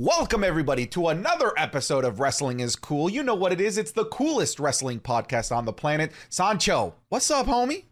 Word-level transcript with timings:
Welcome, 0.00 0.44
everybody, 0.44 0.86
to 0.86 1.08
another 1.08 1.52
episode 1.56 2.04
of 2.04 2.20
Wrestling 2.20 2.60
is 2.60 2.76
Cool. 2.76 3.10
You 3.10 3.24
know 3.24 3.34
what 3.34 3.50
it 3.52 3.60
is. 3.60 3.76
It's 3.78 3.90
the 3.90 4.04
coolest 4.04 4.60
wrestling 4.60 5.00
podcast 5.00 5.50
on 5.50 5.64
the 5.64 5.72
planet. 5.72 6.12
Sancho, 6.28 6.94
what's 7.08 7.32
up, 7.32 7.46
homie? 7.46 7.86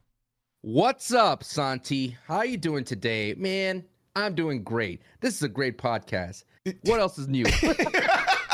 What's 0.60 1.12
up, 1.12 1.42
Santi? 1.42 2.16
How 2.28 2.42
you 2.42 2.58
doing 2.58 2.84
today? 2.84 3.34
Man, 3.36 3.82
I'm 4.14 4.36
doing 4.36 4.62
great. 4.62 5.02
This 5.20 5.34
is 5.34 5.42
a 5.42 5.48
great 5.48 5.78
podcast. 5.78 6.44
What 6.84 7.00
else 7.00 7.18
is 7.18 7.26
new? 7.26 7.44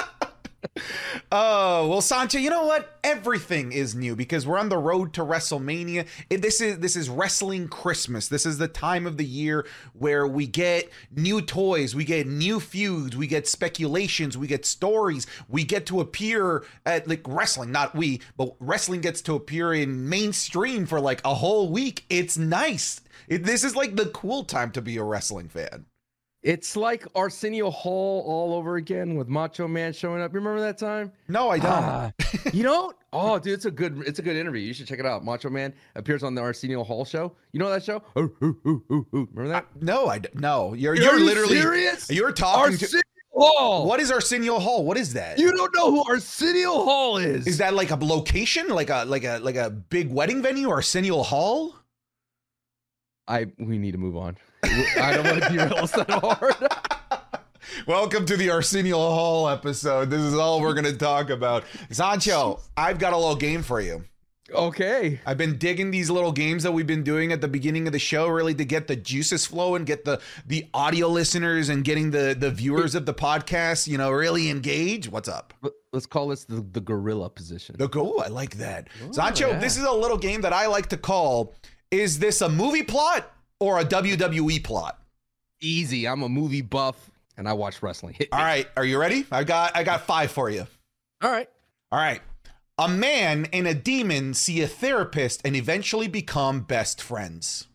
Oh, 1.30 1.88
well, 1.88 2.00
Sancho, 2.00 2.38
you 2.38 2.50
know 2.50 2.66
what? 2.66 2.98
Everything 3.02 3.72
is 3.72 3.94
new 3.94 4.14
because 4.14 4.46
we're 4.46 4.58
on 4.58 4.68
the 4.68 4.78
road 4.78 5.12
to 5.14 5.22
WrestleMania. 5.22 6.06
This 6.28 6.60
is 6.60 6.78
this 6.78 6.94
is 6.96 7.08
wrestling 7.08 7.68
Christmas. 7.68 8.28
This 8.28 8.46
is 8.46 8.58
the 8.58 8.68
time 8.68 9.06
of 9.06 9.16
the 9.16 9.24
year 9.24 9.66
where 9.92 10.26
we 10.26 10.46
get 10.46 10.90
new 11.14 11.40
toys, 11.40 11.94
we 11.94 12.04
get 12.04 12.26
new 12.26 12.60
feuds, 12.60 13.16
we 13.16 13.26
get 13.26 13.48
speculations, 13.48 14.36
we 14.36 14.46
get 14.46 14.64
stories, 14.66 15.26
we 15.48 15.64
get 15.64 15.86
to 15.86 16.00
appear 16.00 16.64
at 16.86 17.08
like 17.08 17.22
wrestling, 17.26 17.72
not 17.72 17.94
we, 17.94 18.20
but 18.36 18.54
wrestling 18.60 19.00
gets 19.00 19.20
to 19.22 19.34
appear 19.34 19.72
in 19.72 20.08
mainstream 20.08 20.86
for 20.86 21.00
like 21.00 21.20
a 21.24 21.34
whole 21.34 21.70
week. 21.70 22.04
It's 22.10 22.36
nice. 22.36 23.00
It, 23.28 23.44
this 23.44 23.64
is 23.64 23.74
like 23.74 23.96
the 23.96 24.06
cool 24.06 24.44
time 24.44 24.70
to 24.72 24.82
be 24.82 24.96
a 24.96 25.04
wrestling 25.04 25.48
fan. 25.48 25.86
It's 26.42 26.76
like 26.76 27.06
Arsenio 27.14 27.70
Hall 27.70 28.24
all 28.26 28.54
over 28.54 28.76
again 28.76 29.14
with 29.14 29.28
Macho 29.28 29.68
Man 29.68 29.92
showing 29.92 30.20
up. 30.20 30.32
You 30.32 30.40
Remember 30.40 30.60
that 30.60 30.76
time? 30.76 31.12
No, 31.28 31.50
I 31.50 31.58
don't. 31.58 31.70
Ah, 31.70 32.12
you 32.52 32.62
don't? 32.64 32.96
Oh, 33.12 33.38
dude, 33.38 33.52
it's 33.52 33.64
a 33.64 33.70
good 33.70 34.02
it's 34.06 34.18
a 34.18 34.22
good 34.22 34.36
interview. 34.36 34.60
You 34.62 34.72
should 34.74 34.86
check 34.86 34.98
it 34.98 35.06
out. 35.06 35.24
Macho 35.24 35.50
Man 35.50 35.72
appears 35.94 36.22
on 36.22 36.34
the 36.34 36.42
Arsenio 36.42 36.82
Hall 36.82 37.04
show. 37.04 37.32
You 37.52 37.60
know 37.60 37.70
that 37.70 37.84
show? 37.84 38.02
Ooh, 38.18 38.34
ooh, 38.42 38.60
ooh, 38.66 38.84
ooh, 38.90 39.06
ooh. 39.14 39.28
Remember 39.32 39.48
that? 39.48 39.66
no, 39.80 40.08
I 40.08 40.20
no. 40.34 40.74
You're 40.74 40.94
Are 40.94 40.96
you're 40.96 41.18
you 41.18 41.24
literally 41.24 41.60
serious? 41.60 42.10
you're 42.10 42.32
talking 42.32 42.76
to 42.76 42.84
Arsenio 42.84 43.02
Hall. 43.34 43.86
What 43.86 44.00
is 44.00 44.10
Arsenio 44.10 44.58
Hall? 44.58 44.84
What 44.84 44.96
is 44.96 45.12
that? 45.12 45.38
You 45.38 45.52
don't 45.52 45.74
know 45.76 45.90
who 45.90 46.04
Arsenio 46.10 46.70
Hall 46.72 47.18
is? 47.18 47.46
Is 47.46 47.58
that 47.58 47.74
like 47.74 47.90
a 47.90 47.96
location, 47.96 48.68
like 48.68 48.90
a 48.90 49.04
like 49.06 49.24
a 49.24 49.38
like 49.38 49.56
a 49.56 49.70
big 49.70 50.10
wedding 50.10 50.42
venue, 50.42 50.70
Arsenio 50.70 51.22
Hall? 51.22 51.76
I 53.28 53.46
we 53.58 53.78
need 53.78 53.92
to 53.92 53.98
move 53.98 54.16
on. 54.16 54.36
I 54.72 55.12
don't 55.14 55.26
want 55.26 55.42
to 55.42 55.48
derail 55.50 55.74
us 55.84 55.90
that 55.92 56.08
hard. 56.10 56.54
Welcome 57.86 58.26
to 58.26 58.36
the 58.36 58.50
Arsenio 58.50 58.96
Hall 58.96 59.48
episode. 59.48 60.10
This 60.10 60.20
is 60.20 60.34
all 60.34 60.60
we're 60.60 60.74
gonna 60.74 60.92
talk 60.92 61.30
about. 61.30 61.64
Sancho, 61.90 62.60
I've 62.76 62.98
got 62.98 63.12
a 63.12 63.16
little 63.16 63.36
game 63.36 63.62
for 63.62 63.80
you. 63.80 64.04
okay. 64.54 65.20
I've 65.26 65.38
been 65.38 65.56
digging 65.58 65.90
these 65.90 66.10
little 66.10 66.32
games 66.32 66.62
that 66.64 66.72
we've 66.72 66.86
been 66.86 67.02
doing 67.02 67.32
at 67.32 67.40
the 67.40 67.48
beginning 67.48 67.86
of 67.86 67.92
the 67.92 67.98
show, 67.98 68.28
really 68.28 68.54
to 68.54 68.64
get 68.64 68.86
the 68.86 68.96
juices 68.96 69.46
flowing, 69.46 69.84
get 69.84 70.04
the 70.04 70.20
the 70.46 70.68
audio 70.74 71.08
listeners 71.08 71.68
and 71.68 71.82
getting 71.84 72.10
the 72.10 72.36
the 72.38 72.50
viewers 72.50 72.94
of 72.94 73.04
the 73.06 73.14
podcast, 73.14 73.88
you 73.88 73.98
know, 73.98 74.10
really 74.10 74.48
engaged. 74.50 75.10
What's 75.10 75.28
up? 75.28 75.54
Let- 75.62 75.72
Let's 75.94 76.06
call 76.06 76.28
this 76.28 76.44
the, 76.44 76.64
the 76.72 76.80
gorilla 76.80 77.28
position. 77.28 77.76
The 77.78 77.86
go, 77.86 78.16
I 78.16 78.28
like 78.28 78.56
that. 78.56 78.88
Oh, 79.06 79.12
Sancho, 79.12 79.50
yeah. 79.50 79.58
this 79.58 79.76
is 79.76 79.84
a 79.84 79.92
little 79.92 80.16
game 80.16 80.40
that 80.40 80.54
I 80.54 80.66
like 80.66 80.88
to 80.88 80.96
call 80.96 81.52
is 81.90 82.18
this 82.18 82.40
a 82.40 82.48
movie 82.48 82.82
plot 82.82 83.30
or 83.62 83.78
a 83.78 83.84
WWE 83.84 84.62
plot? 84.64 84.98
Easy. 85.60 86.06
I'm 86.08 86.22
a 86.22 86.28
movie 86.28 86.60
buff 86.62 87.10
and 87.36 87.48
I 87.48 87.52
watch 87.52 87.82
wrestling. 87.82 88.16
All 88.32 88.40
right, 88.40 88.66
are 88.76 88.84
you 88.84 88.98
ready? 88.98 89.24
I 89.30 89.44
got 89.44 89.76
I 89.76 89.84
got 89.84 90.02
5 90.02 90.30
for 90.32 90.50
you. 90.50 90.66
All 91.22 91.30
right. 91.30 91.48
All 91.92 91.98
right. 91.98 92.20
A 92.78 92.88
man 92.88 93.46
and 93.52 93.66
a 93.68 93.74
demon 93.74 94.34
see 94.34 94.60
a 94.62 94.66
therapist 94.66 95.40
and 95.44 95.54
eventually 95.54 96.08
become 96.08 96.62
best 96.62 97.00
friends. 97.00 97.68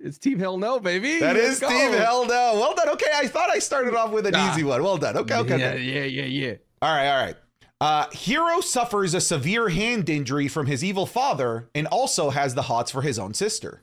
It's 0.00 0.18
Team 0.18 0.38
Hell 0.40 0.58
No, 0.58 0.80
baby. 0.80 1.20
That 1.20 1.36
Let's 1.36 1.48
is 1.54 1.60
go. 1.60 1.68
Steve 1.68 1.92
Hell 1.92 2.26
no. 2.26 2.54
Well 2.54 2.74
done. 2.74 2.88
Okay, 2.90 3.10
I 3.14 3.28
thought 3.28 3.50
I 3.50 3.58
started 3.60 3.94
off 3.94 4.10
with 4.10 4.26
an 4.26 4.34
Ah. 4.34 4.52
easy 4.52 4.64
one. 4.64 4.82
Well 4.82 4.96
done. 4.96 5.16
Okay, 5.18 5.36
okay. 5.36 5.58
Yeah, 5.58 5.68
okay. 5.70 5.82
yeah, 5.82 6.04
yeah, 6.04 6.24
yeah. 6.24 6.54
All 6.80 6.92
right, 6.94 7.08
all 7.08 7.24
right. 7.26 7.36
Uh, 7.80 8.08
Hero 8.12 8.60
suffers 8.60 9.12
a 9.14 9.20
severe 9.20 9.68
hand 9.68 10.08
injury 10.08 10.48
from 10.48 10.66
his 10.66 10.82
evil 10.82 11.04
father 11.06 11.68
and 11.74 11.86
also 11.88 12.30
has 12.30 12.54
the 12.54 12.62
hots 12.62 12.90
for 12.90 13.02
his 13.02 13.18
own 13.18 13.34
sister. 13.34 13.82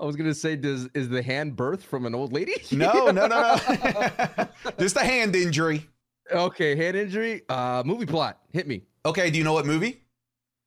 I 0.00 0.04
was 0.04 0.16
gonna 0.16 0.34
say, 0.34 0.54
does 0.56 0.88
is 0.94 1.08
the 1.08 1.22
hand 1.22 1.56
birth 1.56 1.82
from 1.82 2.06
an 2.06 2.14
old 2.14 2.32
lady? 2.32 2.54
No, 2.72 3.10
no, 3.10 3.26
no, 3.26 3.26
no. 3.26 4.48
Just 4.78 4.96
a 4.96 5.04
hand 5.04 5.34
injury. 5.34 5.86
okay, 6.30 6.76
hand 6.76 6.96
injury. 6.96 7.42
Uh, 7.48 7.82
movie 7.84 8.06
plot. 8.06 8.38
Hit 8.52 8.66
me. 8.68 8.82
Okay, 9.04 9.30
do 9.30 9.38
you 9.38 9.44
know 9.44 9.52
what 9.54 9.66
movie? 9.66 10.02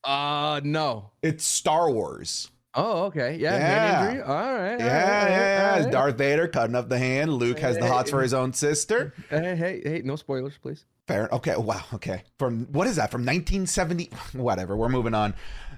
Uh, 0.04 0.60
no. 0.64 1.12
It's 1.22 1.46
Star 1.46 1.92
Wars. 1.92 2.50
Oh, 2.74 3.04
okay. 3.06 3.36
Yeah, 3.40 3.58
Yeah. 3.58 3.68
hand 4.00 4.08
injury. 4.10 4.24
All 4.24 4.36
right. 4.36 4.80
Yeah, 4.80 4.86
right, 5.24 5.30
yeah, 5.32 5.76
yeah. 5.78 5.84
right, 5.84 5.92
Darth 5.92 6.18
Vader 6.18 6.48
cutting 6.48 6.76
up 6.76 6.90
the 6.90 6.98
hand. 6.98 7.34
Luke 7.34 7.60
has 7.60 7.78
the 7.78 7.88
hots 7.88 8.10
for 8.10 8.22
his 8.22 8.34
own 8.34 8.54
sister. 8.54 9.14
Hey, 9.30 9.56
hey, 9.56 9.82
hey! 9.84 10.02
No 10.04 10.16
spoilers, 10.16 10.58
please. 10.58 10.86
Fair. 11.08 11.28
Okay. 11.34 11.56
Wow. 11.58 11.84
Okay. 11.94 12.24
From 12.40 12.66
what 12.72 12.88
is 12.88 12.96
that? 12.96 13.12
From 13.12 13.22
1970? 13.22 14.10
Whatever. 14.34 14.76
We're 14.78 14.90
moving 14.90 15.14
on. 15.14 15.34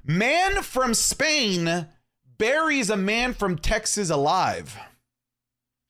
Man 0.06 0.62
from 0.62 0.94
Spain 0.94 1.88
buries 2.44 2.90
a 2.90 2.98
man 2.98 3.34
from 3.34 3.58
Texas 3.58 4.10
alive. 4.10 4.78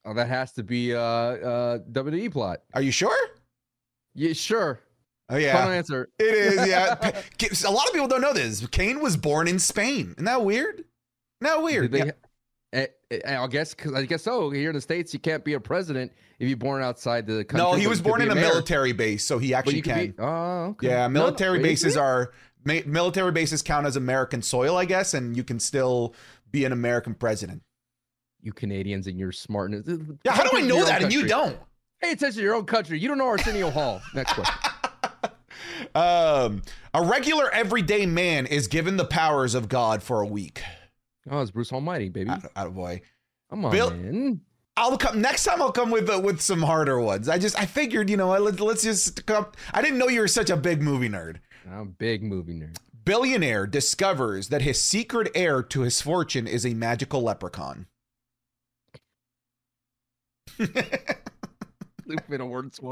Oh, 0.06 0.14
that 0.14 0.28
has 0.28 0.52
to 0.54 0.64
be 0.64 0.94
uh 0.94 1.00
uh 1.00 1.80
WWE 1.92 2.32
plot. 2.32 2.60
Are 2.74 2.82
you 2.82 2.92
sure? 2.92 3.18
Yeah, 4.14 4.34
sure. 4.34 4.80
Oh 5.30 5.38
yeah. 5.38 5.54
Final 5.54 5.72
answer. 5.72 6.10
It 6.20 6.36
is. 6.36 6.68
Yeah. 6.68 6.96
a 7.68 7.72
lot 7.72 7.88
of 7.88 7.94
people 7.94 8.08
don't 8.08 8.22
know 8.22 8.34
this. 8.34 8.66
Kane 8.68 9.00
was 9.00 9.18
born 9.18 9.48
in 9.48 9.58
Spain. 9.58 10.14
Isn't 10.18 10.26
that 10.26 10.44
weird? 10.44 10.76
Isn't 10.76 10.86
that 11.42 11.64
weird? 11.64 11.92
They, 11.92 12.06
Yeah. 12.06 12.12
Eh, 12.74 12.88
eh, 13.12 13.38
I 13.40 13.48
guess 13.48 13.74
because 13.74 13.94
I 13.94 14.04
guess 14.06 14.24
so. 14.24 14.50
Here 14.50 14.70
in 14.70 14.76
the 14.76 14.82
states, 14.82 15.14
you 15.14 15.20
can't 15.20 15.44
be 15.46 15.54
a 15.54 15.60
president 15.60 16.12
if 16.40 16.48
you're 16.48 16.58
born 16.58 16.82
outside 16.82 17.28
the 17.28 17.46
country. 17.46 17.58
No, 17.58 17.74
he 17.74 17.88
was 17.88 18.02
born 18.02 18.22
in 18.22 18.32
a 18.32 18.36
military 18.36 18.94
base, 18.94 19.24
so 19.24 19.38
he 19.38 19.54
actually 19.54 19.82
can. 19.82 20.08
be- 20.08 20.14
oh, 20.18 20.66
okay. 20.72 20.88
Yeah, 20.88 21.08
No, 21.08 21.10
military 21.10 21.60
wait, 21.60 21.64
bases 21.64 21.96
are 21.98 22.34
military 22.66 23.32
bases 23.32 23.62
count 23.62 23.86
as 23.86 23.96
American 23.96 24.42
soil, 24.42 24.78
I 24.78 24.86
guess, 24.86 25.14
and 25.14 25.36
you 25.36 25.44
can 25.44 25.60
still 25.60 26.16
be 26.54 26.64
an 26.64 26.72
American 26.72 27.14
president. 27.16 27.62
You 28.42 28.54
Canadians 28.54 29.08
and 29.08 29.20
your 29.20 29.34
smartness. 29.34 29.86
Yeah, 30.24 30.32
how 30.32 30.50
do 30.50 30.58
I 30.58 30.62
know 30.62 30.86
that 30.86 31.04
and 31.04 31.12
you 31.12 31.28
don't? 31.28 31.58
Pay 32.02 32.12
attention 32.12 32.38
to 32.38 32.44
your 32.44 32.56
own 32.56 32.66
country. 32.66 33.00
You 33.00 33.08
don't 33.10 33.18
know 33.18 33.28
Arsenio 33.28 33.70
Hall. 33.70 34.02
Next 34.14 34.34
question. 34.34 34.70
Um, 35.96 36.62
a 36.94 37.04
regular 37.04 37.50
everyday 37.52 38.06
man 38.06 38.46
is 38.46 38.68
given 38.68 38.98
the 38.98 39.06
powers 39.06 39.56
of 39.56 39.70
God 39.70 40.04
for 40.04 40.22
a 40.22 40.26
week. 40.26 40.62
Oh, 41.30 41.42
it's 41.42 41.52
Bruce 41.52 41.72
Almighty, 41.72 42.10
baby. 42.10 42.30
Out, 42.30 42.46
out 42.56 42.68
of 42.68 42.76
boy. 42.76 43.02
Come 43.50 43.66
on, 43.66 43.72
Bill- 43.72 43.92
man. 43.92 44.42
I'll 44.76 44.98
come 44.98 45.22
next 45.22 45.44
time. 45.44 45.62
I'll 45.62 45.72
come 45.72 45.92
with 45.92 46.10
uh, 46.10 46.20
with 46.20 46.42
some 46.42 46.62
harder 46.62 47.00
ones. 47.00 47.30
I 47.30 47.38
just 47.38 47.58
I 47.60 47.66
figured 47.66 48.10
you 48.10 48.18
know 48.18 48.30
let's 48.40 48.60
let's 48.60 48.82
just 48.84 49.26
come. 49.28 49.46
I 49.72 49.82
didn't 49.82 50.00
know 50.00 50.08
you 50.08 50.20
were 50.20 50.28
such 50.28 50.50
a 50.50 50.58
big 50.58 50.82
movie 50.82 51.10
nerd. 51.10 51.38
I'm 51.72 51.80
a 51.80 51.86
big 51.86 52.24
movie 52.24 52.56
nerd. 52.56 52.76
Billionaire 53.06 53.68
discovers 53.68 54.50
that 54.50 54.62
his 54.62 54.82
secret 54.82 55.32
heir 55.36 55.62
to 55.64 55.82
his 55.82 56.02
fortune 56.02 56.48
is 56.48 56.66
a 56.66 56.74
magical 56.74 57.22
leprechaun. 57.22 57.88
Lupin 62.06 62.42
a 62.42 62.46
word 62.46 62.72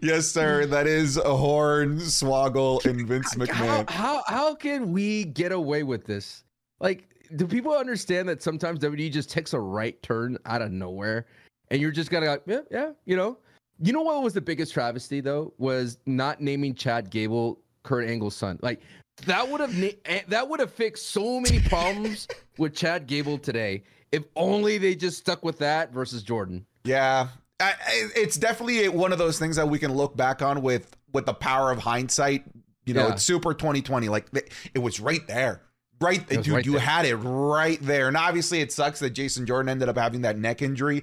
yes, 0.00 0.28
sir. 0.28 0.66
That 0.66 0.86
is 0.86 1.16
a 1.16 1.36
horn, 1.36 1.98
Swoggle, 1.98 2.84
and 2.86 3.06
Vince 3.06 3.34
how, 3.34 3.44
McMahon. 3.44 3.90
how 3.90 4.22
how 4.26 4.54
can 4.54 4.92
we 4.92 5.24
get 5.24 5.52
away 5.52 5.82
with 5.82 6.04
this? 6.04 6.44
Like, 6.80 7.08
do 7.36 7.46
people 7.46 7.72
understand 7.72 8.28
that 8.28 8.42
sometimes 8.42 8.78
WWE 8.80 9.12
just 9.12 9.30
takes 9.30 9.52
a 9.52 9.60
right 9.60 10.00
turn 10.02 10.38
out 10.46 10.62
of 10.62 10.72
nowhere, 10.72 11.26
and 11.70 11.80
you're 11.80 11.90
just 11.90 12.10
gonna 12.10 12.26
like, 12.26 12.42
yeah, 12.46 12.60
yeah, 12.70 12.90
you 13.04 13.16
know? 13.16 13.38
You 13.80 13.92
know 13.92 14.02
what 14.02 14.22
was 14.22 14.34
the 14.34 14.40
biggest 14.40 14.72
travesty 14.72 15.20
though 15.20 15.52
was 15.58 15.98
not 16.06 16.40
naming 16.40 16.74
Chad 16.74 17.10
Gable 17.10 17.60
Kurt 17.82 18.08
Angle's 18.08 18.36
son. 18.36 18.58
Like 18.62 18.80
that 19.26 19.48
would 19.48 19.60
have 19.60 19.76
na- 19.76 19.88
eh, 20.04 20.22
that 20.28 20.48
would 20.48 20.60
have 20.60 20.72
fixed 20.72 21.10
so 21.10 21.40
many 21.40 21.60
problems 21.60 22.28
with 22.58 22.74
Chad 22.74 23.06
Gable 23.06 23.38
today 23.38 23.82
if 24.12 24.24
only 24.36 24.78
they 24.78 24.94
just 24.94 25.18
stuck 25.18 25.44
with 25.44 25.58
that 25.58 25.92
versus 25.92 26.22
Jordan. 26.22 26.64
Yeah, 26.84 27.28
I, 27.60 27.72
I- 27.86 28.08
it's 28.16 28.36
definitely 28.36 28.88
one 28.88 29.12
of 29.12 29.18
those 29.18 29.38
things 29.38 29.56
that 29.56 29.68
we 29.68 29.78
can 29.78 29.92
look 29.92 30.16
back 30.16 30.40
on 30.42 30.62
with 30.62 30.96
with 31.12 31.26
the 31.26 31.34
power 31.34 31.70
of 31.72 31.78
hindsight. 31.78 32.44
You 32.86 32.94
know, 32.94 33.06
Yeah. 33.08 33.12
it's 33.14 33.22
super 33.22 33.54
2020. 33.54 34.08
Like 34.08 34.26
it 34.74 34.78
was 34.78 35.00
right 35.00 35.26
there. 35.26 35.62
Right, 36.00 36.28
dude, 36.28 36.48
right 36.48 36.66
you 36.66 36.72
there. 36.72 36.80
had 36.80 37.06
it 37.06 37.14
right 37.16 37.78
there. 37.80 38.08
And 38.08 38.16
obviously, 38.16 38.60
it 38.60 38.72
sucks 38.72 38.98
that 38.98 39.10
Jason 39.10 39.46
Jordan 39.46 39.70
ended 39.70 39.88
up 39.88 39.96
having 39.96 40.22
that 40.22 40.36
neck 40.36 40.60
injury. 40.60 41.02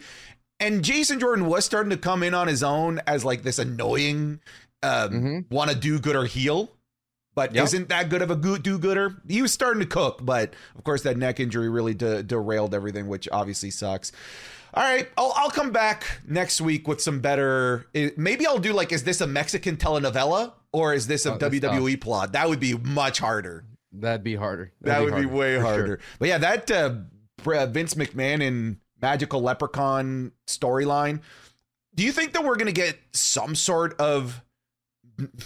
And 0.62 0.84
Jason 0.84 1.20
Jordan 1.20 1.48
was 1.48 1.66
starting 1.66 1.90
to 1.90 1.98
come 1.98 2.24
in 2.24 2.34
on 2.34 2.48
his 2.48 2.62
own 2.64 3.02
as 3.08 3.26
like 3.26 3.44
this 3.44 3.60
annoying, 3.60 4.40
um, 4.84 5.10
Mhm. 5.12 5.52
want 5.52 5.72
to 5.72 5.76
do 5.76 6.00
good 6.00 6.16
or 6.16 6.26
heal, 6.26 6.72
but 7.36 7.54
Yep. 7.54 7.64
isn't 7.66 7.90
that 7.90 8.10
good 8.10 8.22
of 8.22 8.30
a 8.32 8.36
good 8.36 8.62
do 8.64 8.78
gooder. 8.78 9.16
He 9.28 9.42
was 9.42 9.52
starting 9.52 9.80
to 9.82 9.86
cook, 9.88 10.20
but 10.24 10.54
of 10.78 10.84
course, 10.84 11.02
that 11.02 11.18
neck 11.18 11.40
injury 11.40 11.68
really 11.68 11.94
de- 11.96 12.24
derailed 12.24 12.74
everything, 12.76 13.08
which 13.08 13.28
obviously 13.32 13.72
sucks. 13.72 14.12
All 14.74 14.84
right, 14.84 15.10
I'll, 15.18 15.34
I'll 15.36 15.50
come 15.50 15.72
back 15.72 16.22
next 16.28 16.62
week 16.62 16.88
with 16.88 17.02
some 17.02 17.20
better. 17.20 17.88
eh, 17.94 18.12
Maybe 18.16 18.46
I'll 18.48 18.58
do 18.60 18.72
like, 18.72 18.92
is 18.94 19.04
this 19.04 19.20
a 19.20 19.28
Mexican 19.28 19.76
telenovela 19.78 20.54
or 20.72 20.94
is 20.94 21.08
this 21.08 21.26
a 21.26 21.34
Oh, 21.34 21.38
WWE 21.38 21.98
plot? 22.00 22.32
That 22.34 22.48
would 22.48 22.60
be 22.62 22.76
much 22.76 23.20
harder. 23.20 23.66
That'd 23.92 24.24
be 24.24 24.36
harder. 24.36 24.72
That 24.82 25.00
That'd 25.00 25.14
would 25.14 25.20
be 25.20 25.26
way 25.26 25.56
for 25.56 25.62
sure. 25.64 25.68
harder. 25.74 26.00
But 26.20 26.30
yeah, 26.30 26.38
that 26.38 26.72
uh, 26.72 26.94
uh, 27.46 27.66
Vince 27.66 27.96
McMahon 27.96 28.48
and 28.48 28.78
magical 29.02 29.42
leprechaun 29.42 30.32
storyline. 30.48 31.22
Do 31.96 32.04
you 32.04 32.12
think 32.12 32.34
that 32.34 32.44
we're 32.44 32.56
going 32.56 32.68
to 32.68 32.72
get 32.72 32.98
some 33.14 33.56
sort 33.56 34.00
of 34.00 34.42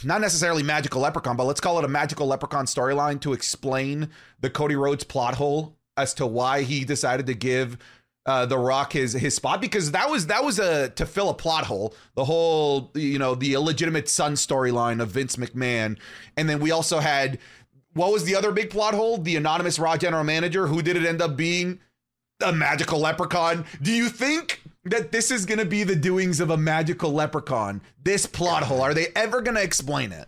not 0.04 0.22
necessarily 0.22 0.64
magical 0.64 1.02
leprechaun, 1.02 1.36
but 1.36 1.46
let's 1.46 1.60
call 1.60 1.80
it 1.80 1.86
a 1.86 1.88
magical 1.88 2.28
leprechaun 2.28 2.66
storyline 2.66 3.20
to 3.22 3.34
explain 3.34 4.10
the 4.40 4.50
Cody 4.50 4.76
Rhodes 4.76 5.04
plot 5.04 5.36
hole 5.36 5.76
as 5.98 6.14
to 6.16 6.26
why 6.26 6.62
he 6.62 6.86
decided 6.86 7.26
to 7.28 7.34
give 7.34 7.78
uh, 8.26 8.46
the 8.46 8.58
Rock 8.58 8.94
his 8.94 9.14
his 9.14 9.36
spot 9.36 9.62
because 9.62 9.92
that 9.92 10.10
was 10.10 10.28
that 10.28 10.44
was 10.44 10.58
a 10.58 10.90
to 10.90 11.06
fill 11.06 11.30
a 11.30 11.34
plot 11.34 11.66
hole. 11.66 11.94
The 12.16 12.26
whole 12.26 12.92
you 12.96 13.20
know 13.20 13.36
the 13.36 13.54
illegitimate 13.54 14.10
son 14.10 14.34
storyline 14.34 15.02
of 15.02 15.10
Vince 15.10 15.36
McMahon, 15.36 15.98
and 16.36 16.50
then 16.50 16.60
we 16.60 16.72
also 16.72 17.00
had 17.00 17.38
what 17.94 18.12
was 18.12 18.24
the 18.24 18.36
other 18.36 18.52
big 18.52 18.72
plot 18.72 18.94
hole? 18.94 19.18
The 19.18 19.36
anonymous 19.36 19.78
Raw 19.78 19.96
general 19.96 20.24
manager. 20.24 20.68
Who 20.68 20.82
did 20.82 20.98
it 20.98 21.06
end 21.06 21.22
up 21.22 21.38
being? 21.38 21.80
A 22.44 22.52
magical 22.52 23.00
leprechaun. 23.00 23.66
Do 23.82 23.92
you 23.92 24.10
think 24.10 24.62
that 24.84 25.12
this 25.12 25.32
is 25.32 25.46
going 25.46 25.60
to 25.60 25.66
be 25.66 25.84
the 25.84 25.96
doings 25.96 26.40
of 26.40 26.50
a 26.50 26.58
magical 26.58 27.12
leprechaun? 27.14 27.82
This 28.04 28.26
plot 28.26 28.64
hole. 28.64 28.82
Are 28.82 28.94
they 28.94 29.08
ever 29.16 29.42
going 29.42 29.56
to 29.56 29.64
explain 29.64 30.12
it? 30.12 30.28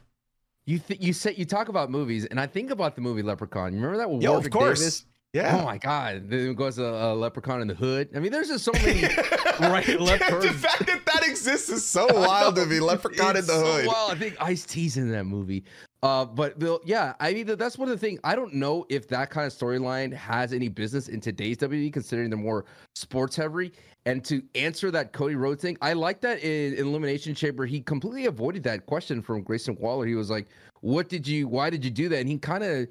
You 0.65 0.79
th- 0.79 0.99
you 1.01 1.13
said 1.13 1.37
you 1.37 1.45
talk 1.45 1.69
about 1.69 1.89
movies, 1.91 2.25
and 2.25 2.39
I 2.39 2.47
think 2.47 2.71
about 2.71 2.95
the 2.95 3.01
movie 3.01 3.21
Leprechaun. 3.21 3.71
You 3.73 3.77
remember 3.79 3.97
that? 3.99 4.09
with 4.09 4.21
Yo, 4.21 4.35
of 4.35 4.49
course. 4.49 4.79
Davis? 4.79 5.05
Yeah. 5.33 5.59
Oh 5.61 5.65
my 5.65 5.77
God! 5.77 6.29
There 6.29 6.53
goes 6.53 6.77
a, 6.77 6.83
a 6.83 7.13
leprechaun 7.15 7.61
in 7.61 7.67
the 7.67 7.73
hood. 7.75 8.09
I 8.15 8.19
mean, 8.19 8.31
there's 8.31 8.47
just 8.49 8.65
so 8.65 8.71
many 8.73 9.01
right 9.59 9.87
left 9.99 10.29
the 10.41 10.53
fact 10.57 10.85
that 10.87 11.05
that 11.05 11.23
exists 11.27 11.69
is 11.69 11.85
so 11.85 12.05
wild 12.13 12.55
to 12.55 12.65
me. 12.65 12.79
Leprechaun 12.81 13.31
in 13.31 13.37
It's 13.37 13.47
the 13.47 13.53
so 13.59 13.65
hood. 13.65 13.87
wild. 13.87 14.11
I 14.11 14.15
think 14.15 14.35
Ice 14.41 14.65
T's 14.65 14.97
in 14.97 15.09
that 15.11 15.25
movie. 15.25 15.63
Uh, 16.03 16.25
but 16.25 16.59
Bill, 16.59 16.79
yeah, 16.85 17.13
I 17.19 17.33
mean 17.33 17.47
that's 17.47 17.77
one 17.77 17.89
of 17.89 17.99
the 17.99 18.05
things. 18.05 18.19
I 18.23 18.35
don't 18.35 18.53
know 18.53 18.85
if 18.87 19.07
that 19.07 19.31
kind 19.31 19.47
of 19.47 19.53
storyline 19.53 20.13
has 20.13 20.53
any 20.53 20.67
business 20.67 21.07
in 21.07 21.19
today's 21.19 21.57
WWE, 21.57 21.91
considering 21.91 22.29
they're 22.29 22.37
more 22.37 22.65
sports 22.95 23.35
heavy. 23.35 23.71
And 24.05 24.23
to 24.25 24.43
answer 24.53 24.91
that 24.91 25.11
Cody 25.11 25.35
Rhodes 25.35 25.61
thing, 25.61 25.75
I 25.81 25.93
like 25.93 26.21
that 26.21 26.39
in, 26.43 26.73
in 26.75 26.87
Elimination 26.87 27.33
Chamber. 27.33 27.65
He 27.65 27.81
completely 27.81 28.27
avoided 28.27 28.63
that 28.63 28.85
question 28.85 29.21
from 29.21 29.41
Grayson 29.41 29.75
Waller. 29.79 30.05
He 30.05 30.13
was 30.13 30.29
like, 30.29 30.47
"What 30.81 31.09
did 31.09 31.27
you? 31.27 31.47
Why 31.47 31.71
did 31.71 31.83
you 31.83 31.91
do 31.91 32.09
that?" 32.09 32.19
And 32.19 32.29
he 32.29 32.37
kind 32.37 32.63
of 32.63 32.87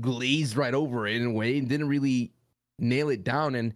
glazed 0.00 0.56
right 0.56 0.74
over 0.74 1.06
it 1.08 1.16
in 1.16 1.26
a 1.26 1.32
way 1.32 1.58
and 1.58 1.68
didn't 1.68 1.88
really 1.88 2.32
nail 2.78 3.08
it 3.10 3.24
down. 3.24 3.56
And 3.56 3.74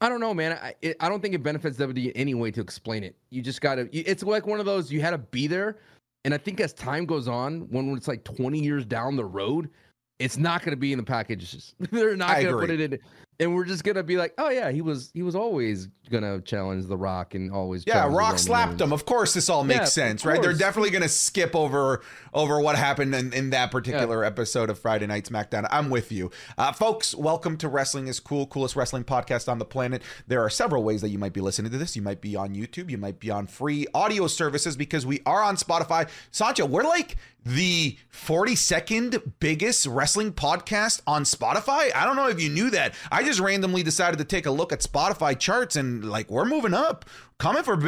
I 0.00 0.08
don't 0.08 0.20
know, 0.20 0.34
man. 0.34 0.58
I 0.60 0.74
it, 0.82 0.96
I 0.98 1.08
don't 1.08 1.20
think 1.20 1.34
it 1.34 1.44
benefits 1.44 1.76
WWE 1.78 2.06
in 2.06 2.16
any 2.16 2.34
way 2.34 2.50
to 2.50 2.60
explain 2.60 3.04
it. 3.04 3.16
You 3.30 3.40
just 3.40 3.60
gotta. 3.60 3.88
It's 3.92 4.24
like 4.24 4.48
one 4.48 4.58
of 4.58 4.66
those 4.66 4.92
you 4.92 5.00
had 5.00 5.10
to 5.12 5.18
be 5.18 5.46
there. 5.46 5.78
And 6.24 6.34
I 6.34 6.38
think 6.38 6.60
as 6.60 6.72
time 6.72 7.06
goes 7.06 7.28
on, 7.28 7.62
when 7.70 7.90
it's 7.96 8.08
like 8.08 8.24
20 8.24 8.58
years 8.58 8.84
down 8.84 9.16
the 9.16 9.24
road, 9.24 9.70
it's 10.18 10.36
not 10.36 10.62
going 10.62 10.72
to 10.72 10.76
be 10.76 10.92
in 10.92 10.98
the 10.98 11.04
packages. 11.04 11.74
They're 11.90 12.16
not 12.16 12.40
going 12.42 12.46
to 12.46 12.58
put 12.58 12.70
it 12.70 12.80
in, 12.80 12.98
and 13.40 13.54
we're 13.54 13.64
just 13.64 13.84
going 13.84 13.94
to 13.96 14.02
be 14.02 14.16
like, 14.16 14.34
oh 14.38 14.50
yeah, 14.50 14.70
he 14.70 14.80
was 14.80 15.10
he 15.14 15.22
was 15.22 15.36
always 15.36 15.88
going 16.10 16.22
to 16.22 16.40
challenge 16.40 16.86
The 16.86 16.96
Rock 16.96 17.34
and 17.34 17.52
always 17.52 17.84
Yeah, 17.86 18.08
Rock 18.08 18.38
slapped 18.38 18.70
Reigns. 18.72 18.82
him. 18.82 18.92
Of 18.92 19.04
course, 19.04 19.34
this 19.34 19.48
all 19.50 19.62
makes 19.62 19.80
of 19.80 19.88
sense, 19.88 20.24
right? 20.24 20.40
They're 20.40 20.54
definitely 20.54 20.90
going 20.90 21.02
to 21.02 21.08
skip 21.08 21.54
over 21.54 22.02
over 22.32 22.60
what 22.60 22.76
happened 22.76 23.14
in, 23.14 23.32
in 23.32 23.50
that 23.50 23.70
particular 23.70 24.24
episode 24.24 24.70
of 24.70 24.78
Friday 24.78 25.06
Night 25.06 25.26
SmackDown. 25.26 25.68
I'm 25.70 25.90
with 25.90 26.10
you, 26.10 26.30
uh, 26.56 26.72
folks. 26.72 27.14
Welcome 27.14 27.56
to 27.58 27.68
Wrestling 27.68 28.08
is 28.08 28.18
Cool, 28.20 28.46
coolest 28.46 28.74
wrestling 28.74 29.04
podcast 29.04 29.48
on 29.48 29.58
the 29.58 29.64
planet. 29.64 30.02
There 30.26 30.40
are 30.42 30.50
several 30.50 30.82
ways 30.82 31.00
that 31.02 31.10
you 31.10 31.18
might 31.18 31.32
be 31.32 31.40
listening 31.40 31.70
to 31.72 31.78
this. 31.78 31.94
You 31.94 32.02
might 32.02 32.20
be 32.20 32.34
on 32.34 32.54
YouTube. 32.54 32.90
You 32.90 32.98
might 32.98 33.20
be 33.20 33.30
on 33.30 33.46
free 33.46 33.86
audio 33.94 34.26
services 34.26 34.76
because 34.76 35.06
we 35.06 35.20
are 35.26 35.42
on 35.42 35.56
Spotify. 35.56 36.08
Sancho, 36.32 36.64
we're 36.66 36.82
like 36.84 37.16
the 37.44 37.96
42nd 38.12 39.32
biggest 39.40 39.86
wrestling 39.86 40.32
podcast 40.32 41.00
on 41.06 41.22
Spotify. 41.24 41.94
I 41.94 42.04
don't 42.04 42.16
know 42.16 42.28
if 42.28 42.40
you 42.42 42.48
knew 42.48 42.70
that. 42.70 42.94
I 43.12 43.22
just 43.28 43.40
randomly 43.40 43.82
decided 43.82 44.16
to 44.18 44.24
take 44.24 44.46
a 44.46 44.50
look 44.50 44.72
at 44.72 44.80
Spotify 44.80 45.38
charts 45.38 45.76
and 45.76 46.04
like 46.04 46.30
we're 46.30 46.46
moving 46.46 46.74
up. 46.74 47.04
Coming 47.38 47.62
for 47.62 47.78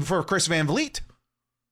for 0.00 0.22
Chris 0.22 0.46
Van 0.46 0.66
Vliet. 0.66 1.00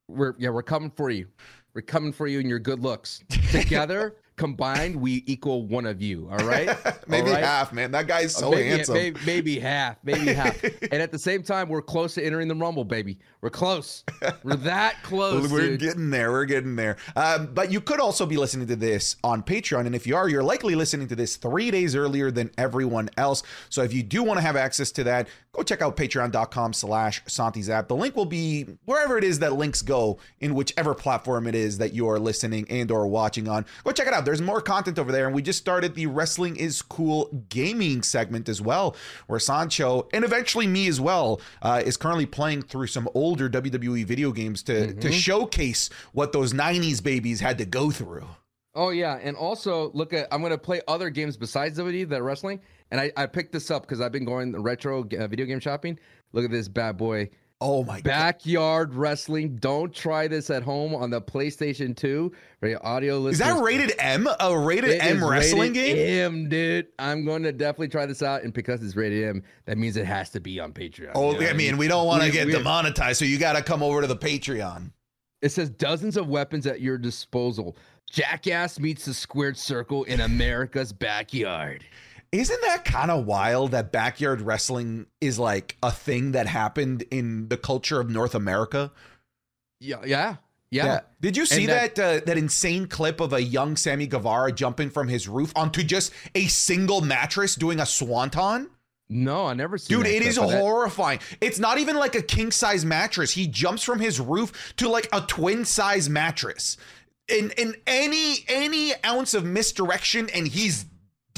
We're 0.08 0.34
yeah, 0.38 0.48
we're 0.50 0.62
coming 0.62 0.90
for 0.90 1.10
you. 1.10 1.26
We're 1.74 1.82
coming 1.82 2.12
for 2.12 2.26
you 2.26 2.40
and 2.40 2.48
your 2.48 2.58
good 2.58 2.80
looks. 2.80 3.22
Together, 3.52 4.16
combined, 4.38 4.96
we 4.96 5.22
equal 5.26 5.66
one 5.66 5.84
of 5.84 6.00
you. 6.00 6.28
All 6.30 6.46
right, 6.46 6.68
Maybe 7.08 7.28
All 7.28 7.34
right? 7.34 7.44
half, 7.44 7.72
man. 7.72 7.90
That 7.90 8.06
guy's 8.06 8.34
so 8.34 8.50
maybe, 8.50 8.68
handsome. 8.68 8.94
Maybe, 8.94 9.20
maybe 9.26 9.58
half, 9.58 9.96
maybe 10.02 10.32
half. 10.34 10.62
and 10.64 10.94
at 10.94 11.12
the 11.12 11.18
same 11.18 11.42
time, 11.42 11.68
we're 11.68 11.82
close 11.82 12.14
to 12.14 12.24
entering 12.24 12.48
the 12.48 12.54
Rumble, 12.54 12.84
baby. 12.84 13.18
We're 13.40 13.50
close. 13.50 14.04
We're 14.42 14.56
that 14.56 14.96
close. 15.02 15.50
We're 15.50 15.60
dude. 15.60 15.80
getting 15.80 16.10
there. 16.10 16.32
We're 16.32 16.44
getting 16.44 16.76
there. 16.76 16.96
Um, 17.16 17.50
but 17.52 17.70
you 17.70 17.80
could 17.80 18.00
also 18.00 18.26
be 18.26 18.36
listening 18.36 18.66
to 18.68 18.76
this 18.76 19.16
on 19.22 19.42
Patreon. 19.42 19.86
And 19.86 19.94
if 19.94 20.06
you 20.06 20.16
are, 20.16 20.28
you're 20.28 20.42
likely 20.42 20.74
listening 20.74 21.08
to 21.08 21.16
this 21.16 21.36
three 21.36 21.70
days 21.70 21.94
earlier 21.94 22.30
than 22.30 22.50
everyone 22.58 23.10
else. 23.16 23.42
So 23.68 23.82
if 23.82 23.92
you 23.92 24.02
do 24.02 24.22
want 24.22 24.38
to 24.38 24.42
have 24.42 24.56
access 24.56 24.90
to 24.92 25.04
that, 25.04 25.28
go 25.58 25.64
check 25.64 25.82
out 25.82 25.96
patreon.com 25.96 26.72
slash 26.72 27.22
SantiZap. 27.24 27.88
The 27.88 27.96
link 27.96 28.14
will 28.14 28.24
be 28.24 28.62
wherever 28.84 29.18
it 29.18 29.24
is 29.24 29.40
that 29.40 29.54
links 29.54 29.82
go 29.82 30.18
in 30.38 30.54
whichever 30.54 30.94
platform 30.94 31.48
it 31.48 31.56
is 31.56 31.78
that 31.78 31.92
you 31.92 32.08
are 32.08 32.18
listening 32.20 32.64
and 32.70 32.90
or 32.92 33.08
watching 33.08 33.48
on. 33.48 33.66
Go 33.82 33.90
check 33.90 34.06
it 34.06 34.12
out. 34.12 34.24
There's 34.24 34.40
more 34.40 34.60
content 34.60 35.00
over 35.00 35.10
there. 35.10 35.26
And 35.26 35.34
we 35.34 35.42
just 35.42 35.58
started 35.58 35.96
the 35.96 36.06
Wrestling 36.06 36.56
is 36.56 36.80
Cool 36.80 37.28
gaming 37.48 38.02
segment 38.02 38.48
as 38.48 38.62
well, 38.62 38.94
where 39.26 39.40
Sancho 39.40 40.08
and 40.12 40.24
eventually 40.24 40.68
me 40.68 40.86
as 40.86 41.00
well 41.00 41.40
uh, 41.60 41.82
is 41.84 41.96
currently 41.96 42.26
playing 42.26 42.62
through 42.62 42.86
some 42.86 43.08
older 43.14 43.50
WWE 43.50 44.04
video 44.04 44.30
games 44.30 44.62
to, 44.62 44.94
to 44.94 45.10
showcase 45.10 45.90
what 46.12 46.32
those 46.32 46.52
90s 46.52 47.02
babies 47.02 47.40
had 47.40 47.58
to 47.58 47.64
go 47.64 47.90
through. 47.90 48.28
Oh 48.74 48.90
yeah, 48.90 49.18
and 49.20 49.36
also 49.36 49.90
look 49.92 50.12
at 50.12 50.28
I'm 50.30 50.40
gonna 50.40 50.56
play 50.56 50.80
other 50.86 51.10
games 51.10 51.36
besides 51.36 51.80
WWE 51.80 52.08
that 52.10 52.20
are 52.20 52.22
wrestling, 52.22 52.60
and 52.90 53.00
I, 53.00 53.12
I 53.16 53.26
picked 53.26 53.52
this 53.52 53.70
up 53.70 53.82
because 53.82 54.00
I've 54.00 54.12
been 54.12 54.24
going 54.24 54.60
retro 54.60 55.00
uh, 55.02 55.26
video 55.28 55.46
game 55.46 55.60
shopping. 55.60 55.98
Look 56.32 56.44
at 56.44 56.50
this 56.50 56.68
bad 56.68 56.96
boy, 56.96 57.30
Oh 57.60 57.82
my 57.82 57.96
god. 57.96 58.04
backyard 58.04 58.94
wrestling. 58.94 59.56
Don't 59.56 59.92
try 59.92 60.28
this 60.28 60.48
at 60.48 60.62
home 60.62 60.94
on 60.94 61.10
the 61.10 61.20
PlayStation 61.20 61.96
2. 61.96 62.30
Right, 62.60 62.76
audio 62.82 63.26
Is 63.26 63.38
that 63.38 63.60
rated 63.60 63.92
M? 63.98 64.28
A 64.38 64.56
rated 64.56 64.90
It 64.90 65.02
M 65.02 65.24
wrestling 65.24 65.72
rated 65.74 65.96
game? 65.96 66.34
M, 66.34 66.48
dude. 66.48 66.86
I'm 67.00 67.24
going 67.24 67.42
to 67.42 67.52
definitely 67.52 67.88
try 67.88 68.06
this 68.06 68.22
out, 68.22 68.44
and 68.44 68.52
because 68.52 68.82
it's 68.82 68.94
rated 68.94 69.24
M, 69.28 69.42
that 69.64 69.76
means 69.76 69.96
it 69.96 70.06
has 70.06 70.30
to 70.30 70.40
be 70.40 70.60
on 70.60 70.72
Patreon. 70.72 71.12
Oh, 71.16 71.32
You 71.32 71.40
know 71.40 71.48
I 71.48 71.52
mean, 71.52 71.76
we 71.78 71.88
don't 71.88 72.06
want 72.06 72.22
to 72.22 72.30
get 72.30 72.48
demonetized, 72.48 73.18
so 73.18 73.24
you 73.24 73.38
got 73.38 73.54
to 73.54 73.62
come 73.62 73.82
over 73.82 74.02
to 74.02 74.06
the 74.06 74.16
Patreon. 74.16 74.92
It 75.42 75.50
says 75.50 75.70
dozens 75.70 76.16
of 76.16 76.28
weapons 76.28 76.66
at 76.66 76.80
your 76.80 76.98
disposal. 76.98 77.76
Jackass 78.10 78.78
meets 78.78 79.04
the 79.04 79.14
squared 79.14 79.56
circle 79.56 80.04
in 80.04 80.20
America's 80.20 80.92
backyard. 80.92 81.84
Isn't 82.30 82.60
that 82.62 82.84
kind 82.84 83.10
of 83.10 83.24
wild 83.24 83.70
that 83.70 83.90
backyard 83.90 84.42
wrestling 84.42 85.06
is 85.20 85.38
like 85.38 85.76
a 85.82 85.90
thing 85.90 86.32
that 86.32 86.46
happened 86.46 87.02
in 87.10 87.48
the 87.48 87.56
culture 87.56 88.00
of 88.00 88.10
North 88.10 88.34
America? 88.34 88.92
Yeah, 89.80 90.02
yeah, 90.04 90.36
yeah. 90.70 91.00
Did 91.22 91.36
you 91.38 91.46
see 91.46 91.62
And 91.64 91.68
that 91.72 91.94
that- 91.94 92.22
uh, 92.22 92.24
that 92.26 92.36
insane 92.36 92.86
clip 92.86 93.20
of 93.20 93.32
a 93.32 93.42
young 93.42 93.76
Sammy 93.76 94.06
Guevara 94.06 94.52
jumping 94.52 94.90
from 94.90 95.08
his 95.08 95.26
roof 95.26 95.52
onto 95.56 95.82
just 95.82 96.12
a 96.34 96.46
single 96.48 97.00
mattress 97.00 97.54
doing 97.54 97.80
a 97.80 97.86
swanton? 97.86 98.70
No, 99.08 99.46
I 99.46 99.54
never 99.54 99.78
seen. 99.78 99.96
Dude, 99.96 100.06
it 100.06 100.20
is 100.20 100.36
but 100.38 100.48
that- 100.48 100.60
horrifying. 100.60 101.20
It's 101.40 101.58
not 101.58 101.78
even 101.78 101.96
like 101.96 102.14
a 102.14 102.20
king 102.20 102.50
size 102.50 102.84
mattress. 102.84 103.30
He 103.30 103.46
jumps 103.46 103.82
from 103.82 104.00
his 104.00 104.20
roof 104.20 104.74
to 104.76 104.86
like 104.90 105.08
a 105.14 105.22
twin 105.22 105.64
size 105.64 106.10
mattress. 106.10 106.76
In 107.26 107.50
in 107.56 107.74
any 107.86 108.44
any 108.48 108.92
ounce 109.04 109.32
of 109.32 109.44
misdirection 109.46 110.28
and 110.34 110.46
he's 110.48 110.84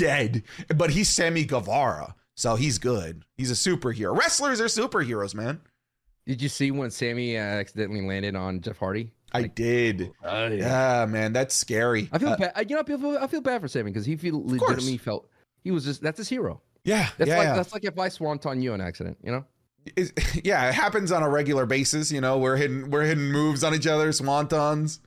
dead. 0.01 0.43
But 0.75 0.91
he's 0.91 1.09
Sammy 1.09 1.45
Guevara. 1.45 2.15
So 2.35 2.57
he's 2.57 2.79
good. 2.79 3.25
He's 3.37 3.51
a 3.51 3.55
superhero. 3.55 4.17
Wrestlers 4.17 4.61
are 4.61 4.65
superheroes, 4.67 5.35
man. 5.35 5.61
Did 6.27 6.41
you 6.41 6.49
see 6.49 6.71
when 6.71 6.91
Sammy 6.91 7.37
uh, 7.37 7.41
accidentally 7.43 8.01
landed 8.07 8.35
on 8.37 8.61
Jeff 8.61 8.79
Hardy? 8.79 9.13
I 9.33 9.43
did. 9.45 10.11
Oh 10.25 10.47
Yeah, 10.49 11.07
man, 11.09 11.33
that's 11.33 11.55
scary. 11.55 12.09
I 12.13 12.19
feel 12.19 12.31
Uh, 12.31 12.37
bad. 12.37 12.69
You 12.71 12.77
know, 12.77 12.83
I 12.83 12.85
feel, 12.85 13.19
I 13.21 13.27
feel 13.27 13.41
bad 13.41 13.61
for 13.61 13.69
Sammy 13.69 13.91
because 13.91 14.07
he 14.07 14.17
feel 14.17 14.41
course. 14.41 14.61
legitimately 14.61 14.97
felt 14.99 15.29
he 15.63 15.71
was 15.71 15.85
just 15.85 16.03
that's 16.03 16.19
his 16.19 16.29
hero. 16.29 16.63
yeah, 16.85 17.11
That's 17.19 17.29
yeah, 17.29 17.37
like 17.39 17.45
yeah. 17.47 17.57
that's 17.57 17.73
like 17.73 17.85
if 17.85 17.99
I 17.99 18.09
swanton 18.09 18.61
you 18.63 18.73
on 18.73 18.81
accident. 18.81 19.19
You 19.23 19.33
know. 19.33 19.45
Is- 19.97 20.13
yeah, 20.45 20.69
it 20.69 20.75
happens 20.75 21.13
on 21.13 21.23
a 21.23 21.29
regular 21.29 21.65
basis. 21.67 22.11
You 22.11 22.21
know, 22.21 22.39
we're 22.39 22.57
hitting 22.57 22.91
we're 22.91 23.05
hitting 23.05 23.31
moves 23.31 23.63
on 23.65 23.75
each 23.75 23.87
other, 23.87 24.11
swantons. 24.11 24.99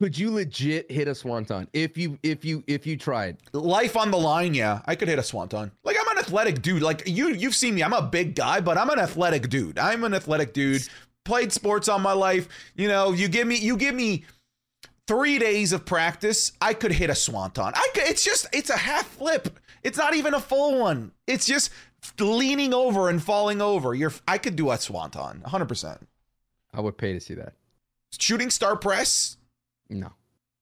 Could 0.00 0.18
you 0.18 0.30
legit 0.30 0.90
hit 0.90 1.08
a 1.08 1.14
swanton 1.14 1.68
if 1.72 1.96
you 1.96 2.18
if 2.22 2.44
you 2.44 2.62
if 2.66 2.86
you 2.86 2.96
tried? 2.96 3.38
life 3.52 3.96
on 3.96 4.10
the 4.10 4.18
line, 4.18 4.52
yeah, 4.52 4.82
I 4.84 4.94
could 4.94 5.08
hit 5.08 5.18
a 5.18 5.22
swanton. 5.22 5.72
Like 5.84 5.96
I'm 5.98 6.16
an 6.16 6.18
athletic 6.18 6.60
dude. 6.60 6.82
Like 6.82 7.04
you, 7.06 7.28
you've 7.28 7.54
seen 7.54 7.74
me. 7.74 7.82
I'm 7.82 7.94
a 7.94 8.02
big 8.02 8.34
guy, 8.34 8.60
but 8.60 8.76
I'm 8.76 8.90
an 8.90 8.98
athletic 8.98 9.48
dude. 9.48 9.78
I'm 9.78 10.04
an 10.04 10.12
athletic 10.12 10.52
dude. 10.52 10.86
Played 11.24 11.52
sports 11.52 11.88
all 11.88 11.98
my 11.98 12.12
life. 12.12 12.48
You 12.76 12.88
know, 12.88 13.12
you 13.12 13.28
give 13.28 13.46
me, 13.46 13.56
you 13.56 13.76
give 13.76 13.94
me 13.94 14.24
three 15.06 15.38
days 15.38 15.72
of 15.72 15.84
practice, 15.84 16.52
I 16.60 16.74
could 16.74 16.92
hit 16.92 17.10
a 17.10 17.14
swanton. 17.14 17.72
I 17.74 17.88
could. 17.94 18.04
It's 18.04 18.24
just, 18.24 18.46
it's 18.52 18.70
a 18.70 18.76
half 18.76 19.06
flip. 19.06 19.58
It's 19.82 19.98
not 19.98 20.14
even 20.14 20.34
a 20.34 20.40
full 20.40 20.78
one. 20.80 21.12
It's 21.26 21.46
just 21.46 21.70
leaning 22.18 22.74
over 22.74 23.08
and 23.08 23.22
falling 23.22 23.60
over. 23.62 23.94
You're, 23.94 24.12
I 24.26 24.38
could 24.38 24.56
do 24.56 24.70
a 24.70 24.78
swanton, 24.78 25.40
100. 25.42 25.66
percent 25.66 26.08
I 26.72 26.80
would 26.80 26.98
pay 26.98 27.12
to 27.12 27.20
see 27.20 27.34
that. 27.34 27.54
Shooting 28.18 28.50
star 28.50 28.76
press. 28.76 29.36
No. 29.88 30.12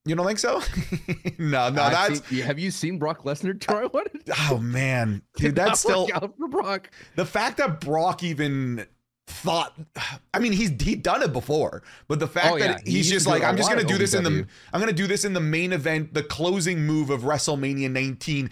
You 0.07 0.15
don't 0.15 0.27
think 0.27 0.39
so? 0.39 0.61
no, 1.39 1.71
no, 1.71 1.83
I've 1.83 1.93
that's 1.93 2.29
seen- 2.29 2.43
have 2.43 2.59
you 2.59 2.71
seen 2.71 2.99
Brock 2.99 3.23
Lesnar 3.25 3.59
try 3.59 3.85
uh, 3.85 3.89
one? 3.89 4.05
oh 4.51 4.59
man, 4.59 5.23
dude, 5.37 5.55
that's 5.55 5.81
still 5.81 6.09
out 6.13 6.37
for 6.37 6.49
Brock. 6.49 6.91
the 7.17 7.25
fact 7.25 7.57
that 7.57 7.81
Brock 7.81 8.23
even 8.23 8.87
thought 9.27 9.73
I 10.35 10.39
mean 10.39 10.53
he's 10.53 10.69
he 10.83 10.95
done 10.95 11.23
it 11.23 11.33
before 11.33 11.83
but 12.09 12.21
the 12.21 12.27
fact 12.27 12.47
Oh, 12.53 12.57
yeah. 12.57 12.67
that 12.75 12.87
he's 12.87 13.09
to 13.09 13.15
just 13.15 13.27
like 13.27 13.43
I'm 13.43 13.57
just 13.57 13.71
to 13.81 13.87
do 13.87 13.97
this 13.97 14.13
in 14.13 14.23
the 14.23 14.47
I'm 14.71 14.81
to 14.87 14.93
do 14.93 15.07
this 15.07 15.25
in 15.25 15.33
the 15.33 15.41
main 15.41 15.73
event 15.73 16.13
the 16.13 16.23
closing 16.23 16.81
move 16.85 17.09
of 17.09 17.23
WrestleMania 17.23 17.91
19 17.91 18.51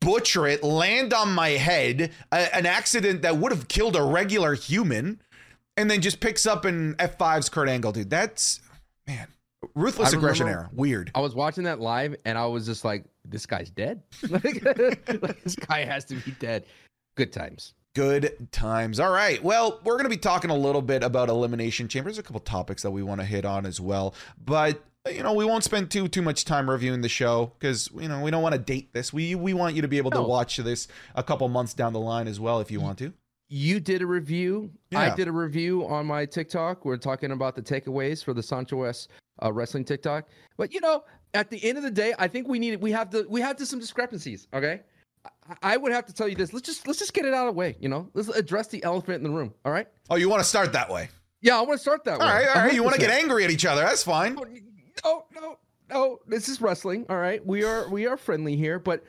butcher 0.00 0.48
it 0.48 0.64
land 0.64 1.14
on 1.14 1.32
my 1.32 1.50
head 1.50 2.10
a- 2.32 2.52
an 2.56 2.66
accident 2.66 3.22
that 3.22 3.36
would 3.36 3.52
have 3.52 3.68
killed 3.68 3.94
a 3.94 4.02
regular 4.02 4.54
human 4.54 5.22
and 5.76 5.88
then 5.88 6.00
just 6.00 6.18
picks 6.18 6.46
up 6.46 6.64
an 6.64 6.96
F5's 6.96 7.48
Kurt 7.48 7.68
Angle 7.68 7.92
dude 7.92 8.10
that's 8.10 8.60
man 9.06 9.28
ruthless 9.74 10.12
aggression 10.12 10.46
era 10.46 10.70
weird 10.72 11.10
I 11.14 11.20
was 11.20 11.34
watching 11.34 11.64
that 11.64 11.80
live 11.80 12.14
and 12.24 12.38
I 12.38 12.46
was 12.46 12.66
just 12.66 12.84
like, 12.84 13.04
this 13.24 13.46
guy's 13.46 13.70
dead. 13.70 14.02
like, 14.28 14.64
like, 14.64 15.42
this 15.44 15.56
guy 15.56 15.84
has 15.84 16.04
to 16.06 16.16
be 16.16 16.32
dead. 16.32 16.64
Good 17.16 17.32
times. 17.32 17.74
Good 17.94 18.48
times. 18.52 19.00
All 19.00 19.10
right. 19.10 19.42
Well, 19.42 19.80
we're 19.84 19.94
going 19.94 20.04
to 20.04 20.10
be 20.10 20.16
talking 20.16 20.50
a 20.50 20.56
little 20.56 20.82
bit 20.82 21.02
about 21.02 21.28
Elimination 21.28 21.88
Chamber. 21.88 22.10
There's 22.10 22.18
a 22.18 22.22
couple 22.22 22.40
topics 22.40 22.82
that 22.82 22.90
we 22.90 23.02
want 23.02 23.20
to 23.20 23.26
hit 23.26 23.44
on 23.44 23.66
as 23.66 23.80
well. 23.80 24.14
But, 24.42 24.82
you 25.10 25.22
know, 25.22 25.32
we 25.32 25.44
won't 25.44 25.64
spend 25.64 25.90
too 25.90 26.06
too 26.06 26.22
much 26.22 26.44
time 26.44 26.70
reviewing 26.70 27.00
the 27.00 27.08
show 27.08 27.52
because, 27.58 27.90
you 27.98 28.08
know, 28.08 28.20
we 28.22 28.30
don't 28.30 28.42
want 28.42 28.54
to 28.54 28.60
date 28.60 28.92
this. 28.92 29.12
We 29.12 29.34
we 29.34 29.52
want 29.54 29.74
you 29.74 29.82
to 29.82 29.88
be 29.88 29.98
able 29.98 30.12
to 30.12 30.22
watch 30.22 30.58
this 30.58 30.86
a 31.14 31.22
couple 31.22 31.48
months 31.48 31.74
down 31.74 31.92
the 31.92 32.00
line 32.00 32.28
as 32.28 32.38
well 32.38 32.60
if 32.60 32.70
you 32.70 32.80
want 32.80 32.98
to. 32.98 33.12
You 33.48 33.80
did 33.80 34.02
a 34.02 34.06
review. 34.06 34.70
Yeah. 34.90 35.00
I 35.00 35.14
did 35.14 35.26
a 35.26 35.32
review 35.32 35.86
on 35.86 36.06
my 36.06 36.26
TikTok. 36.26 36.84
We're 36.84 36.98
talking 36.98 37.30
about 37.32 37.56
the 37.56 37.62
takeaways 37.62 38.22
for 38.22 38.34
the 38.34 38.42
Sancho 38.42 38.76
West 38.76 39.08
uh, 39.42 39.50
wrestling 39.52 39.84
TikTok. 39.84 40.28
But 40.58 40.72
you 40.74 40.80
know, 40.80 41.04
at 41.32 41.48
the 41.48 41.62
end 41.64 41.78
of 41.78 41.84
the 41.84 41.90
day, 41.90 42.14
I 42.18 42.28
think 42.28 42.46
we 42.46 42.58
need 42.58 42.80
we 42.80 42.92
have 42.92 43.08
to 43.10 43.26
we 43.28 43.40
have 43.40 43.56
to 43.56 43.66
some 43.66 43.78
discrepancies. 43.78 44.48
Okay, 44.52 44.82
I, 45.62 45.74
I 45.74 45.76
would 45.78 45.92
have 45.92 46.04
to 46.06 46.12
tell 46.12 46.28
you 46.28 46.36
this. 46.36 46.52
Let's 46.52 46.66
just 46.66 46.86
let's 46.86 46.98
just 46.98 47.14
get 47.14 47.24
it 47.24 47.32
out 47.32 47.48
of 47.48 47.54
the 47.54 47.58
way. 47.58 47.76
You 47.80 47.88
know, 47.88 48.10
let's 48.12 48.28
address 48.28 48.68
the 48.68 48.84
elephant 48.84 49.16
in 49.16 49.22
the 49.24 49.36
room. 49.36 49.54
All 49.64 49.72
right. 49.72 49.88
Oh, 50.10 50.16
you 50.16 50.28
want 50.28 50.40
to 50.42 50.48
start 50.48 50.72
that 50.74 50.90
way? 50.90 51.08
Yeah, 51.40 51.56
I 51.56 51.62
want 51.62 51.74
to 51.74 51.78
start 51.78 52.04
that 52.04 52.20
All 52.20 52.26
way. 52.26 52.44
right. 52.44 52.48
All 52.48 52.62
right. 52.64 52.74
You 52.74 52.82
want 52.82 52.96
to 52.96 53.00
get 53.00 53.10
angry 53.10 53.44
at 53.44 53.50
each 53.50 53.64
other. 53.64 53.80
That's 53.80 54.02
fine. 54.02 54.34
No, 55.04 55.24
no, 55.34 55.58
no. 55.88 56.18
This 56.26 56.50
is 56.50 56.60
wrestling. 56.60 57.06
All 57.08 57.16
right, 57.16 57.44
we 57.46 57.64
are 57.64 57.88
we 57.88 58.06
are 58.06 58.18
friendly 58.18 58.56
here, 58.56 58.78
but. 58.78 59.04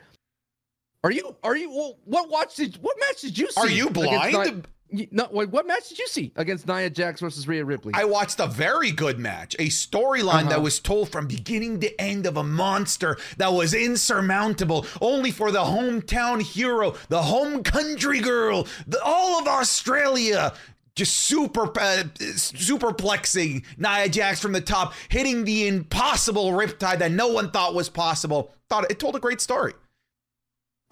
Are 1.02 1.10
you? 1.10 1.34
Are 1.42 1.56
you? 1.56 1.70
Well, 1.70 1.98
what 2.04 2.28
watch 2.30 2.56
did? 2.56 2.76
What 2.82 2.96
match 3.00 3.22
did 3.22 3.38
you 3.38 3.48
see? 3.50 3.60
Are 3.60 3.68
you 3.68 3.88
blind? 3.90 4.66
Nia- 4.92 5.06
no. 5.12 5.28
Wait, 5.30 5.48
what 5.50 5.66
match 5.66 5.88
did 5.88 5.98
you 5.98 6.06
see 6.08 6.32
against 6.36 6.66
Nia 6.66 6.90
Jax 6.90 7.20
versus 7.20 7.46
Rhea 7.48 7.64
Ripley? 7.64 7.92
I 7.94 8.04
watched 8.04 8.38
a 8.40 8.46
very 8.48 8.90
good 8.90 9.18
match, 9.18 9.54
a 9.58 9.68
storyline 9.68 10.44
that 10.48 10.54
Uh-huh. 10.56 10.62
was 10.62 10.80
told 10.80 11.10
from 11.10 11.26
beginning 11.26 11.80
to 11.80 12.00
end 12.00 12.26
of 12.26 12.36
a 12.36 12.42
monster 12.42 13.16
that 13.38 13.52
was 13.52 13.72
insurmountable, 13.72 14.84
only 15.00 15.30
for 15.30 15.50
the 15.52 15.60
hometown 15.60 16.42
hero, 16.42 16.94
the 17.08 17.22
home 17.22 17.62
country 17.62 18.18
girl, 18.20 18.66
the, 18.86 19.00
all 19.02 19.40
of 19.40 19.46
Australia. 19.48 20.52
Just 20.96 21.14
super, 21.20 21.66
uh, 21.80 22.02
superplexing 22.18 23.64
Nia 23.78 24.08
Jax 24.08 24.40
from 24.40 24.52
the 24.52 24.60
top, 24.60 24.92
hitting 25.08 25.44
the 25.44 25.66
impossible 25.68 26.50
riptide 26.50 26.98
that 26.98 27.12
no 27.12 27.28
one 27.28 27.50
thought 27.52 27.74
was 27.74 27.88
possible. 27.88 28.52
Thought 28.68 28.90
it 28.90 28.98
told 28.98 29.16
a 29.16 29.20
great 29.20 29.40
story. 29.40 29.72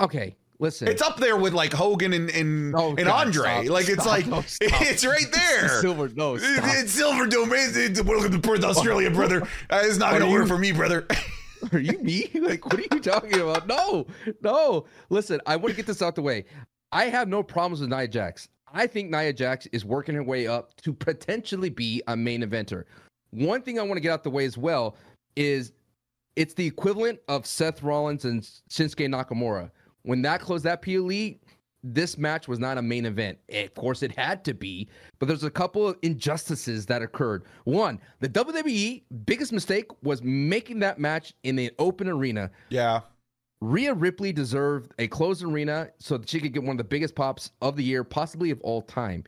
Okay, 0.00 0.36
listen. 0.58 0.88
It's 0.88 1.02
up 1.02 1.18
there 1.18 1.36
with 1.36 1.52
like 1.54 1.72
Hogan 1.72 2.12
and 2.12 2.30
and, 2.30 2.74
Oh, 2.76 2.90
and 2.90 3.06
God, 3.06 3.26
Andre. 3.26 3.64
stop, 3.64 3.68
like 3.68 3.88
it's 3.88 4.02
stop, 4.02 4.06
like 4.06 4.26
no, 4.26 4.38
it's 4.60 5.04
right 5.04 5.26
there. 5.32 5.68
Silver, 5.80 6.08
no, 6.14 6.36
It-. 6.36 6.42
It's 6.44 7.00
Silverdome. 7.00 7.50
It's, 7.52 7.76
it's, 7.76 8.02
welcome 8.02 8.32
to 8.32 8.38
Perth, 8.38 8.64
Australia, 8.64 9.10
brother. 9.10 9.46
Uh, 9.70 9.80
it's 9.82 9.98
not 9.98 10.12
going 10.12 10.22
to 10.22 10.30
work 10.30 10.48
for 10.48 10.56
me, 10.58 10.72
brother. 10.72 11.06
Are 11.72 11.78
you 11.78 11.98
me? 11.98 12.30
Like, 12.34 12.64
what 12.64 12.78
are 12.78 12.82
you 12.82 13.00
talking 13.00 13.34
about? 13.34 13.66
No, 13.66 14.06
no. 14.42 14.86
Listen, 15.10 15.40
I 15.46 15.56
want 15.56 15.70
to 15.70 15.76
get 15.76 15.86
this 15.86 16.00
out 16.00 16.14
the 16.14 16.22
way. 16.22 16.44
I 16.92 17.06
have 17.06 17.28
no 17.28 17.42
problems 17.42 17.80
with 17.80 17.90
Nia 17.90 18.08
Jax. 18.08 18.48
I 18.72 18.86
think 18.86 19.10
Nia 19.10 19.32
Jax 19.32 19.66
is 19.72 19.84
working 19.84 20.14
her 20.14 20.22
way 20.22 20.46
up 20.46 20.74
to 20.82 20.92
potentially 20.92 21.68
be 21.70 22.02
a 22.06 22.16
main 22.16 22.42
eventer. 22.42 22.84
One 23.30 23.60
thing 23.60 23.78
I 23.78 23.82
want 23.82 23.94
to 23.94 24.00
get 24.00 24.12
out 24.12 24.22
the 24.22 24.30
way 24.30 24.44
as 24.46 24.56
well 24.56 24.96
is 25.36 25.72
it's 26.36 26.54
the 26.54 26.66
equivalent 26.66 27.18
of 27.28 27.44
Seth 27.46 27.82
Rollins 27.82 28.24
and 28.24 28.42
Shinsuke 28.70 29.08
Nakamura. 29.08 29.70
When 30.02 30.22
that 30.22 30.40
closed 30.40 30.64
that 30.64 30.82
PLE, 30.82 31.38
this 31.84 32.18
match 32.18 32.48
was 32.48 32.58
not 32.58 32.78
a 32.78 32.82
main 32.82 33.06
event. 33.06 33.38
Of 33.50 33.74
course, 33.74 34.02
it 34.02 34.12
had 34.16 34.44
to 34.44 34.54
be, 34.54 34.88
but 35.18 35.26
there's 35.26 35.44
a 35.44 35.50
couple 35.50 35.86
of 35.86 35.96
injustices 36.02 36.86
that 36.86 37.02
occurred. 37.02 37.44
One, 37.64 38.00
the 38.20 38.28
WWE 38.28 39.02
biggest 39.26 39.52
mistake 39.52 39.86
was 40.02 40.22
making 40.22 40.80
that 40.80 40.98
match 40.98 41.34
in 41.44 41.56
the 41.56 41.70
open 41.78 42.08
arena. 42.08 42.50
yeah. 42.70 43.00
Rhea 43.60 43.92
Ripley 43.92 44.32
deserved 44.32 44.92
a 45.00 45.08
closed 45.08 45.42
arena 45.42 45.90
so 45.98 46.16
that 46.16 46.28
she 46.28 46.38
could 46.38 46.52
get 46.52 46.62
one 46.62 46.72
of 46.72 46.78
the 46.78 46.84
biggest 46.84 47.16
pops 47.16 47.50
of 47.60 47.74
the 47.74 47.82
year, 47.82 48.04
possibly 48.04 48.52
of 48.52 48.60
all 48.60 48.82
time. 48.82 49.24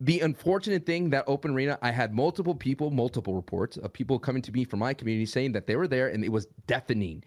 The 0.00 0.20
unfortunate 0.20 0.86
thing 0.86 1.10
that 1.10 1.24
open 1.26 1.50
arena, 1.50 1.78
I 1.82 1.90
had 1.90 2.14
multiple 2.14 2.54
people, 2.54 2.90
multiple 2.90 3.34
reports 3.34 3.76
of 3.76 3.92
people 3.92 4.18
coming 4.18 4.40
to 4.42 4.52
me 4.52 4.64
from 4.64 4.78
my 4.78 4.94
community 4.94 5.26
saying 5.26 5.52
that 5.52 5.66
they 5.66 5.76
were 5.76 5.86
there 5.86 6.08
and 6.08 6.24
it 6.24 6.32
was 6.32 6.46
deafening. 6.66 7.22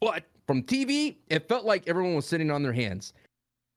But 0.00 0.24
from 0.48 0.62
TV, 0.62 1.18
it 1.28 1.46
felt 1.46 1.66
like 1.66 1.86
everyone 1.86 2.14
was 2.14 2.26
sitting 2.26 2.50
on 2.50 2.62
their 2.62 2.72
hands. 2.72 3.12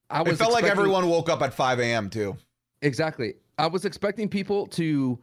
I 0.10 0.22
was. 0.24 0.34
It 0.34 0.38
felt 0.38 0.54
like 0.54 0.64
everyone 0.64 1.08
woke 1.10 1.30
up 1.30 1.42
at 1.42 1.54
5 1.54 1.80
a.m. 1.80 2.10
too. 2.10 2.36
Exactly. 2.82 3.36
I 3.60 3.68
was 3.68 3.84
expecting 3.84 4.30
people 4.30 4.66
to 4.68 5.20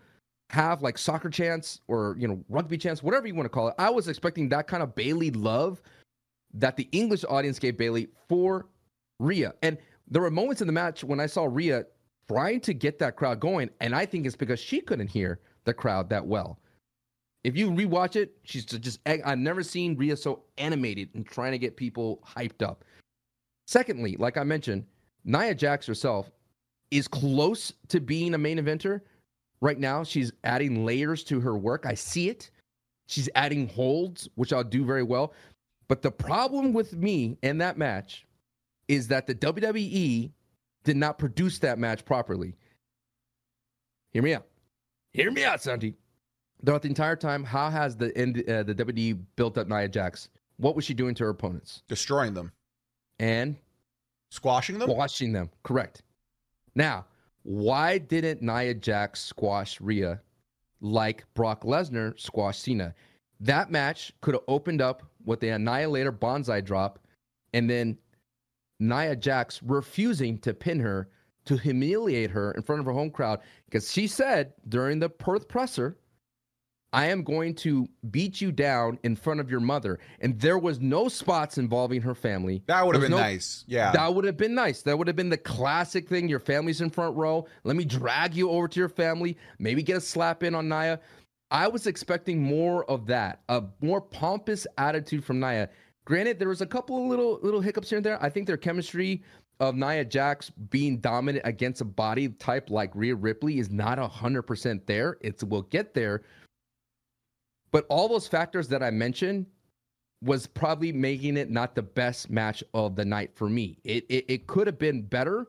have 0.50 0.83
like 0.83 0.97
soccer 0.99 1.31
chants 1.31 1.81
or 1.88 2.17
you 2.19 2.28
know 2.28 2.45
rugby 2.50 2.76
chants, 2.76 3.02
whatever 3.02 3.26
you 3.26 3.35
want 3.35 3.47
to 3.47 3.50
call 3.50 3.69
it. 3.69 3.75
I 3.78 3.88
was 3.88 4.09
expecting 4.09 4.50
that 4.50 4.67
kind 4.67 4.83
of 4.83 4.95
Bayley 4.95 5.31
love 5.31 5.81
that 6.52 6.76
the 6.76 6.87
English 6.93 7.25
audience 7.28 7.59
gave 7.59 7.78
Bayley 7.78 8.09
for 8.28 8.67
Rhea. 9.19 9.55
And 9.62 9.78
there 10.07 10.23
were 10.23 10.31
moments 10.31 10.61
in 10.61 10.67
the 10.67 10.73
match 10.73 11.02
when 11.02 11.19
I 11.19 11.26
saw 11.26 11.47
Rhea 11.50 11.85
trying 12.31 12.61
to 12.61 12.75
get 12.75 12.99
that 12.99 13.17
crowd 13.17 13.40
going, 13.40 13.71
and 13.81 13.95
I 13.95 14.05
think 14.05 14.26
it's 14.26 14.37
because 14.37 14.61
she 14.61 14.83
couldn't 14.83 15.09
hear 15.09 15.40
the 15.64 15.73
crowd 15.73 16.11
that 16.11 16.26
well. 16.26 16.59
If 17.45 17.57
you 17.57 17.71
rewatch 17.71 18.16
it, 18.16 18.37
she's 18.42 18.64
just 18.64 19.00
I've 19.07 19.38
never 19.38 19.62
seen 19.62 19.97
Rhea 19.97 20.16
so 20.16 20.42
animated 20.59 21.11
and 21.14 21.26
trying 21.26 21.52
to 21.52 21.59
get 21.59 21.76
people 21.76 22.23
hyped 22.26 22.62
up. 22.66 22.85
Secondly, 23.66 24.16
like 24.18 24.37
I 24.37 24.45
mentioned, 24.45 24.85
Nia 25.25 25.54
Jax 25.54 25.87
herself 25.87 26.30
is 26.90 27.07
close 27.07 27.73
to 27.88 28.00
being 28.00 28.35
a 28.35 28.38
main 28.38 28.59
eventer. 28.59 29.02
Right 29.61 29.78
now, 29.78 30.04
she's 30.04 30.33
adding 30.45 30.85
layers 30.85 31.25
to 31.25 31.40
her 31.40 31.57
work. 31.57 31.85
I 31.87 31.95
see 31.95 32.28
it. 32.28 32.50
She's 33.07 33.28
adding 33.35 33.68
holds, 33.68 34.28
which 34.35 34.52
I'll 34.52 34.64
do 34.64 34.85
very 34.85 35.02
well. 35.02 35.35
But 35.88 36.02
the 36.02 36.11
problem 36.11 36.73
with 36.73 36.95
me 36.95 37.38
and 37.42 37.61
that 37.61 37.78
match 37.78 38.26
is 38.88 39.09
that 39.09 39.26
the 39.26 39.35
WWE 39.35 40.30
did 40.85 40.97
not 40.97 41.18
produce 41.18 41.59
that 41.61 41.78
match 41.78 42.04
properly. 42.04 42.54
Hear 44.12 44.23
me 44.23 44.35
out. 44.35 44.47
Hear 45.12 45.30
me 45.30 45.45
out, 45.45 45.62
Santi. 45.62 45.95
Throughout 46.65 46.83
the 46.83 46.88
entire 46.88 47.17
time, 47.17 47.45
how 47.45 47.71
has 47.71 47.97
the 47.97 48.09
uh, 48.09 48.62
the 48.62 48.75
WWE 48.75 49.19
built 49.37 49.59
up 49.59 49.69
Nia 49.69 49.88
Jax? 49.88 50.29
What 50.57 50.75
was 50.75 50.85
she 50.85 50.95
doing 50.95 51.15
to 51.17 51.25
her 51.25 51.31
opponents? 51.31 51.83
Destroying 51.88 52.35
them. 52.35 52.53
And 53.21 53.57
Squashing 54.31 54.79
them? 54.79 54.91
Squashing 54.91 55.33
them. 55.33 55.50
Correct. 55.62 56.03
Now, 56.75 57.07
why 57.43 57.99
didn't 57.99 58.43
Nia 58.43 58.75
Jax 58.75 59.21
squash 59.21 59.81
Rhea 59.81 60.21
like 60.81 61.25
Brock 61.35 61.65
Lesnar 61.65 62.19
squashed 62.19 62.62
Cena? 62.62 62.95
That 63.41 63.71
match 63.71 64.12
could 64.21 64.35
have 64.35 64.45
opened 64.49 64.83
up 64.83 65.03
with 65.25 65.41
the 65.41 65.50
Annihilator 65.50 66.12
Bonsai 66.12 66.65
drop 66.65 66.99
and 67.55 67.69
then 67.71 67.97
Nia 68.81 69.17
Jax 69.17 69.62
refusing 69.62 70.38
to 70.38 70.53
pin 70.53 70.79
her 70.81 71.09
to 71.47 71.57
humiliate 71.57 72.31
her 72.31 72.53
in 72.53 72.62
front 72.62 72.81
of 72.81 72.87
her 72.87 72.93
home 72.93 73.11
crowd 73.11 73.41
because 73.65 73.91
she 73.91 74.07
said 74.07 74.53
during 74.69 74.99
the 74.99 75.09
Perth 75.09 75.49
presser, 75.49 75.97
I 76.92 77.07
am 77.07 77.23
going 77.23 77.54
to 77.57 77.87
beat 78.11 78.40
you 78.40 78.50
down 78.50 78.99
in 79.02 79.14
front 79.14 79.40
of 79.40 79.50
your 79.50 79.61
mother. 79.61 79.99
And 80.21 80.40
there 80.40 80.59
was 80.59 80.80
no 80.80 81.09
spots 81.09 81.59
involving 81.59 82.00
her 82.00 82.14
family. 82.14 82.62
That 82.66 82.87
would 82.87 82.95
have 82.95 83.02
been 83.02 83.11
no- 83.11 83.18
nice. 83.18 83.64
Yeah. 83.66 83.92
That 83.92 84.14
would 84.14 84.25
have 84.25 84.37
been 84.38 84.54
nice. 84.54 84.83
That 84.83 84.97
would 84.97 85.07
have 85.07 85.16
been 85.16 85.28
the 85.28 85.37
classic 85.37 86.09
thing. 86.09 86.28
Your 86.28 86.40
family's 86.40 86.80
in 86.80 86.90
front 86.90 87.16
row. 87.16 87.47
Let 87.64 87.76
me 87.76 87.85
drag 87.85 88.35
you 88.35 88.50
over 88.50 88.68
to 88.68 88.80
your 88.80 88.88
family. 88.88 89.37
Maybe 89.59 89.83
get 89.83 89.99
a 89.99 90.00
slap 90.00 90.42
in 90.42 90.54
on 90.54 90.68
Nia. 90.68 91.00
I 91.50 91.68
was 91.68 91.87
expecting 91.87 92.42
more 92.42 92.85
of 92.90 93.07
that, 93.07 93.40
a 93.49 93.64
more 93.80 94.00
pompous 94.00 94.66
attitude 94.76 95.25
from 95.25 95.40
Nia. 95.40 95.71
Granted, 96.04 96.38
there 96.38 96.49
was 96.49 96.61
a 96.61 96.66
couple 96.66 97.02
of 97.02 97.09
little 97.09 97.38
little 97.42 97.61
hiccups 97.61 97.90
here 97.90 97.99
and 97.99 98.04
there. 98.04 98.23
I 98.23 98.28
think 98.28 98.47
their 98.47 98.57
chemistry 98.57 99.23
of 99.61 99.75
Nia 99.75 100.04
Jax 100.04 100.50
being 100.50 100.99
dominant 100.99 101.45
against 101.47 101.80
a 101.80 101.85
body 101.85 102.28
type 102.28 102.71
like 102.71 102.90
Rhea 102.95 103.14
Ripley 103.14 103.59
is 103.59 103.71
not 103.71 103.99
hundred 103.99 104.42
percent 104.42 104.87
there. 104.87 105.16
It's 105.21 105.42
will 105.42 105.62
get 105.62 105.95
there, 105.95 106.23
but 107.71 107.87
all 107.89 108.09
those 108.09 108.27
factors 108.29 108.69
that 108.69 108.83
I 108.83 108.91
mentioned 108.91 109.47
was 110.23 110.47
probably 110.47 110.93
making 110.93 111.37
it 111.37 111.51
not 111.51 111.75
the 111.75 111.83
best 111.83 112.29
match 112.31 112.65
of 112.75 112.97
the 112.97 113.05
night 113.05 113.31
for 113.35 113.49
me. 113.49 113.79
It 113.85 114.05
it, 114.09 114.25
it 114.29 114.47
could 114.47 114.67
have 114.67 114.79
been 114.79 115.03
better, 115.03 115.49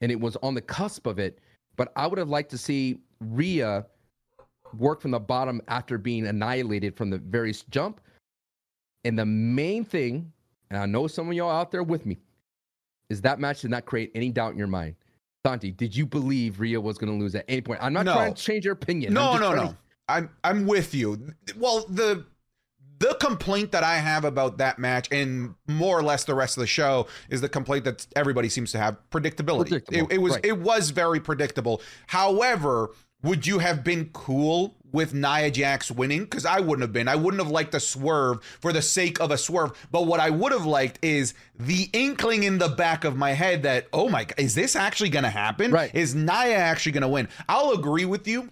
and 0.00 0.12
it 0.12 0.20
was 0.20 0.36
on 0.36 0.54
the 0.54 0.60
cusp 0.60 1.06
of 1.06 1.18
it. 1.18 1.40
But 1.76 1.92
I 1.96 2.06
would 2.06 2.18
have 2.18 2.28
liked 2.28 2.50
to 2.50 2.58
see 2.58 3.00
Rhea 3.20 3.84
work 4.78 5.00
from 5.00 5.10
the 5.10 5.20
bottom 5.20 5.60
after 5.68 5.98
being 5.98 6.26
annihilated 6.26 6.96
from 6.96 7.10
the 7.10 7.18
very 7.18 7.52
jump. 7.70 8.00
And 9.04 9.18
the 9.18 9.26
main 9.26 9.84
thing, 9.84 10.32
and 10.70 10.78
I 10.78 10.86
know 10.86 11.06
some 11.06 11.28
of 11.28 11.34
y'all 11.34 11.50
out 11.50 11.70
there 11.70 11.82
with 11.82 12.06
me, 12.06 12.18
is 13.10 13.20
that 13.22 13.38
match 13.38 13.60
did 13.62 13.70
not 13.70 13.84
create 13.84 14.10
any 14.14 14.30
doubt 14.30 14.52
in 14.52 14.58
your 14.58 14.66
mind. 14.66 14.94
Santi, 15.46 15.72
did 15.72 15.94
you 15.94 16.06
believe 16.06 16.58
Rhea 16.58 16.80
was 16.80 16.96
going 16.96 17.12
to 17.12 17.22
lose 17.22 17.34
at 17.34 17.44
any 17.48 17.60
point? 17.60 17.80
I'm 17.82 17.92
not 17.92 18.06
No. 18.06 18.14
trying 18.14 18.32
to 18.34 18.42
change 18.42 18.64
your 18.64 18.72
opinion. 18.72 19.12
No, 19.12 19.36
no, 19.36 19.54
no. 19.54 19.76
To- 20.08 20.12
I'm 20.12 20.30
I'm 20.42 20.66
with 20.66 20.94
you. 20.94 21.34
Well, 21.56 21.86
the 21.88 22.24
the 22.98 23.14
complaint 23.14 23.72
that 23.72 23.82
I 23.82 23.96
have 23.96 24.24
about 24.24 24.58
that 24.58 24.78
match 24.78 25.08
and 25.10 25.54
more 25.66 25.98
or 25.98 26.02
less 26.02 26.24
the 26.24 26.34
rest 26.34 26.56
of 26.56 26.62
the 26.62 26.66
show 26.66 27.06
is 27.28 27.40
the 27.40 27.48
complaint 27.48 27.84
that 27.84 28.06
everybody 28.16 28.48
seems 28.48 28.72
to 28.72 28.78
have 28.78 28.96
predictability. 29.10 29.82
It, 29.90 30.12
it 30.12 30.18
was 30.18 30.34
right. 30.34 30.46
it 30.46 30.58
was 30.58 30.90
very 30.90 31.20
predictable. 31.20 31.82
However, 32.06 32.90
would 33.22 33.46
you 33.46 33.58
have 33.58 33.82
been 33.82 34.10
cool 34.12 34.76
with 34.92 35.12
Nia 35.12 35.50
Jax 35.50 35.90
winning? 35.90 36.24
Because 36.24 36.46
I 36.46 36.60
wouldn't 36.60 36.82
have 36.82 36.92
been. 36.92 37.08
I 37.08 37.16
wouldn't 37.16 37.42
have 37.42 37.50
liked 37.50 37.74
a 37.74 37.80
swerve 37.80 38.44
for 38.60 38.72
the 38.72 38.82
sake 38.82 39.20
of 39.20 39.30
a 39.30 39.38
swerve. 39.38 39.72
But 39.90 40.06
what 40.06 40.20
I 40.20 40.30
would 40.30 40.52
have 40.52 40.66
liked 40.66 40.98
is 41.02 41.34
the 41.58 41.88
inkling 41.92 42.44
in 42.44 42.58
the 42.58 42.68
back 42.68 43.04
of 43.04 43.16
my 43.16 43.32
head 43.32 43.64
that, 43.64 43.88
oh 43.92 44.08
my 44.08 44.24
god, 44.24 44.34
is 44.38 44.54
this 44.54 44.76
actually 44.76 45.08
gonna 45.08 45.30
happen? 45.30 45.72
Right. 45.72 45.90
Is 45.94 46.14
Nia 46.14 46.56
actually 46.56 46.92
gonna 46.92 47.08
win? 47.08 47.28
I'll 47.48 47.72
agree 47.72 48.04
with 48.04 48.28
you 48.28 48.50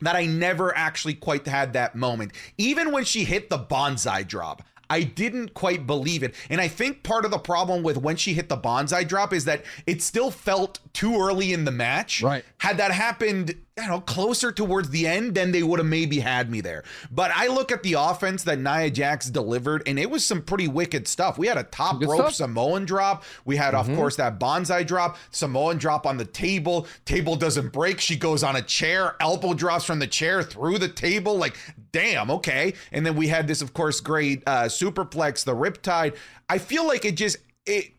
that 0.00 0.16
I 0.16 0.26
never 0.26 0.76
actually 0.76 1.14
quite 1.14 1.46
had 1.46 1.72
that 1.72 1.94
moment. 1.94 2.32
Even 2.58 2.92
when 2.92 3.04
she 3.04 3.24
hit 3.24 3.50
the 3.50 3.58
bonsai 3.58 4.26
drop, 4.26 4.62
I 4.88 5.02
didn't 5.02 5.54
quite 5.54 5.86
believe 5.86 6.22
it. 6.22 6.34
And 6.48 6.60
I 6.60 6.68
think 6.68 7.02
part 7.02 7.24
of 7.24 7.30
the 7.30 7.38
problem 7.38 7.82
with 7.82 7.96
when 7.96 8.16
she 8.16 8.34
hit 8.34 8.48
the 8.48 8.56
bonsai 8.56 9.06
drop 9.06 9.32
is 9.32 9.44
that 9.44 9.64
it 9.86 10.02
still 10.02 10.30
felt 10.30 10.80
too 10.92 11.20
early 11.20 11.52
in 11.52 11.64
the 11.64 11.72
match. 11.72 12.22
Right. 12.22 12.44
Had 12.58 12.76
that 12.78 12.92
happened, 12.92 13.56
I 13.78 13.82
don't 13.82 13.90
know, 13.90 14.00
closer 14.00 14.52
towards 14.52 14.88
the 14.88 15.06
end, 15.06 15.34
then 15.34 15.52
they 15.52 15.62
would 15.62 15.78
have 15.78 15.86
maybe 15.86 16.18
had 16.20 16.50
me 16.50 16.62
there. 16.62 16.82
But 17.10 17.30
I 17.34 17.48
look 17.48 17.70
at 17.70 17.82
the 17.82 17.92
offense 17.92 18.42
that 18.44 18.58
Nia 18.58 18.88
Jax 18.88 19.28
delivered, 19.28 19.82
and 19.86 19.98
it 19.98 20.10
was 20.10 20.24
some 20.24 20.40
pretty 20.40 20.66
wicked 20.66 21.06
stuff. 21.06 21.36
We 21.36 21.46
had 21.46 21.58
a 21.58 21.62
top 21.64 22.00
Good 22.00 22.08
rope 22.08 22.20
stuff. 22.20 22.34
Samoan 22.36 22.86
drop. 22.86 23.24
We 23.44 23.56
had, 23.56 23.74
of 23.74 23.86
course, 23.94 24.16
that 24.16 24.40
bonsai 24.40 24.86
drop, 24.86 25.18
Samoan 25.30 25.76
drop 25.76 26.06
on 26.06 26.16
the 26.16 26.24
table. 26.24 26.86
Table 27.04 27.36
doesn't 27.36 27.70
break. 27.70 28.00
She 28.00 28.16
goes 28.16 28.42
on 28.42 28.56
a 28.56 28.62
chair, 28.62 29.14
elbow 29.20 29.52
drops 29.52 29.84
from 29.84 29.98
the 29.98 30.06
chair 30.06 30.42
through 30.42 30.78
the 30.78 30.88
table. 30.88 31.36
Like, 31.36 31.58
damn, 31.92 32.30
okay. 32.30 32.72
And 32.92 33.04
then 33.04 33.14
we 33.14 33.28
had 33.28 33.46
this, 33.46 33.60
of 33.60 33.74
course, 33.74 34.00
great 34.00 34.42
uh, 34.46 34.64
superplex, 34.64 35.44
the 35.44 35.54
riptide. 35.54 36.16
I 36.48 36.56
feel 36.56 36.86
like 36.86 37.04
it 37.04 37.16
just 37.16 37.36
it 37.66 37.92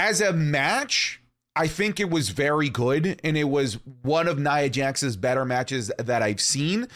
as 0.00 0.20
a 0.20 0.32
match. 0.32 1.20
I 1.56 1.68
think 1.68 2.00
it 2.00 2.10
was 2.10 2.30
very 2.30 2.68
good, 2.68 3.20
and 3.22 3.36
it 3.36 3.44
was 3.44 3.78
one 4.02 4.26
of 4.26 4.38
Nia 4.38 4.68
Jax's 4.68 5.16
better 5.16 5.44
matches 5.44 5.90
that 5.98 6.22
I've 6.22 6.40
seen. 6.40 6.88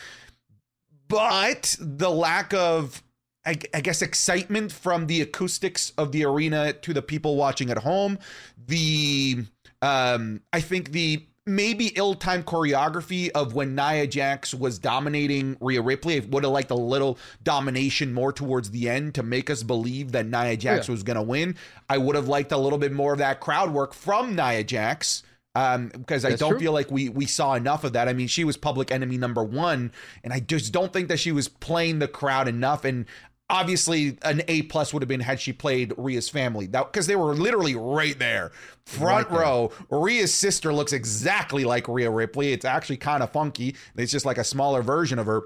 But 1.06 1.76
the 1.78 2.10
lack 2.10 2.52
of 2.52 3.02
I, 3.46 3.56
I 3.72 3.80
guess 3.80 4.02
excitement 4.02 4.72
from 4.72 5.06
the 5.06 5.22
acoustics 5.22 5.92
of 5.96 6.12
the 6.12 6.24
arena 6.24 6.74
to 6.74 6.92
the 6.92 7.00
people 7.00 7.36
watching 7.36 7.70
at 7.70 7.78
home 7.78 8.18
the 8.66 9.44
um 9.80 10.42
i 10.52 10.60
think 10.60 10.90
the 10.92 11.24
maybe 11.48 11.88
ill-timed 11.96 12.44
choreography 12.44 13.30
of 13.30 13.54
when 13.54 13.74
nia 13.74 14.06
jax 14.06 14.54
was 14.54 14.78
dominating 14.78 15.56
Rhea 15.60 15.82
ripley 15.82 16.16
I 16.20 16.24
would 16.26 16.44
have 16.44 16.52
liked 16.52 16.70
a 16.70 16.74
little 16.76 17.18
domination 17.42 18.12
more 18.14 18.32
towards 18.32 18.70
the 18.70 18.88
end 18.88 19.14
to 19.16 19.22
make 19.22 19.50
us 19.50 19.62
believe 19.62 20.12
that 20.12 20.26
nia 20.26 20.56
jax 20.56 20.88
Yeah. 20.88 20.92
was 20.92 21.02
going 21.02 21.16
to 21.16 21.22
win 21.22 21.56
i 21.88 21.98
would 21.98 22.14
have 22.16 22.28
liked 22.28 22.52
a 22.52 22.58
little 22.58 22.78
bit 22.78 22.92
more 22.92 23.12
of 23.12 23.18
that 23.18 23.40
crowd 23.40 23.70
work 23.72 23.94
from 23.94 24.36
nia 24.36 24.62
jax 24.64 25.22
um, 25.54 25.88
because 25.88 26.24
I 26.24 26.30
That's 26.30 26.40
don't 26.40 26.50
true. 26.50 26.60
feel 26.60 26.72
like 26.72 26.88
we 26.88 27.08
we 27.08 27.26
saw 27.26 27.54
enough 27.54 27.82
of 27.82 27.94
that. 27.94 28.06
I 28.06 28.12
mean, 28.12 28.28
she 28.28 28.44
was 28.44 28.56
public 28.56 28.92
enemy 28.92 29.18
number 29.18 29.42
one, 29.42 29.90
and 30.22 30.32
I 30.32 30.38
just 30.38 30.72
don't 30.72 30.92
think 30.92 31.08
that 31.08 31.18
she 31.18 31.32
was 31.32 31.48
playing 31.48 31.98
the 31.98 32.06
crowd 32.06 32.46
enough. 32.46 32.84
And 32.84 33.06
obviously, 33.50 34.18
an 34.22 34.42
A 34.48 34.62
plus 34.62 34.92
would 34.92 35.02
have 35.02 35.08
been 35.08 35.20
had 35.20 35.40
she 35.40 35.52
played 35.52 35.94
Rhea's 35.96 36.28
family, 36.28 36.66
that 36.68 36.92
because 36.92 37.06
they 37.06 37.16
were 37.16 37.34
literally 37.34 37.74
right 37.74 38.18
there, 38.18 38.52
front 38.86 39.28
Right 39.28 39.30
there. 39.30 39.40
row. 39.40 39.72
Rhea's 39.90 40.34
sister 40.34 40.72
looks 40.72 40.92
exactly 40.92 41.64
like 41.64 41.88
Rhea 41.88 42.10
Ripley. 42.10 42.52
It's 42.52 42.64
actually 42.64 42.98
kind 42.98 43.22
of 43.22 43.30
funky. 43.32 43.76
It's 43.96 44.12
just 44.12 44.26
like 44.26 44.38
a 44.38 44.44
smaller 44.44 44.82
version 44.82 45.18
of 45.18 45.26
her. 45.26 45.42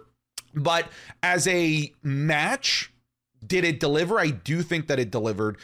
But 0.55 0.89
as 1.23 1.47
a 1.49 1.93
match, 2.03 2.93
did 3.47 3.65
it 3.65 3.81
deliver? 3.81 4.19
I 4.19 4.29
do 4.29 4.63
think 4.63 4.87
that 4.89 4.99
it 4.99 5.11
delivered 5.11 5.57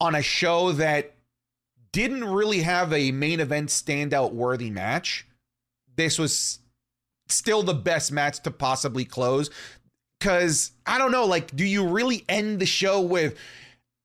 on 0.00 0.14
a 0.14 0.22
show 0.22 0.72
that 0.72 1.14
didn't 1.92 2.24
really 2.24 2.60
have 2.62 2.92
a 2.92 3.10
main 3.10 3.40
event 3.40 3.68
standout 3.68 4.32
worthy 4.32 4.70
match. 4.70 5.26
This 5.96 6.18
was 6.18 6.60
still 7.28 7.62
the 7.62 7.74
best 7.74 8.10
match 8.12 8.40
to 8.44 8.50
possibly 8.50 9.04
close. 9.04 9.50
Cause 10.20 10.72
I 10.86 10.98
don't 10.98 11.12
know, 11.12 11.24
like, 11.24 11.54
do 11.56 11.64
you 11.64 11.86
really 11.86 12.24
end 12.28 12.60
the 12.60 12.66
show 12.66 13.00
with, 13.00 13.36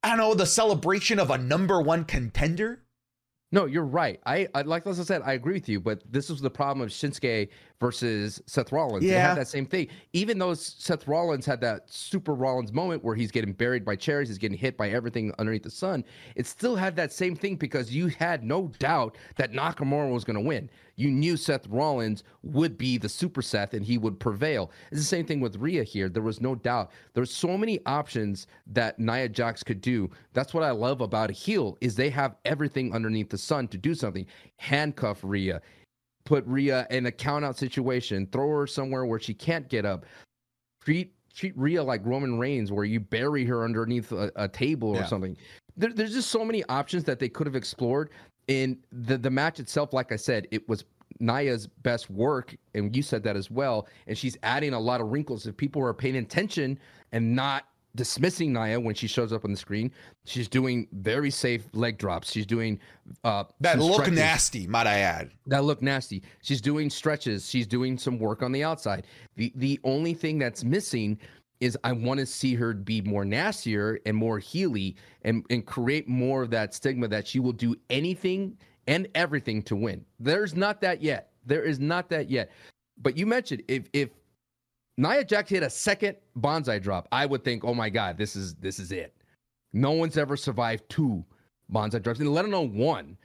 I 0.02 0.10
don't 0.10 0.18
know, 0.18 0.34
the 0.34 0.46
celebration 0.46 1.20
of 1.20 1.30
a 1.30 1.38
number 1.38 1.82
one 1.82 2.06
contender? 2.06 2.82
No, 3.52 3.66
you're 3.66 3.84
right. 3.86 4.20
I, 4.26 4.48
I 4.54 4.62
like 4.64 4.88
as 4.88 5.00
I 5.00 5.04
said, 5.04 5.22
I 5.24 5.34
agree 5.34 5.54
with 5.54 5.70
you. 5.70 5.80
But 5.80 6.02
this 6.12 6.30
was 6.30 6.42
the 6.42 6.50
problem 6.50 6.86
of 6.86 6.92
Shinsuke 6.92 7.50
versus 7.80 8.42
Seth 8.46 8.72
Rollins. 8.72 9.04
They 9.04 9.12
had 9.12 9.38
that 9.38 9.48
same 9.48 9.66
thing. 9.66 9.88
Even 10.14 10.40
though 10.40 10.54
Seth 10.54 11.08
Rollins 11.08 11.46
had 11.46 11.62
that 11.62 11.90
super 11.90 12.34
Rollins 12.34 12.72
moment 12.72 13.04
where 13.04 13.16
he's 13.16 13.32
getting 13.32 13.54
buried 13.54 13.84
by 13.84 13.96
chairs, 13.96 14.30
he's 14.30 14.38
getting 14.38 14.58
hit 14.58 14.78
by 14.78 14.90
everything 14.90 15.34
underneath 15.40 15.64
the 15.64 15.70
sun. 15.70 16.04
It 16.36 16.48
still 16.48 16.76
had 16.76 16.96
that 16.96 17.12
same 17.12 17.36
thing 17.36 17.56
because 17.56 17.94
you 17.94 18.08
had 18.08 18.44
no 18.44 18.72
doubt 18.80 19.18
that 19.36 19.52
Nakamura 19.52 20.12
was 20.12 20.24
going 20.24 20.38
to 20.38 20.42
win. 20.42 20.70
You 20.98 21.12
knew 21.12 21.36
Seth 21.36 21.68
Rollins 21.68 22.24
would 22.44 22.78
be 22.78 22.98
the 22.98 23.10
super 23.10 23.42
Seth 23.42 23.74
and 23.74 23.86
he 23.86 23.98
would 23.98 24.20
prevail. 24.20 24.72
It's 24.92 25.02
the 25.02 25.06
same 25.06 25.26
thing 25.26 25.42
with 25.42 25.58
Rhea 25.58 25.84
here. 25.84 26.08
There 26.08 26.24
was 26.24 26.40
no 26.40 26.56
doubt. 26.56 26.92
There's 27.14 27.34
so 27.34 27.58
many 27.58 27.80
options 27.86 28.48
that 28.68 28.98
Nia 28.98 29.28
Jax 29.28 29.62
could 29.64 29.82
do. 29.82 30.10
That's 30.34 30.54
what 30.54 30.64
I 30.64 30.72
love 30.72 31.02
about 31.02 31.30
a 31.30 31.34
heel 31.34 31.78
is 31.82 31.96
they 31.96 32.10
have 32.12 32.38
everything 32.46 32.94
underneath 32.94 33.30
the 33.30 33.38
sun 33.38 33.68
to 33.70 33.78
do 33.78 33.94
something. 33.94 34.26
Handcuff 34.58 35.20
Rhea, 35.22 35.62
put 36.26 36.46
Rhea 36.46 36.86
in 36.90 37.06
a 37.06 37.12
count 37.12 37.46
out 37.46 37.58
situation, 37.58 38.28
throw 38.32 38.50
her 38.50 38.68
somewhere 38.68 39.06
where 39.06 39.20
she 39.20 39.34
can't 39.34 39.70
get 39.70 39.86
up. 39.86 40.06
Treat 40.84 41.14
treat 41.34 41.58
Rhea 41.58 41.84
like 41.84 42.06
Roman 42.06 42.40
Reigns, 42.40 42.72
where 42.72 42.86
you 42.86 43.00
bury 43.00 43.44
her 43.46 43.64
underneath 43.66 44.12
a, 44.12 44.32
a 44.36 44.48
table 44.48 44.90
or 44.90 44.98
Yeah. 44.98 45.06
something. 45.06 45.38
There, 45.78 45.92
there's 45.92 46.14
just 46.14 46.30
so 46.32 46.46
many 46.46 46.64
options 46.66 47.04
that 47.06 47.20
they 47.20 47.28
could 47.30 47.46
have 47.48 47.56
explored. 47.56 48.10
In 48.48 48.78
the 48.92 49.18
the 49.18 49.30
match 49.30 49.60
itself, 49.60 49.92
like 49.94 50.12
I 50.12 50.16
said, 50.16 50.48
it 50.52 50.68
was 50.70 50.86
Nia's 51.20 51.68
best 51.68 52.10
work, 52.10 52.56
and 52.74 52.96
you 52.96 53.02
said 53.02 53.24
that 53.24 53.36
as 53.36 53.50
well. 53.52 53.88
And 54.08 54.18
she's 54.18 54.38
adding 54.44 54.74
a 54.74 54.80
lot 54.80 55.02
of 55.02 55.08
wrinkles. 55.08 55.48
If 55.48 55.58
people 55.58 55.82
are 55.84 55.94
paying 55.94 56.18
attention 56.18 56.80
and 57.12 57.36
not 57.36 57.66
dismissing 57.96 58.54
Nia 58.54 58.80
when 58.80 58.94
she 58.96 59.08
shows 59.08 59.32
up 59.34 59.46
on 59.46 59.52
the 59.52 59.58
screen, 59.58 59.92
she's 60.26 60.48
doing 60.48 60.88
very 60.94 61.32
safe 61.32 61.68
leg 61.74 61.98
drops. 61.98 62.32
She's 62.32 62.46
doing 62.46 62.80
uh, 63.24 63.46
That 63.62 63.80
look 63.80 63.94
stretches 63.94 64.16
nasty, 64.16 64.68
might 64.68 64.88
I 64.88 65.00
add. 65.00 65.32
that 65.48 65.64
look 65.64 65.82
nasty. 65.82 66.24
She's 66.42 66.62
doing 66.62 66.90
stretches. 66.90 67.50
She's 67.50 67.68
doing 67.68 67.98
some 67.98 68.20
work 68.20 68.44
on 68.44 68.52
the 68.52 68.64
outside. 68.64 69.08
The 69.36 69.52
the 69.56 69.80
only 69.84 70.14
thing 70.14 70.38
that's 70.40 70.64
missing 70.64 71.18
is 71.62 71.78
I 71.86 71.94
want 71.94 72.20
to 72.20 72.26
see 72.26 72.54
her 72.56 72.74
be 72.74 73.02
more 73.02 73.24
nastier 73.26 74.00
and 74.06 74.16
more 74.16 74.40
heely 74.40 74.96
and 75.24 75.46
and 75.50 75.66
create 75.66 76.08
more 76.08 76.44
of 76.44 76.50
that 76.52 76.74
stigma 76.74 77.08
that 77.08 77.26
she 77.28 77.40
will 77.40 77.54
do 77.54 77.76
anything 77.90 78.58
and 78.88 79.08
everything 79.16 79.64
to 79.64 79.76
win. 79.76 80.06
There's 80.20 80.54
not 80.56 80.82
that 80.82 81.02
yet. 81.02 81.32
There 81.46 81.64
is 81.64 81.80
not 81.80 82.10
that 82.10 82.30
yet. 82.30 82.52
But 83.02 83.18
you 83.18 83.26
mentioned 83.26 83.64
if 83.68 83.88
if 83.94 84.10
Nia 84.98 85.24
Jax 85.26 85.50
hit 85.50 85.64
a 85.64 85.70
second 85.70 86.16
bonsai 86.40 86.82
drop, 86.82 87.08
I 87.12 87.26
would 87.26 87.44
think, 87.44 87.64
oh 87.66 87.74
my 87.74 87.90
god, 87.90 88.18
this 88.18 88.36
is 88.36 88.56
this 88.56 88.80
is 88.80 88.92
it. 88.92 89.14
No 89.74 89.92
one's 89.92 90.18
ever 90.18 90.38
survived 90.38 90.84
two 90.90 91.24
bonsai 91.72 92.02
drops, 92.02 92.20
and 92.20 92.34
let 92.34 92.46
alone 92.46 92.76
one. 92.76 93.18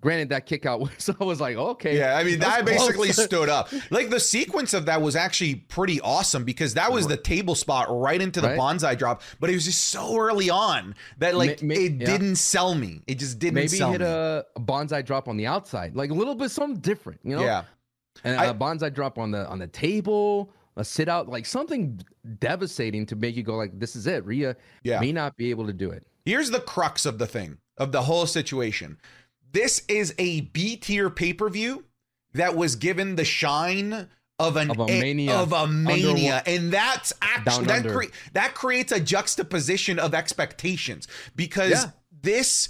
Granted, 0.00 0.28
that 0.28 0.46
kick 0.46 0.64
out 0.64 0.78
was 0.80 1.10
I 1.20 1.24
was 1.24 1.40
like, 1.40 1.56
okay, 1.56 1.98
Yeah, 1.98 2.16
I 2.16 2.22
mean, 2.22 2.38
that 2.38 2.64
basically 2.64 3.10
stood 3.12 3.48
up. 3.48 3.68
Like 3.90 4.10
the 4.10 4.20
sequence 4.20 4.72
of 4.72 4.86
that 4.86 5.02
was 5.02 5.16
actually 5.16 5.56
pretty 5.56 6.00
awesome 6.02 6.44
because 6.44 6.74
that 6.74 6.92
was 6.92 7.08
the 7.08 7.16
table 7.16 7.56
spot 7.56 7.88
right 7.90 8.22
into 8.22 8.40
the 8.40 8.50
Right. 8.50 8.58
bonsai 8.60 8.96
drop, 8.96 9.22
but 9.40 9.50
it 9.50 9.54
was 9.54 9.64
just 9.64 9.86
so 9.86 10.16
early 10.16 10.50
on 10.50 10.94
that 11.18 11.34
like 11.34 11.62
May- 11.64 11.74
may- 11.78 11.84
it 11.86 11.92
yeah. 11.94 12.06
didn't 12.06 12.36
sell 12.36 12.76
me. 12.76 13.02
It 13.08 13.18
just 13.18 13.40
didn't 13.40 13.54
maybe 13.54 13.76
hit 13.76 14.00
a, 14.00 14.46
a 14.54 14.60
bonsai 14.60 15.04
drop 15.04 15.26
on 15.26 15.36
the 15.36 15.48
outside, 15.48 15.96
like 15.96 16.10
a 16.12 16.14
little 16.14 16.36
bit 16.36 16.52
something 16.52 16.78
different, 16.80 17.18
you 17.24 17.34
know? 17.34 17.42
Yeah. 17.42 17.64
and 18.22 18.38
I- 18.38 18.44
a 18.46 18.54
bonsai 18.54 18.94
drop 18.94 19.18
on 19.18 19.32
the 19.32 19.48
on 19.48 19.58
the 19.58 19.66
table, 19.66 20.52
a 20.78 20.84
sit 20.84 21.08
out, 21.08 21.28
like 21.28 21.44
something 21.44 22.00
devastating 22.38 23.04
to 23.06 23.16
make 23.16 23.36
you 23.36 23.42
go 23.42 23.56
like, 23.56 23.78
this 23.78 23.96
is 23.96 24.06
it. 24.06 24.24
Rhea 24.24 24.56
Yeah. 24.82 25.00
may 25.00 25.12
not 25.12 25.36
be 25.36 25.50
able 25.50 25.66
to 25.66 25.72
do 25.72 25.90
it. 25.90 26.06
Here's 26.24 26.50
the 26.50 26.60
crux 26.60 27.04
of 27.04 27.18
the 27.18 27.26
thing, 27.26 27.58
of 27.76 27.92
the 27.92 28.02
whole 28.02 28.26
situation. 28.26 28.98
This 29.52 29.82
is 29.88 30.14
a 30.18 30.42
B 30.42 30.76
tier 30.76 31.10
pay 31.10 31.32
per 31.32 31.48
view 31.48 31.84
that 32.34 32.54
was 32.54 32.76
given 32.76 33.16
the 33.16 33.24
shine 33.24 34.08
of 34.38 34.56
an 34.56 34.70
Of 34.70 34.78
a 34.78 34.86
mania. 34.86 35.34
of 35.34 35.52
a 35.52 35.66
mania, 35.66 36.42
and 36.46 36.72
that's 36.72 37.12
actually 37.20 37.66
that 37.66 37.88
cre- 37.88 38.12
that 38.34 38.54
creates 38.54 38.92
a 38.92 39.00
juxtaposition 39.00 39.98
of 39.98 40.14
expectations 40.14 41.08
because 41.34 41.70
Yeah. 41.70 41.90
this, 42.22 42.68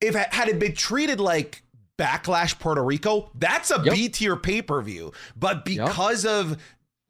if 0.00 0.16
it 0.16 0.32
had 0.34 0.48
it 0.48 0.58
been 0.58 0.74
treated 0.74 1.20
like 1.20 1.62
Backlash 1.98 2.58
Puerto 2.58 2.82
Rico, 2.82 3.30
that's 3.34 3.70
a 3.70 3.80
Yep. 3.84 3.94
B 3.94 4.08
tier 4.08 4.34
pay 4.36 4.62
per 4.62 4.80
view, 4.82 5.12
but 5.36 5.64
because 5.66 6.24
of 6.24 6.56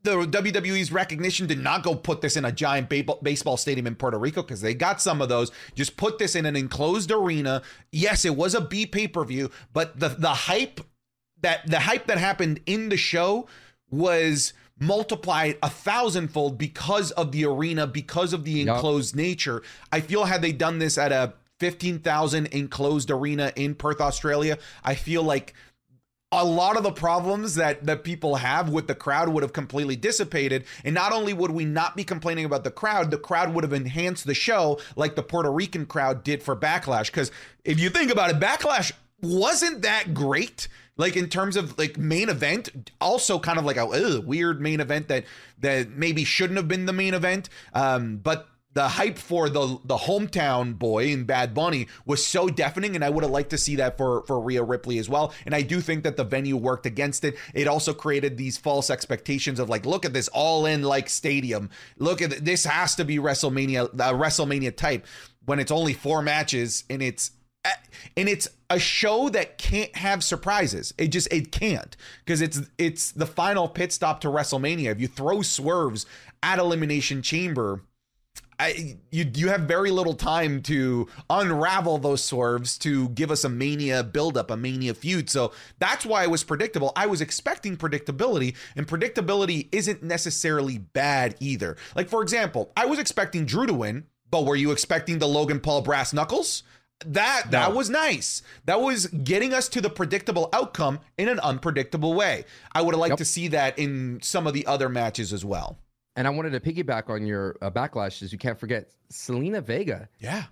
the 0.02 0.12
WWE's 0.12 0.90
recognition 0.90 1.46
did 1.46 1.58
not 1.58 1.82
go 1.82 1.94
put 1.94 2.20
this 2.20 2.36
in 2.36 2.44
a 2.44 2.52
giant 2.52 2.88
baseball 2.88 3.56
stadium 3.56 3.86
in 3.86 3.94
Puerto 3.94 4.18
Rico 4.18 4.42
because 4.42 4.60
they 4.60 4.74
got 4.74 5.00
some 5.00 5.20
of 5.20 5.28
those. 5.28 5.50
Just 5.74 5.96
put 5.96 6.18
this 6.18 6.34
in 6.34 6.46
an 6.46 6.56
enclosed 6.56 7.10
arena. 7.10 7.62
Yes, 7.92 8.24
it 8.24 8.36
was 8.36 8.54
a 8.54 8.60
B 8.60 8.86
pay 8.86 9.08
per 9.08 9.24
view, 9.24 9.50
but 9.72 10.00
the 10.00 10.08
the 10.08 10.30
hype 10.30 10.80
that 11.42 11.66
the 11.66 11.80
hype 11.80 12.06
that 12.06 12.18
happened 12.18 12.60
in 12.66 12.88
the 12.88 12.96
show 12.96 13.46
was 13.90 14.52
multiplied 14.78 15.58
a 15.62 15.68
thousandfold 15.68 16.56
because 16.56 17.10
of 17.12 17.32
the 17.32 17.44
arena, 17.44 17.86
because 17.86 18.32
of 18.32 18.44
the 18.44 18.62
enclosed 18.62 19.14
yep. 19.14 19.24
nature. 19.24 19.62
I 19.92 20.00
feel 20.00 20.24
had 20.24 20.40
they 20.40 20.52
done 20.52 20.78
this 20.78 20.96
at 20.96 21.12
a 21.12 21.34
15,000 21.60 22.46
enclosed 22.46 23.10
arena 23.10 23.52
in 23.54 23.74
Perth, 23.74 24.00
Australia, 24.00 24.56
I 24.82 24.94
feel 24.94 25.22
like 25.22 25.52
a 26.32 26.44
lot 26.44 26.76
of 26.76 26.84
the 26.84 26.92
problems 26.92 27.56
that 27.56 27.84
that 27.86 28.04
people 28.04 28.36
have 28.36 28.68
with 28.68 28.86
the 28.86 28.94
crowd 28.94 29.28
would 29.28 29.42
have 29.42 29.52
completely 29.52 29.96
dissipated. 29.96 30.64
And 30.84 30.94
not 30.94 31.12
only 31.12 31.32
would 31.32 31.50
we 31.50 31.64
not 31.64 31.96
be 31.96 32.04
complaining 32.04 32.44
about 32.44 32.62
the 32.62 32.70
crowd 32.70 33.10
the 33.10 33.18
crowd 33.18 33.52
would 33.52 33.64
have 33.64 33.72
enhanced 33.72 34.26
the 34.26 34.34
show 34.34 34.78
like 34.94 35.16
the 35.16 35.24
Puerto 35.24 35.50
Rican 35.50 35.86
crowd 35.86 36.22
did 36.22 36.42
for 36.42 36.54
Backlash. 36.54 37.10
Cuz 37.10 37.32
if 37.64 37.80
you 37.80 37.90
think 37.90 38.12
about 38.12 38.30
it 38.30 38.38
Backlash 38.38 38.92
wasn't 39.20 39.82
that 39.82 40.14
great 40.14 40.68
like 40.96 41.16
in 41.16 41.28
terms 41.28 41.56
of 41.56 41.76
like 41.78 41.98
main 41.98 42.28
event. 42.28 42.92
Also 43.00 43.40
kind 43.40 43.58
of 43.58 43.64
like 43.64 43.76
a 43.76 43.86
ugh, 43.86 44.24
weird 44.24 44.60
main 44.60 44.78
event 44.78 45.08
that 45.08 45.24
that 45.58 45.90
maybe 45.90 46.22
shouldn't 46.22 46.58
have 46.58 46.68
been 46.68 46.86
the 46.86 46.92
main 46.92 47.14
event. 47.14 47.48
Um 47.74 48.18
but 48.18 48.49
the 48.72 48.88
hype 48.88 49.18
for 49.18 49.48
the 49.48 49.78
the 49.84 49.96
hometown 49.96 50.78
boy 50.78 51.06
in 51.06 51.24
Bad 51.24 51.54
Bunny 51.54 51.88
was 52.06 52.24
so 52.24 52.48
deafening, 52.48 52.94
and 52.94 53.04
I 53.04 53.10
would 53.10 53.24
have 53.24 53.32
liked 53.32 53.50
to 53.50 53.58
see 53.58 53.76
that 53.76 53.96
for 53.96 54.22
for 54.26 54.40
Rhea 54.40 54.62
Ripley 54.62 54.98
as 54.98 55.08
well. 55.08 55.32
And 55.44 55.54
I 55.54 55.62
do 55.62 55.80
think 55.80 56.04
that 56.04 56.16
the 56.16 56.24
venue 56.24 56.56
worked 56.56 56.86
against 56.86 57.24
it. 57.24 57.36
It 57.52 57.66
also 57.66 57.92
created 57.92 58.36
these 58.36 58.56
false 58.56 58.88
expectations 58.88 59.58
of 59.58 59.68
like, 59.68 59.86
look 59.86 60.04
at 60.04 60.12
this 60.12 60.28
all 60.28 60.66
in 60.66 60.82
like 60.82 61.08
stadium. 61.08 61.70
Look 61.98 62.22
at 62.22 62.44
this 62.44 62.64
has 62.64 62.94
to 62.96 63.04
be 63.04 63.18
WrestleMania, 63.18 63.86
uh, 63.86 64.12
WrestleMania 64.12 64.76
type 64.76 65.06
when 65.46 65.58
it's 65.58 65.72
only 65.72 65.92
four 65.92 66.22
matches 66.22 66.84
and 66.88 67.02
it's 67.02 67.32
eh, 67.64 67.70
and 68.16 68.28
it's 68.28 68.48
a 68.68 68.78
show 68.78 69.28
that 69.30 69.58
can't 69.58 69.94
have 69.96 70.22
surprises. 70.22 70.94
It 70.96 71.08
just 71.08 71.32
it 71.32 71.50
can't 71.50 71.96
because 72.24 72.40
it's 72.40 72.60
it's 72.78 73.10
the 73.10 73.26
final 73.26 73.68
pit 73.68 73.92
stop 73.92 74.20
to 74.20 74.28
WrestleMania. 74.28 74.92
If 74.92 75.00
you 75.00 75.08
throw 75.08 75.42
swerves 75.42 76.06
at 76.40 76.60
Elimination 76.60 77.20
Chamber 77.20 77.82
I, 78.60 78.98
you 79.10 79.30
you 79.34 79.48
have 79.48 79.62
very 79.62 79.90
little 79.90 80.12
time 80.12 80.60
to 80.62 81.08
unravel 81.30 81.96
those 81.96 82.22
swerves 82.22 82.76
to 82.78 83.08
give 83.10 83.30
us 83.30 83.42
a 83.42 83.48
mania 83.48 84.04
buildup, 84.04 84.50
a 84.50 84.56
mania 84.56 84.92
feud. 84.92 85.30
So 85.30 85.52
that's 85.78 86.04
why 86.04 86.24
it 86.24 86.30
was 86.30 86.44
predictable. 86.44 86.92
I 86.94 87.06
was 87.06 87.22
expecting 87.22 87.78
predictability, 87.78 88.54
and 88.76 88.86
predictability 88.86 89.68
isn't 89.72 90.02
necessarily 90.02 90.76
bad 90.76 91.36
either. 91.40 91.78
Like 91.96 92.10
for 92.10 92.22
example, 92.22 92.70
I 92.76 92.84
was 92.84 92.98
expecting 92.98 93.46
Drew 93.46 93.66
to 93.66 93.72
win, 93.72 94.04
but 94.30 94.44
were 94.44 94.56
you 94.56 94.72
expecting 94.72 95.18
the 95.18 95.28
Logan 95.28 95.60
Paul 95.60 95.80
brass 95.80 96.12
knuckles? 96.12 96.62
That 97.06 97.46
no. 97.46 97.52
that 97.52 97.74
was 97.74 97.88
nice. 97.88 98.42
That 98.66 98.82
was 98.82 99.06
getting 99.06 99.54
us 99.54 99.70
to 99.70 99.80
the 99.80 99.88
predictable 99.88 100.50
outcome 100.52 101.00
in 101.16 101.30
an 101.30 101.40
unpredictable 101.40 102.12
way. 102.12 102.44
I 102.72 102.82
would 102.82 102.92
have 102.92 103.00
liked 103.00 103.12
yep. 103.12 103.18
to 103.18 103.24
see 103.24 103.48
that 103.48 103.78
in 103.78 104.20
some 104.22 104.46
of 104.46 104.52
the 104.52 104.66
other 104.66 104.90
matches 104.90 105.32
as 105.32 105.46
well. 105.46 105.78
And 106.16 106.26
I 106.26 106.30
wanted 106.30 106.50
to 106.50 106.60
piggyback 106.60 107.08
on 107.08 107.26
your 107.26 107.56
uh, 107.62 107.70
backlashes. 107.70 108.32
You 108.32 108.38
can't 108.38 108.58
forget 108.58 108.90
Zelina 109.12 109.62
Vega. 109.62 110.08
Yeah. 110.18 110.44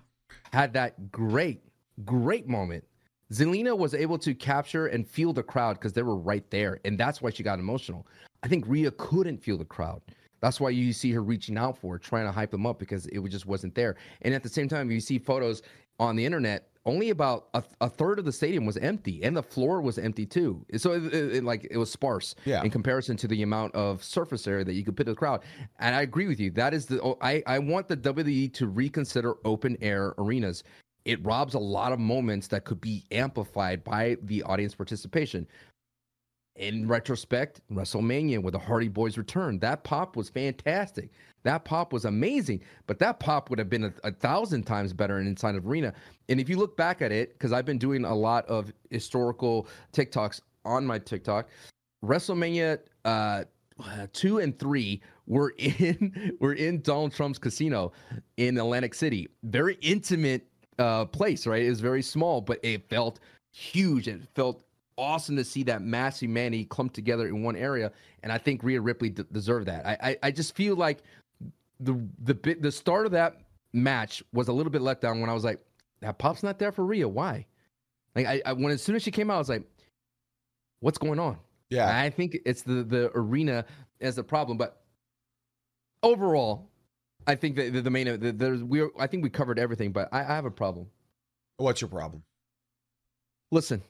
Had 0.51 0.73
that 0.73 1.11
great, 1.11 1.61
great 2.05 2.47
moment. 2.47 2.83
Zelina 3.31 3.77
was 3.77 3.93
able 3.93 4.17
to 4.19 4.33
capture 4.33 4.87
and 4.87 5.07
feel 5.07 5.33
the 5.33 5.43
crowd 5.43 5.73
because 5.73 5.93
they 5.93 6.01
were 6.01 6.17
right 6.17 6.49
there. 6.49 6.79
And 6.85 6.97
that's 6.97 7.21
why 7.21 7.29
she 7.29 7.43
got 7.43 7.59
emotional. 7.59 8.07
I 8.41 8.47
think 8.47 8.65
Rhea 8.67 8.91
couldn't 8.91 9.37
feel 9.37 9.57
the 9.57 9.65
crowd. 9.65 10.01
That's 10.41 10.59
why 10.59 10.69
you 10.69 10.93
see 10.93 11.11
her 11.11 11.21
reaching 11.21 11.57
out 11.57 11.77
for, 11.77 11.99
trying 11.99 12.25
to 12.25 12.31
hype 12.31 12.51
them 12.51 12.65
up 12.65 12.79
because 12.79 13.05
it 13.07 13.23
just 13.27 13.45
wasn't 13.45 13.75
there. 13.75 13.97
And 14.21 14.33
at 14.33 14.41
the 14.41 14.49
same 14.49 14.69
time, 14.69 14.89
you 14.89 15.01
see 15.01 15.19
photos 15.19 15.61
on 15.99 16.15
the 16.15 16.25
internet 16.25 16.69
only 16.89 17.11
about 17.11 17.47
a, 17.53 17.63
a, 17.81 17.89
third 17.89 18.17
of 18.17 18.25
the 18.25 18.31
stadium 18.31 18.65
was 18.65 18.75
empty 18.77 19.23
and 19.23 19.37
the 19.37 19.43
floor 19.43 19.79
was 19.79 19.97
empty 19.97 20.25
too. 20.25 20.65
So 20.77 20.93
it, 20.93 21.13
it, 21.13 21.35
it, 21.35 21.43
like 21.43 21.67
it 21.69 21.77
was 21.77 21.91
sparse 21.91 22.35
yeah. 22.45 22.63
in 22.63 22.71
comparison 22.71 23.15
to 23.17 23.27
the 23.27 23.43
amount 23.43 23.75
of 23.75 24.03
surface 24.03 24.47
area 24.47 24.65
that 24.65 24.73
you 24.73 24.83
could 24.83 24.97
put 24.97 25.05
in 25.05 25.13
the 25.13 25.17
crowd. 25.17 25.41
And 25.79 25.95
i 25.95 26.01
agree 26.01 26.27
with 26.27 26.39
you. 26.39 26.49
That 26.51 26.73
is 26.73 26.87
the 26.87 27.01
oh, 27.01 27.17
i 27.21 27.43
i 27.45 27.59
want 27.59 27.87
the 27.87 27.97
wwe 27.97 28.51
to 28.53 28.67
reconsider 28.67 29.35
open 29.45 29.77
air 29.81 30.15
arenas. 30.17 30.63
It 31.05 31.23
robs 31.23 31.53
a 31.53 31.59
lot 31.59 31.93
of 31.93 31.99
moments 31.99 32.47
that 32.47 32.65
could 32.65 32.81
be 32.81 33.05
amplified 33.11 33.83
by 33.83 34.17
the 34.23 34.43
audience 34.43 34.75
participation 34.75 35.47
in 36.59 36.87
retrospect, 36.87 37.61
WrestleMania 37.71 38.41
with 38.41 38.53
the 38.53 38.59
Hardy 38.59 38.89
Boys 38.89 39.17
return, 39.17 39.59
that 39.59 39.83
pop 39.83 40.15
was 40.15 40.29
fantastic. 40.29 41.09
That 41.43 41.63
pop 41.63 41.93
was 41.93 42.05
amazing, 42.05 42.61
but 42.85 42.99
that 42.99 43.19
pop 43.19 43.49
would 43.49 43.59
have 43.59 43.69
been 43.69 43.85
a, 43.85 43.93
a 44.03 44.11
thousand 44.11 44.63
times 44.63 44.91
better 44.91 45.19
in 45.19 45.27
inside 45.27 45.55
of 45.55 45.65
arena. 45.65 45.93
And 46.27 46.39
if 46.39 46.49
you 46.49 46.57
look 46.57 46.75
back 46.75 47.01
at 47.01 47.11
it, 47.11 47.33
because 47.33 47.53
I've 47.53 47.65
been 47.65 47.77
doing 47.77 48.03
a 48.03 48.13
lot 48.13 48.45
of 48.47 48.73
historical 48.89 49.67
TikToks 49.93 50.41
on 50.65 50.85
my 50.85 50.99
TikTok, 50.99 51.47
WrestleMania 52.03 52.79
uh, 53.05 53.43
two 54.11 54.39
and 54.39 54.57
three 54.59 55.01
were 55.27 55.53
in 55.57 56.37
were 56.39 56.53
in 56.53 56.81
Donald 56.81 57.13
Trump's 57.13 57.39
casino 57.39 57.93
in 58.37 58.57
Atlantic 58.57 58.93
City. 58.93 59.29
Very 59.43 59.77
intimate 59.81 60.45
uh, 60.77 61.05
place, 61.05 61.47
right? 61.47 61.63
It 61.63 61.69
was 61.69 61.79
very 61.79 62.01
small, 62.01 62.41
but 62.41 62.59
it 62.63 62.89
felt 62.89 63.19
huge. 63.51 64.07
It 64.07 64.21
felt 64.35 64.63
awesome 64.99 65.37
to 65.37 65.43
see 65.43 65.63
that 65.63 65.81
mass 65.81 66.19
humanity 66.19 66.65
clump 66.65 66.93
together 66.93 67.27
in 67.27 67.41
one 67.41 67.55
area, 67.55 67.91
and 68.21 68.31
I 68.31 68.37
think 68.37 68.61
Rhea 68.63 68.81
Ripley 68.81 69.09
d- 69.09 69.23
deserved 69.31 69.67
that. 69.67 69.85
I, 69.87 69.97
I, 70.01 70.17
I 70.23 70.31
just 70.31 70.55
feel 70.55 70.75
like 70.75 70.99
the 71.79 71.99
the 72.19 72.57
the 72.59 72.71
start 72.71 73.05
of 73.05 73.13
that 73.13 73.37
match 73.73 74.23
was 74.33 74.47
a 74.47 74.53
little 74.53 74.71
bit 74.71 74.81
let 74.81 75.01
down 75.01 75.21
when 75.21 75.29
I 75.29 75.33
was 75.33 75.43
like, 75.43 75.59
that 76.01 76.17
pop's 76.17 76.43
not 76.43 76.59
there 76.59 76.71
for 76.71 76.85
Rhea. 76.85 77.07
Why? 77.07 77.45
Like 78.15 78.25
I, 78.25 78.41
I 78.45 78.53
when 78.53 78.71
as 78.71 78.83
soon 78.83 78.95
as 78.95 79.03
she 79.03 79.11
came 79.11 79.31
out, 79.31 79.35
I 79.35 79.39
was 79.39 79.49
like, 79.49 79.63
what's 80.81 80.97
going 80.97 81.19
on? 81.19 81.37
Yeah, 81.69 81.87
I 81.87 82.09
think 82.09 82.37
it's 82.45 82.63
the 82.63 82.83
the 82.83 83.11
arena 83.15 83.65
as 84.01 84.15
the 84.15 84.23
problem, 84.23 84.57
but 84.57 84.81
overall, 86.03 86.69
I 87.27 87.35
think 87.35 87.55
that 87.57 87.73
the, 87.73 87.81
the 87.81 87.89
main 87.89 88.19
the, 88.19 88.31
there's 88.31 88.63
we 88.63 88.87
I 88.97 89.07
think 89.07 89.23
we 89.23 89.29
covered 89.29 89.59
everything, 89.59 89.91
but 89.91 90.09
I, 90.11 90.21
I 90.21 90.35
have 90.35 90.45
a 90.45 90.51
problem. 90.51 90.87
What's 91.57 91.81
your 91.81 91.89
problem? 91.89 92.23
Listen, 93.51 93.81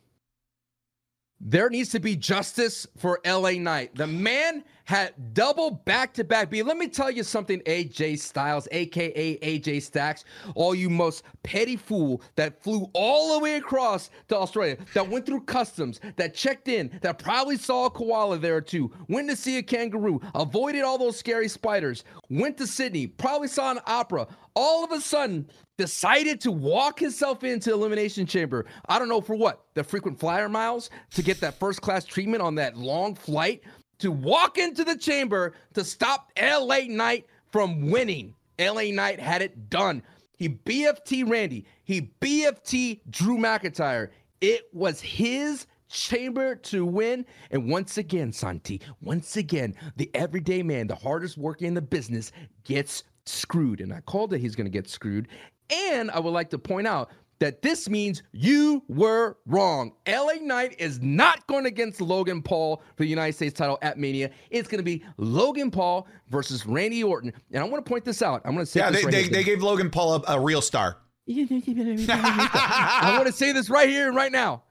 there 1.40 1.70
needs 1.70 1.90
to 1.90 2.00
be 2.00 2.16
justice 2.16 2.86
for 2.98 3.20
LA 3.26 3.52
Knight. 3.52 3.96
The 3.96 4.08
man 4.08 4.64
had 4.90 5.14
double 5.36 5.70
back 5.70 6.16
to 6.16 6.24
back 6.24 6.50
B. 6.50 6.64
Let 6.64 6.76
me 6.76 6.88
tell 6.88 7.12
you 7.12 7.22
something, 7.22 7.60
AJ 7.68 8.18
Styles, 8.18 8.68
aka 8.72 9.38
AJ 9.38 9.84
Stacks, 9.84 10.26
all 10.56 10.74
you 10.74 10.90
most 10.90 11.22
petty 11.44 11.76
fool 11.76 12.24
that 12.36 12.64
flew 12.64 12.90
all 12.94 13.34
the 13.34 13.44
way 13.44 13.58
across 13.58 14.10
to 14.30 14.36
Australia, 14.36 14.78
that 14.96 15.08
went 15.08 15.28
through 15.28 15.42
customs, 15.42 16.00
that 16.16 16.34
checked 16.34 16.68
in, 16.68 16.90
that 17.04 17.20
probably 17.20 17.56
saw 17.56 17.86
a 17.86 17.92
koala 17.92 18.40
there 18.40 18.62
two, 18.62 18.92
went 19.10 19.30
to 19.30 19.36
see 19.36 19.58
a 19.58 19.62
kangaroo, 19.62 20.20
avoided 20.34 20.82
all 20.82 20.98
those 20.98 21.20
scary 21.20 21.50
spiders, 21.50 22.04
went 22.32 22.58
to 22.58 22.66
Sydney, 22.66 23.06
probably 23.06 23.48
saw 23.48 23.70
an 23.70 23.80
opera, 23.86 24.26
all 24.56 24.84
of 24.84 24.92
a 24.92 25.00
sudden 25.00 25.48
decided 25.78 26.42
to 26.42 26.52
walk 26.52 27.00
himself 27.00 27.44
into 27.46 27.72
elimination 27.72 28.26
chamber. 28.26 28.66
I 28.90 29.00
don't 29.00 29.08
know 29.08 29.22
for 29.22 29.36
what. 29.36 29.64
The 29.76 29.84
frequent 29.84 30.20
flyer 30.20 30.50
miles 30.50 30.90
to 31.12 31.24
get 31.24 31.40
that 31.40 31.58
first 31.58 31.80
class 31.80 32.04
treatment 32.04 32.42
on 32.42 32.56
that 32.56 32.76
long 32.76 33.16
flight 33.16 33.64
to 34.00 34.12
walk 34.12 34.58
into 34.58 34.84
the 34.84 34.98
chamber 34.98 35.54
to 35.74 35.84
stop 35.84 36.32
LA 36.42 36.82
Knight 36.88 37.28
from 37.52 37.90
winning. 37.90 38.36
LA 38.60 38.92
Knight 38.92 39.20
had 39.20 39.42
it 39.42 39.70
done. 39.70 40.04
He 40.38 40.50
BFT 40.50 41.30
Randy. 41.30 41.66
He 41.84 42.12
BFT 42.22 43.02
Drew 43.10 43.38
McIntyre. 43.38 44.10
It 44.42 44.70
was 44.74 45.02
his 45.02 45.68
chamber 45.90 46.56
to 46.56 46.86
win. 46.86 47.26
And 47.52 47.70
once 47.70 47.98
again, 47.98 48.32
Santi, 48.32 48.82
once 49.02 49.38
again, 49.38 49.76
the 49.98 50.10
everyday 50.14 50.64
man, 50.64 50.88
the 50.88 50.96
hardest 50.96 51.38
working 51.38 51.68
in 51.68 51.74
the 51.74 51.82
business, 51.82 52.32
gets 52.64 53.04
screwed. 53.26 53.82
And 53.82 53.94
I 53.94 54.02
called 54.02 54.34
it 54.34 54.40
he's 54.40 54.56
going 54.56 54.66
to 54.66 54.72
get 54.72 54.90
screwed. 54.90 55.28
And 55.70 56.10
I 56.12 56.20
would 56.20 56.32
like 56.32 56.50
to 56.52 56.58
point 56.58 56.88
out 56.88 57.12
that 57.40 57.62
this 57.62 57.90
means 57.90 58.22
you 58.32 58.84
were 58.88 59.38
wrong. 59.46 59.94
LA 60.08 60.34
Knight 60.42 60.76
is 60.78 61.02
not 61.02 61.46
going 61.48 61.66
against 61.66 62.02
Logan 62.02 62.42
Paul 62.42 62.84
for 62.96 63.04
the 63.04 63.10
United 63.10 63.34
States 63.34 63.58
title 63.58 63.78
at 63.82 63.98
Mania. 63.98 64.30
It's 64.50 64.68
going 64.68 64.80
to 64.80 64.84
be 64.84 65.04
Logan 65.18 65.72
Paul 65.72 66.08
versus 66.30 66.66
Randy 66.66 67.04
Orton. 67.04 67.34
And 67.52 67.64
I 67.64 67.68
want 67.68 67.84
to 67.84 67.90
point 67.90 68.06
this 68.06 68.22
out. 68.22 68.42
I'm 68.46 68.54
going 68.54 68.66
to 68.66 68.72
say 68.72 68.82
yeah, 68.82 68.92
they, 68.92 69.04
right 69.04 69.12
they, 69.12 69.28
they, 69.28 69.44
gave 69.44 69.64
Logan 69.64 69.90
Paul 69.90 70.16
a, 70.28 70.36
a 70.36 70.40
real 70.40 70.62
star. 70.62 70.98
I 71.30 73.14
want 73.16 73.28
to 73.28 73.34
say 73.34 73.52
this 73.52 73.70
right 73.70 73.88
here 73.88 74.08
and 74.08 74.16
right 74.16 74.32
now. 74.32 74.64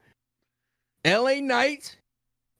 LA 1.06 1.34
Knight 1.40 1.96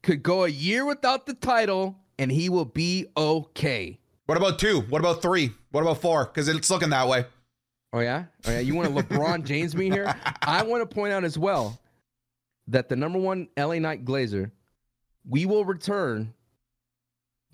could 0.02 0.22
go 0.22 0.44
a 0.44 0.48
year 0.48 0.86
without 0.86 1.26
the 1.26 1.34
title 1.34 1.98
and 2.18 2.30
he 2.30 2.48
will 2.48 2.64
be 2.64 3.06
okay. 3.16 3.98
What 4.26 4.38
about 4.38 4.58
two? 4.58 4.80
What 4.82 5.00
about 5.00 5.20
three? 5.20 5.52
What 5.70 5.82
about 5.82 6.00
four? 6.00 6.26
Because 6.26 6.48
it's 6.48 6.70
looking 6.70 6.90
that 6.90 7.08
way. 7.08 7.24
Oh 7.92 8.00
yeah, 8.00 8.24
oh 8.46 8.50
yeah. 8.52 8.60
You 8.60 8.74
want 8.74 8.94
to 8.94 9.02
LeBron 9.02 9.44
James 9.44 9.74
me 9.74 9.90
here? 9.90 10.14
I 10.42 10.62
want 10.62 10.88
to 10.88 10.94
point 10.94 11.12
out 11.12 11.24
as 11.24 11.38
well 11.38 11.78
that 12.68 12.88
the 12.88 12.96
number 12.96 13.18
one 13.18 13.48
LA 13.56 13.78
Knight 13.78 14.04
Glazer, 14.04 14.50
we 15.28 15.46
will 15.46 15.64
return 15.64 16.34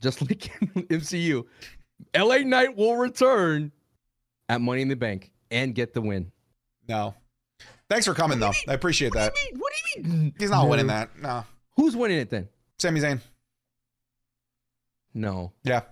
just 0.01 0.21
like 0.23 0.39
MCU. 0.89 1.45
LA 2.17 2.39
Knight 2.39 2.77
will 2.77 2.97
return 2.97 3.71
at 4.49 4.61
Money 4.61 4.83
in 4.83 4.89
the 4.89 4.97
Bank 4.97 5.31
and 5.51 5.75
get 5.75 5.95
the 5.95 6.01
win. 6.01 6.33
No. 6.89 7.15
Thanks 7.89 8.05
for 8.07 8.15
coming, 8.15 8.41
though. 8.41 8.53
I 8.67 8.73
appreciate 8.75 9.15
What 9.15 9.21
that. 9.21 9.35
do 9.35 9.41
you 9.41 9.53
mean? 9.53 9.61
What 9.61 9.73
do 9.73 10.01
you 10.01 10.07
mean? 10.09 10.35
He's 10.39 10.51
not 10.51 10.65
No. 10.65 10.71
winning 10.71 10.89
that. 10.89 11.11
No. 11.21 11.45
Who's 11.77 11.95
winning 11.97 12.19
it 12.19 12.29
then? 12.31 12.49
Sami 12.79 13.01
Zayn. 13.01 13.21
No. 15.15 15.53
Yeah. 15.63 15.83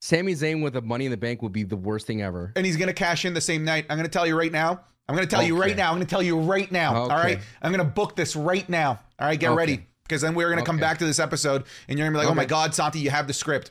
Sami 0.00 0.34
Zayn 0.34 0.62
with 0.62 0.76
a 0.76 0.80
Money 0.80 1.06
in 1.06 1.10
the 1.10 1.16
Bank 1.16 1.42
would 1.42 1.52
be 1.52 1.64
the 1.64 1.76
worst 1.76 2.06
thing 2.06 2.22
ever. 2.22 2.52
And 2.56 2.64
he's 2.64 2.76
going 2.76 2.88
to 2.88 2.94
cash 2.94 3.24
in 3.24 3.34
the 3.34 3.40
same 3.40 3.64
night. 3.64 3.86
I'm 3.90 3.96
going 3.96 4.08
to 4.08 4.12
tell 4.12 4.26
you 4.26 4.38
right 4.38 4.52
now. 4.52 4.80
I'm 5.08 5.16
going 5.16 5.26
to 5.26 5.30
tell 5.34 5.42
you 5.42 5.58
right 5.58 5.76
now. 5.76 5.88
I'm 5.90 5.96
going 5.96 6.06
to 6.06 6.10
tell 6.10 6.22
you 6.22 6.38
right 6.38 6.70
now. 6.70 6.94
All 6.94 7.08
right. 7.08 7.38
I'm 7.62 7.72
going 7.72 7.84
to 7.84 7.92
book 7.92 8.14
this 8.14 8.36
right 8.36 8.68
now. 8.68 9.00
All 9.18 9.26
right. 9.26 9.38
Get 9.40 9.48
Okay. 9.50 9.56
ready. 9.56 9.86
Because 10.02 10.22
then 10.22 10.34
we're 10.34 10.48
going 10.48 10.58
to 10.58 10.64
come 10.64 10.78
back 10.78 10.98
to 10.98 11.06
this 11.06 11.18
episode 11.18 11.64
and 11.88 11.98
you're 11.98 12.06
going 12.06 12.14
to 12.14 12.18
be 12.20 12.24
like, 12.24 12.32
oh 12.32 12.34
my 12.34 12.44
God, 12.46 12.74
Santi, 12.74 12.98
you 12.98 13.10
have 13.10 13.26
the 13.26 13.32
script. 13.34 13.70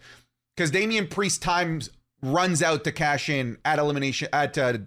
Because 0.56 0.70
Damian 0.72 1.08
Priest 1.08 1.42
times 1.42 1.90
runs 2.22 2.62
out 2.62 2.84
to 2.84 2.92
cash 2.92 3.30
in 3.30 3.58
at 3.66 3.80
elimination 3.80 4.28
at 4.34 4.58
uh, 4.58 4.78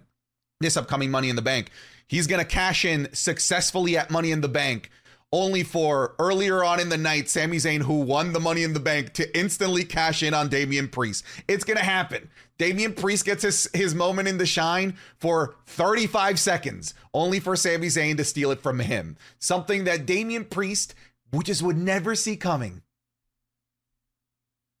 this 0.59 0.77
upcoming 0.77 1.11
Money 1.11 1.29
in 1.29 1.35
the 1.35 1.41
Bank. 1.41 1.71
He's 2.07 2.27
going 2.27 2.39
to 2.39 2.45
cash 2.47 2.85
in 2.85 3.07
successfully 3.13 3.97
at 3.97 4.11
Money 4.11 4.31
in 4.31 4.41
the 4.41 4.49
Bank. 4.49 4.89
Only 5.33 5.63
for 5.63 6.15
earlier 6.19 6.63
on 6.63 6.79
in 6.81 6.89
the 6.89 6.97
night, 6.97 7.29
Sami 7.29 7.57
Zayn, 7.57 7.83
who 7.83 8.01
won 8.01 8.33
the 8.33 8.39
Money 8.39 8.63
in 8.63 8.73
the 8.73 8.81
Bank, 8.81 9.13
to 9.13 9.37
instantly 9.37 9.85
cash 9.85 10.21
in 10.23 10.33
on 10.33 10.49
Damian 10.49 10.89
Priest. 10.89 11.23
It's 11.47 11.63
gonna 11.63 11.79
happen. 11.79 12.29
Damian 12.57 12.93
Priest 12.93 13.25
gets 13.25 13.43
his, 13.43 13.69
his 13.73 13.95
moment 13.95 14.27
in 14.27 14.37
the 14.37 14.45
shine 14.45 14.97
for 15.17 15.55
35 15.67 16.39
seconds, 16.39 16.93
only 17.13 17.39
for 17.39 17.55
Sami 17.55 17.87
Zayn 17.87 18.17
to 18.17 18.25
steal 18.25 18.51
it 18.51 18.61
from 18.61 18.79
him. 18.79 19.17
Something 19.39 19.85
that 19.85 20.05
Damian 20.05 20.45
Priest 20.45 20.93
we 21.31 21.43
just 21.43 21.61
would 21.61 21.77
never 21.77 22.15
see 22.15 22.35
coming 22.35 22.81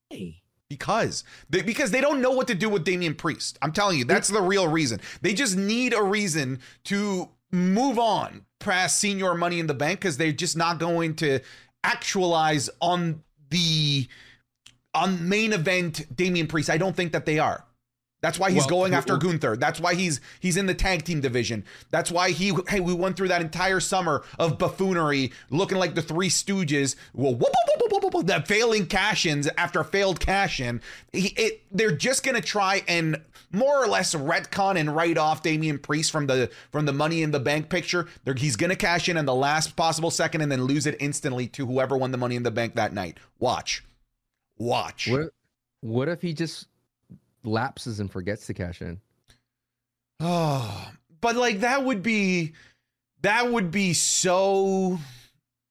Hey. 0.09 0.41
because 0.69 1.23
they, 1.49 1.61
because 1.61 1.91
they 1.91 2.01
don't 2.01 2.21
know 2.21 2.31
what 2.31 2.47
to 2.47 2.55
do 2.55 2.69
with 2.69 2.83
Damian 2.83 3.15
Priest. 3.15 3.57
I'm 3.61 3.71
telling 3.71 3.97
you, 3.97 4.05
that's 4.05 4.27
the 4.27 4.41
real 4.41 4.67
reason. 4.67 4.99
They 5.21 5.33
just 5.33 5.55
need 5.55 5.93
a 5.93 6.03
reason 6.03 6.59
to 6.85 7.29
move 7.51 7.99
on 7.99 8.45
past 8.59 9.03
Señor 9.03 9.37
money 9.37 9.59
in 9.59 9.67
the 9.67 9.73
bank 9.73 9.99
because 9.99 10.17
they're 10.17 10.31
just 10.31 10.55
not 10.55 10.79
going 10.79 11.15
to 11.15 11.39
actualize 11.83 12.69
on 12.81 13.23
the 13.49 14.07
on 14.93 15.27
main 15.27 15.53
event 15.53 16.15
Damian 16.15 16.47
Priest. 16.47 16.69
I 16.69 16.77
don't 16.77 16.95
think 16.95 17.11
that 17.13 17.25
they 17.25 17.39
are. 17.39 17.65
That's 18.21 18.37
why 18.37 18.51
he's 18.51 18.59
Well, 18.61 18.69
going 18.69 18.91
who- 18.91 18.97
after 18.97 19.17
Gunther. 19.17 19.57
That's 19.57 19.79
why 19.79 19.95
he's 19.95 20.21
he's 20.39 20.55
in 20.55 20.67
the 20.67 20.75
tag 20.75 21.03
team 21.03 21.21
division. 21.21 21.65
That's 21.89 22.11
why 22.11 22.31
he 22.31 22.53
hey 22.69 22.79
we 22.79 22.93
went 22.93 23.17
through 23.17 23.29
that 23.29 23.41
entire 23.41 23.79
summer 23.79 24.23
of 24.37 24.57
buffoonery, 24.59 25.31
looking 25.49 25.79
like 25.79 25.95
the 25.95 26.01
Three 26.03 26.29
Stooges. 26.29 26.95
Well, 27.13 27.33
whoop, 27.33 27.41
whoop, 27.41 27.79
whoop, 27.81 27.91
whoop, 27.91 28.03
whoop, 28.03 28.13
whoop, 28.13 28.27
that 28.27 28.47
failing 28.47 28.85
cash-ins 28.85 29.47
after 29.57 29.83
failed 29.83 30.19
cash-in. 30.19 30.81
He, 31.11 31.29
it, 31.29 31.63
they're 31.71 31.95
just 31.95 32.23
gonna 32.23 32.41
try 32.41 32.83
and 32.87 33.19
more 33.51 33.83
or 33.83 33.87
less 33.87 34.13
retcon 34.13 34.77
and 34.77 34.95
write 34.95 35.17
off 35.17 35.41
Damian 35.41 35.79
Priest 35.79 36.11
from 36.11 36.27
the 36.27 36.51
from 36.71 36.85
the 36.85 36.93
Money 36.93 37.23
in 37.23 37.31
the 37.31 37.39
Bank 37.39 37.69
picture. 37.69 38.07
They're, 38.23 38.35
he's 38.35 38.55
gonna 38.55 38.75
cash 38.75 39.09
in 39.09 39.17
in 39.17 39.25
the 39.25 39.33
last 39.35 39.75
possible 39.75 40.11
second 40.11 40.41
and 40.41 40.51
then 40.51 40.63
lose 40.65 40.85
it 40.85 40.95
instantly 40.99 41.47
to 41.47 41.65
whoever 41.65 41.97
won 41.97 42.11
the 42.11 42.17
Money 42.19 42.35
in 42.35 42.43
the 42.43 42.51
Bank 42.51 42.75
that 42.75 42.93
night. 42.93 43.17
Watch, 43.39 43.83
watch. 44.59 45.07
What 45.09 45.33
what 45.81 46.07
if 46.07 46.21
he 46.21 46.33
just 46.33 46.67
lapses 47.43 47.99
and 47.99 48.11
forgets 48.11 48.45
to 48.47 48.53
cash 48.53 48.81
in? 48.81 48.99
Oh, 50.19 50.89
but 51.21 51.35
like 51.35 51.61
that 51.61 51.83
would 51.83 52.01
be 52.03 52.53
that 53.21 53.51
would 53.51 53.69
be 53.71 53.93
so 53.93 54.97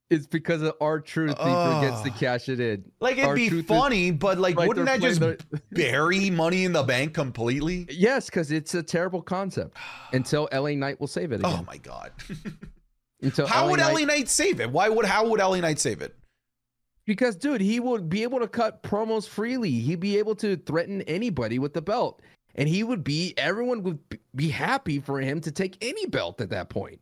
It's 0.08 0.26
because 0.26 0.62
of 0.62 0.74
R-Truth 0.80 1.30
he 1.38 1.44
forgets 1.44 2.02
to 2.02 2.10
cash 2.10 2.48
it 2.48 2.60
in. 2.60 2.90
like 3.00 3.14
it'd 3.14 3.24
Our 3.26 3.34
be 3.34 3.46
is- 3.46 3.64
funny, 3.66 4.10
but 4.10 4.38
like 4.38 4.56
Right, 4.56 4.68
wouldn't 4.68 4.86
that 4.86 5.00
just 5.00 5.20
playing 5.20 5.38
the- 5.50 5.60
bury 5.72 6.30
money 6.30 6.64
in 6.64 6.72
the 6.72 6.82
bank 6.82 7.14
completely? 7.14 7.86
Yes, 7.90 8.26
because 8.26 8.50
it's 8.52 8.74
a 8.74 8.82
terrible 8.82 9.22
concept. 9.22 9.76
Until 10.12 10.48
LA 10.52 10.70
Knight 10.70 11.00
will 11.00 11.06
save 11.08 11.32
it 11.32 11.40
oh 11.44 11.48
again. 11.48 11.60
Oh 11.60 11.64
my 11.66 11.76
god. 11.76 12.12
Until 13.22 13.46
how 13.46 13.68
would 13.70 13.80
Knight- 13.80 13.94
LA 13.94 14.00
Knight 14.06 14.28
save 14.28 14.60
it? 14.60 14.70
Why 14.70 14.88
would 14.88 15.04
how 15.06 15.28
would 15.28 15.40
LA 15.40 15.56
Knight 15.60 15.78
save 15.78 16.00
it? 16.02 16.16
Because, 17.10 17.34
dude, 17.34 17.60
he 17.60 17.80
would 17.80 18.08
be 18.08 18.22
able 18.22 18.38
to 18.38 18.46
cut 18.46 18.84
promos 18.84 19.26
freely. 19.26 19.68
He'd 19.72 19.98
be 19.98 20.16
able 20.18 20.36
to 20.36 20.56
threaten 20.58 21.02
anybody 21.02 21.58
with 21.58 21.74
the 21.74 21.82
belt. 21.82 22.22
And 22.54 22.68
he 22.68 22.84
would 22.84 23.02
be, 23.02 23.34
everyone 23.36 23.82
would 23.82 23.98
be 24.36 24.48
happy 24.48 25.00
for 25.00 25.20
him 25.20 25.40
to 25.40 25.50
take 25.50 25.76
any 25.80 26.06
belt 26.06 26.40
at 26.40 26.50
that 26.50 26.68
point. 26.68 27.00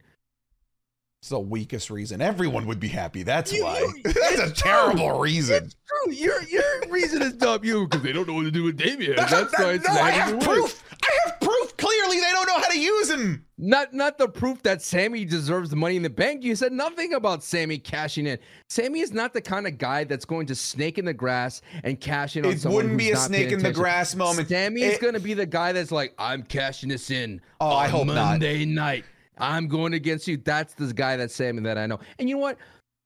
It's 1.21 1.29
the 1.29 1.39
weakest 1.39 1.91
reason. 1.91 2.23
Everyone 2.23 2.65
would 2.69 2.81
be 2.81 2.89
happy. 2.89 3.23
That's 3.23 3.53
You- 3.53 3.65
why. 3.65 3.81
you- 3.81 4.03
That's 4.05 4.39
a 4.39 4.51
terrible 4.55 5.11
true. 5.11 5.23
reason. 5.23 5.65
It's 5.65 5.77
true. 5.87 6.13
Your 6.15 6.43
your 6.45 6.63
reason 6.89 7.21
is 7.21 7.35
dumb, 7.35 7.63
you, 7.63 7.87
because 7.87 8.03
they 8.03 8.13
don't 8.13 8.27
know 8.27 8.33
what 8.33 8.45
to 8.45 8.51
do 8.51 8.63
with 8.65 8.79
Damian. 8.79 9.17
That- 9.17 9.29
That's 9.31 9.51
that- 9.59 9.61
why 9.63 9.73
it's 9.75 9.87
no, 9.87 9.93
I 9.93 9.97
not 9.97 10.13
have 10.15 10.41
proof. 10.41 10.63
worse. 10.63 10.83
I 11.03 11.19
have 11.27 11.41
proof. 11.41 11.77
Clearly, 11.77 12.17
they 12.21 12.31
don't 12.33 12.48
know 12.59 12.67
how 12.67 12.73
to 12.73 12.81
use 12.81 13.11
him. 13.11 13.45
Not 13.57 13.93
not 13.93 14.19
the 14.19 14.29
proof 14.29 14.63
that 14.63 14.83
Sami 14.83 15.25
deserves 15.25 15.71
the 15.71 15.77
money 15.77 15.97
in 15.97 16.03
the 16.03 16.11
bank. 16.11 16.43
You 16.45 16.55
said 16.55 16.73
nothing 16.73 17.15
about 17.15 17.43
Sami 17.43 17.79
cashing 17.79 18.27
in. 18.27 18.39
Sami 18.69 19.01
is 19.01 19.13
not 19.13 19.33
the 19.33 19.41
kind 19.41 19.67
of 19.67 19.79
guy 19.79 20.05
that's 20.05 20.25
going 20.25 20.47
to 20.47 20.55
snake 20.55 20.99
in 20.99 21.05
the 21.05 21.15
grass 21.15 21.63
and 21.83 22.01
cash 22.01 22.37
in 22.37 22.45
on 22.45 22.53
It 22.53 22.65
wouldn't 22.65 22.97
be 22.97 23.11
a 23.11 23.17
snake 23.17 23.51
in 23.51 23.63
the 23.63 23.73
grass 23.73 24.15
moment. 24.15 24.49
Sami 24.49 24.83
is 24.83 24.99
going 24.99 25.15
to 25.15 25.21
be 25.21 25.35
the 25.35 25.47
guy 25.47 25.73
that's 25.73 25.93
like, 25.93 26.15
I'm 26.19 26.43
cashing 26.43 26.89
this 26.89 27.11
in. 27.11 27.41
Oh, 27.61 27.71
I 27.71 27.89
hope 27.89 28.07
not. 28.07 28.15
Monday 28.15 28.65
night. 28.65 29.05
I'm 29.41 29.69
going 29.69 29.95
against 29.95 30.27
you. 30.27 30.37
That's 30.37 30.75
the 30.75 30.93
guy 30.93 31.17
that's 31.17 31.35
Sami 31.35 31.61
that 31.63 31.79
I 31.79 31.87
know. 31.87 32.01
And 32.19 32.29
you 32.29 32.37
know 32.37 32.41
what? 32.41 32.59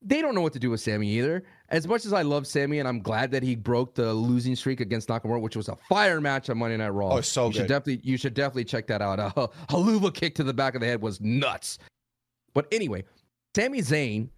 They 0.05 0.21
don't 0.21 0.35
know 0.35 0.41
what 0.41 0.53
to 0.53 0.59
do 0.59 0.69
with 0.69 0.81
Sami 0.81 1.07
either. 1.07 1.43
As 1.69 1.87
much 1.87 2.05
as 2.05 2.13
I 2.13 2.23
love 2.23 2.45
Sammy, 2.45 2.79
and 2.79 2.87
I'm 2.87 3.01
glad 3.01 3.31
that 3.31 3.41
he 3.41 3.55
broke 3.55 3.95
the 3.95 4.13
losing 4.13 4.55
streak 4.55 4.81
against 4.81 5.07
Nakamura, 5.07 5.41
which 5.41 5.55
was 5.55 5.69
a 5.69 5.75
fire 5.75 6.19
match 6.19 6.49
on 6.49 6.57
Monday 6.57 6.77
Night 6.77 6.89
Raw. 6.89 7.13
Oh, 7.13 7.21
so 7.21 7.47
you 7.47 7.53
should 7.53 7.67
definitely 7.67 8.01
you 8.03 8.17
should 8.17 8.33
definitely 8.33 8.65
check 8.65 8.87
that 8.87 9.01
out. 9.01 9.19
A 9.37 9.47
Helluva 9.69 10.13
Kick 10.13 10.35
to 10.35 10.43
the 10.43 10.53
back 10.53 10.75
of 10.75 10.81
the 10.81 10.87
head 10.87 11.01
was 11.01 11.21
nuts. 11.21 11.79
But 12.53 12.67
anyway, 12.71 13.05
Sami 13.55 13.79
Zayn, 13.79 14.29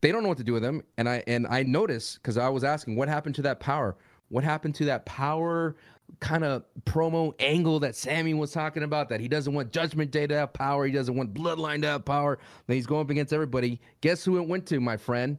they 0.00 0.10
don't 0.10 0.22
know 0.22 0.28
what 0.28 0.38
to 0.38 0.44
do 0.44 0.52
with 0.54 0.64
him, 0.64 0.82
and 0.96 1.08
I 1.08 1.22
and 1.26 1.46
I 1.46 1.62
noticed 1.62 2.22
because 2.22 2.36
I 2.38 2.48
was 2.48 2.64
asking 2.64 2.96
what 2.96 3.08
happened 3.08 3.34
to 3.36 3.42
that 3.42 3.60
power. 3.60 3.96
What 4.28 4.44
happened 4.44 4.74
to 4.76 4.86
that 4.86 5.04
power 5.04 5.76
kind 6.22 6.44
of 6.44 6.64
promo 6.84 7.34
angle 7.38 7.80
that 7.80 7.94
Sami 7.96 8.32
was 8.32 8.52
talking 8.52 8.84
about? 8.84 9.10
That 9.10 9.20
he 9.20 9.28
doesn't 9.28 9.52
want 9.52 9.72
Judgment 9.72 10.10
Day 10.10 10.26
to 10.26 10.34
have 10.34 10.52
power, 10.54 10.86
he 10.86 10.92
doesn't 10.92 11.14
want 11.14 11.34
Bloodline 11.34 11.82
to 11.82 11.88
have 11.88 12.04
power. 12.04 12.38
That 12.66 12.74
he's 12.74 12.86
going 12.86 13.02
up 13.02 13.10
against 13.10 13.32
everybody. 13.34 13.80
Guess 14.00 14.24
who 14.24 14.38
it 14.38 14.48
went 14.48 14.64
to, 14.66 14.80
my 14.80 14.96
friend? 14.96 15.36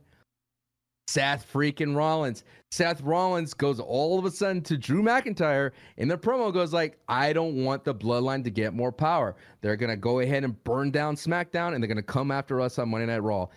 Seth 1.07 1.51
freaking 1.51 1.95
Rollins. 1.95 2.43
Seth 2.71 3.01
Rollins 3.01 3.53
goes 3.53 3.79
all 3.79 4.17
of 4.17 4.25
a 4.25 4.31
sudden 4.31 4.61
to 4.63 4.77
Drew 4.77 5.03
McIntyre, 5.03 5.71
and 5.97 6.09
the 6.09 6.17
promo 6.17 6.53
goes 6.53 6.73
like, 6.73 6.97
"I 7.07 7.33
don't 7.33 7.63
want 7.63 7.83
the 7.83 7.93
Bloodline 7.93 8.43
to 8.45 8.49
get 8.49 8.73
more 8.73 8.91
power. 8.91 9.35
They're 9.61 9.75
gonna 9.75 9.97
go 9.97 10.19
ahead 10.19 10.43
and 10.43 10.63
burn 10.63 10.91
down 10.91 11.15
SmackDown, 11.15 11.73
and 11.73 11.83
they're 11.83 11.89
gonna 11.89 12.03
come 12.03 12.31
after 12.31 12.61
us 12.61 12.79
on 12.79 12.89
Monday 12.89 13.07
Night 13.07 13.23
Raw." 13.23 13.47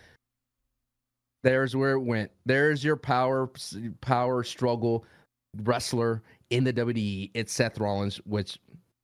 There's 1.43 1.75
where 1.75 1.93
it 1.93 2.01
went. 2.01 2.31
There's 2.45 2.83
your 2.83 2.97
power 2.97 3.49
power 4.01 4.43
struggle 4.43 5.05
wrestler 5.63 6.23
in 6.49 6.63
the 6.63 6.73
WWE. 6.73 7.31
It's 7.33 7.53
Seth 7.53 7.79
Rollins, 7.79 8.17
which 8.25 8.57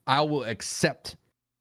I 0.07 0.21
will 0.21 0.43
accept 0.43 1.15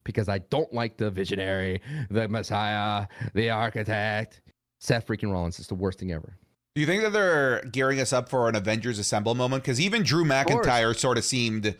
because 0.04 0.28
I 0.28 0.38
don't 0.38 0.72
like 0.72 0.96
the 0.96 1.10
visionary, 1.10 1.80
the 2.10 2.28
Messiah, 2.28 3.06
the 3.34 3.50
architect. 3.50 4.40
Seth 4.80 5.06
freaking 5.06 5.32
Rollins 5.32 5.60
is 5.60 5.68
the 5.68 5.74
worst 5.74 6.00
thing 6.00 6.10
ever. 6.12 6.36
Do 6.74 6.80
you 6.80 6.86
think 6.86 7.02
that 7.02 7.12
they're 7.12 7.62
gearing 7.70 8.00
us 8.00 8.12
up 8.12 8.28
for 8.28 8.48
an 8.48 8.56
Avengers 8.56 8.98
Assemble 8.98 9.34
moment? 9.34 9.62
Because 9.62 9.80
even 9.80 10.02
Drew 10.02 10.24
McIntyre 10.24 10.96
sort 10.96 11.18
of 11.18 11.24
seemed 11.24 11.76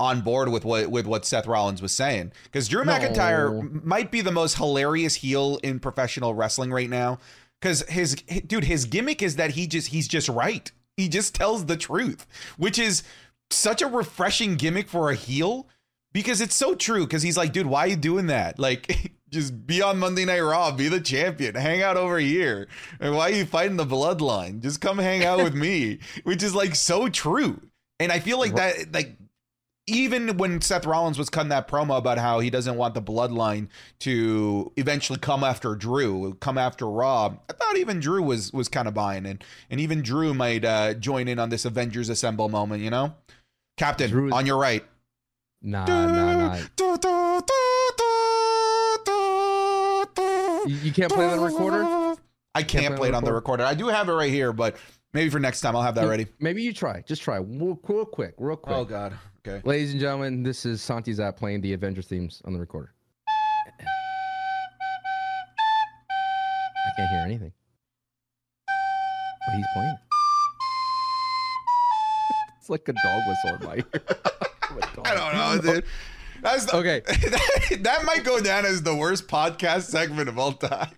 on 0.00 0.20
board 0.20 0.48
with 0.48 0.64
what 0.64 0.90
with 0.90 1.06
what 1.06 1.26
Seth 1.26 1.46
Rollins 1.46 1.82
was 1.82 1.92
saying. 1.92 2.32
Because 2.44 2.68
Drew 2.68 2.84
No. 2.84 2.92
McIntyre 2.92 3.84
might 3.84 4.10
be 4.10 4.20
the 4.20 4.30
most 4.30 4.56
hilarious 4.56 5.16
heel 5.16 5.58
in 5.62 5.80
professional 5.80 6.34
wrestling 6.34 6.70
right 6.72 6.88
now. 6.88 7.18
Because 7.60 7.82
his 7.88 8.14
dude, 8.46 8.64
his 8.64 8.84
gimmick 8.84 9.22
is 9.22 9.36
that 9.36 9.52
he 9.52 9.66
just 9.66 9.88
he's 9.88 10.06
just 10.06 10.28
right. 10.28 10.70
He 10.96 11.08
just 11.08 11.34
tells 11.34 11.66
the 11.66 11.76
truth, 11.76 12.26
which 12.56 12.78
is 12.78 13.02
such 13.50 13.82
a 13.82 13.86
refreshing 13.86 14.56
gimmick 14.56 14.88
for 14.88 15.10
a 15.10 15.14
heel. 15.14 15.68
Because 16.12 16.40
it's 16.40 16.54
so 16.54 16.74
true. 16.74 17.04
Because 17.04 17.22
he's 17.22 17.36
like, 17.36 17.52
dude, 17.52 17.66
why 17.66 17.80
are 17.80 17.88
you 17.88 17.96
doing 17.96 18.26
that? 18.28 18.58
Like, 18.58 19.12
just 19.30 19.66
be 19.66 19.82
on 19.82 19.98
Monday 19.98 20.24
Night 20.24 20.40
Raw, 20.40 20.72
be 20.72 20.88
the 20.88 21.00
champion, 21.00 21.54
hang 21.54 21.82
out 21.82 21.96
over 21.96 22.18
here. 22.18 22.68
And 22.98 23.14
why 23.14 23.30
are 23.30 23.34
you 23.34 23.44
fighting 23.44 23.76
the 23.76 23.84
bloodline? 23.84 24.62
Just 24.62 24.80
come 24.80 24.98
hang 24.98 25.24
out 25.24 25.42
with 25.42 25.54
me, 25.54 25.98
which 26.24 26.42
is 26.42 26.54
like 26.54 26.74
so 26.74 27.08
true. 27.08 27.60
And 28.00 28.12
I 28.12 28.20
feel 28.20 28.38
like 28.38 28.54
that, 28.54 28.92
like, 28.92 29.16
even 29.88 30.36
when 30.36 30.60
Seth 30.60 30.84
Rollins 30.84 31.18
was 31.18 31.30
cutting 31.30 31.48
that 31.48 31.66
promo 31.66 31.96
about 31.96 32.18
how 32.18 32.40
he 32.40 32.50
doesn't 32.50 32.76
want 32.76 32.94
the 32.94 33.00
bloodline 33.00 33.68
to 34.00 34.70
eventually 34.76 35.18
come 35.18 35.42
after 35.42 35.74
Drew, 35.74 36.34
come 36.40 36.58
after 36.58 36.86
Rob, 36.86 37.40
I 37.48 37.54
thought 37.54 37.78
even 37.78 37.98
Drew 37.98 38.22
was 38.22 38.52
was 38.52 38.68
kind 38.68 38.86
of 38.86 38.92
buying 38.92 39.24
it, 39.24 39.42
and 39.70 39.80
even 39.80 40.02
Drew 40.02 40.34
might 40.34 40.64
uh, 40.64 40.94
join 40.94 41.26
in 41.26 41.38
on 41.38 41.48
this 41.48 41.64
Avengers 41.64 42.10
Assemble 42.10 42.50
moment. 42.50 42.82
You 42.82 42.90
know, 42.90 43.14
Captain 43.78 44.10
Drew 44.10 44.32
on 44.32 44.44
your 44.44 44.58
right. 44.58 44.84
Nah, 45.62 45.86
nah, 45.86 46.06
nah. 46.06 46.56
You, 50.66 50.92
can't 50.92 51.10
play 51.10 51.26
on 51.26 51.38
the 51.38 51.44
recorder? 51.44 52.16
I 52.54 52.62
can't, 52.62 52.84
play 52.84 52.86
on 52.86 52.96
play 52.96 53.08
it 53.08 53.14
on 53.14 53.24
the 53.24 53.32
recorder? 53.32 53.64
I 53.64 53.74
do 53.74 53.86
have 53.88 54.08
it 54.08 54.12
right 54.12 54.30
here, 54.30 54.52
but 54.52 54.76
Maybe 55.14 55.30
for 55.30 55.40
next 55.40 55.62
time, 55.62 55.74
I'll 55.74 55.82
have 55.82 55.94
that 55.94 56.06
ready. 56.06 56.26
Maybe 56.38 56.62
you 56.62 56.72
try. 56.72 57.02
Just 57.06 57.22
try. 57.22 57.36
Real, 57.38 57.80
real 57.88 58.04
quick. 58.04 58.34
Real 58.36 58.56
quick. 58.56 58.76
Oh 58.76 58.84
God. 58.84 59.14
Okay. 59.46 59.62
Ladies 59.66 59.92
and 59.92 60.00
gentlemen, 60.00 60.42
this 60.42 60.66
is 60.66 60.80
SantiZap 60.82 61.36
playing 61.36 61.62
the 61.62 61.72
Avengers 61.72 62.06
themes 62.06 62.42
on 62.44 62.52
the 62.52 62.58
recorder. 62.58 62.92
I 66.86 66.90
can't 66.96 67.10
hear 67.10 67.20
anything. 67.20 67.52
But 69.46 69.56
he's 69.56 69.66
playing. 69.74 69.96
It. 72.70 72.72
it's 72.72 72.88
like 72.88 72.88
a 72.88 72.92
dog 72.92 73.22
whistle 73.26 73.56
in 73.56 73.64
my 73.64 73.76
ear. 73.76 74.02
I 75.04 75.14
don't 75.14 75.64
know, 75.64 75.72
dude. 75.74 75.84
That's 76.42 76.66
the, 76.66 76.76
Okay. 76.76 77.02
that, 77.06 77.78
that 77.80 78.04
might 78.04 78.24
go 78.24 78.40
down 78.40 78.64
as 78.64 78.82
the 78.82 78.94
worst 78.94 79.26
podcast 79.26 79.82
segment 79.82 80.28
of 80.28 80.38
all 80.38 80.52
time. 80.52 80.90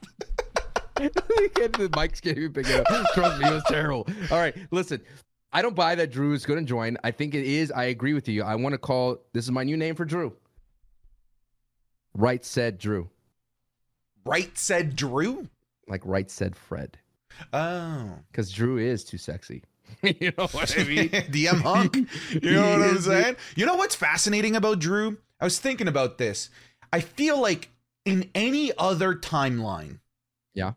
the 0.96 1.90
mic's 1.96 2.20
can't 2.20 2.36
even 2.36 2.52
pick 2.52 2.68
it 2.68 2.86
up. 2.86 3.06
Trust 3.14 3.40
me, 3.40 3.48
it 3.48 3.52
was 3.52 3.64
terrible. 3.68 4.06
All 4.30 4.38
right, 4.38 4.54
listen. 4.70 5.00
I 5.52 5.62
don't 5.62 5.74
buy 5.74 5.96
that 5.96 6.12
Drew 6.12 6.32
is 6.32 6.46
going 6.46 6.60
to 6.60 6.64
join. 6.64 6.96
I 7.02 7.10
think 7.10 7.34
it 7.34 7.44
is. 7.44 7.72
I 7.72 7.84
agree 7.84 8.14
with 8.14 8.28
you. 8.28 8.44
I 8.44 8.54
want 8.54 8.72
to 8.72 8.78
call 8.78 9.18
this 9.32 9.44
is 9.44 9.50
my 9.50 9.64
new 9.64 9.76
name 9.76 9.96
for 9.96 10.04
Drew. 10.04 10.36
Right 12.14 12.44
said 12.44 12.78
Drew. 12.78 13.08
Right 14.24 14.56
said 14.56 14.94
Drew. 14.94 15.48
Like 15.88 16.02
right 16.04 16.30
said 16.30 16.54
Fred. 16.54 16.98
Oh. 17.52 18.10
Because 18.30 18.52
Drew 18.52 18.78
is 18.78 19.02
too 19.02 19.18
sexy. 19.18 19.64
you 20.02 20.32
know 20.36 20.46
what 20.48 20.78
I 20.78 20.84
mean? 20.84 21.08
DM 21.10 21.60
hunk. 21.60 21.96
You 22.42 22.52
know 22.52 22.78
what 22.78 22.88
I'm 22.88 23.00
saying? 23.00 23.36
You 23.56 23.66
know 23.66 23.76
what's 23.76 23.94
fascinating 23.94 24.56
about 24.56 24.78
Drew? 24.78 25.18
I 25.40 25.44
was 25.44 25.58
thinking 25.58 25.88
about 25.88 26.18
this. 26.18 26.50
I 26.92 27.00
feel 27.00 27.40
like 27.40 27.70
in 28.04 28.30
any 28.34 28.72
other 28.78 29.14
timeline, 29.14 30.00
Yeah. 30.54 30.72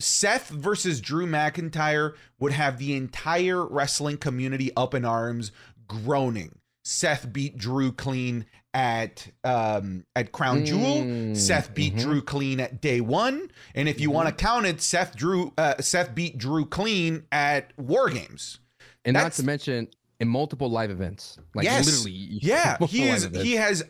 Seth 0.00 0.48
versus 0.50 1.00
Drew 1.00 1.26
McIntyre 1.26 2.14
would 2.38 2.52
have 2.52 2.78
the 2.78 2.94
entire 2.94 3.66
wrestling 3.66 4.16
community 4.16 4.70
up 4.76 4.94
in 4.94 5.04
arms, 5.04 5.50
groaning. 5.88 6.58
Seth 6.90 7.30
beat 7.30 7.58
Drew 7.58 7.92
clean 7.92 8.46
at 8.72 9.28
um 9.44 10.06
at 10.16 10.32
Crown 10.32 10.64
Jewel. 10.64 11.02
Mm, 11.02 11.36
Seth 11.36 11.74
beat 11.74 11.94
mhm. 11.94 12.00
Drew 12.00 12.22
clean 12.22 12.60
at 12.60 12.80
day 12.80 13.02
one, 13.02 13.50
and 13.74 13.90
if 13.90 14.00
you 14.00 14.10
want 14.10 14.28
to 14.30 14.34
count 14.34 14.64
it, 14.64 14.80
Seth 14.80 15.14
Drew 15.14 15.52
uh, 15.58 15.74
Seth 15.82 16.14
beat 16.14 16.38
Drew 16.38 16.64
clean 16.64 17.24
at 17.30 17.74
War 17.76 18.08
Games. 18.08 18.60
And 19.04 19.12
not 19.12 19.32
to 19.32 19.42
mention 19.42 19.88
in 20.18 20.28
multiple 20.28 20.70
live 20.70 20.90
events. 20.90 21.38
Like 21.54 21.64
Yes. 21.64 21.84
literally. 21.84 22.12
Yeah, 22.40 22.78
he 22.86 23.10
is. 23.10 23.28
He 23.34 23.56
has 23.56 23.84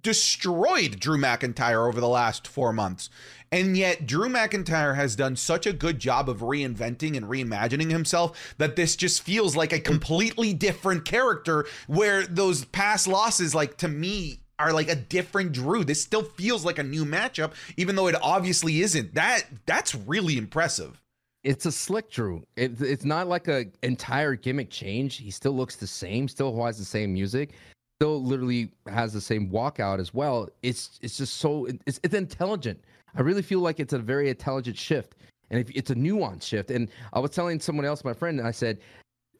destroyed 0.00 0.98
Drew 0.98 1.18
McIntyre 1.18 1.86
over 1.86 2.00
the 2.00 2.08
last 2.08 2.48
four 2.48 2.72
months, 2.72 3.10
and 3.52 3.76
yet 3.76 4.06
Drew 4.06 4.28
McIntyre 4.28 4.94
has 4.96 5.16
done 5.16 5.36
such 5.36 5.66
a 5.66 5.72
good 5.72 5.98
job 5.98 6.28
of 6.28 6.40
reinventing 6.40 7.16
and 7.16 7.26
reimagining 7.26 7.90
himself 7.90 8.54
that 8.58 8.76
this 8.76 8.96
just 8.96 9.22
feels 9.22 9.56
like 9.56 9.72
a 9.72 9.80
completely 9.80 10.52
different 10.54 11.04
character. 11.04 11.66
Where 11.86 12.26
those 12.26 12.64
past 12.66 13.08
losses, 13.08 13.54
like 13.54 13.76
to 13.78 13.88
me. 13.88 14.40
Are 14.60 14.72
like 14.72 14.88
a 14.88 14.96
different 14.96 15.52
Drew. 15.52 15.84
This 15.84 16.02
still 16.02 16.24
feels 16.24 16.64
like 16.64 16.80
a 16.80 16.82
new 16.82 17.04
matchup, 17.04 17.52
even 17.76 17.94
though 17.94 18.08
it 18.08 18.16
obviously 18.20 18.80
isn't. 18.80 19.14
That 19.14 19.44
that's 19.66 19.94
really 19.94 20.36
impressive. 20.36 21.00
it's 21.44 21.64
a 21.66 21.72
slick 21.72 22.10
Drew. 22.10 22.44
It, 22.56 22.80
it's 22.80 23.04
not 23.04 23.28
like 23.28 23.46
a 23.48 23.66
entire 23.82 24.34
gimmick 24.34 24.70
change. 24.70 25.16
He 25.16 25.30
still 25.30 25.52
looks 25.52 25.76
the 25.76 25.86
same. 25.86 26.26
Still 26.28 26.64
has 26.64 26.76
the 26.76 26.84
same 26.84 27.12
music. 27.14 27.50
Still 28.00 28.22
literally 28.22 28.70
has 28.88 29.12
the 29.12 29.20
same 29.20 29.48
walkout 29.48 30.00
as 30.00 30.12
well. 30.12 30.48
It's 30.62 30.98
it's 31.02 31.16
just 31.18 31.34
so 31.34 31.66
it's 31.86 32.00
it's 32.02 32.14
intelligent. 32.14 32.80
I 33.18 33.22
really 33.22 33.42
feel 33.42 33.58
like 33.58 33.80
it's 33.80 33.92
a 33.92 33.98
very 33.98 34.30
intelligent 34.30 34.78
shift, 34.78 35.16
and 35.50 35.60
if, 35.60 35.68
it's 35.70 35.90
a 35.90 35.94
nuanced 35.94 36.44
shift. 36.44 36.70
And 36.70 36.88
I 37.12 37.18
was 37.18 37.32
telling 37.32 37.58
someone 37.58 37.84
else, 37.84 38.04
my 38.04 38.14
friend, 38.14 38.38
and 38.38 38.46
I 38.46 38.52
said, 38.52 38.78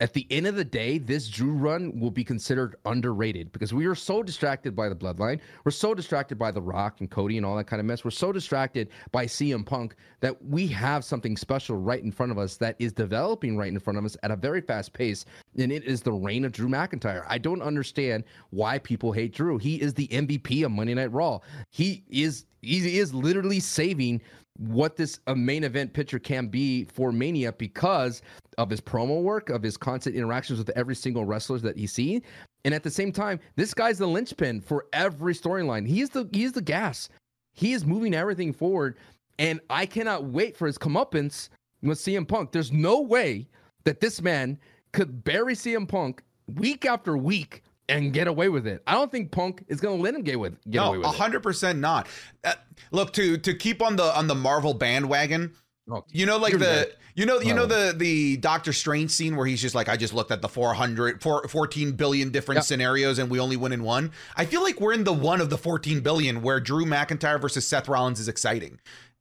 at 0.01 0.13
the 0.13 0.27
end 0.31 0.47
of 0.47 0.55
the 0.55 0.65
day, 0.65 0.99
this 0.99 1.29
Drew 1.29 1.53
run 1.53 1.99
will 1.99 2.11
be 2.11 2.23
considered 2.23 2.77
underrated 2.85 3.51
because 3.51 3.75
we 3.75 3.87
are 3.87 3.97
so 3.97 4.23
distracted 4.23 4.77
by 4.77 4.89
the 4.89 4.95
bloodline. 4.95 5.41
We're 5.65 5.73
so 5.73 5.93
distracted 5.93 6.39
by 6.39 6.53
The 6.53 6.61
Rock 6.61 7.01
and 7.01 7.11
Cody 7.11 7.37
and 7.37 7.45
all 7.45 7.57
that 7.57 7.67
kind 7.67 7.81
of 7.81 7.87
mess. 7.87 8.05
We're 8.05 8.13
so 8.13 8.31
distracted 8.31 8.91
by 9.11 9.27
CM 9.27 9.67
Punk 9.67 9.97
that 10.21 10.41
we 10.45 10.69
have 10.69 11.05
something 11.05 11.37
special 11.37 11.77
right 11.77 12.03
in 12.03 12.13
front 12.13 12.31
of 12.31 12.39
us 12.39 12.57
that 12.59 12.77
is 12.79 12.93
developing 12.93 13.57
right 13.57 13.73
in 13.73 13.79
front 13.81 13.99
of 13.99 14.05
us 14.05 14.17
at 14.23 14.31
a 14.31 14.37
very 14.37 14.61
fast 14.61 14.93
pace. 14.93 15.25
And 15.59 15.73
it 15.73 15.83
is 15.83 16.03
the 16.03 16.13
reign 16.13 16.45
of 16.45 16.53
Drew 16.53 16.69
McIntyre. 16.69 17.25
I 17.27 17.39
don't 17.39 17.63
understand 17.63 18.23
why 18.51 18.79
people 18.79 19.11
hate 19.11 19.35
Drew. 19.35 19.59
He 19.59 19.81
is 19.81 19.95
the 19.95 20.07
MVP 20.09 20.65
of 20.65 20.71
Monday 20.71 20.95
Night 20.95 21.13
Raw. 21.13 21.41
He 21.71 22.05
is 22.09 22.45
he 22.63 22.99
is 22.99 23.15
literally 23.15 23.61
saving 23.61 24.21
what 24.59 24.97
this 24.97 25.21
a 25.29 25.37
main 25.37 25.63
event 25.63 25.93
pitcher 25.93 26.19
can 26.19 26.49
be 26.49 26.85
for 26.85 27.13
Mania 27.13 27.53
because 27.53 28.23
of 28.59 28.69
his 28.69 28.81
promo 28.81 29.23
work, 29.23 29.51
of 29.51 29.63
his 29.63 29.77
constant 29.77 30.17
interactions 30.17 30.59
with 30.59 30.71
every 30.71 30.97
single 30.97 31.25
wrestler 31.25 31.59
that 31.59 31.77
he's 31.77 31.93
seen. 31.93 32.23
And 32.65 32.75
at 32.75 32.83
the 32.83 32.91
same 32.91 33.13
time, 33.13 33.39
this 33.55 33.73
guy's 33.73 33.99
the 33.99 34.07
linchpin 34.07 34.61
for 34.61 34.87
every 34.93 35.35
storyline. 35.35 35.87
He's 35.87 36.11
the 36.11 36.29
he's 36.33 36.53
the 36.53 36.61
gas. 36.61 37.09
He 37.55 37.73
is 37.73 37.87
moving 37.87 38.15
everything 38.15 38.53
forward. 38.53 38.97
And 39.39 39.61
I 39.71 39.87
cannot 39.87 40.25
wait 40.25 40.57
for 40.57 40.67
his 40.67 40.79
comeuppance 40.79 41.49
with 41.83 41.99
CM 41.99 42.27
Punk. 42.27 42.51
There's 42.51 42.73
no 42.73 43.01
way 43.01 43.49
that 43.85 44.01
this 44.01 44.21
man 44.21 44.59
could 44.93 45.23
bury 45.23 45.55
CM 45.55 45.89
Punk 45.89 46.23
week 46.49 46.85
after 46.85 47.17
week 47.17 47.63
and 47.89 48.13
get 48.13 48.27
away 48.29 48.49
with 48.49 48.67
it. 48.67 48.83
I 48.87 48.93
don't 48.93 49.11
think 49.11 49.31
Punk 49.31 49.65
is 49.69 49.81
going 49.81 49.97
to 49.97 50.03
let 50.03 50.15
him 50.15 50.23
get 50.23 50.39
with 50.39 50.57
get 50.71 50.79
away 50.79 50.99
No, 50.99 51.01
with 51.01 51.15
it. 51.15 51.19
hundred 51.19 51.43
percent 51.43 51.79
not. 51.79 52.07
Uh, 52.45 52.55
look 52.91 53.13
to 53.15 53.37
to 53.39 53.55
keep 53.55 53.83
on 53.83 53.97
the 53.97 54.17
on 54.17 54.27
the 54.27 54.35
Marvel 54.35 54.75
bandwagon. 54.75 55.53
Oh, 55.91 56.05
You 56.11 56.27
know, 56.27 56.37
like 56.37 56.59
the 56.59 56.91
you 57.15 57.25
know 57.25 57.41
you 57.41 57.55
know 57.55 57.65
the 57.67 57.95
the 57.97 58.37
Doctor 58.37 58.75
Strange 58.75 59.11
scene 59.11 59.37
where 59.37 59.47
he's 59.47 59.63
just 59.63 59.75
like, 59.75 59.89
I 59.89 59.97
just 59.97 60.13
looked 60.13 60.31
at 60.31 60.43
the 60.43 60.49
400, 60.49 61.23
four- 61.23 61.49
14 61.49 61.93
billion 61.93 62.31
different 62.31 62.59
Yep. 62.59 62.65
scenarios 62.65 63.19
and 63.19 63.31
we 63.31 63.41
only 63.41 63.57
win 63.57 63.73
in 63.73 63.83
one. 63.83 64.13
I 64.37 64.45
feel 64.45 64.63
like 64.63 64.81
we're 64.81 64.93
in 64.93 65.05
the 65.05 65.15
one 65.15 65.41
of 65.41 65.49
the 65.49 65.57
fourteen 65.59 66.01
billion 66.01 66.43
where 66.43 66.61
Drew 66.61 66.85
McIntyre 66.85 67.41
versus 67.41 67.67
Seth 67.67 67.89
Rollins 67.89 68.21
is 68.21 68.29
exciting 68.29 68.79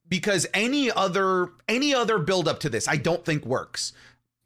because 0.10 0.45
any 0.53 0.91
other 0.91 1.51
any 1.69 1.93
other 1.95 2.17
build 2.19 2.49
up 2.49 2.60
to 2.60 2.69
this, 2.69 2.86
I 2.88 2.97
don't 2.97 3.23
think 3.23 3.45
works. 3.45 3.93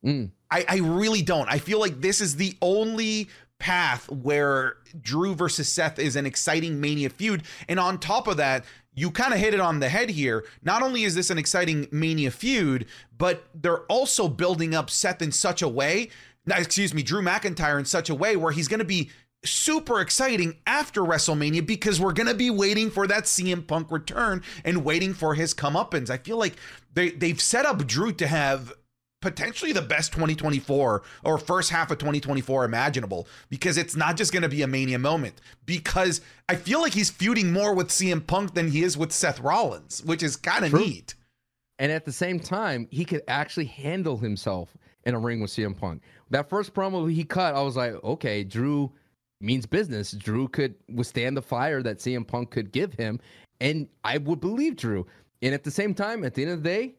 Mm. 0.05 0.29
I, 0.51 0.65
I 0.67 0.77
really 0.77 1.21
don't. 1.21 1.47
I 1.49 1.57
feel 1.59 1.79
like 1.79 2.01
this 2.01 2.21
is 2.21 2.35
the 2.35 2.55
only 2.61 3.29
path 3.61 4.09
where 4.09 4.77
Drew 4.99 5.35
versus 5.35 5.69
Seth 5.69 5.99
is 5.99 6.15
an 6.15 6.25
exciting 6.25 6.81
Mania 6.81 7.09
feud. 7.09 7.43
And 7.69 7.79
on 7.79 7.99
top 7.99 8.27
of 8.27 8.37
that, 8.37 8.65
you 8.93 9.11
kind 9.11 9.33
of 9.33 9.39
hit 9.39 9.53
it 9.53 9.59
on 9.59 9.79
the 9.79 9.87
head 9.87 10.09
here. 10.09 10.43
Not 10.63 10.81
only 10.81 11.03
is 11.03 11.13
this 11.13 11.29
an 11.29 11.37
exciting 11.37 11.87
Mania 11.91 12.31
feud, 12.31 12.87
but 13.17 13.45
they're 13.53 13.83
also 13.83 14.27
building 14.27 14.73
up 14.73 14.89
Seth 14.89 15.21
in 15.21 15.31
such 15.31 15.61
a 15.61 15.67
way, 15.67 16.09
excuse 16.47 16.93
me, 16.93 17.03
Drew 17.03 17.21
McIntyre 17.21 17.77
in 17.79 17.85
such 17.85 18.09
a 18.09 18.15
way 18.15 18.35
where 18.35 18.51
he's 18.51 18.67
going 18.67 18.79
to 18.79 18.85
be 18.85 19.11
super 19.45 20.01
exciting 20.01 20.57
after 20.67 21.01
WrestleMania 21.01 21.65
because 21.65 22.01
we're 22.01 22.13
going 22.13 22.27
to 22.27 22.35
be 22.35 22.49
waiting 22.49 22.89
for 22.89 23.07
that 23.07 23.23
CM 23.25 23.65
Punk 23.65 23.91
return 23.91 24.43
and 24.65 24.83
waiting 24.83 25.13
for 25.13 25.35
his 25.35 25.53
comeuppance. 25.53 26.09
I 26.09 26.17
feel 26.17 26.37
like 26.37 26.55
they, 26.93 27.11
they've 27.11 27.39
set 27.39 27.65
up 27.65 27.85
Drew 27.87 28.11
to 28.13 28.27
have 28.27 28.73
potentially 29.21 29.71
the 29.71 29.81
best 29.81 30.11
2024 30.11 31.03
or 31.23 31.37
first 31.37 31.69
half 31.69 31.91
of 31.91 31.99
2024 31.99 32.65
imaginable 32.65 33.27
because 33.49 33.77
it's 33.77 33.95
not 33.95 34.17
just 34.17 34.33
going 34.33 34.43
to 34.43 34.49
be 34.49 34.63
a 34.63 34.67
mania 34.67 34.99
moment 34.99 35.39
because 35.65 36.21
I 36.49 36.55
feel 36.55 36.81
like 36.81 36.93
he's 36.93 37.09
feuding 37.09 37.53
more 37.53 37.73
with 37.73 37.89
CM 37.89 38.25
Punk 38.25 38.53
than 38.53 38.71
he 38.71 38.83
is 38.83 38.97
with 38.97 39.11
Seth 39.11 39.39
Rollins, 39.39 40.03
which 40.03 40.23
is 40.23 40.35
kind 40.35 40.65
of 40.65 40.73
neat. 40.73 41.15
And 41.79 41.91
at 41.91 42.05
the 42.05 42.11
same 42.11 42.39
time, 42.39 42.87
he 42.91 43.05
could 43.05 43.21
actually 43.27 43.65
handle 43.65 44.17
himself 44.17 44.75
in 45.05 45.15
a 45.15 45.19
ring 45.19 45.39
with 45.39 45.51
CM 45.51 45.77
Punk. 45.77 46.03
That 46.29 46.49
first 46.49 46.73
promo 46.73 47.11
he 47.11 47.23
cut, 47.23 47.55
I 47.55 47.61
was 47.61 47.75
like, 47.75 47.93
okay, 48.03 48.43
Drew 48.43 48.91
means 49.39 49.65
business. 49.65 50.11
Drew 50.11 50.47
could 50.47 50.75
withstand 50.89 51.35
the 51.35 51.41
fire 51.41 51.81
that 51.81 51.97
CM 51.97 52.27
Punk 52.27 52.51
could 52.51 52.71
give 52.71 52.93
him. 52.93 53.19
And 53.59 53.87
I 54.03 54.17
would 54.19 54.39
believe 54.39 54.75
Drew. 54.75 55.07
And 55.41 55.53
at 55.53 55.63
the 55.63 55.71
same 55.71 55.93
time, 55.93 56.23
at 56.23 56.35
the 56.35 56.43
end 56.43 56.51
of 56.51 56.63
the 56.63 56.69
day, 56.69 56.95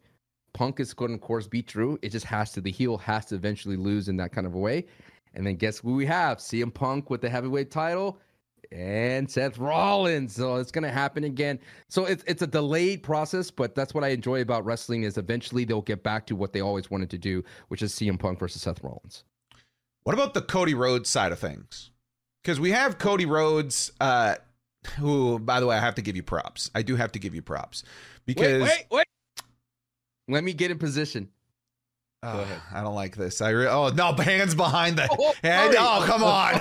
Punk 0.54 0.80
is 0.80 0.94
going 0.94 1.10
to, 1.10 1.14
of 1.14 1.20
course, 1.20 1.46
beat 1.46 1.66
Drew. 1.66 1.98
It 2.02 2.10
just 2.10 2.26
has 2.26 2.52
to, 2.52 2.60
the 2.60 2.70
heel 2.70 2.98
has 2.98 3.26
to 3.26 3.34
eventually 3.34 3.76
lose 3.76 4.08
in 4.08 4.16
that 4.18 4.32
kind 4.32 4.46
of 4.46 4.54
a 4.54 4.58
way. 4.58 4.86
And 5.34 5.46
then 5.46 5.56
guess 5.56 5.78
who 5.78 5.94
we 5.94 6.06
have? 6.06 6.38
CM 6.38 6.72
Punk 6.72 7.10
with 7.10 7.20
the 7.20 7.30
heavyweight 7.30 7.70
title 7.70 8.18
and 8.70 9.30
Seth 9.30 9.58
Rollins. 9.58 10.34
So 10.34 10.56
it's 10.56 10.70
going 10.70 10.84
to 10.84 10.90
happen 10.90 11.24
again. 11.24 11.58
So 11.88 12.04
it's 12.04 12.24
it's 12.26 12.42
a 12.42 12.46
delayed 12.46 13.02
process, 13.02 13.50
but 13.50 13.74
that's 13.74 13.94
what 13.94 14.04
I 14.04 14.08
enjoy 14.08 14.40
about 14.40 14.64
wrestling 14.64 15.02
is 15.02 15.18
eventually 15.18 15.64
they'll 15.64 15.82
get 15.82 16.02
back 16.02 16.26
to 16.26 16.36
what 16.36 16.52
they 16.52 16.60
always 16.60 16.90
wanted 16.90 17.10
to 17.10 17.18
do, 17.18 17.44
which 17.68 17.82
is 17.82 17.92
CM 17.92 18.18
Punk 18.18 18.38
versus 18.38 18.62
Seth 18.62 18.82
Rollins. 18.82 19.24
What 20.04 20.14
about 20.14 20.34
the 20.34 20.42
Cody 20.42 20.74
Rhodes 20.74 21.08
side 21.08 21.32
of 21.32 21.38
things? 21.38 21.90
Because 22.42 22.58
we 22.58 22.72
have 22.72 22.98
Cody 22.98 23.24
Rhodes, 23.24 23.92
uh, 24.00 24.34
who, 24.98 25.38
by 25.38 25.60
the 25.60 25.66
way, 25.66 25.76
I 25.76 25.80
have 25.80 25.94
to 25.94 26.02
give 26.02 26.16
you 26.16 26.24
props. 26.24 26.70
I 26.74 26.82
do 26.82 26.96
have 26.96 27.12
to 27.12 27.20
give 27.20 27.34
you 27.34 27.42
props 27.42 27.84
because 28.26 28.62
wait, 28.62 28.86
wait, 28.90 28.96
wait. 28.98 29.06
Let 30.32 30.44
me 30.44 30.52
get 30.52 30.70
in 30.70 30.78
position. 30.78 31.28
Uh, 32.24 32.38
ahead. 32.42 32.60
I 32.72 32.82
don't 32.82 32.94
like 32.94 33.16
this. 33.16 33.40
I 33.40 33.50
re- 33.50 33.66
oh 33.66 33.88
no, 33.88 34.12
hands 34.12 34.54
behind 34.54 34.96
the 34.96 35.08
Oh, 35.18 35.34
head. 35.42 35.74
Oh 35.76 36.04
come 36.06 36.22
on. 36.22 36.54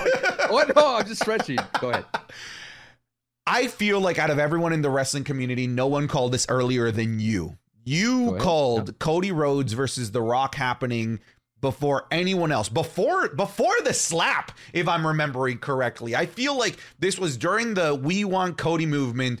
What? 0.50 0.72
No, 0.76 0.96
I'm 0.96 1.06
just 1.06 1.22
stretching. 1.22 1.58
Go 1.80 1.90
ahead. 1.90 2.04
I 3.46 3.66
feel 3.68 4.00
like 4.00 4.18
out 4.18 4.30
of 4.30 4.38
everyone 4.38 4.72
in 4.72 4.82
the 4.82 4.90
wrestling 4.90 5.24
community, 5.24 5.66
no 5.66 5.86
one 5.86 6.08
called 6.08 6.32
this 6.32 6.46
earlier 6.48 6.90
than 6.90 7.18
you. 7.20 7.56
You 7.84 8.36
called 8.40 8.98
Cody 9.00 9.32
Rhodes 9.32 9.72
versus 9.72 10.12
The 10.12 10.22
Rock 10.22 10.54
happening 10.54 11.18
before 11.60 12.06
anyone 12.10 12.52
else. 12.52 12.68
Before 12.68 13.28
before 13.30 13.74
the 13.84 13.94
slap, 13.94 14.52
if 14.72 14.86
I'm 14.88 15.06
remembering 15.06 15.58
correctly. 15.58 16.14
I 16.14 16.26
feel 16.26 16.56
like 16.56 16.76
this 16.98 17.18
was 17.18 17.36
during 17.36 17.74
the 17.74 17.94
We 17.94 18.24
Want 18.24 18.56
Cody 18.58 18.86
movement 18.86 19.40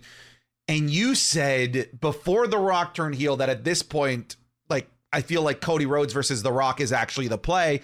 and 0.72 0.90
you 0.90 1.14
said 1.14 2.00
before 2.00 2.46
The 2.46 2.58
Rock 2.58 2.94
turned 2.94 3.16
heel 3.16 3.36
that 3.36 3.50
at 3.50 3.62
this 3.62 3.82
point 3.82 4.36
like 4.70 4.88
I 5.12 5.20
feel 5.20 5.42
like 5.42 5.60
Cody 5.60 5.84
Rhodes 5.84 6.14
versus 6.14 6.42
The 6.42 6.50
Rock 6.50 6.80
is 6.80 6.92
actually 6.92 7.28
the 7.28 7.36
play. 7.36 7.82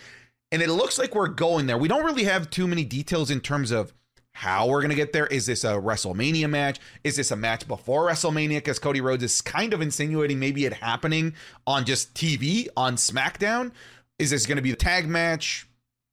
And 0.50 0.62
it 0.62 0.70
looks 0.70 0.98
like 0.98 1.14
we're 1.14 1.28
going 1.28 1.66
there. 1.66 1.76
We 1.76 1.88
don't 1.88 2.06
really 2.06 2.24
have 2.24 2.48
too 2.48 2.66
many 2.66 2.84
details 2.84 3.30
in 3.30 3.40
terms 3.40 3.70
of 3.70 3.92
how 4.32 4.68
we're 4.68 4.80
going 4.80 4.88
to 4.88 4.96
get 4.96 5.12
there. 5.12 5.26
Is 5.26 5.44
this 5.44 5.64
a 5.64 5.72
WrestleMania 5.72 6.48
match? 6.48 6.80
Is 7.04 7.16
this 7.16 7.30
a 7.30 7.36
match 7.36 7.68
before 7.68 8.08
WrestleMania? 8.08 8.56
Because 8.56 8.78
Cody 8.78 9.02
Rhodes 9.02 9.22
is 9.22 9.42
kind 9.42 9.74
of 9.74 9.82
insinuating 9.82 10.38
maybe 10.38 10.64
it 10.64 10.72
happening 10.72 11.34
on 11.66 11.84
just 11.84 12.14
TV 12.14 12.68
on 12.74 12.96
SmackDown. 12.96 13.72
Is 14.18 14.30
this 14.30 14.46
going 14.46 14.56
to 14.56 14.62
be 14.62 14.70
the 14.70 14.76
tag 14.78 15.06
match? 15.06 15.68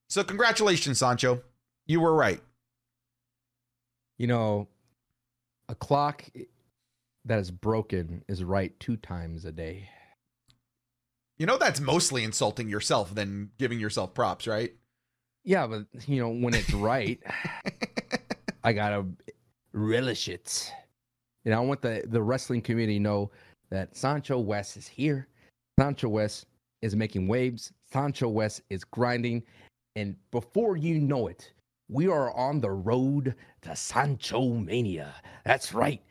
So, 0.10 0.26
congratulations, 0.26 1.00
Sancho. 1.00 1.42
You 1.86 2.02
were 2.02 2.14
right. 2.14 2.42
You 4.18 4.28
know, 4.28 4.68
a 5.70 5.76
clock 5.76 6.26
that 7.26 7.40
is 7.40 7.52
broken 7.52 8.24
is 8.28 8.44
right 8.44 8.78
two 8.80 8.98
times 8.98 9.46
a 9.46 9.52
day. 9.52 9.90
You 11.38 11.46
know, 11.46 11.58
that's 11.58 11.82
mostly 11.82 12.24
insulting 12.24 12.70
yourself 12.70 13.14
than 13.14 13.52
giving 13.58 13.80
yourself 13.80 14.14
props, 14.14 14.48
right? 14.48 14.74
Yeah, 15.44 15.68
but 15.68 15.86
you 16.08 16.22
know, 16.22 16.30
when 16.30 16.54
it's 16.54 16.74
right, 16.74 17.20
I 18.64 18.74
gotta 18.74 19.06
relish 19.74 20.30
it. 20.30 20.72
You 21.44 21.52
know, 21.52 21.58
I 21.58 21.66
want 21.66 21.82
the 21.82 22.04
the 22.08 22.22
wrestling 22.22 22.62
community 22.62 22.98
to 22.98 23.04
know 23.04 23.32
that 23.70 23.96
Sancho 23.96 24.40
West 24.40 24.78
is 24.78 24.88
here. 24.88 25.28
Sancho 25.80 26.08
West 26.08 26.46
is 26.82 26.96
making 26.96 27.28
waves. 27.28 27.74
Sancho 27.92 28.30
West 28.30 28.62
is 28.70 28.84
grinding, 28.84 29.44
and 29.96 30.16
before 30.32 30.78
you 30.78 31.00
know 31.00 31.28
it, 31.28 31.52
we 31.90 32.08
are 32.08 32.32
on 32.34 32.62
the 32.62 32.72
road 32.72 33.36
to 33.62 33.76
Sancho 33.76 34.54
Mania. 34.54 35.14
That's 35.44 35.74
right. 35.74 36.02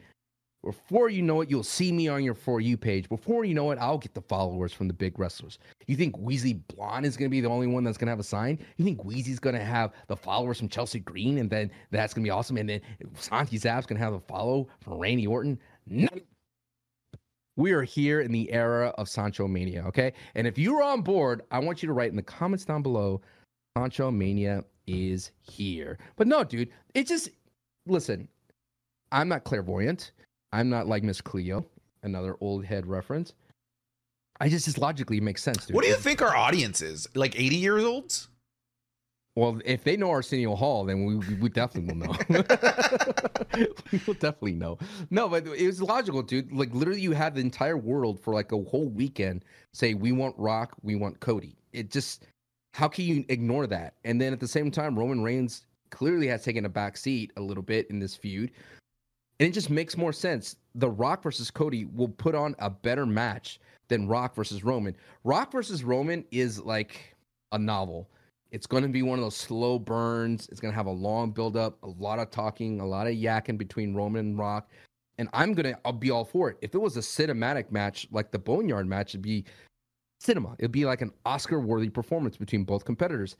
Before 0.64 1.10
you 1.10 1.20
know 1.20 1.42
it, 1.42 1.50
you'll 1.50 1.62
see 1.62 1.92
me 1.92 2.08
on 2.08 2.24
your 2.24 2.32
For 2.32 2.58
You 2.58 2.78
page. 2.78 3.06
Before 3.10 3.44
you 3.44 3.52
know 3.52 3.70
it, 3.70 3.78
I'll 3.78 3.98
get 3.98 4.14
the 4.14 4.22
followers 4.22 4.72
from 4.72 4.88
the 4.88 4.94
big 4.94 5.18
wrestlers. 5.18 5.58
You 5.86 5.94
think 5.94 6.16
Weezy 6.16 6.58
Blonde 6.68 7.04
is 7.04 7.18
going 7.18 7.28
to 7.28 7.30
be 7.30 7.42
the 7.42 7.50
only 7.50 7.66
one 7.66 7.84
that's 7.84 7.98
going 7.98 8.06
to 8.06 8.12
have 8.12 8.18
a 8.18 8.24
sign? 8.24 8.58
You 8.78 8.84
think 8.84 9.04
Weezy's 9.04 9.38
going 9.38 9.54
to 9.54 9.64
have 9.64 9.92
the 10.08 10.16
followers 10.16 10.58
from 10.58 10.70
Chelsea 10.70 11.00
Green 11.00 11.36
and 11.36 11.50
then 11.50 11.70
that's 11.90 12.14
going 12.14 12.24
to 12.24 12.26
be 12.26 12.30
awesome? 12.30 12.56
And 12.56 12.68
then 12.68 12.80
Santi 13.14 13.58
Zap's 13.58 13.84
going 13.84 13.98
to 13.98 14.04
have 14.04 14.14
the 14.14 14.20
follow 14.20 14.68
from 14.80 14.94
Randy 14.94 15.26
Orton? 15.26 15.58
No. 15.86 16.08
We 17.56 17.72
are 17.72 17.82
here 17.82 18.22
in 18.22 18.32
the 18.32 18.50
era 18.50 18.88
of 18.96 19.06
Sancho 19.08 19.46
Mania, 19.46 19.84
okay? 19.86 20.14
And 20.34 20.46
if 20.46 20.58
you're 20.58 20.82
on 20.82 21.02
board, 21.02 21.42
I 21.50 21.58
want 21.58 21.82
you 21.82 21.86
to 21.88 21.92
write 21.92 22.10
in 22.10 22.16
the 22.16 22.22
comments 22.22 22.64
down 22.64 22.82
below 22.82 23.20
Sancho 23.76 24.10
Mania 24.10 24.64
is 24.86 25.30
here. 25.42 25.98
But 26.16 26.26
no, 26.26 26.42
dude, 26.42 26.70
it 26.94 27.06
just, 27.06 27.28
listen, 27.86 28.28
I'm 29.12 29.28
not 29.28 29.44
clairvoyant. 29.44 30.12
I'm 30.54 30.68
not 30.68 30.86
like 30.86 31.02
Miss 31.02 31.20
Cleo, 31.20 31.66
another 32.04 32.36
old 32.40 32.64
head 32.64 32.86
reference. 32.86 33.32
I 34.40 34.48
just 34.48 34.66
just 34.66 34.78
logically 34.78 35.20
makes 35.20 35.42
sense. 35.42 35.66
Dude. 35.66 35.74
What 35.74 35.82
do 35.82 35.90
you 35.90 35.96
think 35.96 36.22
our 36.22 36.34
audience 36.36 36.80
is? 36.80 37.08
Like 37.14 37.38
80 37.38 37.56
years 37.56 37.84
olds? 37.84 38.28
Well, 39.36 39.60
if 39.64 39.82
they 39.82 39.96
know 39.96 40.10
Arsenio 40.10 40.54
Hall, 40.54 40.84
then 40.84 41.04
we, 41.04 41.16
we 41.34 41.48
definitely 41.48 41.92
will 41.92 42.06
know. 42.06 42.14
we 43.90 44.00
will 44.06 44.14
definitely 44.14 44.54
know. 44.54 44.78
No, 45.10 45.28
but 45.28 45.44
it 45.44 45.66
was 45.66 45.82
logical, 45.82 46.22
dude. 46.22 46.52
Like 46.52 46.72
literally, 46.72 47.00
you 47.00 47.10
had 47.10 47.34
the 47.34 47.40
entire 47.40 47.76
world 47.76 48.20
for 48.20 48.32
like 48.32 48.52
a 48.52 48.62
whole 48.62 48.88
weekend 48.88 49.44
say, 49.72 49.94
"We 49.94 50.12
want 50.12 50.36
Rock, 50.38 50.76
we 50.82 50.94
want 50.94 51.18
Cody." 51.18 51.56
It 51.72 51.90
just, 51.90 52.26
how 52.74 52.86
can 52.86 53.06
you 53.06 53.24
ignore 53.28 53.66
that? 53.66 53.94
And 54.04 54.20
then 54.20 54.32
at 54.32 54.38
the 54.38 54.46
same 54.46 54.70
time, 54.70 54.96
Roman 54.96 55.20
Reigns 55.20 55.66
clearly 55.90 56.28
has 56.28 56.44
taken 56.44 56.64
a 56.64 56.68
back 56.68 56.96
seat 56.96 57.32
a 57.36 57.40
little 57.40 57.62
bit 57.62 57.90
in 57.90 57.98
this 57.98 58.14
feud. 58.14 58.52
And 59.40 59.48
it 59.48 59.52
just 59.52 59.70
makes 59.70 59.96
more 59.96 60.12
sense. 60.12 60.56
The 60.74 60.88
Rock 60.88 61.22
versus 61.22 61.50
Cody 61.50 61.86
will 61.86 62.08
put 62.08 62.34
on 62.34 62.54
a 62.58 62.70
better 62.70 63.06
match 63.06 63.60
than 63.88 64.08
Rock 64.08 64.34
versus 64.34 64.64
Roman. 64.64 64.96
Rock 65.24 65.52
versus 65.52 65.84
Roman 65.84 66.24
is 66.30 66.60
like 66.60 67.16
a 67.52 67.58
novel. 67.58 68.08
It's 68.52 68.66
going 68.66 68.84
to 68.84 68.88
be 68.88 69.02
one 69.02 69.18
of 69.18 69.24
those 69.24 69.36
slow 69.36 69.78
burns. 69.78 70.48
It's 70.48 70.60
going 70.60 70.72
to 70.72 70.76
have 70.76 70.86
a 70.86 70.90
long 70.90 71.32
build 71.32 71.56
up, 71.56 71.76
a 71.82 71.88
lot 71.88 72.20
of 72.20 72.30
talking, 72.30 72.80
a 72.80 72.86
lot 72.86 73.08
of 73.08 73.14
yakking 73.14 73.58
between 73.58 73.94
Roman 73.94 74.26
and 74.26 74.38
Rock. 74.38 74.70
And 75.18 75.28
I'm 75.32 75.54
going 75.54 75.74
to 75.74 75.80
I'll 75.84 75.92
be 75.92 76.10
all 76.10 76.24
for 76.24 76.50
it. 76.50 76.58
If 76.60 76.74
it 76.74 76.78
was 76.78 76.96
a 76.96 77.00
cinematic 77.00 77.70
match 77.72 78.06
like 78.12 78.30
the 78.30 78.38
Boneyard 78.38 78.86
match, 78.86 79.10
it'd 79.10 79.22
be 79.22 79.44
cinema. 80.20 80.54
It'd 80.58 80.72
be 80.72 80.84
like 80.84 81.02
an 81.02 81.12
Oscar 81.26 81.60
worthy 81.60 81.88
performance 81.88 82.36
between 82.36 82.64
both 82.64 82.84
competitors. 82.84 83.36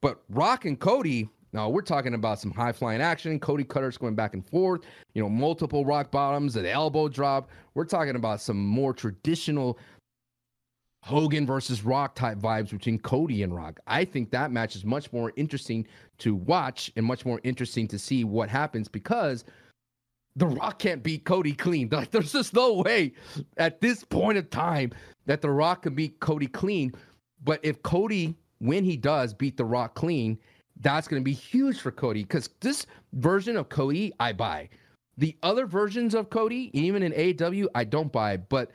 But 0.00 0.22
Rock 0.28 0.64
and 0.64 0.78
Cody, 0.78 1.28
now 1.52 1.68
we're 1.68 1.82
talking 1.82 2.14
about 2.14 2.40
some 2.40 2.50
high 2.50 2.72
flying 2.72 3.00
action, 3.00 3.38
Cody 3.40 3.64
Cutters 3.64 3.96
going 3.96 4.14
back 4.14 4.34
and 4.34 4.46
forth, 4.46 4.82
you 5.14 5.22
know, 5.22 5.28
multiple 5.28 5.84
rock 5.84 6.10
bottoms, 6.10 6.56
an 6.56 6.66
elbow 6.66 7.08
drop. 7.08 7.50
We're 7.74 7.84
talking 7.84 8.16
about 8.16 8.40
some 8.40 8.64
more 8.64 8.92
traditional 8.92 9.78
Hogan 11.06 11.46
versus 11.46 11.84
Rock 11.84 12.16
type 12.16 12.38
vibes 12.38 12.70
between 12.70 12.98
Cody 12.98 13.44
and 13.44 13.54
Rock. 13.54 13.78
I 13.86 14.04
think 14.04 14.32
that 14.32 14.50
match 14.50 14.74
is 14.74 14.84
much 14.84 15.12
more 15.12 15.32
interesting 15.36 15.86
to 16.18 16.34
watch 16.34 16.90
and 16.96 17.06
much 17.06 17.24
more 17.24 17.40
interesting 17.44 17.86
to 17.88 17.98
see 17.98 18.24
what 18.24 18.48
happens 18.48 18.88
because 18.88 19.44
the 20.34 20.46
Rock 20.46 20.80
can't 20.80 21.04
beat 21.04 21.24
Cody 21.24 21.52
clean. 21.52 21.88
Like, 21.92 22.10
there's 22.10 22.32
just 22.32 22.54
no 22.54 22.82
way 22.82 23.12
at 23.56 23.80
this 23.80 24.02
point 24.02 24.36
of 24.36 24.50
time 24.50 24.90
that 25.26 25.42
the 25.42 25.50
Rock 25.50 25.82
can 25.82 25.94
beat 25.94 26.18
Cody 26.18 26.48
clean. 26.48 26.92
But 27.44 27.60
if 27.62 27.82
Cody, 27.84 28.34
when 28.58 28.82
he 28.82 28.96
does 28.96 29.32
beat 29.32 29.56
the 29.56 29.64
Rock 29.64 29.94
clean, 29.94 30.36
that's 30.80 31.08
going 31.08 31.20
to 31.20 31.24
be 31.24 31.32
huge 31.32 31.80
for 31.80 31.90
Cody 31.90 32.22
because 32.22 32.50
this 32.60 32.86
version 33.14 33.56
of 33.56 33.68
Cody, 33.68 34.12
I 34.20 34.32
buy. 34.32 34.68
The 35.18 35.36
other 35.42 35.66
versions 35.66 36.14
of 36.14 36.28
Cody, 36.28 36.70
even 36.78 37.02
in 37.02 37.12
AEW, 37.12 37.66
I 37.74 37.84
don't 37.84 38.12
buy. 38.12 38.36
But 38.36 38.72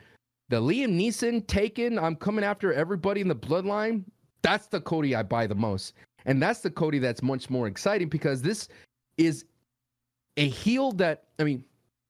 the 0.50 0.60
Liam 0.60 1.00
Neeson 1.00 1.46
taken, 1.48 2.00
I'm 2.00 2.16
coming 2.16 2.44
after 2.44 2.74
everybody 2.74 3.22
in 3.22 3.28
the 3.28 3.36
bloodline, 3.36 4.04
that's 4.42 4.68
the 4.68 4.82
Cody 4.82 5.16
I 5.16 5.24
buy 5.24 5.46
the 5.46 5.56
most. 5.56 5.94
And 6.26 6.42
that's 6.42 6.62
the 6.62 6.72
Cody 6.72 7.00
that's 7.00 7.22
much 7.22 7.50
more 7.50 7.68
exciting 7.68 8.10
because 8.10 8.42
this 8.42 8.68
is 9.18 9.46
a 10.38 10.48
heel 10.48 10.92
that, 10.94 11.26
I 11.40 11.44
mean, 11.44 11.64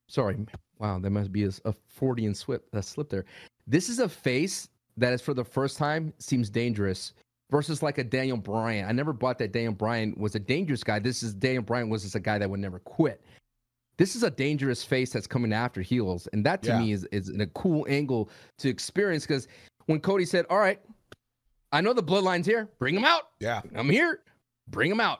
sorry, 0.07 0.37
wow, 0.79 0.99
there 0.99 1.11
must 1.11 1.31
be 1.31 1.43
a, 1.43 1.51
a 1.65 1.73
Freudian 1.87 2.33
slip, 2.33 2.67
a 2.73 2.81
slip 2.81 3.09
there. 3.09 3.25
This 3.67 3.89
is 3.89 3.99
a 3.99 4.07
face 4.09 4.69
that 4.97 5.13
is 5.13 5.21
for 5.21 5.33
the 5.33 5.43
first 5.43 5.77
time 5.77 6.13
seems 6.19 6.49
dangerous 6.49 7.13
versus 7.51 7.83
like 7.83 7.97
a 7.97 8.03
Daniel 8.03 8.37
Bryan. 8.37 8.87
I 8.87 8.93
never 8.93 9.13
bought 9.13 9.37
that 9.39 9.51
Daniel 9.51 9.73
Bryan 9.73 10.15
was 10.17 10.33
a 10.35 10.39
dangerous 10.39 10.83
guy. 10.83 10.97
This 10.99 11.21
is 11.21 11.33
Daniel 11.33 11.61
Bryan 11.61 11.89
was 11.89 12.03
just 12.03 12.15
a 12.15 12.19
guy 12.19 12.37
that 12.37 12.49
would 12.49 12.61
never 12.61 12.79
quit. 12.79 13.21
This 13.97 14.15
is 14.15 14.23
a 14.23 14.31
dangerous 14.31 14.83
face 14.83 15.11
that's 15.11 15.27
coming 15.27 15.53
after 15.53 15.81
heels, 15.81 16.27
and 16.33 16.43
that 16.45 16.63
to 16.63 16.69
yeah. 16.69 16.79
me 16.79 16.91
is 16.93 17.07
is 17.11 17.29
a 17.29 17.45
cool 17.47 17.85
angle 17.87 18.31
to 18.57 18.69
experience 18.69 19.27
because 19.27 19.47
when 19.85 19.99
Cody 19.99 20.25
said, 20.25 20.45
"All 20.49 20.57
right, 20.57 20.79
I 21.71 21.81
know 21.81 21.93
the 21.93 22.01
bloodline's 22.01 22.47
here, 22.47 22.69
bring 22.79 22.95
them 22.95 23.05
out. 23.05 23.23
Yeah, 23.39 23.61
I'm 23.75 23.89
here, 23.89 24.21
bring 24.67 24.89
them 24.89 25.01
out." 25.01 25.19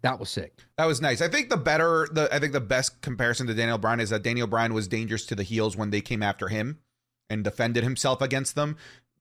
That 0.00 0.18
was 0.18 0.30
sick. 0.30 0.58
That 0.78 0.86
was 0.86 1.00
nice. 1.00 1.20
I 1.20 1.28
think 1.28 1.48
the 1.48 1.56
better, 1.56 2.08
the 2.10 2.28
I 2.34 2.40
think 2.40 2.54
the 2.54 2.60
best 2.60 3.02
comparison 3.02 3.46
to 3.46 3.54
Daniel 3.54 3.78
Bryan 3.78 4.00
is 4.00 4.10
that 4.10 4.24
Daniel 4.24 4.48
Bryan 4.48 4.74
was 4.74 4.88
dangerous 4.88 5.24
to 5.26 5.36
the 5.36 5.44
heels 5.44 5.76
when 5.76 5.90
they 5.90 6.00
came 6.00 6.24
after 6.24 6.48
him 6.48 6.80
and 7.30 7.44
defended 7.44 7.84
himself 7.84 8.20
against 8.20 8.56
them, 8.56 8.76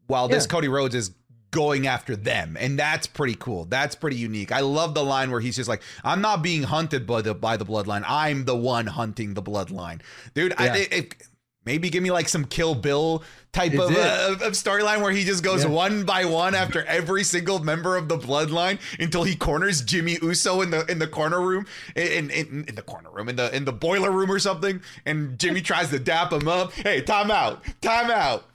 while 0.07 0.27
yeah. 0.27 0.35
this 0.35 0.47
Cody 0.47 0.69
Rhodes 0.69 0.95
is 0.95 1.11
going 1.51 1.85
after 1.85 2.15
them. 2.15 2.57
And 2.59 2.79
that's 2.79 3.07
pretty 3.07 3.35
cool. 3.35 3.65
That's 3.65 3.95
pretty 3.95 4.17
unique. 4.17 4.51
I 4.51 4.61
love 4.61 4.93
the 4.93 5.03
line 5.03 5.31
where 5.31 5.41
he's 5.41 5.55
just 5.55 5.69
like 5.69 5.81
i'm 6.03 6.21
not 6.21 6.41
being 6.41 6.63
hunted 6.63 7.05
by 7.05 7.21
the 7.21 7.33
by 7.33 7.57
the 7.57 7.65
bloodline. 7.65 8.03
I'm 8.07 8.45
the 8.45 8.55
one 8.55 8.87
hunting 8.87 9.33
the 9.33 9.43
bloodline. 9.43 10.01
Dude 10.33 10.53
yeah. 10.59 10.73
I, 10.73 10.77
it, 10.91 11.15
maybe 11.65 11.89
give 11.89 12.01
me 12.01 12.11
like 12.11 12.27
some 12.27 12.45
kill 12.45 12.73
bill 12.73 13.23
type 13.51 13.73
of, 13.73 13.91
uh, 13.91 14.35
of 14.41 14.53
storyline 14.53 15.01
where 15.01 15.11
he 15.11 15.23
just 15.23 15.43
goes 15.43 15.63
yeah. 15.63 15.69
one 15.69 16.05
by 16.05 16.25
one 16.25 16.55
after 16.55 16.83
every 16.85 17.23
single 17.23 17.59
member 17.59 17.97
of 17.97 18.07
the 18.07 18.17
bloodline 18.17 18.79
until 18.99 19.23
he 19.23 19.35
corners 19.35 19.81
Jimmy 19.81 20.17
Uso 20.21 20.61
in 20.61 20.71
the 20.71 20.89
in 20.89 20.99
the 20.99 21.07
corner 21.07 21.41
room 21.41 21.65
in, 21.95 22.29
in, 22.31 22.65
in 22.67 22.75
the 22.75 22.81
corner 22.81 23.11
room 23.11 23.29
in 23.29 23.35
the 23.35 23.53
in 23.55 23.65
the 23.65 23.73
boiler 23.73 24.11
room 24.11 24.31
or 24.31 24.39
something. 24.39 24.81
And 25.05 25.37
Jimmy 25.37 25.61
tries 25.61 25.89
to 25.89 25.99
dap 25.99 26.31
him 26.31 26.47
up. 26.47 26.71
Hey 26.73 27.01
time 27.01 27.29
out. 27.29 27.63
Time 27.81 28.09
out. 28.09 28.45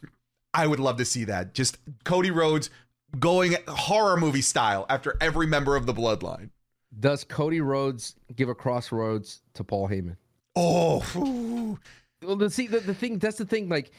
I 0.54 0.66
would 0.66 0.80
love 0.80 0.96
to 0.96 1.04
see 1.04 1.24
that. 1.24 1.52
Just 1.52 1.76
Cody 2.04 2.30
Rhodes 2.30 2.70
going 3.18 3.56
horror 3.68 4.16
movie 4.16 4.42
style 4.42 4.86
after 4.88 5.16
every 5.20 5.46
member 5.46 5.76
of 5.76 5.86
the 5.86 5.94
bloodline. 5.94 6.50
Does 7.00 7.24
Cody 7.24 7.60
Rhodes 7.60 8.14
give 8.36 8.48
a 8.48 8.54
crossroads 8.54 9.42
to 9.54 9.64
Paul 9.64 9.88
Heyman? 9.88 10.16
Oh, 10.54 11.78
well, 12.22 12.36
the, 12.36 12.48
see, 12.48 12.66
the, 12.66 12.80
the 12.80 12.94
thing 12.94 13.18
that's 13.18 13.38
the 13.38 13.44
thing. 13.44 13.68
Like, 13.68 13.90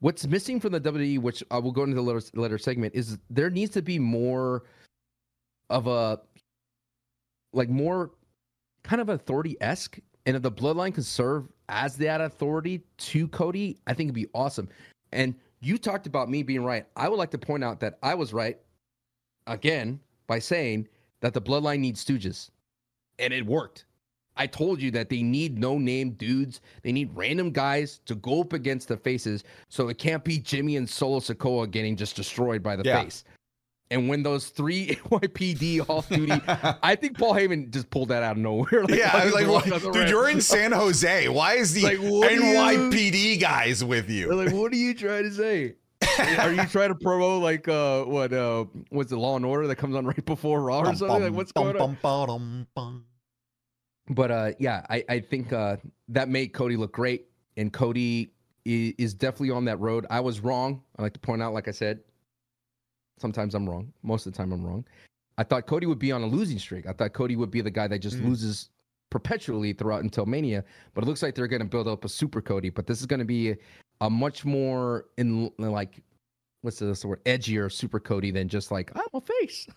what's 0.00 0.26
missing 0.26 0.58
from 0.58 0.72
the 0.72 0.80
WWE, 0.80 1.20
which 1.20 1.44
I 1.50 1.58
will 1.58 1.70
go 1.70 1.84
into 1.84 1.94
the 1.94 2.02
letter, 2.02 2.20
letter 2.34 2.58
segment, 2.58 2.94
is 2.94 3.18
there 3.30 3.50
needs 3.50 3.72
to 3.72 3.82
be 3.82 3.98
more 3.98 4.64
of 5.70 5.86
a 5.86 6.20
like 7.52 7.68
more 7.68 8.10
kind 8.82 9.00
of 9.00 9.08
authority 9.08 9.56
esque, 9.60 9.98
and 10.26 10.36
if 10.36 10.42
the 10.42 10.50
bloodline 10.50 10.94
could 10.94 11.04
serve 11.04 11.48
as 11.68 11.96
that 11.96 12.20
authority 12.20 12.82
to 12.98 13.28
Cody, 13.28 13.78
I 13.86 13.94
think 13.94 14.08
it'd 14.08 14.14
be 14.14 14.28
awesome. 14.34 14.68
And 15.12 15.34
you 15.64 15.78
talked 15.78 16.06
about 16.06 16.30
me 16.30 16.42
being 16.42 16.62
right. 16.64 16.86
I 16.96 17.08
would 17.08 17.18
like 17.18 17.30
to 17.30 17.38
point 17.38 17.64
out 17.64 17.80
that 17.80 17.98
I 18.02 18.14
was 18.14 18.32
right 18.32 18.58
again 19.46 20.00
by 20.26 20.38
saying 20.38 20.88
that 21.20 21.32
the 21.34 21.40
bloodline 21.40 21.80
needs 21.80 22.04
stooges. 22.04 22.50
And 23.18 23.32
it 23.32 23.46
worked. 23.46 23.86
I 24.36 24.46
told 24.48 24.82
you 24.82 24.90
that 24.90 25.08
they 25.08 25.22
need 25.22 25.58
no 25.58 25.78
name 25.78 26.10
dudes. 26.10 26.60
They 26.82 26.90
need 26.92 27.10
random 27.14 27.50
guys 27.50 28.00
to 28.06 28.16
go 28.16 28.40
up 28.40 28.52
against 28.52 28.88
the 28.88 28.96
faces. 28.96 29.44
So 29.68 29.88
it 29.88 29.98
can't 29.98 30.24
be 30.24 30.38
Jimmy 30.38 30.76
and 30.76 30.88
Solo 30.90 31.20
Sikoa 31.20 31.70
getting 31.70 31.94
just 31.96 32.16
destroyed 32.16 32.62
by 32.62 32.74
the 32.74 32.82
Yeah. 32.84 33.02
face. 33.04 33.24
And 33.90 34.08
when 34.08 34.22
those 34.22 34.48
three 34.48 34.86
NYPD 35.10 35.88
off 35.88 36.08
duty, 36.08 36.32
I 36.82 36.96
think 36.96 37.18
Paul 37.18 37.34
Heyman 37.34 37.70
just 37.70 37.90
pulled 37.90 38.08
that 38.08 38.22
out 38.22 38.32
of 38.32 38.38
nowhere. 38.38 38.84
Like, 38.88 38.98
yeah, 38.98 39.10
I 39.14 39.26
was 39.26 39.34
like, 39.34 39.46
walked 39.46 39.66
what- 39.70 39.84
on 39.84 39.92
the 39.92 39.98
dude, 39.98 40.08
you're 40.08 40.28
in 40.30 40.40
San 40.40 40.72
Jose. 40.72 41.28
Why 41.28 41.54
is 41.54 41.74
the 41.74 41.82
Like, 41.82 42.00
do 42.00 42.04
you- 42.06 42.22
NYPD 42.22 43.40
guys 43.40 43.84
with 43.84 44.06
They're 44.08 44.16
you? 44.16 44.34
like, 44.34 44.52
what 44.52 44.72
are 44.72 44.76
you 44.76 44.94
trying 44.94 45.24
to 45.24 45.32
say? 45.32 45.74
Are 46.38 46.52
you 46.52 46.64
trying 46.66 46.90
to 46.90 46.94
promote 46.94 47.42
like 47.42 47.66
uh 47.66 48.04
what 48.04 48.32
uh 48.32 48.66
what's 48.90 49.10
the 49.10 49.18
Law 49.18 49.36
and 49.36 49.44
Order 49.44 49.66
that 49.66 49.76
comes 49.76 49.96
on 49.96 50.06
right 50.06 50.24
before 50.24 50.60
Raw 50.62 50.80
or 50.80 50.94
something? 50.94 51.22
Like 51.22 51.32
what's 51.32 51.50
going 51.52 51.76
on? 51.76 53.04
But 54.10 54.30
uh 54.30 54.50
yeah, 54.58 54.84
I 54.90 55.04
I 55.08 55.20
think 55.20 55.52
uh 55.52 55.76
that 56.08 56.28
made 56.28 56.48
Cody 56.52 56.76
look 56.76 56.92
great, 56.92 57.26
and 57.56 57.72
Cody 57.72 58.30
is 58.66 59.14
definitely 59.14 59.50
on 59.50 59.64
that 59.66 59.80
road. 59.80 60.06
I 60.10 60.20
was 60.20 60.40
wrong. 60.40 60.82
I 60.98 61.02
like 61.02 61.14
to 61.14 61.20
point 61.20 61.42
out, 61.42 61.52
like 61.52 61.68
I 61.68 61.72
said, 61.72 62.00
sometimes 63.18 63.54
I'm 63.54 63.68
wrong. 63.68 63.92
Most 64.02 64.26
of 64.26 64.32
the 64.32 64.36
time, 64.36 64.52
I'm 64.52 64.64
wrong. 64.64 64.84
I 65.38 65.42
thought 65.44 65.66
Cody 65.66 65.86
would 65.86 65.98
be 65.98 66.12
on 66.12 66.22
a 66.22 66.26
losing 66.26 66.58
streak. 66.58 66.86
I 66.86 66.92
thought 66.92 67.12
Cody 67.12 67.36
would 67.36 67.50
be 67.50 67.60
the 67.60 67.70
guy 67.70 67.88
that 67.88 67.98
just 67.98 68.18
Mm. 68.18 68.26
loses 68.26 68.70
perpetually 69.10 69.72
throughout 69.72 70.02
until 70.02 70.26
Mania. 70.26 70.64
But 70.94 71.04
it 71.04 71.06
looks 71.06 71.22
like 71.22 71.34
they're 71.34 71.48
going 71.48 71.62
to 71.62 71.68
build 71.68 71.88
up 71.88 72.04
a 72.04 72.08
super 72.08 72.40
Cody. 72.40 72.70
But 72.70 72.86
this 72.86 73.00
is 73.00 73.06
going 73.06 73.18
to 73.20 73.24
be 73.24 73.50
a, 73.52 73.56
a 74.00 74.10
much 74.10 74.44
more 74.44 75.06
in 75.18 75.50
like 75.58 76.02
what's 76.62 76.78
the, 76.78 76.86
what's 76.88 77.02
the 77.02 77.08
word 77.08 77.24
edgier 77.24 77.70
super 77.70 78.00
Cody 78.00 78.30
than 78.30 78.48
just 78.48 78.70
like 78.70 78.90
I'm 78.94 79.02
a 79.12 79.20
face. 79.20 79.66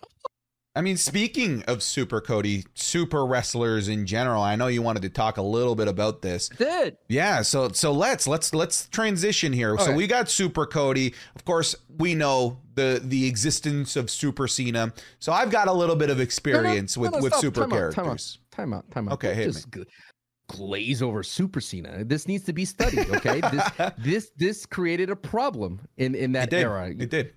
I 0.78 0.80
mean, 0.80 0.96
speaking 0.96 1.64
of 1.64 1.82
Super 1.82 2.20
Cody, 2.20 2.64
super 2.74 3.26
wrestlers 3.26 3.88
in 3.88 4.06
general, 4.06 4.40
I 4.40 4.54
know 4.54 4.68
you 4.68 4.80
wanted 4.80 5.02
to 5.02 5.08
talk 5.08 5.36
a 5.36 5.42
little 5.42 5.74
bit 5.74 5.88
about 5.88 6.22
this. 6.22 6.50
Did 6.50 6.96
Yeah, 7.08 7.42
so 7.42 7.70
so 7.70 7.90
let's 7.90 8.28
let's 8.28 8.54
let's 8.54 8.86
transition 8.86 9.52
here. 9.52 9.76
So 9.78 9.92
we 9.92 10.06
got 10.06 10.30
Super 10.30 10.66
Cody. 10.66 11.14
Of 11.34 11.44
course, 11.44 11.74
we 11.98 12.14
know 12.14 12.60
the 12.76 13.00
the 13.02 13.26
existence 13.26 13.96
of 13.96 14.08
Super 14.08 14.46
Cena. 14.46 14.92
So 15.18 15.32
I've 15.32 15.50
got 15.50 15.66
a 15.66 15.72
little 15.72 15.96
bit 15.96 16.10
of 16.10 16.20
experience 16.20 16.96
with 16.96 17.10
with 17.14 17.32
stop. 17.32 17.40
super 17.40 17.62
Time 17.62 17.72
out, 17.72 17.74
time 17.74 17.88
out. 17.88 17.94
characters. 17.94 18.38
Time 18.52 18.72
out, 18.72 18.90
time 18.92 19.08
out. 19.08 19.14
Okay, 19.14 19.34
hit 19.34 19.48
gl- 19.48 19.84
glaze 20.48 21.02
over 21.02 21.24
Super 21.24 21.60
Cena. 21.60 22.04
This 22.04 22.28
needs 22.28 22.44
to 22.44 22.52
be 22.52 22.64
studied. 22.64 23.10
Okay, 23.16 23.40
this 23.40 23.92
this 23.98 24.30
this 24.36 24.64
created 24.64 25.10
a 25.10 25.16
problem 25.16 25.80
in 25.96 26.14
in 26.14 26.30
that 26.32 26.50
did. 26.50 26.60
era. 26.60 26.90
It 26.90 27.10
did. 27.10 27.32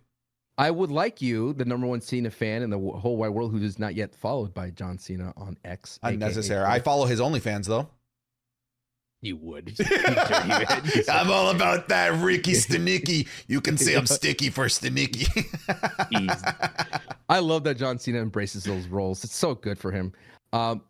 I 0.57 0.69
would 0.69 0.91
like 0.91 1.21
you, 1.21 1.53
the 1.53 1.65
number 1.65 1.87
one 1.87 2.01
Cena 2.01 2.29
fan 2.29 2.61
in 2.61 2.69
the 2.69 2.77
whole 2.77 3.17
wide 3.17 3.29
world, 3.29 3.51
who 3.51 3.57
is 3.63 3.79
not 3.79 3.95
yet 3.95 4.13
followed 4.13 4.53
by 4.53 4.69
John 4.69 4.97
Cena 4.97 5.33
on 5.37 5.57
X. 5.65 5.99
aka 6.03 6.13
Unnecessary. 6.13 6.65
I 6.65 6.79
follow 6.79 7.05
his 7.05 7.19
OnlyFans 7.19 7.67
though. 7.67 7.89
you 9.21 9.37
would. 9.37 9.73
You. 9.79 9.85
You 10.95 11.03
I'm 11.09 11.31
all 11.31 11.49
about 11.51 11.87
that 11.89 12.13
Ricky 12.21 12.53
Stanicky. 12.53 13.27
You 13.47 13.61
can 13.61 13.77
say 13.77 13.95
I'm 13.95 14.07
sticky 14.07 14.49
for 14.49 14.65
Stanicky. 14.65 15.27
I 17.29 17.39
love 17.39 17.63
that 17.63 17.77
John 17.77 17.97
Cena 17.97 18.19
embraces 18.19 18.63
those 18.63 18.87
roles. 18.87 19.23
It's 19.23 19.35
so 19.35 19.55
good 19.55 19.77
for 19.79 19.91
him. 19.91 20.11
Um, 20.51 20.81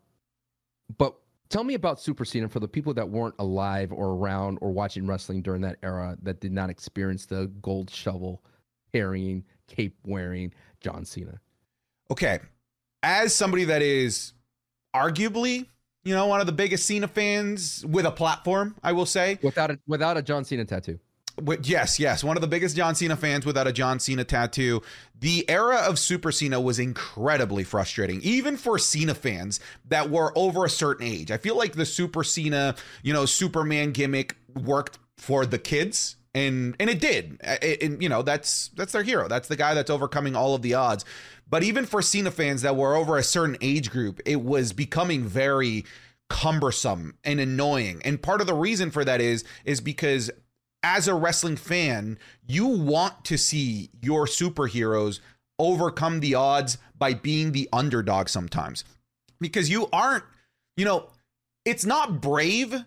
but 0.98 1.14
tell 1.48 1.64
me 1.64 1.74
about 1.74 2.00
Super 2.00 2.24
Cena 2.24 2.48
for 2.48 2.60
the 2.60 2.68
people 2.68 2.92
that 2.94 3.08
weren't 3.08 3.34
alive 3.38 3.92
or 3.92 4.08
around 4.16 4.58
or 4.60 4.70
watching 4.72 5.06
wrestling 5.06 5.42
during 5.42 5.60
that 5.62 5.76
era 5.82 6.16
that 6.22 6.40
did 6.40 6.52
not 6.52 6.68
experience 6.70 7.26
the 7.26 7.46
gold 7.60 7.88
shovel 7.90 8.42
carrying, 8.92 9.44
cape 9.66 9.96
wearing 10.04 10.52
John 10.80 11.04
Cena. 11.04 11.40
okay, 12.10 12.40
as 13.02 13.34
somebody 13.34 13.64
that 13.64 13.82
is 13.82 14.32
arguably, 14.94 15.66
you 16.04 16.14
know, 16.14 16.26
one 16.26 16.40
of 16.40 16.46
the 16.46 16.52
biggest 16.52 16.86
Cena 16.86 17.08
fans 17.08 17.84
with 17.86 18.06
a 18.06 18.10
platform, 18.10 18.74
I 18.82 18.92
will 18.92 19.06
say. 19.06 19.38
Without 19.42 19.70
a 19.70 19.78
without 19.86 20.16
a 20.16 20.22
John 20.22 20.44
Cena 20.44 20.64
tattoo. 20.64 20.98
Yes, 21.62 21.98
yes, 21.98 22.22
one 22.22 22.36
of 22.36 22.42
the 22.42 22.46
biggest 22.46 22.76
John 22.76 22.94
Cena 22.94 23.16
fans 23.16 23.46
without 23.46 23.66
a 23.66 23.72
John 23.72 23.98
Cena 23.98 24.22
tattoo. 24.22 24.82
The 25.18 25.48
era 25.48 25.76
of 25.76 25.98
Super 25.98 26.30
Cena 26.30 26.60
was 26.60 26.78
incredibly 26.78 27.64
frustrating, 27.64 28.20
even 28.20 28.58
for 28.58 28.78
Cena 28.78 29.14
fans 29.14 29.58
that 29.88 30.10
were 30.10 30.36
over 30.36 30.66
a 30.66 30.68
certain 30.68 31.06
age. 31.06 31.30
I 31.30 31.38
feel 31.38 31.56
like 31.56 31.72
the 31.72 31.86
Super 31.86 32.22
Cena, 32.22 32.74
you 33.02 33.14
know, 33.14 33.24
Superman 33.24 33.92
gimmick 33.92 34.36
worked 34.54 34.98
for 35.16 35.46
the 35.46 35.58
kids. 35.58 36.16
And 36.34 36.74
and 36.80 36.88
it 36.88 36.98
did, 36.98 37.38
and 37.42 38.02
you 38.02 38.08
know 38.08 38.22
that's 38.22 38.68
that's 38.68 38.92
their 38.92 39.02
hero. 39.02 39.28
That's 39.28 39.48
the 39.48 39.56
guy 39.56 39.74
that's 39.74 39.90
overcoming 39.90 40.34
all 40.34 40.54
of 40.54 40.62
the 40.62 40.72
odds. 40.72 41.04
But 41.48 41.62
even 41.62 41.84
for 41.84 42.00
Cena 42.00 42.30
fans 42.30 42.62
that 42.62 42.74
were 42.74 42.96
over 42.96 43.18
a 43.18 43.22
certain 43.22 43.58
age 43.60 43.90
group, 43.90 44.20
it 44.24 44.40
was 44.40 44.72
becoming 44.72 45.24
very 45.24 45.84
cumbersome 46.30 47.18
and 47.24 47.38
annoying. 47.38 48.00
And 48.06 48.22
part 48.22 48.40
of 48.40 48.46
the 48.46 48.54
reason 48.54 48.90
for 48.90 49.04
that 49.04 49.20
is 49.20 49.44
is 49.66 49.82
because 49.82 50.30
as 50.82 51.06
a 51.06 51.14
wrestling 51.14 51.56
fan, 51.56 52.18
you 52.46 52.66
want 52.66 53.24
to 53.26 53.36
see 53.36 53.90
your 54.00 54.26
superheroes 54.26 55.20
overcome 55.58 56.20
the 56.20 56.34
odds 56.34 56.78
by 56.98 57.12
being 57.14 57.52
the 57.52 57.68
underdog 57.72 58.28
sometimes. 58.28 58.84
Because 59.38 59.68
you 59.68 59.88
aren't, 59.92 60.24
you 60.76 60.84
know, 60.84 61.10
it's 61.64 61.84
not 61.84 62.20
brave 62.20 62.84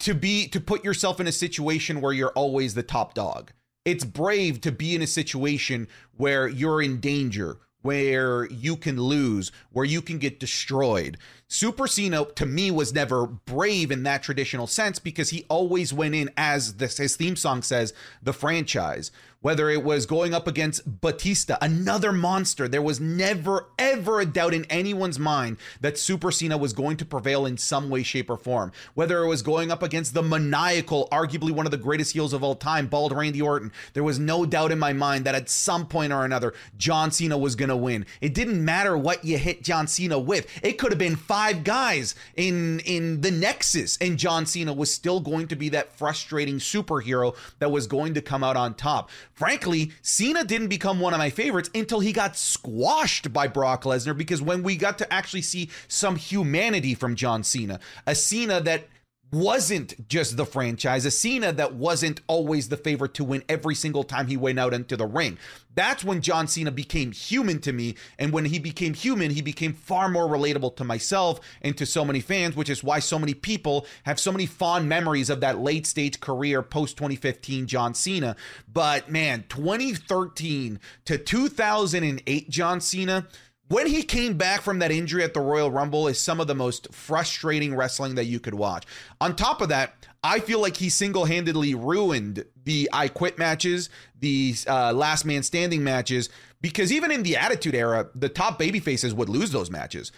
to 0.00 0.14
be 0.14 0.48
to 0.48 0.60
put 0.60 0.84
yourself 0.84 1.20
in 1.20 1.26
a 1.26 1.32
situation 1.32 2.00
where 2.00 2.12
you're 2.12 2.30
always 2.30 2.74
the 2.74 2.82
top 2.82 3.14
dog. 3.14 3.52
It's 3.84 4.04
brave 4.04 4.60
to 4.62 4.72
be 4.72 4.94
in 4.94 5.02
a 5.02 5.06
situation 5.06 5.86
where 6.16 6.48
you're 6.48 6.82
in 6.82 6.98
danger, 6.98 7.58
where 7.82 8.46
you 8.46 8.76
can 8.76 9.00
lose, 9.00 9.52
where 9.70 9.84
you 9.84 10.02
can 10.02 10.18
get 10.18 10.40
destroyed. 10.40 11.16
Super 11.46 11.86
Cena 11.86 12.24
to 12.34 12.44
me 12.44 12.72
was 12.72 12.92
never 12.92 13.26
brave 13.26 13.92
in 13.92 14.02
that 14.02 14.24
traditional 14.24 14.66
sense 14.66 14.98
because 14.98 15.30
he 15.30 15.46
always 15.48 15.92
went 15.92 16.16
in 16.16 16.30
as 16.36 16.74
this 16.74 16.98
his 16.98 17.14
theme 17.14 17.36
song 17.36 17.62
says, 17.62 17.94
the 18.20 18.32
franchise. 18.32 19.12
Whether 19.46 19.70
it 19.70 19.84
was 19.84 20.06
going 20.06 20.34
up 20.34 20.48
against 20.48 21.00
Batista, 21.00 21.56
another 21.62 22.10
monster, 22.10 22.66
there 22.66 22.82
was 22.82 22.98
never 22.98 23.68
ever 23.78 24.18
a 24.18 24.26
doubt 24.26 24.52
in 24.54 24.64
anyone's 24.64 25.20
mind 25.20 25.58
that 25.80 25.96
Super 25.96 26.32
Cena 26.32 26.58
was 26.58 26.72
going 26.72 26.96
to 26.96 27.04
prevail 27.04 27.46
in 27.46 27.56
some 27.56 27.88
way, 27.88 28.02
shape, 28.02 28.28
or 28.28 28.36
form. 28.36 28.72
Whether 28.94 29.22
it 29.22 29.28
was 29.28 29.42
going 29.42 29.70
up 29.70 29.84
against 29.84 30.14
the 30.14 30.22
maniacal, 30.24 31.08
arguably 31.12 31.52
one 31.52 31.64
of 31.64 31.70
the 31.70 31.76
greatest 31.76 32.12
heels 32.12 32.32
of 32.32 32.42
all 32.42 32.56
time, 32.56 32.88
Bald 32.88 33.12
Randy 33.12 33.40
Orton, 33.40 33.70
there 33.92 34.02
was 34.02 34.18
no 34.18 34.46
doubt 34.46 34.72
in 34.72 34.80
my 34.80 34.92
mind 34.92 35.24
that 35.26 35.36
at 35.36 35.48
some 35.48 35.86
point 35.86 36.12
or 36.12 36.24
another, 36.24 36.52
John 36.76 37.12
Cena 37.12 37.38
was 37.38 37.54
going 37.54 37.68
to 37.68 37.76
win. 37.76 38.04
It 38.20 38.34
didn't 38.34 38.64
matter 38.64 38.98
what 38.98 39.24
you 39.24 39.38
hit 39.38 39.62
John 39.62 39.86
Cena 39.86 40.18
with. 40.18 40.48
It 40.60 40.76
could 40.76 40.90
have 40.90 40.98
been 40.98 41.14
five 41.14 41.62
guys 41.62 42.16
in 42.34 42.80
in 42.80 43.20
the 43.20 43.30
Nexus, 43.30 43.96
and 44.00 44.18
John 44.18 44.44
Cena 44.44 44.72
was 44.72 44.92
still 44.92 45.20
going 45.20 45.46
to 45.46 45.54
be 45.54 45.68
that 45.68 45.96
frustrating 45.96 46.56
superhero 46.56 47.36
that 47.60 47.70
was 47.70 47.86
going 47.86 48.14
to 48.14 48.20
come 48.20 48.42
out 48.42 48.56
on 48.56 48.74
top. 48.74 49.08
Frankly, 49.36 49.92
Cena 50.00 50.44
didn't 50.44 50.68
become 50.68 50.98
one 50.98 51.12
of 51.12 51.18
my 51.18 51.28
favorites 51.28 51.68
until 51.74 52.00
he 52.00 52.10
got 52.10 52.38
squashed 52.38 53.34
by 53.34 53.46
Brock 53.46 53.84
Lesnar 53.84 54.16
because 54.16 54.40
when 54.40 54.62
we 54.62 54.76
got 54.76 54.96
to 54.98 55.12
actually 55.12 55.42
see 55.42 55.68
some 55.88 56.16
humanity 56.16 56.94
from 56.94 57.14
John 57.14 57.44
Cena, 57.44 57.78
a 58.06 58.14
Cena 58.14 58.62
that 58.62 58.88
wasn't 59.32 60.08
just 60.08 60.36
the 60.36 60.46
franchise, 60.46 61.04
a 61.04 61.10
Cena 61.10 61.52
that 61.52 61.74
wasn't 61.74 62.20
always 62.26 62.68
the 62.68 62.76
favorite 62.76 63.14
to 63.14 63.24
win 63.24 63.42
every 63.48 63.74
single 63.74 64.04
time 64.04 64.28
he 64.28 64.36
went 64.36 64.58
out 64.58 64.72
into 64.72 64.96
the 64.96 65.06
ring. 65.06 65.38
That's 65.74 66.02
when 66.02 66.22
John 66.22 66.48
Cena 66.48 66.70
became 66.70 67.12
human 67.12 67.60
to 67.60 67.72
me. 67.72 67.96
And 68.18 68.32
when 68.32 68.46
he 68.46 68.58
became 68.58 68.94
human, 68.94 69.30
he 69.30 69.42
became 69.42 69.74
far 69.74 70.08
more 70.08 70.26
relatable 70.26 70.74
to 70.76 70.84
myself 70.84 71.40
and 71.60 71.76
to 71.76 71.84
so 71.84 72.02
many 72.04 72.20
fans, 72.20 72.56
which 72.56 72.70
is 72.70 72.82
why 72.82 72.98
so 72.98 73.18
many 73.18 73.34
people 73.34 73.86
have 74.04 74.18
so 74.18 74.32
many 74.32 74.46
fond 74.46 74.88
memories 74.88 75.28
of 75.28 75.40
that 75.40 75.58
late 75.58 75.86
stage 75.86 76.18
career 76.20 76.62
post 76.62 76.96
2015 76.96 77.66
John 77.66 77.94
Cena. 77.94 78.36
But 78.72 79.10
man, 79.10 79.44
2013 79.50 80.80
to 81.04 81.18
2008 81.18 82.48
John 82.48 82.80
Cena 82.80 83.26
when 83.68 83.86
he 83.86 84.02
came 84.02 84.36
back 84.36 84.62
from 84.62 84.78
that 84.78 84.90
injury 84.90 85.24
at 85.24 85.34
the 85.34 85.40
Royal 85.40 85.70
Rumble 85.70 86.08
is 86.08 86.20
some 86.20 86.40
of 86.40 86.46
the 86.46 86.54
most 86.54 86.92
frustrating 86.92 87.74
wrestling 87.74 88.14
that 88.14 88.26
you 88.26 88.38
could 88.38 88.54
watch. 88.54 88.84
On 89.20 89.34
top 89.34 89.60
of 89.60 89.68
that, 89.70 90.06
I 90.22 90.40
feel 90.40 90.60
like 90.60 90.76
he 90.76 90.88
single-handedly 90.88 91.74
ruined 91.74 92.44
the 92.64 92.88
I 92.92 93.08
Quit 93.08 93.38
matches, 93.38 93.90
the 94.18 94.54
uh, 94.66 94.92
Last 94.92 95.24
Man 95.24 95.42
Standing 95.42 95.84
matches, 95.84 96.28
because 96.60 96.92
even 96.92 97.10
in 97.10 97.22
the 97.22 97.36
Attitude 97.36 97.74
Era, 97.74 98.08
the 98.14 98.28
top 98.28 98.58
babyfaces 98.58 99.12
would 99.12 99.28
lose 99.28 99.50
those 99.50 99.70
matches. 99.70 100.12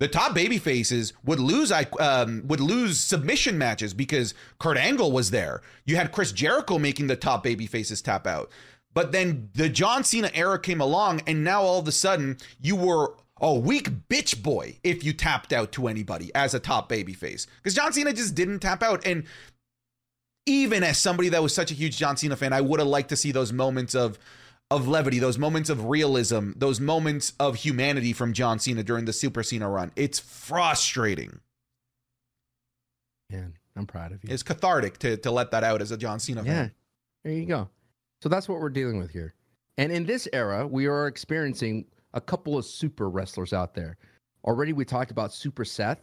The 0.00 0.08
top 0.08 0.36
babyfaces 0.36 1.12
would 1.24 1.38
lose 1.38 1.70
I 1.70 1.84
um, 2.00 2.42
would 2.46 2.60
lose 2.60 2.98
submission 2.98 3.56
matches 3.56 3.94
because 3.94 4.34
Kurt 4.58 4.76
Angle 4.76 5.12
was 5.12 5.30
there. 5.30 5.62
You 5.84 5.96
had 5.96 6.10
Chris 6.10 6.32
Jericho 6.32 6.78
making 6.78 7.06
the 7.06 7.16
top 7.16 7.44
babyfaces 7.44 8.02
tap 8.02 8.26
out. 8.26 8.50
But 8.94 9.12
then 9.12 9.50
the 9.54 9.68
John 9.68 10.04
Cena 10.04 10.30
era 10.32 10.58
came 10.58 10.80
along, 10.80 11.22
and 11.26 11.44
now 11.44 11.62
all 11.62 11.80
of 11.80 11.88
a 11.88 11.92
sudden 11.92 12.38
you 12.60 12.76
were 12.76 13.14
a 13.40 13.52
weak 13.52 13.90
bitch 14.08 14.42
boy 14.42 14.78
if 14.84 15.04
you 15.04 15.12
tapped 15.12 15.52
out 15.52 15.72
to 15.72 15.88
anybody 15.88 16.30
as 16.34 16.54
a 16.54 16.60
top 16.60 16.88
babyface. 16.88 17.46
Because 17.56 17.74
John 17.74 17.92
Cena 17.92 18.12
just 18.12 18.34
didn't 18.34 18.60
tap 18.60 18.82
out. 18.82 19.04
And 19.06 19.24
even 20.46 20.82
as 20.84 20.98
somebody 20.98 21.28
that 21.30 21.42
was 21.42 21.54
such 21.54 21.70
a 21.70 21.74
huge 21.74 21.96
John 21.96 22.16
Cena 22.16 22.36
fan, 22.36 22.52
I 22.52 22.60
would 22.60 22.80
have 22.80 22.88
liked 22.88 23.08
to 23.08 23.16
see 23.16 23.32
those 23.32 23.52
moments 23.52 23.94
of 23.94 24.18
of 24.70 24.88
levity, 24.88 25.18
those 25.18 25.38
moments 25.38 25.68
of 25.68 25.84
realism, 25.84 26.52
those 26.56 26.80
moments 26.80 27.34
of 27.38 27.56
humanity 27.56 28.12
from 28.12 28.32
John 28.32 28.58
Cena 28.58 28.82
during 28.82 29.04
the 29.04 29.12
Super 29.12 29.42
Cena 29.42 29.68
run. 29.68 29.92
It's 29.94 30.18
frustrating. 30.18 31.40
Man, 33.30 33.54
I'm 33.76 33.86
proud 33.86 34.12
of 34.12 34.24
you. 34.24 34.30
It's 34.32 34.42
cathartic 34.42 34.98
to 34.98 35.16
to 35.18 35.30
let 35.30 35.50
that 35.50 35.64
out 35.64 35.82
as 35.82 35.90
a 35.90 35.96
John 35.96 36.20
Cena 36.20 36.42
yeah, 36.44 36.52
fan. 36.52 36.72
there 37.24 37.32
you 37.32 37.46
go. 37.46 37.68
So 38.24 38.30
that's 38.30 38.48
what 38.48 38.58
we're 38.58 38.70
dealing 38.70 38.96
with 38.96 39.10
here. 39.10 39.34
And 39.76 39.92
in 39.92 40.06
this 40.06 40.26
era, 40.32 40.66
we 40.66 40.86
are 40.86 41.08
experiencing 41.08 41.84
a 42.14 42.22
couple 42.22 42.56
of 42.56 42.64
super 42.64 43.10
wrestlers 43.10 43.52
out 43.52 43.74
there. 43.74 43.98
Already, 44.46 44.72
we 44.72 44.86
talked 44.86 45.10
about 45.10 45.30
Super 45.30 45.62
Seth, 45.62 46.00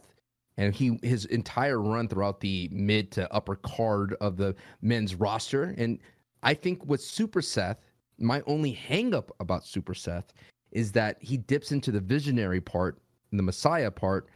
and 0.56 0.72
he 0.72 1.00
his 1.02 1.24
entire 1.24 1.80
run 1.80 2.06
throughout 2.06 2.38
the 2.38 2.68
mid 2.70 3.10
to 3.10 3.28
upper 3.34 3.56
card 3.56 4.14
of 4.20 4.36
the 4.36 4.54
men's 4.82 5.16
roster. 5.16 5.74
And 5.76 5.98
I 6.44 6.54
think 6.54 6.86
with 6.86 7.00
Super 7.00 7.42
Seth, 7.42 7.78
my 8.20 8.40
only 8.46 8.72
hangup 8.72 9.30
about 9.40 9.66
Super 9.66 9.92
Seth 9.92 10.32
is 10.70 10.92
that 10.92 11.16
he 11.18 11.38
dips 11.38 11.72
into 11.72 11.90
the 11.90 11.98
visionary 11.98 12.60
part, 12.60 13.02
the 13.32 13.42
Messiah 13.42 13.90
part, 13.90 14.28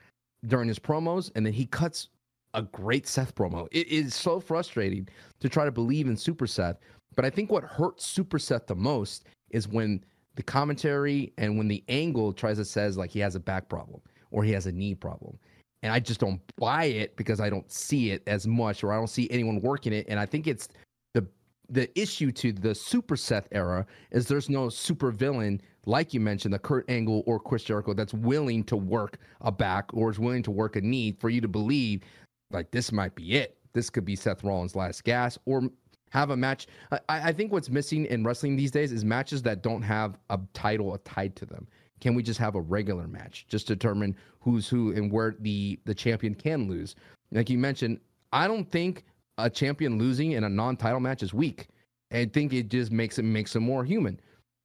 during 0.49 0.66
his 0.66 0.80
promos, 0.80 1.30
and 1.37 1.47
then 1.47 1.53
he 1.53 1.66
cuts 1.66 2.09
a 2.55 2.62
great 2.62 3.07
Seth 3.07 3.34
promo. 3.34 3.68
It 3.70 3.87
is 3.87 4.14
so 4.14 4.41
frustrating 4.41 5.07
to 5.39 5.49
try 5.49 5.66
to 5.66 5.70
believe 5.70 6.09
in 6.09 6.16
Super 6.16 6.49
Seth. 6.49 6.78
But 7.17 7.25
I 7.25 7.31
think 7.31 7.51
what 7.51 7.64
hurts 7.64 8.07
Super 8.07 8.39
Seth 8.39 8.67
the 8.67 8.77
most 8.77 9.25
is 9.51 9.67
when 9.67 10.05
the 10.37 10.43
commentary 10.43 11.33
and 11.39 11.59
when 11.59 11.67
the 11.67 11.83
angle 11.89 12.33
tries 12.33 12.59
to 12.59 12.64
says 12.64 12.97
like 12.97 13.11
he 13.11 13.19
has 13.21 13.35
a 13.35 13.41
back 13.41 13.69
problem 13.69 14.01
or 14.31 14.45
he 14.45 14.53
has 14.53 14.67
a 14.67 14.73
knee 14.73 14.95
problem. 14.95 15.39
And 15.83 15.93
I 15.93 15.99
just 15.99 16.21
don't 16.21 16.41
buy 16.57 16.85
it 16.85 17.17
because 17.17 17.41
I 17.41 17.49
don't 17.51 17.71
see 17.71 18.11
it 18.11 18.23
as 18.27 18.47
much 18.47 18.85
or 18.85 18.93
I 18.93 18.97
don't 18.97 19.09
see 19.09 19.29
anyone 19.31 19.61
working 19.61 19.93
it. 19.93 20.07
And 20.09 20.21
I 20.21 20.27
think 20.27 20.47
it's 20.47 20.69
the 21.14 21.27
the 21.69 21.89
issue 21.99 22.31
to 22.33 22.53
the 22.53 22.75
Super 22.75 23.17
Seth 23.17 23.49
era 23.51 23.87
is 24.11 24.29
there's 24.29 24.51
no 24.51 24.69
super 24.69 25.11
villain 25.11 25.61
like 25.87 26.12
you 26.12 26.21
mentioned, 26.21 26.53
the 26.53 26.59
Kurt 26.59 26.89
Angle 26.91 27.23
or 27.27 27.39
Chris 27.39 27.62
Jericho 27.62 27.95
that's 27.95 28.12
willing 28.12 28.64
to 28.64 28.77
work 28.77 29.19
a 29.41 29.53
back 29.53 29.89
or 29.95 30.11
is 30.11 30.19
willing 30.19 30.43
to 30.43 30.51
work 30.51 30.75
a 30.75 30.81
knee 30.81 31.12
for 31.12 31.31
you 31.31 31.41
to 31.41 31.49
believe 31.49 32.03
like 32.51 32.71
this 32.73 32.93
might 32.93 33.14
be 33.14 33.37
it. 33.37 33.57
This 33.73 33.89
could 33.89 34.05
be 34.05 34.17
Seth 34.17 34.43
Rollins' 34.43 34.75
last 34.75 35.05
gas, 35.05 35.39
or 35.45 35.71
have 36.11 36.30
a 36.30 36.36
match. 36.36 36.66
I, 36.92 37.00
I 37.09 37.32
think 37.32 37.52
what's 37.52 37.70
missing 37.70 38.07
in 38.07 38.24
wrestling 38.24 38.57
these 38.57 38.70
days 38.70 38.92
is 38.92 39.04
matches 39.04 39.42
that 39.42 39.62
don't 39.62 39.82
have 39.82 40.18
a 40.30 40.38
title 40.54 40.96
tied 41.04 41.36
to 41.36 41.46
them. 41.46 41.66
Can 42.00 42.14
we 42.14 42.22
just 42.22 42.38
have 42.40 42.54
a 42.54 42.61
regular 42.61 43.09
match, 43.09 43.46
just 43.48 43.66
determine 43.66 44.16
who's 44.40 44.68
who 44.68 44.92
and 44.92 45.11
where 45.11 45.34
the 45.40 45.78
the 45.84 45.94
champion 45.94 46.34
can 46.34 46.68
lose? 46.68 46.94
Like 47.32 47.50
you 47.50 47.59
mentioned, 47.59 48.00
I 48.32 48.46
don't 48.46 48.70
think 48.70 49.04
a 49.38 49.48
champion 49.50 49.98
losing 49.98 50.32
in 50.32 50.44
a 50.44 50.48
non-title 50.48 51.00
match 51.00 51.22
is 51.22 51.32
weak. 51.32 51.68
I 52.12 52.26
think 52.26 52.52
it 52.52 52.68
just 52.68 52.92
makes 52.92 53.18
it 53.18 53.24
makes 53.24 53.57
him 53.57 53.62
more 53.62 53.84
human. 53.84 54.20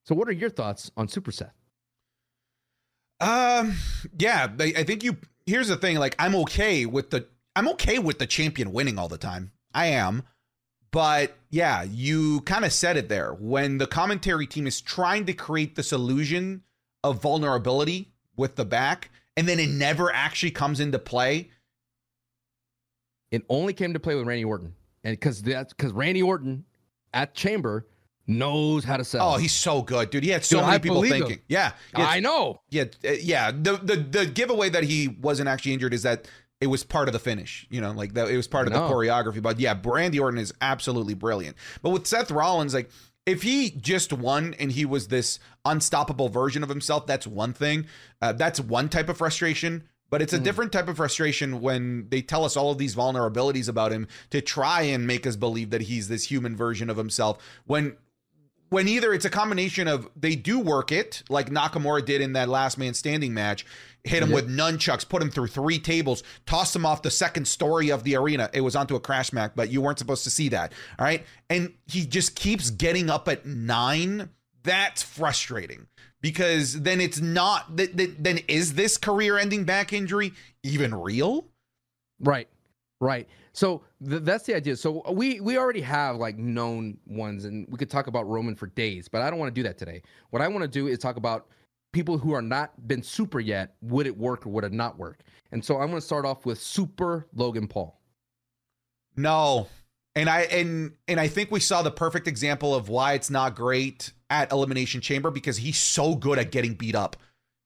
So, 0.05 0.15
what 0.15 0.27
are 0.27 0.33
your 0.33 0.49
thoughts 0.49 0.91
on 0.97 1.07
Super 1.07 1.31
Seth? 1.31 1.53
Um, 3.19 3.75
yeah, 4.17 4.47
I 4.59 4.83
think 4.83 5.03
you. 5.03 5.17
Here's 5.45 5.67
the 5.67 5.77
thing: 5.77 5.97
like, 5.97 6.15
I'm 6.19 6.35
okay 6.35 6.85
with 6.85 7.09
the 7.11 7.27
I'm 7.55 7.67
okay 7.69 7.99
with 7.99 8.19
the 8.19 8.27
champion 8.27 8.71
winning 8.71 8.97
all 8.97 9.07
the 9.07 9.17
time. 9.17 9.51
I 9.73 9.87
am. 9.87 10.23
But 10.91 11.37
yeah, 11.49 11.83
you 11.83 12.41
kind 12.41 12.65
of 12.65 12.73
said 12.73 12.97
it 12.97 13.07
there. 13.07 13.33
When 13.33 13.77
the 13.77 13.87
commentary 13.87 14.45
team 14.45 14.67
is 14.67 14.81
trying 14.81 15.25
to 15.25 15.33
create 15.33 15.75
this 15.75 15.93
illusion 15.93 16.63
of 17.03 17.21
vulnerability 17.21 18.11
with 18.35 18.55
the 18.55 18.65
back, 18.65 19.09
and 19.37 19.47
then 19.47 19.59
it 19.59 19.69
never 19.69 20.13
actually 20.13 20.51
comes 20.51 20.79
into 20.79 20.99
play. 20.99 21.49
It 23.31 23.43
only 23.47 23.73
came 23.73 23.93
to 23.93 23.99
play 23.99 24.15
with 24.15 24.27
Randy 24.27 24.43
Orton. 24.43 24.73
And 25.03 25.17
because 25.17 25.41
that's 25.41 25.73
because 25.73 25.93
Randy 25.93 26.21
Orton 26.21 26.65
at 27.13 27.33
Chamber 27.33 27.87
knows 28.27 28.83
how 28.83 28.97
to 28.97 29.05
sell. 29.05 29.33
Oh, 29.33 29.37
he's 29.37 29.53
so 29.53 29.81
good, 29.81 30.09
dude. 30.09 30.23
He 30.23 30.29
had 30.29 30.43
so 30.43 30.57
dude, 30.57 30.65
many 30.65 30.75
I 30.75 30.79
people 30.79 31.01
thinking. 31.01 31.37
Him. 31.37 31.41
Yeah, 31.47 31.71
I 31.95 32.19
know. 32.19 32.61
Yeah, 32.69 32.85
uh, 33.05 33.11
yeah. 33.21 33.51
The, 33.51 33.77
the 33.77 33.95
the 33.95 34.25
giveaway 34.25 34.69
that 34.69 34.83
he 34.83 35.07
wasn't 35.07 35.49
actually 35.49 35.73
injured 35.73 35.93
is 35.93 36.03
that 36.03 36.27
it 36.62 36.68
was 36.68 36.84
part 36.84 37.09
of 37.09 37.14
the 37.14 37.20
finish, 37.20 37.66
you 37.70 37.82
know, 37.82 37.91
like 37.91 38.14
that. 38.14 38.30
It 38.30 38.38
was 38.38 38.47
part 38.47 38.68
of 38.68 38.74
the 38.74 38.80
choreography. 38.80 39.41
But 39.41 39.59
yeah, 39.59 39.78
Randy 39.84 40.20
Orton 40.20 40.39
is 40.39 40.53
absolutely 40.62 41.16
brilliant. 41.16 41.57
But 41.82 41.89
with 41.89 42.05
Seth 42.05 42.30
Rollins, 42.30 42.76
like 42.76 42.89
if 43.26 43.41
he 43.41 43.72
just 43.72 44.14
won 44.14 44.55
and 44.59 44.72
he 44.72 44.86
was 44.86 45.07
this 45.07 45.39
unstoppable 45.66 46.30
version 46.30 46.64
of 46.64 46.70
himself, 46.70 47.07
that's 47.07 47.26
one 47.26 47.53
thing. 47.53 47.88
Uh, 48.22 48.34
that's 48.34 48.59
one 48.59 48.89
type 48.89 49.09
of 49.09 49.18
frustration. 49.18 49.88
But 50.12 50.22
it's 50.22 50.34
a 50.34 50.39
mm. 50.39 50.43
different 50.43 50.72
type 50.72 50.88
of 50.88 50.97
frustration 50.97 51.62
when 51.62 52.07
they 52.09 52.22
tell 52.22 52.45
us 52.45 52.55
all 52.55 52.72
of 52.72 52.78
these 52.78 52.95
vulnerabilities 52.95 53.70
about 53.70 53.91
him 53.91 54.07
to 54.30 54.41
try 54.41 54.82
and 54.82 55.07
make 55.07 55.26
us 55.26 55.36
believe 55.36 55.70
that 55.72 55.84
he's 55.84 56.09
this 56.09 56.26
human 56.26 56.55
version 56.55 56.89
of 56.89 56.97
himself. 56.97 57.38
When 57.66 57.95
when 58.72 58.88
either 58.88 59.14
it's 59.14 59.26
a 59.26 59.30
combination 59.30 59.88
of 59.88 60.09
they 60.16 60.36
do 60.36 60.59
work 60.59 60.91
it, 60.91 61.24
like 61.30 61.49
Nakamura 61.49 62.05
did 62.05 62.22
in 62.22 62.34
that 62.34 62.49
last 62.49 62.78
man 62.78 62.93
standing 62.93 63.34
match, 63.34 63.66
hit 64.04 64.24
him 64.24 64.30
yeah. 64.30 64.36
with 64.36 64.49
nunchucks, 64.49 65.08
put 65.08 65.22
him 65.22 65.30
through 65.30 65.47
three 65.47 65.80
tables, 65.80 66.24
tossed 66.45 66.76
him 66.76 66.86
off 66.86 67.02
the 67.02 67.12
second 67.12 67.47
story 67.47 67.89
of 67.91 68.04
the 68.04 68.16
arena. 68.16 68.49
It 68.54 68.62
was 68.62 68.76
onto 68.76 68.95
a 68.95 68.99
crash 68.99 69.32
mat, 69.32 69.54
but 69.56 69.70
you 69.70 69.82
weren't 69.82 69.99
supposed 69.99 70.24
to 70.24 70.30
see 70.30 70.49
that. 70.49 70.74
All 70.97 71.06
right. 71.06 71.26
And 71.49 71.74
he 71.88 72.06
just 72.06 72.36
keeps 72.36 72.70
getting 72.70 73.10
up 73.10 73.28
at 73.28 73.45
nine. 73.45 74.30
That's 74.64 75.02
frustrating 75.02 75.88
because 76.22 76.82
then 76.82 77.02
it's 77.02 77.20
not 77.20 77.76
that, 77.78 77.97
that 77.97 78.24
then 78.24 78.39
is 78.47 78.74
this 78.74 78.97
career 78.97 79.38
ending 79.38 79.64
back 79.64 79.93
injury 79.93 80.34
even 80.64 80.93
real? 80.93 81.45
Right. 82.20 82.47
Right. 82.99 83.28
So 83.54 83.82
th- 84.08 84.22
that's 84.22 84.45
the 84.45 84.56
idea. 84.56 84.76
So 84.76 85.04
we 85.12 85.39
we 85.41 85.58
already 85.58 85.82
have 85.82 86.18
like 86.18 86.38
known 86.38 86.97
ones, 87.06 87.45
and 87.45 87.68
we 87.70 87.78
could 87.78 87.89
talk 87.89 88.08
about 88.08 88.28
Roman 88.28 88.56
for 88.56 88.68
days, 88.68 89.08
but 89.08 89.22
I 89.22 89.30
don't 89.30 89.39
want 89.39 89.54
to 89.54 89.60
do 89.60 89.64
that 89.68 89.78
today. 89.78 90.04
What 90.30 90.41
I 90.41 90.47
want 90.47 90.62
to 90.62 90.68
do 90.68 90.88
is 90.88 90.99
talk 90.99 91.18
about 91.18 91.47
people 91.91 92.17
who 92.17 92.33
are 92.33 92.41
not 92.41 92.87
been 92.87 93.03
super 93.03 93.39
yet. 93.39 93.75
Would 93.81 94.07
it 94.07 94.17
work 94.17 94.45
or 94.45 94.49
would 94.49 94.63
it 94.63 94.73
not 94.73 94.97
work? 94.97 95.19
And 95.51 95.63
so 95.63 95.75
I'm 95.75 95.87
going 95.87 95.99
to 95.99 96.05
start 96.05 96.25
off 96.25 96.45
with 96.45 96.59
Super 96.59 97.27
Logan 97.33 97.67
Paul. 97.67 97.99
No, 99.15 99.67
and 100.15 100.29
I 100.29 100.41
and 100.43 100.93
and 101.07 101.19
I 101.19 101.27
think 101.27 101.51
we 101.51 101.59
saw 101.59 101.81
the 101.81 101.91
perfect 101.91 102.27
example 102.27 102.73
of 102.73 102.89
why 102.89 103.13
it's 103.13 103.29
not 103.29 103.55
great 103.55 104.11
at 104.29 104.51
Elimination 104.51 105.01
Chamber 105.01 105.31
because 105.31 105.57
he's 105.57 105.77
so 105.77 106.15
good 106.15 106.39
at 106.39 106.51
getting 106.51 106.73
beat 106.73 106.95
up. 106.95 107.17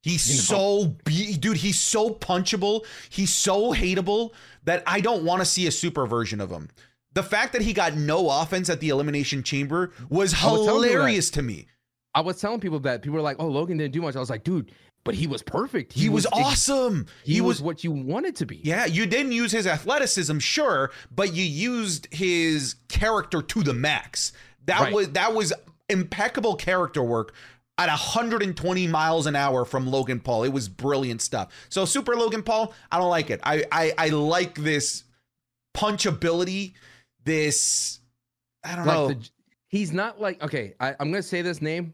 He's 0.02 0.30
you 0.30 0.56
know. 0.56 0.84
so 0.84 0.96
be- 1.06 1.38
dude, 1.38 1.58
he's 1.58 1.80
so 1.80 2.12
punchable, 2.12 2.86
he's 3.10 3.34
so 3.34 3.74
hateable 3.74 4.32
that 4.64 4.84
I 4.86 5.02
don't 5.02 5.24
want 5.24 5.42
to 5.42 5.46
see 5.46 5.68
a 5.68 5.72
super 5.72 6.06
version 6.06 6.42
of 6.42 6.52
him. 6.52 6.70
The 7.14 7.24
fact 7.24 7.54
that 7.54 7.62
he 7.62 7.74
got 7.74 7.96
no 7.96 8.30
offense 8.30 8.70
at 8.70 8.82
the 8.82 8.90
elimination 8.90 9.42
chamber 9.42 9.94
was 10.10 10.34
hilarious 10.34 11.30
to 11.32 11.42
me. 11.42 11.68
I 12.16 12.22
was 12.22 12.40
telling 12.40 12.60
people 12.60 12.80
that 12.80 13.02
people 13.04 13.16
were 13.16 13.22
like, 13.22 13.38
"Oh, 13.40 13.48
Logan 13.48 13.78
didn't 13.78 13.94
do 13.94 14.02
much." 14.02 14.16
I 14.16 14.20
was 14.20 14.30
like, 14.30 14.44
"Dude, 14.44 14.72
but 15.06 15.14
he 15.14 15.28
was 15.28 15.44
perfect. 15.44 15.94
He, 15.94 16.02
he 16.02 16.10
was, 16.10 16.26
was, 16.26 16.42
awesome. 16.42 17.06
He, 17.24 17.36
he 17.36 17.42
was, 17.42 17.58
was 17.58 17.62
what 17.62 17.84
you 17.84 17.92
wanted 17.92 18.36
to 18.38 18.46
be. 18.46 18.60
Yeah, 18.64 18.86
you 18.86 19.06
didn't 19.06 19.32
use 19.32 19.52
his 19.52 19.68
athleticism, 19.68 20.40
sure, 20.40 20.92
but 21.14 21.34
you 21.34 21.44
used 21.44 22.08
his 22.12 22.76
character 22.90 23.42
to 23.44 23.64
the 23.64 23.74
max. 23.74 24.34
That 24.66 24.80
right. 24.80 24.94
was 24.94 25.12
that 25.12 25.34
was 25.34 25.54
impeccable 25.90 26.56
character 26.56 27.04
work 27.04 27.36
at 27.78 27.88
120 27.88 28.88
miles 28.88 29.28
an 29.28 29.36
hour 29.36 29.64
from 29.64 29.86
Logan 29.86 30.20
Paul. 30.20 30.44
It 30.44 30.54
was 30.54 30.68
brilliant 30.68 31.22
stuff. 31.22 31.52
So 31.70 31.86
Super 31.86 32.16
Logan 32.16 32.42
Paul, 32.42 32.74
I 32.92 32.98
don't 32.98 33.10
like 33.10 33.30
it. 33.30 33.40
I 33.44 33.64
I, 33.72 33.94
I 33.98 34.10
like 34.10 34.56
this 34.56 35.04
punchability, 35.76 36.74
this 37.24 38.00
I 38.64 38.76
don't 38.76 38.88
like 38.88 38.96
know. 38.96 39.08
The, 39.10 39.30
he's 39.68 39.92
not 39.92 40.20
like 40.20 40.44
okay, 40.44 40.74
I, 40.80 40.96
I'm 41.00 41.12
gonna 41.12 41.22
say 41.22 41.44
this 41.44 41.62
name. 41.62 41.94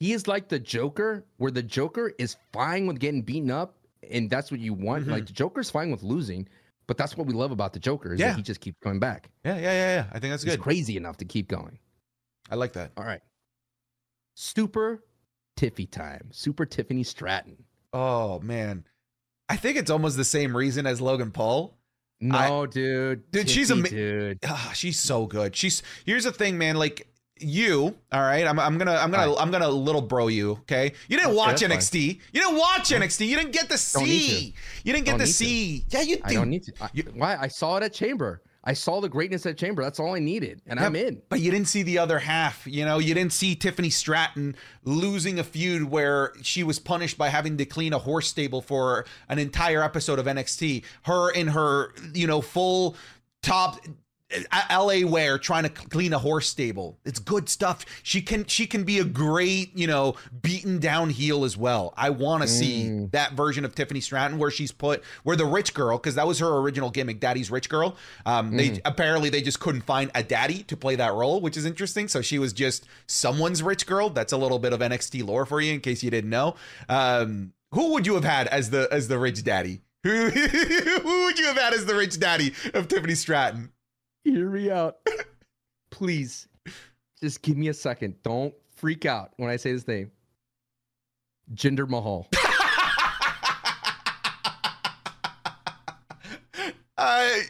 He 0.00 0.12
is 0.12 0.26
like 0.26 0.48
the 0.48 0.58
Joker, 0.58 1.26
where 1.36 1.50
the 1.50 1.62
Joker 1.62 2.12
is 2.18 2.36
fine 2.52 2.86
with 2.86 2.98
getting 2.98 3.20
beaten 3.20 3.50
up, 3.50 3.76
and 4.10 4.30
that's 4.30 4.50
what 4.50 4.58
you 4.58 4.72
want. 4.72 5.02
Mm-hmm. 5.02 5.12
Like 5.12 5.26
the 5.26 5.32
Joker's 5.34 5.68
fine 5.68 5.90
with 5.90 6.02
losing, 6.02 6.48
but 6.86 6.96
that's 6.96 7.18
what 7.18 7.26
we 7.26 7.34
love 7.34 7.50
about 7.50 7.74
the 7.74 7.78
Joker 7.78 8.14
is 8.14 8.18
yeah. 8.18 8.28
that 8.28 8.36
he 8.36 8.42
just 8.42 8.60
keeps 8.60 8.78
coming 8.82 8.98
back. 8.98 9.28
Yeah, 9.44 9.56
yeah, 9.56 9.72
yeah, 9.72 9.94
yeah. 9.94 10.06
I 10.10 10.18
think 10.18 10.32
that's 10.32 10.42
good. 10.42 10.52
He's 10.52 10.56
good. 10.56 10.62
Crazy 10.62 10.96
enough 10.96 11.18
to 11.18 11.26
keep 11.26 11.48
going. 11.48 11.78
I 12.50 12.54
like 12.54 12.72
that. 12.72 12.92
All 12.96 13.04
right. 13.04 13.20
Super 14.34 15.04
Tiffy 15.58 15.88
time. 15.90 16.30
Super 16.30 16.64
Tiffany 16.64 17.02
Stratton. 17.02 17.62
Oh 17.92 18.40
man. 18.40 18.86
I 19.50 19.56
think 19.56 19.76
it's 19.76 19.90
almost 19.90 20.16
the 20.16 20.24
same 20.24 20.56
reason 20.56 20.86
as 20.86 21.00
Logan 21.00 21.30
Paul. 21.30 21.76
No, 22.22 22.62
I, 22.62 22.66
dude. 22.66 23.30
Dude, 23.30 23.46
Tiffy, 23.46 23.50
she's 23.50 23.70
a 23.70 23.82
dude. 23.82 24.38
Oh, 24.48 24.70
she's 24.74 24.98
so 24.98 25.26
good. 25.26 25.54
She's 25.54 25.82
here's 26.06 26.24
the 26.24 26.32
thing, 26.32 26.56
man. 26.56 26.76
Like 26.76 27.06
you, 27.40 27.94
all 28.12 28.20
right. 28.20 28.46
I'm, 28.46 28.58
I'm 28.58 28.78
gonna 28.78 28.94
I'm 28.94 29.10
gonna 29.10 29.28
right. 29.28 29.40
I'm 29.40 29.50
gonna 29.50 29.68
little 29.68 30.02
bro 30.02 30.28
you. 30.28 30.52
Okay. 30.52 30.92
You 31.08 31.16
didn't 31.16 31.34
watch 31.34 31.60
NXT. 31.60 32.16
Fine. 32.16 32.22
You 32.32 32.40
didn't 32.40 32.56
watch 32.56 32.90
NXT. 32.90 33.26
You 33.26 33.36
didn't 33.36 33.52
get 33.52 33.70
to 33.70 33.78
see. 33.78 34.54
You 34.84 34.92
didn't 34.92 35.06
get 35.06 35.18
to 35.18 35.26
see. 35.26 35.84
Yeah, 35.88 36.02
you. 36.02 36.16
Do. 36.16 36.22
I 36.24 36.34
don't 36.34 36.50
need 36.50 36.64
to. 36.64 36.72
I, 36.80 36.90
you, 36.92 37.04
why? 37.14 37.36
I 37.36 37.48
saw 37.48 37.76
it 37.76 37.82
at 37.82 37.92
Chamber. 37.92 38.42
I 38.62 38.74
saw 38.74 39.00
the 39.00 39.08
greatness 39.08 39.46
at 39.46 39.56
Chamber. 39.56 39.82
That's 39.82 39.98
all 39.98 40.14
I 40.14 40.18
needed, 40.18 40.60
and 40.66 40.78
yeah, 40.78 40.86
I'm 40.86 40.94
in. 40.94 41.22
But 41.30 41.40
you 41.40 41.50
didn't 41.50 41.68
see 41.68 41.82
the 41.82 41.98
other 41.98 42.18
half. 42.18 42.66
You 42.66 42.84
know, 42.84 42.98
you 42.98 43.14
didn't 43.14 43.32
see 43.32 43.54
Tiffany 43.54 43.88
Stratton 43.88 44.54
losing 44.84 45.38
a 45.38 45.44
feud 45.44 45.84
where 45.84 46.34
she 46.42 46.62
was 46.62 46.78
punished 46.78 47.16
by 47.16 47.30
having 47.30 47.56
to 47.56 47.64
clean 47.64 47.94
a 47.94 47.98
horse 47.98 48.28
stable 48.28 48.60
for 48.60 49.06
an 49.30 49.38
entire 49.38 49.82
episode 49.82 50.18
of 50.18 50.26
NXT. 50.26 50.84
Her 51.04 51.30
in 51.30 51.48
her, 51.48 51.94
you 52.12 52.26
know, 52.26 52.42
full 52.42 52.96
top 53.42 53.80
LA 54.70 55.06
wear 55.06 55.38
trying 55.38 55.64
to 55.64 55.68
clean 55.68 56.12
a 56.12 56.18
horse 56.18 56.48
stable. 56.48 56.98
It's 57.04 57.18
good 57.18 57.48
stuff. 57.48 57.84
She 58.02 58.22
can 58.22 58.46
she 58.46 58.66
can 58.66 58.84
be 58.84 58.98
a 58.98 59.04
great, 59.04 59.76
you 59.76 59.86
know, 59.86 60.14
beaten 60.42 60.78
down 60.78 61.10
heel 61.10 61.44
as 61.44 61.56
well. 61.56 61.94
I 61.96 62.10
want 62.10 62.42
to 62.42 62.48
mm. 62.48 62.52
see 62.52 63.06
that 63.12 63.32
version 63.32 63.64
of 63.64 63.74
Tiffany 63.74 64.00
Stratton 64.00 64.38
where 64.38 64.50
she's 64.50 64.72
put 64.72 65.02
where 65.24 65.36
the 65.36 65.46
rich 65.46 65.74
girl 65.74 65.98
because 65.98 66.14
that 66.14 66.26
was 66.26 66.38
her 66.38 66.58
original 66.58 66.90
gimmick, 66.90 67.20
Daddy's 67.20 67.50
rich 67.50 67.68
girl. 67.68 67.96
Um, 68.26 68.52
mm. 68.52 68.56
they 68.56 68.80
apparently 68.84 69.30
they 69.30 69.42
just 69.42 69.60
couldn't 69.60 69.82
find 69.82 70.10
a 70.14 70.22
daddy 70.22 70.62
to 70.64 70.76
play 70.76 70.96
that 70.96 71.12
role, 71.12 71.40
which 71.40 71.56
is 71.56 71.64
interesting. 71.64 72.08
So 72.08 72.22
she 72.22 72.38
was 72.38 72.52
just 72.52 72.86
someone's 73.06 73.62
rich 73.62 73.86
girl. 73.86 74.10
That's 74.10 74.32
a 74.32 74.36
little 74.36 74.58
bit 74.58 74.72
of 74.72 74.80
NXT 74.80 75.26
lore 75.26 75.46
for 75.46 75.60
you 75.60 75.74
in 75.74 75.80
case 75.80 76.02
you 76.02 76.10
didn't 76.10 76.30
know. 76.30 76.56
Um, 76.88 77.52
who 77.72 77.92
would 77.92 78.06
you 78.06 78.14
have 78.14 78.24
had 78.24 78.48
as 78.48 78.70
the 78.70 78.88
as 78.90 79.08
the 79.08 79.18
rich 79.18 79.42
daddy? 79.44 79.80
Who, 80.02 80.28
who 80.30 81.24
would 81.24 81.38
you 81.38 81.46
have 81.46 81.58
had 81.58 81.74
as 81.74 81.86
the 81.86 81.94
rich 81.94 82.18
daddy 82.18 82.54
of 82.74 82.88
Tiffany 82.88 83.14
Stratton? 83.14 83.70
Hear 84.24 84.50
me 84.50 84.70
out. 84.70 84.98
Please. 85.90 86.48
Just 87.20 87.42
give 87.42 87.56
me 87.56 87.68
a 87.68 87.74
second. 87.74 88.14
Don't 88.22 88.54
freak 88.76 89.06
out 89.06 89.32
when 89.36 89.50
I 89.50 89.56
say 89.56 89.70
his 89.70 89.86
name. 89.86 90.10
Jinder 91.54 91.88
Mahal. 91.88 92.28
I, 96.96 97.44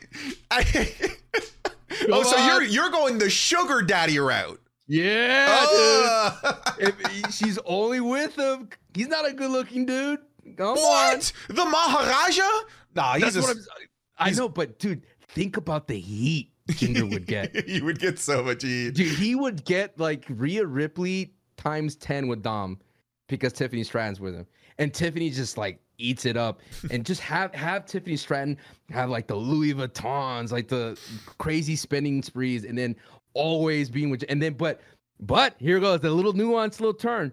I 0.50 0.92
oh, 2.08 2.22
so 2.22 2.36
you're 2.46 2.62
you're 2.62 2.90
going 2.90 3.18
the 3.18 3.28
sugar 3.28 3.82
daddy 3.82 4.18
route. 4.18 4.60
Yeah, 4.86 5.66
uh. 5.68 6.54
if 6.78 6.94
she's 7.34 7.58
only 7.64 8.00
with 8.00 8.36
him, 8.36 8.68
he's 8.94 9.08
not 9.08 9.28
a 9.28 9.32
good 9.32 9.50
looking 9.50 9.86
dude. 9.86 10.20
Come 10.56 10.76
what? 10.76 11.32
On. 11.48 11.56
The 11.56 11.64
Maharaja? 11.64 12.48
Nah, 12.94 13.14
he's 13.14 13.34
That's 13.34 13.48
a, 13.48 13.60
I 14.18 14.30
know, 14.30 14.48
but 14.48 14.78
dude, 14.78 15.04
think 15.28 15.56
about 15.56 15.88
the 15.88 15.98
heat 15.98 16.49
Jinder 16.72 17.10
would 17.10 17.26
get. 17.26 17.68
you 17.68 17.84
would 17.84 17.98
get 17.98 18.18
so 18.18 18.42
much 18.42 18.62
heat. 18.62 18.94
Dude, 18.94 19.16
he 19.16 19.34
would 19.34 19.64
get 19.64 19.98
like 19.98 20.24
Rhea 20.28 20.66
Ripley 20.66 21.32
times 21.56 21.96
10 21.96 22.28
with 22.28 22.42
Dom 22.42 22.78
because 23.28 23.52
Tiffany 23.52 23.84
Stratton's 23.84 24.20
with 24.20 24.34
him. 24.34 24.46
And 24.78 24.92
Tiffany 24.92 25.30
just 25.30 25.58
like 25.58 25.80
eats 25.98 26.24
it 26.24 26.36
up. 26.36 26.60
and 26.90 27.04
just 27.04 27.20
have 27.20 27.54
have 27.54 27.86
Tiffany 27.86 28.16
Stratton 28.16 28.56
have 28.90 29.10
like 29.10 29.26
the 29.26 29.36
Louis 29.36 29.74
Vuittons, 29.74 30.52
like 30.52 30.68
the 30.68 30.98
crazy 31.38 31.76
spending 31.76 32.22
sprees, 32.22 32.64
and 32.64 32.76
then 32.76 32.96
always 33.34 33.90
being 33.90 34.10
with 34.10 34.24
and 34.28 34.42
then 34.42 34.54
but 34.54 34.80
but 35.20 35.54
here 35.58 35.78
goes 35.78 36.00
the 36.00 36.10
little 36.10 36.32
nuanced 36.32 36.80
little 36.80 36.94
turn 36.94 37.32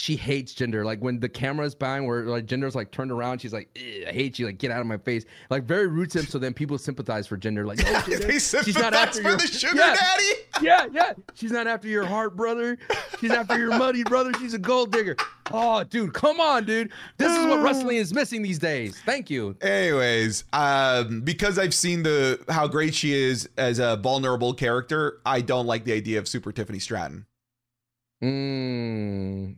she 0.00 0.16
hates 0.16 0.54
Jinder. 0.54 0.82
Like 0.82 0.98
when 1.00 1.20
the 1.20 1.28
camera's 1.28 1.74
bang, 1.74 2.06
where 2.06 2.24
like 2.24 2.46
Jinder's 2.46 2.74
like 2.74 2.90
turned 2.90 3.12
around, 3.12 3.40
she's 3.40 3.52
like, 3.52 3.68
"I 3.76 4.10
hate 4.10 4.38
you." 4.38 4.46
Like 4.46 4.56
get 4.56 4.70
out 4.70 4.80
of 4.80 4.86
my 4.86 4.96
face. 4.96 5.26
Like 5.50 5.64
very 5.64 5.88
rude 5.88 6.10
to 6.12 6.20
him. 6.20 6.26
So 6.26 6.38
then 6.38 6.54
people 6.54 6.78
sympathize 6.78 7.26
for 7.26 7.36
gender. 7.36 7.66
Like 7.66 7.80
oh, 7.80 7.84
Jinder, 8.06 8.64
she's 8.64 8.78
not 8.78 8.94
after 8.94 9.20
your, 9.20 9.36
the 9.36 9.46
sugar 9.46 9.76
yeah, 9.76 9.94
daddy. 9.94 10.24
yeah, 10.62 10.86
yeah. 10.90 11.12
She's 11.34 11.52
not 11.52 11.66
after 11.66 11.86
your 11.86 12.06
heart, 12.06 12.34
brother. 12.34 12.78
She's 13.20 13.30
after 13.30 13.58
your 13.58 13.76
money, 13.76 14.02
brother. 14.02 14.32
She's 14.40 14.54
a 14.54 14.58
gold 14.58 14.90
digger. 14.90 15.16
Oh, 15.52 15.84
dude, 15.84 16.14
come 16.14 16.40
on, 16.40 16.64
dude. 16.64 16.90
This 17.18 17.36
is 17.36 17.44
what 17.44 17.60
wrestling 17.62 17.98
is 17.98 18.14
missing 18.14 18.40
these 18.40 18.58
days. 18.58 18.98
Thank 19.04 19.28
you. 19.28 19.54
Anyways, 19.60 20.44
um, 20.54 21.20
because 21.20 21.58
I've 21.58 21.74
seen 21.74 22.04
the 22.04 22.42
how 22.48 22.68
great 22.68 22.94
she 22.94 23.12
is 23.12 23.50
as 23.58 23.78
a 23.78 23.96
vulnerable 23.96 24.54
character, 24.54 25.20
I 25.26 25.42
don't 25.42 25.66
like 25.66 25.84
the 25.84 25.92
idea 25.92 26.18
of 26.18 26.26
Super 26.26 26.52
Tiffany 26.52 26.78
Stratton. 26.78 27.26
Mm, 28.22 29.56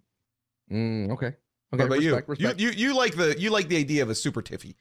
Mm, 0.73 1.11
okay. 1.13 1.27
Okay. 1.27 1.37
What 1.71 1.87
about 1.87 1.99
respect, 1.99 2.29
you? 2.29 2.33
Respect. 2.33 2.61
you? 2.61 2.69
You 2.69 2.89
you 2.89 2.97
like 2.97 3.17
the 3.17 3.39
you 3.39 3.51
like 3.51 3.69
the 3.69 3.79
idea 3.79 4.03
of 4.03 4.11
a 4.11 4.15
super 4.15 4.43
tiffy. 4.43 4.75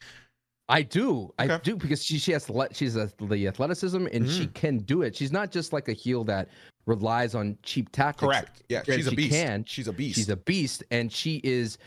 I 0.69 0.83
do. 0.83 1.33
Okay. 1.39 1.53
I 1.53 1.57
do 1.57 1.75
because 1.75 2.03
she 2.03 2.17
she 2.17 2.31
has 2.31 2.49
she's 2.71 2.95
a, 2.95 3.11
the 3.19 3.47
athleticism 3.47 4.07
and 4.11 4.25
mm. 4.25 4.37
she 4.37 4.47
can 4.47 4.79
do 4.79 5.01
it. 5.01 5.15
She's 5.15 5.31
not 5.31 5.51
just 5.51 5.73
like 5.73 5.89
a 5.89 5.93
heel 5.93 6.23
that 6.25 6.49
relies 6.85 7.35
on 7.35 7.57
cheap 7.63 7.91
tactics. 7.91 8.25
Correct. 8.25 8.63
Yeah, 8.69 8.81
she's 8.85 9.05
she 9.05 9.11
a 9.11 9.15
beast. 9.15 9.31
Can. 9.31 9.65
She's 9.65 9.87
a 9.87 9.93
beast. 9.93 10.15
She's 10.15 10.29
a 10.29 10.37
beast, 10.37 10.83
and 10.91 11.11
she 11.11 11.41
is. 11.43 11.77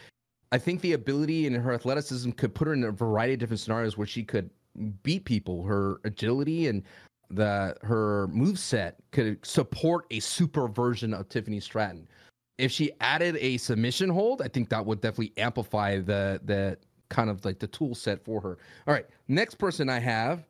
I 0.53 0.59
think 0.59 0.83
the 0.83 0.93
ability 0.93 1.47
and 1.47 1.57
her 1.57 1.73
athleticism 1.73 2.31
could 2.33 2.55
put 2.55 2.69
her 2.69 2.75
in 2.75 2.85
a 2.85 2.91
variety 2.91 3.35
of 3.35 3.41
different 3.41 3.61
scenarios 3.61 3.97
where 3.97 4.07
she 4.07 4.23
could 4.23 4.51
beat 5.03 5.25
people. 5.25 5.65
Her 5.65 6.01
agility 6.05 6.69
and 6.69 6.83
the 7.31 7.77
her 7.83 8.29
move 8.29 8.59
set 8.59 8.97
could 9.13 9.45
support 9.45 10.07
a 10.11 10.21
super 10.21 10.69
version 10.69 11.15
of 11.15 11.29
Tiffany 11.29 11.59
Stratton 11.59 12.07
if 12.59 12.71
she 12.71 12.93
added 13.01 13.37
a 13.41 13.57
submission 13.59 14.09
hold, 14.09 14.43
I 14.43 14.49
think 14.49 14.69
that 14.71 14.85
would 14.87 15.01
definitely 15.01 15.33
amplify 15.37 15.99
the 15.99 16.41
the 16.45 16.79
kind 17.11 17.31
of 17.31 17.45
like 17.45 17.59
the 17.59 17.67
tool 17.67 17.95
set 17.95 18.25
for 18.25 18.41
her. 18.41 18.59
All 18.87 18.95
right, 18.95 19.07
next 19.29 19.57
person 19.57 19.89
I 19.89 19.99
have. 19.99 20.45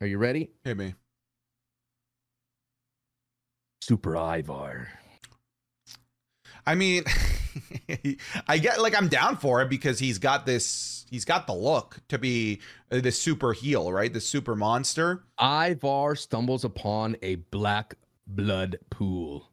Are 0.00 0.06
you 0.06 0.18
ready? 0.18 0.50
Hit 0.64 0.76
me. 0.76 0.94
Super 3.80 4.16
Ivar. 4.16 4.88
I 6.66 6.74
mean, 6.74 7.04
I 8.48 8.58
get 8.58 8.80
like 8.80 8.96
I'm 8.96 9.08
down 9.08 9.36
for 9.36 9.62
it 9.62 9.68
because 9.68 9.98
he's 9.98 10.18
got 10.18 10.46
this. 10.46 11.06
He's 11.10 11.24
got 11.24 11.46
the 11.46 11.54
look 11.54 11.98
to 12.08 12.18
be 12.18 12.60
uh, 12.90 13.00
the 13.00 13.12
super 13.12 13.52
heel, 13.52 13.92
right? 13.92 14.12
The 14.12 14.20
super 14.20 14.56
monster. 14.56 15.24
Ivar 15.40 16.16
stumbles 16.16 16.64
upon 16.64 17.16
a 17.22 17.36
black 17.36 17.94
blood 18.26 18.78
pool. 18.90 19.50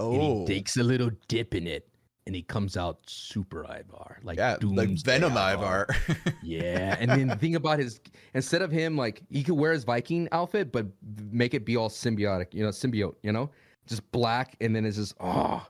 Oh, 0.00 0.12
and 0.12 0.22
he 0.22 0.54
takes 0.54 0.76
a 0.76 0.82
little 0.82 1.10
dip 1.28 1.54
in 1.54 1.66
it, 1.66 1.88
and 2.26 2.34
he 2.34 2.42
comes 2.42 2.76
out 2.76 2.98
super 3.06 3.64
Ivar, 3.64 4.18
like 4.22 4.38
yeah, 4.38 4.56
like 4.62 4.90
Venom 5.04 5.32
Ivar. 5.32 5.88
yeah, 6.42 6.96
and 6.98 7.10
then 7.10 7.28
the 7.28 7.36
thing 7.36 7.54
about 7.54 7.78
his 7.78 8.00
instead 8.34 8.62
of 8.62 8.70
him 8.70 8.96
like 8.96 9.22
he 9.30 9.42
could 9.42 9.56
wear 9.56 9.72
his 9.72 9.84
Viking 9.84 10.28
outfit, 10.32 10.72
but 10.72 10.86
make 11.30 11.54
it 11.54 11.64
be 11.64 11.76
all 11.76 11.88
symbiotic, 11.88 12.54
you 12.54 12.62
know, 12.62 12.70
symbiote, 12.70 13.14
you 13.22 13.32
know, 13.32 13.50
just 13.86 14.10
black, 14.12 14.56
and 14.60 14.74
then 14.74 14.84
it's 14.84 14.96
just 14.96 15.14
oh. 15.20 15.66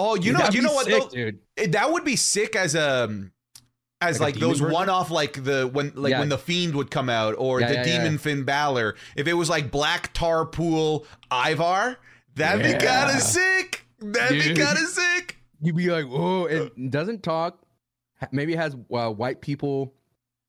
Oh, 0.00 0.14
you 0.14 0.30
dude, 0.30 0.38
know, 0.38 0.48
you 0.52 0.62
know 0.62 0.72
what, 0.72 0.86
sick, 0.86 1.02
though? 1.02 1.30
dude? 1.56 1.72
That 1.72 1.92
would 1.92 2.04
be 2.04 2.14
sick 2.14 2.54
as 2.54 2.76
a 2.76 3.06
um, 3.06 3.32
as 4.00 4.20
like, 4.20 4.34
like 4.36 4.40
those 4.40 4.62
one 4.62 4.88
off 4.88 5.10
like 5.10 5.42
the 5.42 5.68
when 5.72 5.92
like 5.94 6.12
yeah. 6.12 6.20
when 6.20 6.28
the 6.28 6.38
fiend 6.38 6.74
would 6.76 6.90
come 6.90 7.08
out 7.08 7.34
or 7.36 7.60
yeah, 7.60 7.68
the 7.68 7.74
yeah, 7.74 7.82
demon 7.82 8.18
Finn 8.18 8.44
Balor. 8.44 8.94
If 9.16 9.26
it 9.26 9.34
was 9.34 9.50
like 9.50 9.70
Black 9.70 10.12
Tar 10.12 10.46
Pool 10.46 11.04
Ivar, 11.32 11.96
That'd 12.38 12.64
yeah. 12.64 12.78
be 12.78 12.86
kind 12.86 13.16
of 13.16 13.22
sick. 13.22 13.84
That'd 13.98 14.40
Dude. 14.40 14.56
be 14.56 14.62
kind 14.62 14.78
of 14.78 14.86
sick. 14.86 15.38
You'd 15.60 15.76
be 15.76 15.90
like, 15.90 16.06
oh, 16.08 16.44
it 16.44 16.90
doesn't 16.90 17.22
talk. 17.22 17.58
Maybe 18.30 18.52
it 18.52 18.58
has 18.58 18.76
uh, 18.92 19.10
white 19.10 19.40
people, 19.40 19.92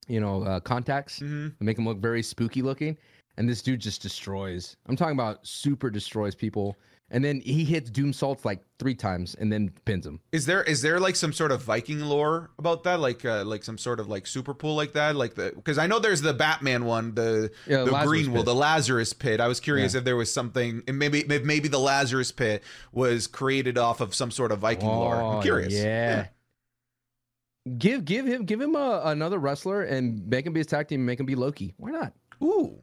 you 0.08 0.20
know, 0.20 0.44
uh, 0.44 0.60
contacts 0.60 1.20
mm-hmm. 1.20 1.50
make 1.60 1.76
them 1.76 1.86
look 1.86 1.98
very 1.98 2.22
spooky 2.22 2.62
looking. 2.62 2.96
And 3.38 3.50
this 3.50 3.62
dude 3.62 3.80
just 3.80 4.02
destroys. 4.02 4.76
I'm 4.88 4.96
talking 4.96 5.14
about 5.14 5.46
super 5.48 5.90
destroys 5.90 6.36
people 6.36 6.78
and 7.12 7.24
then 7.24 7.42
he 7.42 7.64
hits 7.64 7.90
Doomsaults 7.90 8.46
like 8.46 8.64
three 8.78 8.96
times 8.96 9.36
and 9.36 9.52
then 9.52 9.72
pins 9.86 10.06
him. 10.06 10.20
Is 10.32 10.46
there 10.46 10.64
is 10.64 10.82
there 10.82 11.00
like 11.00 11.16
some 11.16 11.34
sort 11.34 11.52
of 11.52 11.62
Viking 11.62 12.02
lore 12.02 12.52
about 12.58 12.84
that? 12.84 13.00
Like 13.00 13.26
uh, 13.26 13.44
like 13.46 13.64
some 13.64 13.78
sort 13.78 14.00
of 14.00 14.08
like 14.08 14.28
super 14.28 14.54
pool 14.54 14.76
like 14.76 14.94
that? 14.94 15.16
Like 15.16 15.36
the 15.36 15.52
because 15.56 15.78
I 15.78 15.88
know 15.88 16.00
there's 16.00 16.22
the 16.22 16.34
Batman 16.34 16.86
one, 16.86 17.16
the 17.16 17.52
yeah, 17.68 17.84
the 17.84 17.92
Lazarus 17.92 18.08
green 18.08 18.34
one, 18.34 18.46
the 18.46 18.56
Lazarus 18.56 19.14
pit. 19.14 19.40
I 19.40 19.48
was 19.48 19.60
curious 19.60 19.94
yeah. 19.94 20.00
if 20.00 20.04
there 20.06 20.16
was 20.16 20.32
something 20.32 20.84
and 20.88 21.00
maybe 21.00 21.24
maybe 21.24 21.68
the 21.68 21.80
Lazarus 21.80 22.32
pit 22.32 22.64
was 22.92 23.28
created 23.28 23.78
off 23.78 24.02
of 24.02 24.14
some 24.14 24.32
sort 24.32 24.52
of 24.52 24.60
Viking 24.60 24.90
oh, 24.90 25.00
lore. 25.00 25.16
I'm 25.16 25.36
oh, 25.38 25.42
curious. 25.42 25.74
Yeah. 25.74 25.84
yeah. 25.84 26.28
Give 27.78 28.06
give 28.06 28.26
him 28.26 28.46
give 28.46 28.62
him 28.62 28.76
a, 28.76 29.02
another 29.06 29.38
wrestler 29.38 29.84
and 29.84 30.28
make 30.28 30.46
him 30.46 30.54
be 30.54 30.60
his 30.60 30.68
tag 30.68 30.88
team 30.88 31.02
and 31.02 31.06
make 31.06 31.20
him 31.20 31.26
be 31.26 31.36
Loki. 31.36 31.74
Why 31.78 31.92
not? 31.92 32.14
Ooh. 32.44 32.80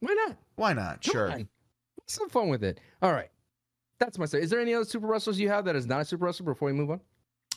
Why 0.00 0.12
not? 0.12 0.36
Why 0.56 0.72
not? 0.74 1.02
Come 1.02 1.12
sure. 1.12 1.30
On. 1.32 1.48
some 2.06 2.28
fun 2.28 2.48
with 2.48 2.62
it. 2.62 2.80
All 3.02 3.12
right. 3.12 3.30
That's 3.98 4.18
my 4.18 4.26
say. 4.26 4.40
Is 4.40 4.50
there 4.50 4.60
any 4.60 4.74
other 4.74 4.84
super 4.84 5.06
wrestlers 5.06 5.40
you 5.40 5.48
have 5.48 5.64
that 5.64 5.76
is 5.76 5.86
not 5.86 6.00
a 6.00 6.04
super 6.04 6.26
wrestler 6.26 6.46
before 6.46 6.66
we 6.66 6.72
move 6.72 6.90
on? 6.90 7.00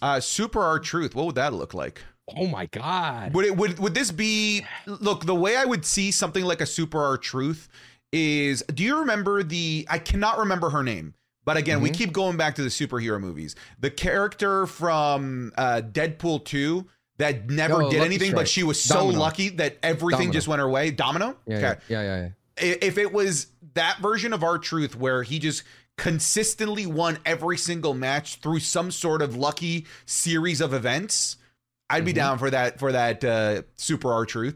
Uh, 0.01 0.19
super 0.19 0.61
R-Truth. 0.61 1.15
What 1.15 1.25
would 1.25 1.35
that 1.35 1.53
look 1.53 1.73
like? 1.73 2.01
Oh 2.37 2.47
my 2.47 2.67
god. 2.67 3.33
Would 3.33 3.45
it 3.45 3.57
would 3.57 3.79
would 3.79 3.93
this 3.93 4.11
be 4.11 4.65
look 4.85 5.25
the 5.25 5.35
way 5.35 5.57
I 5.57 5.65
would 5.65 5.85
see 5.85 6.11
something 6.11 6.45
like 6.45 6.61
a 6.61 6.65
super 6.65 7.01
R-Truth 7.03 7.67
is 8.11 8.63
do 8.73 8.83
you 8.83 8.99
remember 8.99 9.43
the 9.43 9.87
I 9.89 9.99
cannot 9.99 10.37
remember 10.37 10.69
her 10.69 10.83
name. 10.83 11.15
But 11.45 11.57
again, 11.57 11.77
mm-hmm. 11.77 11.85
we 11.85 11.89
keep 11.89 12.13
going 12.13 12.37
back 12.37 12.55
to 12.55 12.61
the 12.61 12.69
superhero 12.69 13.19
movies. 13.19 13.55
The 13.79 13.89
character 13.89 14.67
from 14.67 15.51
uh, 15.57 15.81
Deadpool 15.83 16.45
2 16.45 16.85
that 17.17 17.49
never 17.49 17.81
oh, 17.81 17.89
did 17.89 18.01
anything, 18.01 18.29
strike. 18.29 18.41
but 18.41 18.47
she 18.47 18.61
was 18.61 18.79
so 18.79 18.95
Domino. 18.95 19.19
lucky 19.19 19.49
that 19.49 19.77
everything 19.81 20.27
Domino. 20.27 20.33
just 20.33 20.47
went 20.47 20.59
her 20.59 20.69
way. 20.69 20.91
Domino? 20.91 21.35
Yeah, 21.47 21.57
okay. 21.57 21.79
Yeah, 21.87 22.01
yeah, 22.01 22.29
yeah. 22.61 22.75
If 22.81 22.97
it 22.99 23.11
was 23.11 23.47
that 23.73 23.97
version 23.99 24.33
of 24.33 24.43
R-Truth 24.43 24.95
where 24.95 25.23
he 25.23 25.39
just 25.39 25.63
consistently 25.99 26.85
won 26.85 27.19
every 27.25 27.57
single 27.57 27.93
match 27.93 28.37
through 28.37 28.61
some 28.61 28.89
sort 28.89 29.21
of 29.21 29.35
lucky 29.35 29.85
series 30.05 30.61
of 30.61 30.73
events, 30.73 31.35
I'd 31.89 32.05
be 32.05 32.11
mm-hmm. 32.11 32.17
down 32.17 32.37
for 32.39 32.49
that 32.49 32.79
for 32.79 32.91
that 32.91 33.23
uh, 33.23 33.63
super 33.75 34.11
R-Truth. 34.11 34.55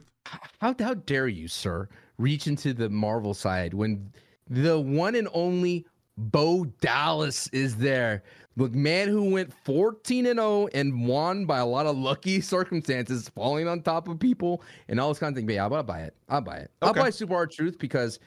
How 0.62 0.74
how 0.80 0.94
dare 0.94 1.28
you, 1.28 1.48
sir, 1.48 1.90
reach 2.18 2.48
into 2.48 2.74
the 2.74 2.90
Marvel 2.90 3.34
side 3.34 3.74
when 3.74 4.10
the 4.50 4.80
one 4.80 5.16
and 5.16 5.28
only 5.34 5.86
Bo 6.18 6.66
Dallas 6.80 7.50
is 7.50 7.76
there. 7.76 8.24
McMahon 8.58 9.08
who 9.08 9.32
went 9.32 9.52
14 9.66 10.28
and 10.28 10.38
0 10.38 10.68
and 10.76 11.08
won 11.08 11.46
by 11.46 11.58
a 11.58 11.66
lot 11.66 11.88
of 11.88 11.98
lucky 11.98 12.40
circumstances, 12.40 13.28
falling 13.30 13.68
on 13.68 13.82
top 13.82 14.08
of 14.08 14.20
people 14.20 14.62
and 14.88 15.00
all 15.00 15.10
this 15.10 15.18
kind 15.18 15.34
of 15.34 15.36
thing. 15.36 15.48
But 15.48 15.56
yeah, 15.56 15.64
I'll 15.64 15.84
buy 15.84 16.02
it. 16.02 16.16
I'll 16.30 16.40
buy 16.40 16.58
it. 16.58 16.72
Okay. 16.82 16.88
I'll 17.00 17.06
buy 17.06 17.10
Super 17.10 17.34
R-Truth 17.34 17.80
because 17.80 18.20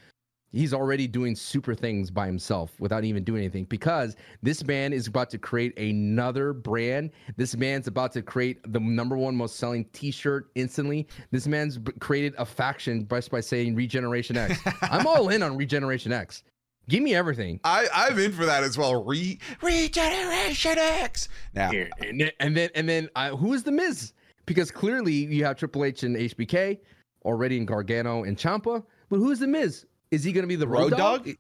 He's 0.53 0.73
already 0.73 1.07
doing 1.07 1.35
super 1.35 1.75
things 1.75 2.11
by 2.11 2.27
himself 2.27 2.73
without 2.79 3.05
even 3.05 3.25
doing 3.25 3.43
anything 3.43 3.65
because 3.65 4.17
this 4.43 4.65
man 4.65 4.93
is 4.93 5.07
about 5.07 5.29
to 5.31 5.39
create 5.39 5.79
another 5.79 6.53
brand. 6.53 7.11
This 7.37 7.57
man's 7.57 7.89
about 7.89 8.13
to 8.13 8.23
create 8.23 8.61
the 8.73 8.81
number 8.81 9.17
one 9.17 9.37
most 9.37 9.57
selling 9.57 9.85
T-shirt 9.93 10.49
instantly. 10.55 11.09
This 11.31 11.47
man's 11.47 11.79
b- 11.79 11.93
created 12.01 12.35
a 12.39 12.47
faction 12.47 13.07
just 13.11 13.31
by 13.31 13.41
saying 13.41 13.75
Regeneration 13.75 14.37
X. 14.37 14.59
I'm 14.83 15.07
all 15.07 15.29
in 15.29 15.43
on 15.43 15.57
Regeneration 15.57 16.13
X. 16.13 16.43
Give 16.89 17.03
me 17.03 17.15
everything. 17.15 17.59
I, 17.65 17.89
I'm 17.93 18.19
in 18.19 18.33
for 18.33 18.47
that 18.47 18.63
as 18.63 18.79
well. 18.79 19.05
Re 19.05 19.39
Regeneration 19.61 20.79
X. 20.79 21.29
Now, 21.53 21.71
and 21.71 22.21
then 22.21 22.31
and 22.39 22.57
then, 22.57 22.71
and 22.77 22.89
then 22.89 23.09
uh, 23.17 23.31
who 23.31 23.53
is 23.55 23.65
the 23.65 23.73
Miz? 23.73 24.13
Because 24.47 24.71
clearly 24.71 25.13
you 25.13 25.45
have 25.45 25.57
Triple 25.57 25.85
H 25.85 26.05
and 26.05 26.17
HBK 26.17 26.79
already 27.25 27.57
in 27.57 27.67
Gargano 27.67 28.23
and 28.23 28.37
Ciampa, 28.37 28.85
but 29.09 29.17
who's 29.17 29.41
the 29.41 29.49
Miz? 29.49 29.85
Is 30.11 30.25
he 30.25 30.33
going 30.33 30.43
to 30.45 30.49
be 30.49 30.57
the 30.57 30.69
road, 30.69 30.93
Road 30.93 30.99
dog? 30.99 31.25
Dogg? 31.27 31.37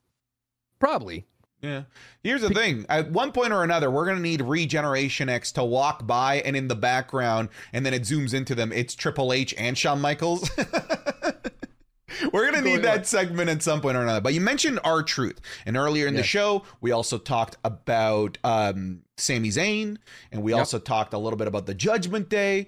Probably. 0.78 1.26
Yeah. 1.62 1.84
Here's 2.22 2.42
the 2.42 2.50
thing. 2.50 2.84
At 2.88 3.10
one 3.10 3.32
point 3.32 3.52
or 3.52 3.64
another, 3.64 3.90
we're 3.90 4.04
going 4.04 4.16
to 4.18 4.22
need 4.22 4.42
Regeneration 4.42 5.28
X 5.28 5.52
to 5.52 5.64
walk 5.64 6.06
by 6.06 6.36
and 6.40 6.54
in 6.54 6.68
the 6.68 6.74
background, 6.76 7.48
and 7.72 7.84
then 7.86 7.94
it 7.94 8.02
zooms 8.02 8.34
into 8.34 8.54
them. 8.54 8.72
It's 8.72 8.94
Triple 8.94 9.32
H 9.32 9.54
and 9.56 9.76
Shawn 9.76 10.00
Michaels. 10.00 10.50
we're 12.32 12.50
going 12.50 12.62
to 12.62 12.68
need 12.70 12.82
that 12.82 13.06
segment 13.06 13.50
at 13.50 13.62
some 13.62 13.80
point 13.80 13.96
or 13.96 14.02
another. 14.02 14.20
But 14.20 14.34
you 14.34 14.40
mentioned 14.40 14.80
R-Truth. 14.84 15.40
And 15.64 15.76
earlier 15.76 16.06
in 16.06 16.14
the 16.14 16.22
show, 16.22 16.62
we 16.80 16.92
also 16.92 17.18
talked 17.18 17.56
about 17.64 18.38
um, 18.44 19.02
Sami 19.16 19.48
Zayn, 19.48 19.96
and 20.30 20.42
we 20.42 20.52
Yep. 20.52 20.58
also 20.58 20.78
talked 20.78 21.14
a 21.14 21.18
little 21.18 21.36
bit 21.38 21.48
about 21.48 21.66
the 21.66 21.74
Judgment 21.74 22.28
Day. 22.28 22.66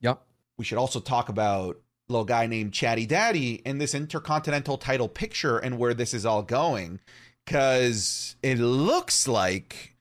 Yep. 0.00 0.22
we 0.56 0.64
should 0.64 0.78
also 0.78 1.00
talk 1.00 1.28
about 1.28 1.80
little 2.08 2.24
guy 2.24 2.46
named 2.46 2.72
Chatty 2.72 3.06
Daddy 3.06 3.54
in 3.64 3.78
this 3.78 3.94
intercontinental 3.94 4.78
title 4.78 5.08
picture 5.08 5.58
and 5.58 5.78
where 5.78 5.94
this 5.94 6.14
is 6.14 6.24
all 6.24 6.42
going. 6.42 7.00
Because 7.44 8.36
it 8.42 8.58
looks 8.58 9.26
like 9.26 9.96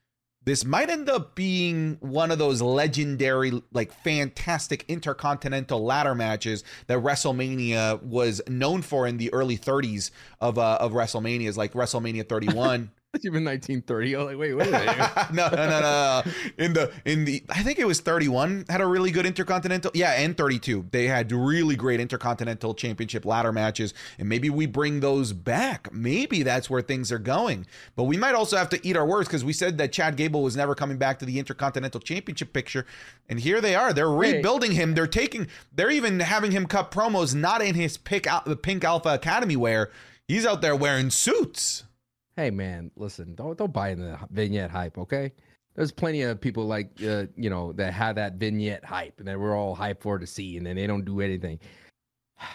this 0.48 0.64
might 0.64 0.90
end 0.90 1.10
up 1.10 1.36
being 1.36 1.98
one 2.00 2.32
of 2.32 2.40
those 2.40 2.62
legendary, 2.62 3.62
like 3.74 3.92
fantastic 3.92 4.86
intercontinental 4.88 5.84
ladder 5.84 6.16
matches 6.16 6.64
that 6.88 7.00
WrestleMania 7.00 8.02
was 8.02 8.42
known 8.48 8.82
for 8.82 9.08
in 9.08 9.18
the 9.18 9.32
early 9.34 9.58
30s 9.58 10.12
of 10.40 10.58
uh, 10.58 10.78
of 10.80 10.94
WrestleManias, 10.94 11.58
like 11.58 11.74
WrestleMania 11.74 12.28
31. 12.28 12.92
Even 13.26 13.44
1930. 13.44 14.16
I 14.16 14.20
was 14.20 14.28
like, 14.28 14.38
wait, 14.38 14.54
wait 14.54 14.68
a 14.68 14.72
minute. 14.72 15.34
no, 15.34 15.50
no, 15.50 15.70
no, 15.70 15.80
no. 15.82 16.24
In 16.58 16.74
the 16.74 16.92
in 17.06 17.26
the 17.26 17.44
I 17.50 17.64
think 17.64 17.80
it 17.80 17.86
was 17.88 18.00
31 18.00 18.66
had 18.70 18.82
a 18.82 18.86
really 18.86 19.12
good 19.12 19.26
intercontinental. 19.26 19.92
Yeah, 19.94 20.12
and 20.12 20.36
32. 20.38 20.88
They 20.92 21.08
had 21.08 21.32
really 21.32 21.76
great 21.76 22.00
intercontinental 22.00 22.74
championship 22.74 23.26
ladder 23.26 23.52
matches 23.52 23.94
and 24.20 24.30
maybe 24.30 24.50
we 24.50 24.66
bring 24.66 25.00
those 25.00 25.34
back. 25.34 25.92
Maybe 25.94 26.44
that's 26.44 26.70
where 26.70 26.82
things 26.82 27.12
are 27.12 27.20
going. 27.20 27.66
But 27.96 28.04
we 28.04 28.18
might 28.18 28.36
also 28.36 28.58
have 28.58 28.70
to 28.70 28.88
eat 28.88 28.96
our 28.98 29.06
words 29.06 29.28
cuz 29.30 29.44
we 29.44 29.54
said 29.54 29.78
that 29.78 29.92
Chad 29.92 30.16
Gable 30.18 30.44
was 30.44 30.56
never 30.56 30.76
coming 30.76 30.98
back 30.98 31.20
to 31.20 31.26
the 31.26 31.40
intercontinental 31.40 32.02
championship 32.02 32.54
picture 32.54 32.86
and 33.30 33.40
here 33.40 33.62
they 33.62 33.76
are. 33.76 33.94
They're 33.94 34.08
Hey. 34.08 34.36
rebuilding 34.36 34.74
him. 34.74 34.94
They're 34.94 35.08
taking 35.08 35.48
they're 35.76 35.92
even 35.92 36.20
having 36.20 36.52
him 36.52 36.66
cut 36.66 36.92
promos 36.92 37.36
not 37.36 37.62
in 37.62 37.76
his 37.76 37.98
pick 37.98 38.28
out 38.28 38.46
the 38.46 38.56
Pink 38.56 38.84
Alpha 38.84 39.10
Academy 39.10 39.56
wear. 39.56 39.90
He's 40.28 40.46
out 40.46 40.62
there 40.62 40.76
wearing 40.76 41.10
suits. 41.10 41.84
Hey, 42.38 42.50
man, 42.52 42.90
listen, 42.96 43.36
don't 43.36 43.58
don't 43.58 43.74
buy 43.74 43.90
in 43.90 44.00
the 44.00 44.18
vignette 44.32 44.72
hype, 44.72 44.98
okay? 44.98 45.34
There's 45.76 45.92
plenty 45.92 46.22
of 46.22 46.40
people 46.40 46.66
like 46.66 46.90
uh, 47.06 47.26
you 47.36 47.50
know 47.50 47.74
that 47.74 47.94
have 47.94 48.16
that 48.16 48.36
vignette 48.36 48.86
hype, 48.86 49.20
and 49.20 49.28
that 49.28 49.38
we're 49.38 49.56
all 49.58 49.76
hyped 49.76 50.00
for 50.02 50.18
to 50.18 50.26
see, 50.26 50.56
and 50.56 50.66
then 50.66 50.78
they 50.78 50.88
don't 50.88 51.04
do 51.04 51.20
anything. 51.20 51.60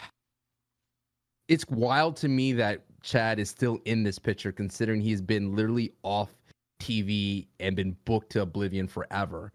It's 1.48 1.66
wild 1.68 2.16
to 2.18 2.28
me 2.28 2.52
that 2.54 2.84
Chad 3.02 3.38
is 3.38 3.50
still 3.50 3.78
in 3.84 4.02
this 4.04 4.18
picture, 4.18 4.52
considering 4.52 5.02
he's 5.02 5.20
been 5.20 5.54
literally 5.54 5.92
off 6.02 6.30
TV 6.80 7.46
and 7.60 7.76
been 7.76 7.94
booked 8.06 8.30
to 8.32 8.42
oblivion 8.42 8.86
forever. 8.88 9.52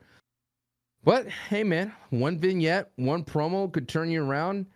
But 1.04 1.28
hey, 1.28 1.64
man, 1.64 1.94
one 2.12 2.38
vignette, 2.38 2.92
one 2.98 3.24
promo 3.24 3.72
could 3.72 3.88
turn 3.88 4.12
you 4.12 4.24
around. 4.24 4.68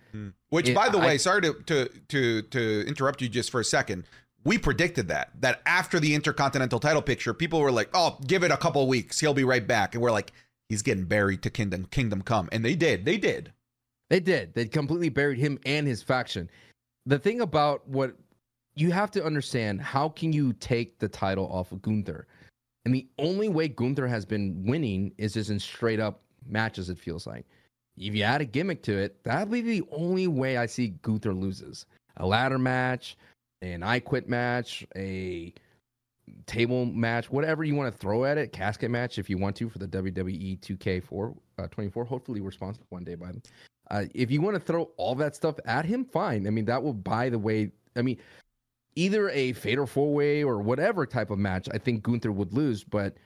Which, 0.50 0.70
It- 0.70 0.74
by 0.76 0.90
the 0.90 0.98
I- 0.98 1.06
way, 1.06 1.18
sorry 1.18 1.42
to, 1.42 1.54
to 1.68 1.90
to 2.08 2.42
to 2.44 2.86
interrupt 2.88 3.22
you 3.22 3.30
just 3.30 3.52
for 3.52 3.60
a 3.60 3.66
second. 3.66 4.06
We 4.44 4.58
predicted 4.58 5.08
that 5.10 5.32
that 5.42 5.62
after 5.66 6.00
the 6.00 6.16
Intercontinental 6.16 6.80
title 6.80 7.02
picture, 7.02 7.34
people 7.34 7.60
were 7.60 7.72
like, 7.72 7.90
"Oh, 7.94 8.18
give 8.26 8.44
it 8.44 8.52
a 8.52 8.58
couple 8.58 8.88
weeks, 8.88 9.20
he'll 9.20 9.34
be 9.34 9.44
right 9.44 9.66
back," 9.66 9.94
and 9.94 10.02
we're 10.02 10.12
like, 10.12 10.32
"He's 10.70 10.82
getting 10.82 11.06
buried 11.06 11.44
to 11.44 11.50
Kingdom 11.50 11.86
Kingdom 11.86 12.22
Come," 12.22 12.50
and 12.52 12.66
they 12.66 12.76
did, 12.76 13.06
they 13.06 13.18
did. 13.18 13.54
They 14.10 14.20
did. 14.20 14.54
They 14.54 14.66
completely 14.66 15.10
buried 15.10 15.40
him 15.40 15.58
and 15.66 15.88
his 15.88 16.04
faction. 16.04 16.50
The 17.06 17.20
thing 17.20 17.42
about 17.42 17.88
what 17.88 18.16
you 18.76 18.92
have 18.92 19.12
to 19.12 19.24
understand, 19.24 19.82
how 19.82 20.10
can 20.10 20.34
you 20.34 20.54
take 20.54 21.00
the 21.00 21.08
title 21.08 21.48
off 21.52 21.72
of 21.72 21.82
Gunther? 21.82 22.28
And 22.84 22.94
the 22.94 23.08
only 23.20 23.48
way 23.48 23.68
Gunther 23.68 24.08
has 24.08 24.26
been 24.26 24.66
winning 24.66 25.14
is 25.18 25.34
just 25.34 25.50
in 25.50 25.60
straight 25.60 26.00
up 26.00 26.22
matches, 26.46 26.90
it 26.90 26.98
feels 26.98 27.28
like. 27.28 27.46
If 27.98 28.16
you 28.16 28.24
add 28.24 28.42
a 28.42 28.46
gimmick 28.46 28.82
to 28.84 28.98
it, 28.98 29.24
that'd 29.24 29.52
be 29.52 29.62
the 29.62 29.84
only 29.92 30.28
way 30.28 30.58
I 30.58 30.66
see 30.66 30.90
Gunther 31.02 31.34
loses. 31.34 31.86
A 32.18 32.26
ladder 32.26 32.58
match, 32.58 33.18
an 33.62 33.84
I 33.84 34.00
quit 34.00 34.28
match, 34.28 34.86
a 34.96 35.54
table 36.46 36.86
match, 36.86 37.32
whatever 37.32 37.64
you 37.64 37.76
want 37.76 37.94
to 37.94 37.98
throw 37.98 38.26
at 38.26 38.38
it, 38.38 38.52
casket 38.52 38.92
match 38.92 39.18
if 39.18 39.30
you 39.30 39.38
want 39.38 39.56
to 39.58 39.70
for 39.70 39.80
the 39.80 39.88
WWE 39.88 40.60
2K4 40.60 41.36
uh, 41.60 41.68
24. 41.68 42.06
Hopefully, 42.06 42.42
we're 42.42 42.52
sponsored 42.52 42.86
one 42.90 43.04
day 43.04 43.16
by 43.16 43.28
them. 43.28 43.42
Uh, 43.90 44.06
if 44.14 44.32
you 44.32 44.42
want 44.42 44.56
to 44.56 44.60
throw 44.60 44.84
all 44.98 45.16
that 45.16 45.36
stuff 45.36 45.56
at 45.66 45.86
him, 45.86 46.06
fine. 46.06 46.48
I 46.48 46.50
mean, 46.50 46.66
that 46.66 46.82
will 46.82 46.94
buy 46.94 47.30
the 47.30 47.40
way. 47.40 47.72
I 47.96 48.02
mean, 48.02 48.18
either 48.96 49.30
a 49.30 49.54
fatal 49.54 49.86
four 49.86 50.14
way 50.14 50.44
or 50.44 50.60
whatever 50.60 51.06
type 51.06 51.30
of 51.30 51.40
match, 51.40 51.68
I 51.74 51.78
think 51.78 52.04
Gunther 52.04 52.32
would 52.32 52.54
lose. 52.54 52.84
But 52.84 53.18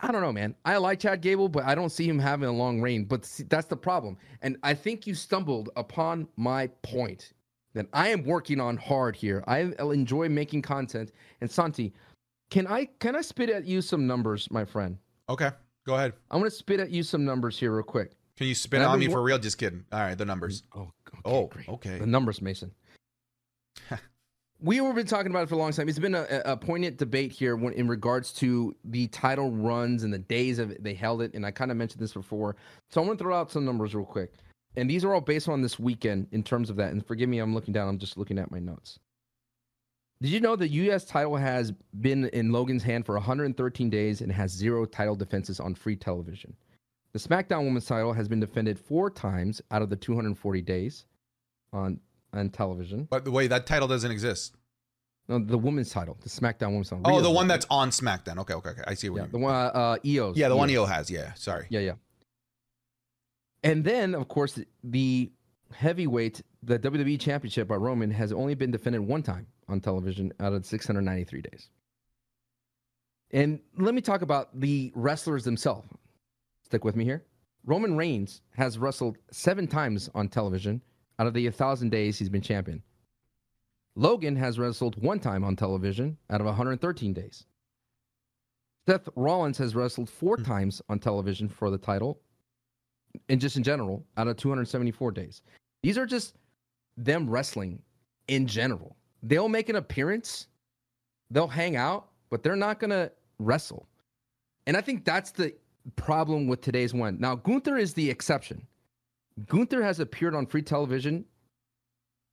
I 0.00 0.12
don't 0.12 0.22
know, 0.22 0.32
man. 0.32 0.54
I 0.64 0.76
like 0.76 1.00
Chad 1.00 1.20
Gable, 1.20 1.48
but 1.48 1.64
I 1.64 1.74
don't 1.74 1.90
see 1.90 2.08
him 2.08 2.18
having 2.18 2.48
a 2.48 2.52
long 2.52 2.80
reign. 2.80 3.04
But 3.04 3.24
see, 3.24 3.42
that's 3.42 3.66
the 3.66 3.76
problem. 3.76 4.16
And 4.42 4.56
I 4.62 4.74
think 4.74 5.06
you 5.06 5.14
stumbled 5.14 5.70
upon 5.76 6.28
my 6.36 6.68
point 6.82 7.32
that 7.74 7.86
I 7.92 8.08
am 8.08 8.24
working 8.24 8.60
on 8.60 8.76
hard 8.76 9.16
here. 9.16 9.44
I 9.46 9.72
enjoy 9.80 10.28
making 10.28 10.62
content. 10.62 11.12
And 11.40 11.50
Santi, 11.50 11.92
can 12.50 12.66
I 12.66 12.86
can 12.98 13.14
I 13.16 13.20
spit 13.20 13.50
at 13.50 13.64
you 13.64 13.82
some 13.82 14.06
numbers, 14.06 14.50
my 14.50 14.64
friend? 14.64 14.98
Okay, 15.28 15.50
go 15.86 15.94
ahead. 15.94 16.14
I'm 16.30 16.40
gonna 16.40 16.50
spit 16.50 16.80
at 16.80 16.90
you 16.90 17.02
some 17.02 17.24
numbers 17.24 17.58
here 17.58 17.72
real 17.74 17.82
quick. 17.82 18.12
Can 18.36 18.46
you 18.46 18.54
spit 18.54 18.80
on 18.82 18.98
me 18.98 19.08
wor- 19.08 19.16
for 19.16 19.22
real? 19.22 19.38
Just 19.38 19.58
kidding. 19.58 19.84
All 19.92 19.98
right, 20.00 20.16
the 20.16 20.24
numbers. 20.24 20.62
Oh, 20.74 20.92
okay, 21.08 21.18
Oh, 21.24 21.46
great. 21.46 21.68
okay. 21.68 21.98
The 21.98 22.06
numbers, 22.06 22.40
Mason. 22.40 22.72
we 24.60 24.76
have 24.76 24.94
been 24.94 25.06
talking 25.06 25.30
about 25.30 25.42
it 25.42 25.48
for 25.48 25.56
a 25.56 25.58
long 25.58 25.72
time. 25.72 25.88
It's 25.88 25.98
been 25.98 26.14
a, 26.14 26.42
a 26.44 26.56
poignant 26.56 26.98
debate 26.98 27.32
here 27.32 27.56
when, 27.56 27.72
in 27.74 27.88
regards 27.88 28.32
to 28.34 28.76
the 28.84 29.08
title 29.08 29.50
runs 29.50 30.04
and 30.04 30.12
the 30.12 30.18
days 30.20 30.58
of 30.60 30.70
it, 30.70 30.82
they 30.84 30.94
held 30.94 31.20
it. 31.22 31.34
And 31.34 31.44
I 31.44 31.50
kind 31.50 31.70
of 31.72 31.76
mentioned 31.76 32.00
this 32.00 32.12
before. 32.12 32.54
So 32.90 33.00
I'm 33.00 33.06
going 33.08 33.18
to 33.18 33.24
throw 33.24 33.36
out 33.36 33.50
some 33.50 33.64
numbers 33.64 33.94
real 33.94 34.04
quick. 34.06 34.32
And 34.78 34.88
these 34.88 35.04
are 35.04 35.12
all 35.12 35.20
based 35.20 35.48
on 35.48 35.60
this 35.60 35.78
weekend 35.78 36.28
in 36.30 36.42
terms 36.42 36.70
of 36.70 36.76
that. 36.76 36.92
And 36.92 37.04
forgive 37.04 37.28
me, 37.28 37.38
I'm 37.38 37.54
looking 37.54 37.74
down. 37.74 37.88
I'm 37.88 37.98
just 37.98 38.16
looking 38.16 38.38
at 38.38 38.50
my 38.50 38.58
notes. 38.58 38.98
Did 40.20 40.30
you 40.30 40.40
know 40.40 40.56
the 40.56 40.68
U.S. 40.68 41.04
title 41.04 41.36
has 41.36 41.72
been 42.00 42.28
in 42.30 42.50
Logan's 42.50 42.82
hand 42.82 43.06
for 43.06 43.14
113 43.14 43.90
days 43.90 44.20
and 44.20 44.32
has 44.32 44.50
zero 44.50 44.84
title 44.84 45.14
defenses 45.14 45.60
on 45.60 45.74
free 45.74 45.94
television? 45.94 46.56
The 47.12 47.18
SmackDown 47.18 47.64
Women's 47.64 47.86
title 47.86 48.12
has 48.12 48.28
been 48.28 48.40
defended 48.40 48.78
four 48.78 49.10
times 49.10 49.62
out 49.70 49.82
of 49.82 49.90
the 49.90 49.96
240 49.96 50.62
days 50.62 51.06
on 51.72 52.00
on 52.32 52.50
television. 52.50 53.04
By 53.04 53.20
the 53.20 53.30
way, 53.30 53.46
that 53.46 53.66
title 53.66 53.88
doesn't 53.88 54.10
exist. 54.10 54.54
No, 55.28 55.38
the 55.38 55.58
women's 55.58 55.90
title, 55.90 56.16
the 56.20 56.28
SmackDown 56.28 56.68
Women's 56.68 56.90
title. 56.90 57.04
Oh, 57.06 57.12
Rhea's 57.12 57.22
the 57.22 57.30
one 57.30 57.46
title. 57.46 57.48
that's 57.48 57.66
on 57.70 57.90
SmackDown. 57.90 58.38
Okay, 58.38 58.54
okay, 58.54 58.70
okay. 58.70 58.82
I 58.86 58.94
see 58.94 59.08
what 59.08 59.18
yeah, 59.18 59.24
you 59.24 59.32
the 59.32 59.38
one 59.38 59.54
uh, 59.54 59.96
EOS. 60.04 60.36
Yeah, 60.36 60.48
the 60.48 60.56
one 60.56 60.68
EOS. 60.70 60.74
EO 60.74 60.84
has. 60.86 61.10
Yeah, 61.10 61.34
sorry. 61.34 61.66
Yeah, 61.70 61.80
yeah. 61.80 61.92
And 63.62 63.84
then, 63.84 64.14
of 64.14 64.28
course, 64.28 64.58
the 64.84 65.32
heavyweight, 65.72 66.42
the 66.62 66.78
WWE 66.78 67.20
Championship 67.20 67.68
by 67.68 67.74
Roman 67.76 68.10
has 68.10 68.32
only 68.32 68.54
been 68.54 68.70
defended 68.70 69.02
one 69.02 69.22
time 69.22 69.46
on 69.68 69.80
television 69.80 70.32
out 70.40 70.52
of 70.52 70.64
693 70.64 71.42
days. 71.42 71.68
And 73.30 73.60
let 73.76 73.94
me 73.94 74.00
talk 74.00 74.22
about 74.22 74.58
the 74.58 74.92
wrestlers 74.94 75.44
themselves. 75.44 75.88
Stick 76.64 76.84
with 76.84 76.96
me 76.96 77.04
here. 77.04 77.24
Roman 77.66 77.96
Reigns 77.96 78.40
has 78.56 78.78
wrestled 78.78 79.18
seven 79.30 79.66
times 79.66 80.08
on 80.14 80.28
television 80.28 80.80
out 81.18 81.26
of 81.26 81.34
the 81.34 81.44
1,000 81.44 81.90
days 81.90 82.18
he's 82.18 82.28
been 82.30 82.40
champion. 82.40 82.82
Logan 83.96 84.36
has 84.36 84.58
wrestled 84.58 85.02
one 85.02 85.18
time 85.18 85.44
on 85.44 85.56
television 85.56 86.16
out 86.30 86.40
of 86.40 86.46
113 86.46 87.12
days. 87.12 87.44
Seth 88.86 89.08
Rollins 89.16 89.58
has 89.58 89.74
wrestled 89.74 90.08
four 90.08 90.36
Hmm. 90.36 90.44
times 90.44 90.82
on 90.88 90.98
television 91.00 91.48
for 91.48 91.68
the 91.68 91.76
title, 91.76 92.22
and 93.28 93.40
just 93.40 93.56
in 93.56 93.62
general, 93.62 94.04
out 94.16 94.28
of 94.28 94.36
274 94.36 95.12
days. 95.12 95.42
These 95.82 95.98
are 95.98 96.06
just 96.06 96.36
them 96.96 97.28
wrestling 97.28 97.80
in 98.28 98.46
general. 98.46 98.96
They'll 99.22 99.48
make 99.48 99.68
an 99.68 99.76
appearance, 99.76 100.48
they'll 101.30 101.48
hang 101.48 101.76
out, 101.76 102.08
but 102.30 102.42
they're 102.42 102.56
not 102.56 102.78
going 102.78 102.90
to 102.90 103.10
wrestle. 103.38 103.88
And 104.66 104.76
I 104.76 104.80
think 104.80 105.04
that's 105.04 105.30
the 105.30 105.54
problem 105.96 106.46
with 106.46 106.60
today's 106.60 106.92
one. 106.92 107.18
Now, 107.18 107.34
Gunther 107.36 107.78
is 107.78 107.94
the 107.94 108.08
exception. 108.10 108.66
Gunther 109.46 109.82
has 109.82 110.00
appeared 110.00 110.34
on 110.34 110.46
free 110.46 110.62
television 110.62 111.24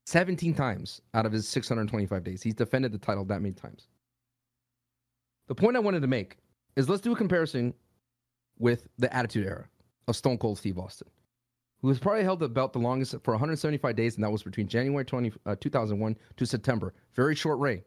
17 0.06 0.54
times 0.54 1.00
out 1.14 1.26
of 1.26 1.32
his 1.32 1.48
625 1.48 2.22
days. 2.22 2.42
He's 2.42 2.54
defended 2.54 2.92
the 2.92 2.98
title 2.98 3.24
that 3.24 3.42
many 3.42 3.54
times. 3.54 3.88
The 5.48 5.54
point 5.54 5.76
I 5.76 5.80
wanted 5.80 6.00
to 6.00 6.08
make 6.08 6.36
is 6.76 6.88
let's 6.88 7.00
do 7.00 7.12
a 7.12 7.16
comparison 7.16 7.74
with 8.58 8.88
the 8.98 9.14
Attitude 9.14 9.46
Era 9.46 9.68
of 10.08 10.16
Stone 10.16 10.38
Cold 10.38 10.58
Steve 10.58 10.78
Austin, 10.78 11.08
who 11.80 11.88
has 11.88 11.98
probably 11.98 12.22
held 12.22 12.40
the 12.40 12.48
belt 12.48 12.72
the 12.72 12.78
longest 12.78 13.14
for 13.22 13.32
175 13.32 13.96
days, 13.96 14.14
and 14.16 14.24
that 14.24 14.30
was 14.30 14.42
between 14.42 14.68
January 14.68 15.04
20, 15.04 15.32
uh, 15.46 15.56
2001 15.60 16.16
to 16.36 16.46
September. 16.46 16.94
Very 17.14 17.34
short 17.34 17.58
reign. 17.58 17.82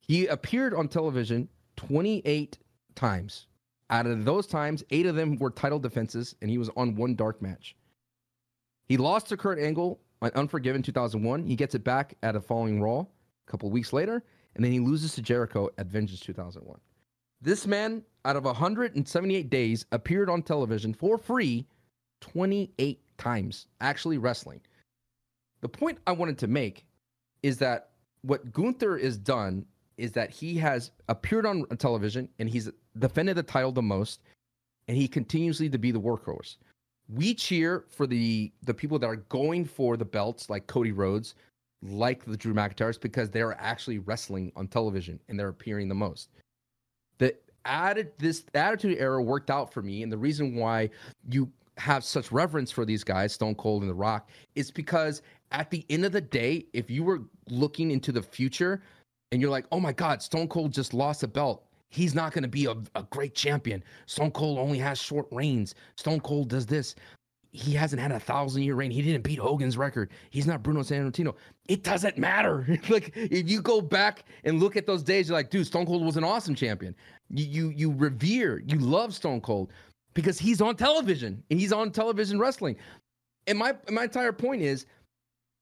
He 0.00 0.26
appeared 0.26 0.74
on 0.74 0.88
television 0.88 1.48
28 1.76 2.58
times. 2.94 3.46
Out 3.90 4.06
of 4.06 4.24
those 4.24 4.46
times, 4.46 4.82
eight 4.90 5.06
of 5.06 5.16
them 5.16 5.36
were 5.36 5.50
title 5.50 5.78
defenses, 5.78 6.34
and 6.40 6.50
he 6.50 6.58
was 6.58 6.70
on 6.76 6.94
one 6.94 7.14
dark 7.14 7.40
match. 7.42 7.76
He 8.86 8.96
lost 8.96 9.28
to 9.28 9.36
Kurt 9.36 9.58
Angle 9.58 10.00
on 10.20 10.30
Unforgiven 10.34 10.82
2001. 10.82 11.44
He 11.44 11.56
gets 11.56 11.74
it 11.74 11.84
back 11.84 12.14
at 12.22 12.36
a 12.36 12.40
following 12.40 12.80
Raw 12.80 13.00
a 13.00 13.50
couple 13.50 13.70
weeks 13.70 13.92
later, 13.92 14.24
and 14.54 14.64
then 14.64 14.72
he 14.72 14.80
loses 14.80 15.14
to 15.14 15.22
Jericho 15.22 15.68
at 15.78 15.86
Vengeance 15.86 16.20
2001. 16.20 16.78
This 17.42 17.66
man, 17.66 18.04
out 18.24 18.36
of 18.36 18.44
178 18.44 19.50
days, 19.50 19.84
appeared 19.90 20.30
on 20.30 20.42
television 20.42 20.94
for 20.94 21.18
free 21.18 21.66
28 22.20 23.00
times, 23.18 23.66
actually 23.80 24.16
wrestling. 24.16 24.60
The 25.60 25.68
point 25.68 25.98
I 26.06 26.12
wanted 26.12 26.38
to 26.38 26.46
make 26.46 26.86
is 27.42 27.58
that 27.58 27.90
what 28.22 28.52
Gunther 28.52 28.96
is 28.96 29.16
done 29.16 29.66
is 29.96 30.12
that 30.12 30.30
he 30.30 30.56
has 30.58 30.92
appeared 31.08 31.44
on 31.44 31.66
television 31.78 32.28
and 32.38 32.48
he's 32.48 32.70
defended 32.98 33.36
the 33.36 33.42
title 33.42 33.72
the 33.72 33.82
most, 33.82 34.20
and 34.86 34.96
he 34.96 35.08
continuously 35.08 35.68
to 35.68 35.78
be 35.78 35.90
the 35.90 36.00
workhorse. 36.00 36.56
We 37.08 37.34
cheer 37.34 37.84
for 37.88 38.06
the 38.06 38.52
the 38.62 38.72
people 38.72 39.00
that 39.00 39.06
are 39.06 39.16
going 39.16 39.64
for 39.64 39.96
the 39.96 40.04
belts, 40.04 40.48
like 40.48 40.68
Cody 40.68 40.92
Rhodes, 40.92 41.34
like 41.82 42.24
the 42.24 42.36
Drew 42.36 42.54
McIntyres, 42.54 43.00
because 43.00 43.30
they're 43.30 43.60
actually 43.60 43.98
wrestling 43.98 44.52
on 44.54 44.68
television 44.68 45.18
and 45.28 45.38
they're 45.38 45.48
appearing 45.48 45.88
the 45.88 45.94
most. 45.96 46.28
Added 47.64 48.12
this 48.18 48.44
attitude 48.54 48.98
era 48.98 49.22
worked 49.22 49.50
out 49.50 49.72
for 49.72 49.82
me, 49.82 50.02
and 50.02 50.10
the 50.10 50.18
reason 50.18 50.56
why 50.56 50.90
you 51.30 51.50
have 51.78 52.04
such 52.04 52.32
reverence 52.32 52.70
for 52.70 52.84
these 52.84 53.04
guys, 53.04 53.32
Stone 53.32 53.54
Cold 53.54 53.82
and 53.82 53.90
The 53.90 53.94
Rock, 53.94 54.28
is 54.54 54.70
because 54.70 55.22
at 55.52 55.70
the 55.70 55.84
end 55.90 56.04
of 56.04 56.12
the 56.12 56.20
day, 56.20 56.66
if 56.72 56.90
you 56.90 57.04
were 57.04 57.22
looking 57.48 57.90
into 57.90 58.12
the 58.12 58.22
future 58.22 58.82
and 59.30 59.40
you're 59.40 59.50
like, 59.50 59.66
oh 59.72 59.80
my 59.80 59.92
God, 59.92 60.22
Stone 60.22 60.48
Cold 60.48 60.72
just 60.72 60.94
lost 60.94 61.22
a 61.22 61.28
belt. 61.28 61.64
He's 61.88 62.14
not 62.14 62.32
going 62.32 62.42
to 62.42 62.48
be 62.48 62.66
a, 62.66 62.74
a 62.94 63.02
great 63.10 63.34
champion. 63.34 63.84
Stone 64.06 64.30
Cold 64.30 64.58
only 64.58 64.78
has 64.78 64.98
short 64.98 65.26
reigns. 65.30 65.74
Stone 65.96 66.20
Cold 66.20 66.48
does 66.48 66.66
this. 66.66 66.94
He 67.50 67.74
hasn't 67.74 68.00
had 68.00 68.12
a 68.12 68.20
thousand 68.20 68.62
year 68.62 68.74
reign. 68.74 68.90
He 68.90 69.02
didn't 69.02 69.24
beat 69.24 69.38
Hogan's 69.38 69.76
record. 69.76 70.10
He's 70.30 70.46
not 70.46 70.62
Bruno 70.62 70.80
Sammartino. 70.80 71.34
It 71.68 71.82
doesn't 71.82 72.16
matter. 72.16 72.66
like 72.88 73.12
if 73.14 73.50
you 73.50 73.60
go 73.60 73.82
back 73.82 74.24
and 74.44 74.58
look 74.58 74.74
at 74.76 74.86
those 74.86 75.02
days, 75.02 75.28
you're 75.28 75.36
like, 75.36 75.50
dude, 75.50 75.66
Stone 75.66 75.84
Cold 75.84 76.02
was 76.02 76.16
an 76.16 76.24
awesome 76.24 76.54
champion. 76.54 76.94
You 77.32 77.44
you 77.44 77.68
you 77.70 77.92
revere, 77.92 78.62
you 78.66 78.78
love 78.78 79.14
Stone 79.14 79.40
Cold 79.40 79.72
because 80.14 80.38
he's 80.38 80.60
on 80.60 80.76
television 80.76 81.42
and 81.50 81.58
he's 81.58 81.72
on 81.72 81.90
television 81.90 82.38
wrestling. 82.38 82.76
And 83.46 83.58
my 83.58 83.74
my 83.90 84.04
entire 84.04 84.32
point 84.32 84.62
is, 84.62 84.86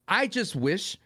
I 0.09 0.27
just 0.27 0.57
wish 0.57 0.99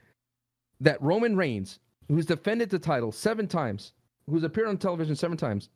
that 0.80 1.00
Roman 1.02 1.36
Reigns, 1.36 1.78
who's 2.08 2.26
defended 2.26 2.70
the 2.70 2.78
title 2.78 3.12
seven 3.12 3.46
times, 3.46 3.92
who's 4.28 4.42
appeared 4.42 4.68
on 4.68 4.78
television 4.78 5.14
seven 5.14 5.36
times, 5.36 5.68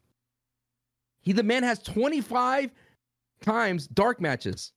he 1.23 1.33
the 1.33 1.43
man 1.43 1.63
has 1.63 1.79
25 1.81 2.71
times 3.43 3.87
dark 3.89 4.21
matches. 4.21 4.73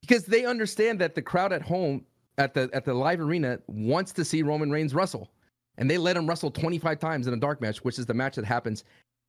Because 0.00 0.24
they 0.24 0.44
understand 0.44 1.00
that 1.00 1.14
the 1.14 1.22
crowd 1.22 1.52
at 1.52 1.62
home 1.62 2.04
at 2.38 2.54
the 2.54 2.68
at 2.72 2.84
the 2.84 2.94
live 2.94 3.20
arena 3.20 3.58
wants 3.66 4.12
to 4.12 4.24
see 4.24 4.42
Roman 4.42 4.70
Reigns 4.70 4.94
wrestle. 4.94 5.30
And 5.76 5.90
they 5.90 5.98
let 5.98 6.16
him 6.16 6.28
wrestle 6.28 6.50
25 6.50 6.98
times 6.98 7.26
in 7.26 7.34
a 7.34 7.38
dark 7.38 7.60
match, 7.60 7.84
which 7.84 7.98
is 7.98 8.06
the 8.06 8.14
match 8.14 8.36
that 8.36 8.44
happens 8.44 8.84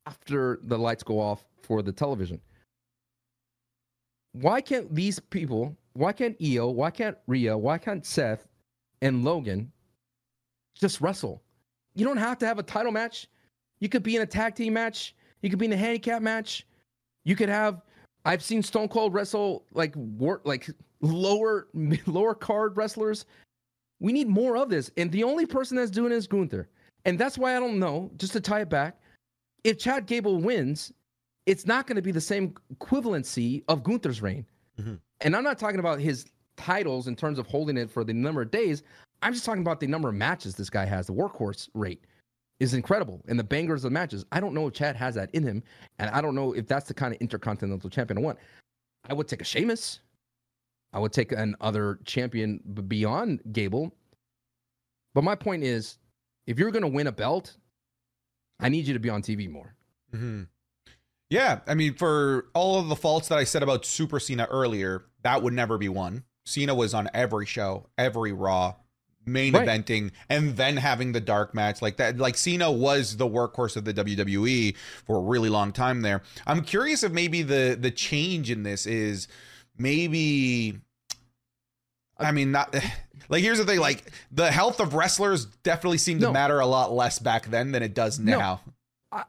after 0.06 0.60
the 0.62 0.78
lights 0.78 1.02
go 1.02 1.20
off 1.20 1.44
for 1.62 1.82
the 1.82 1.92
television. 1.92 2.40
Why 4.32 4.60
can't 4.60 4.94
these 4.94 5.18
people, 5.18 5.76
why 5.94 6.12
can't 6.12 6.36
Io, 6.42 6.68
why 6.68 6.90
can't 6.90 7.16
Rhea, 7.26 7.56
why 7.56 7.78
can't 7.78 8.04
Seth 8.04 8.46
and 9.02 9.24
Logan 9.24 9.72
just 10.74 11.00
wrestle? 11.00 11.42
You 11.94 12.04
don't 12.04 12.18
have 12.18 12.38
to 12.38 12.46
have 12.46 12.58
a 12.58 12.62
title 12.62 12.92
match. 12.92 13.28
You 13.80 13.88
could 13.88 14.02
be 14.02 14.16
in 14.16 14.22
a 14.22 14.26
tag 14.26 14.54
team 14.54 14.74
match. 14.74 15.14
You 15.42 15.50
could 15.50 15.58
be 15.58 15.66
in 15.66 15.72
a 15.72 15.76
handicap 15.76 16.22
match. 16.22 16.66
You 17.24 17.34
could 17.34 17.48
have. 17.48 17.82
I've 18.24 18.42
seen 18.42 18.62
Stone 18.62 18.88
Cold 18.88 19.14
wrestle 19.14 19.64
like 19.72 19.94
work 19.96 20.42
like 20.44 20.68
lower 21.00 21.68
lower 22.06 22.34
card 22.34 22.76
wrestlers. 22.76 23.24
We 24.00 24.12
need 24.12 24.28
more 24.28 24.56
of 24.56 24.68
this, 24.68 24.90
and 24.96 25.10
the 25.10 25.24
only 25.24 25.46
person 25.46 25.76
that's 25.76 25.90
doing 25.90 26.12
it 26.12 26.16
is 26.16 26.26
Gunther, 26.26 26.68
and 27.04 27.18
that's 27.18 27.38
why 27.38 27.56
I 27.56 27.60
don't 27.60 27.78
know. 27.78 28.10
Just 28.16 28.32
to 28.34 28.40
tie 28.40 28.60
it 28.60 28.68
back, 28.68 29.00
if 29.64 29.78
Chad 29.78 30.06
Gable 30.06 30.38
wins, 30.38 30.92
it's 31.46 31.66
not 31.66 31.86
going 31.86 31.96
to 31.96 32.02
be 32.02 32.12
the 32.12 32.20
same 32.20 32.54
equivalency 32.74 33.62
of 33.68 33.82
Gunther's 33.82 34.20
reign. 34.20 34.44
Mm-hmm. 34.78 34.94
And 35.22 35.36
I'm 35.36 35.44
not 35.44 35.58
talking 35.58 35.80
about 35.80 36.00
his 36.00 36.26
titles 36.56 37.06
in 37.06 37.16
terms 37.16 37.38
of 37.38 37.46
holding 37.46 37.76
it 37.76 37.90
for 37.90 38.04
the 38.04 38.12
number 38.12 38.42
of 38.42 38.50
days. 38.50 38.82
I'm 39.22 39.32
just 39.32 39.46
talking 39.46 39.62
about 39.62 39.80
the 39.80 39.86
number 39.86 40.08
of 40.08 40.14
matches 40.14 40.56
this 40.56 40.68
guy 40.68 40.84
has. 40.84 41.06
The 41.06 41.14
workhorse 41.14 41.68
rate 41.72 42.04
is 42.60 42.74
incredible, 42.74 43.22
and 43.28 43.38
the 43.38 43.44
bangers 43.44 43.84
of 43.84 43.92
matches. 43.92 44.24
I 44.32 44.40
don't 44.40 44.54
know 44.54 44.66
if 44.66 44.74
Chad 44.74 44.96
has 44.96 45.14
that 45.14 45.30
in 45.32 45.42
him, 45.42 45.62
and 45.98 46.10
I 46.10 46.20
don't 46.20 46.34
know 46.34 46.52
if 46.52 46.66
that's 46.66 46.88
the 46.88 46.94
kind 46.94 47.14
of 47.14 47.20
intercontinental 47.20 47.90
champion 47.90 48.18
I 48.18 48.22
want. 48.22 48.38
I 49.08 49.14
would 49.14 49.28
take 49.28 49.40
a 49.40 49.44
Sheamus. 49.44 50.00
I 50.92 50.98
would 50.98 51.12
take 51.12 51.32
another 51.32 51.98
champion 52.04 52.60
beyond 52.88 53.42
Gable. 53.52 53.94
But 55.14 55.24
my 55.24 55.34
point 55.34 55.62
is, 55.62 55.98
if 56.46 56.58
you're 56.58 56.70
going 56.70 56.82
to 56.82 56.88
win 56.88 57.06
a 57.06 57.12
belt, 57.12 57.56
I 58.60 58.68
need 58.68 58.86
you 58.86 58.94
to 58.94 59.00
be 59.00 59.10
on 59.10 59.22
TV 59.22 59.50
more. 59.50 59.74
Mm-hmm. 60.14 60.44
Yeah, 61.28 61.60
I 61.66 61.74
mean, 61.74 61.94
for 61.94 62.46
all 62.54 62.78
of 62.78 62.88
the 62.88 62.96
faults 62.96 63.28
that 63.28 63.38
I 63.38 63.44
said 63.44 63.62
about 63.62 63.84
Super 63.84 64.20
Cena 64.20 64.46
earlier, 64.50 65.06
that 65.22 65.42
would 65.42 65.52
never 65.52 65.76
be 65.76 65.88
one. 65.88 66.24
Cena 66.44 66.74
was 66.74 66.94
on 66.94 67.10
every 67.12 67.46
show, 67.46 67.88
every 67.98 68.32
Raw, 68.32 68.76
main 69.26 69.54
right. 69.54 69.66
eventing, 69.66 70.12
and 70.30 70.56
then 70.56 70.76
having 70.76 71.12
the 71.12 71.20
dark 71.20 71.52
match 71.52 71.82
like 71.82 71.96
that. 71.96 72.18
Like 72.18 72.36
Cena 72.36 72.70
was 72.70 73.16
the 73.16 73.26
workhorse 73.26 73.76
of 73.76 73.84
the 73.84 73.92
WWE 73.92 74.76
for 75.04 75.16
a 75.16 75.20
really 75.20 75.48
long 75.48 75.72
time 75.72 76.02
there. 76.02 76.22
I'm 76.46 76.62
curious 76.62 77.02
if 77.02 77.12
maybe 77.12 77.42
the 77.42 77.76
the 77.78 77.90
change 77.90 78.50
in 78.50 78.62
this 78.62 78.86
is 78.86 79.26
maybe. 79.78 80.78
I 82.18 82.28
uh, 82.28 82.32
mean, 82.32 82.52
not 82.52 82.74
like 83.28 83.42
here's 83.42 83.58
the 83.58 83.64
thing. 83.64 83.80
Like 83.80 84.10
the 84.32 84.50
health 84.50 84.80
of 84.80 84.94
wrestlers 84.94 85.46
definitely 85.62 85.98
seemed 85.98 86.20
no. 86.20 86.28
to 86.28 86.32
matter 86.32 86.60
a 86.60 86.66
lot 86.66 86.92
less 86.92 87.18
back 87.18 87.46
then 87.46 87.72
than 87.72 87.82
it 87.82 87.94
does 87.94 88.18
now. 88.18 88.60
No. 88.66 88.72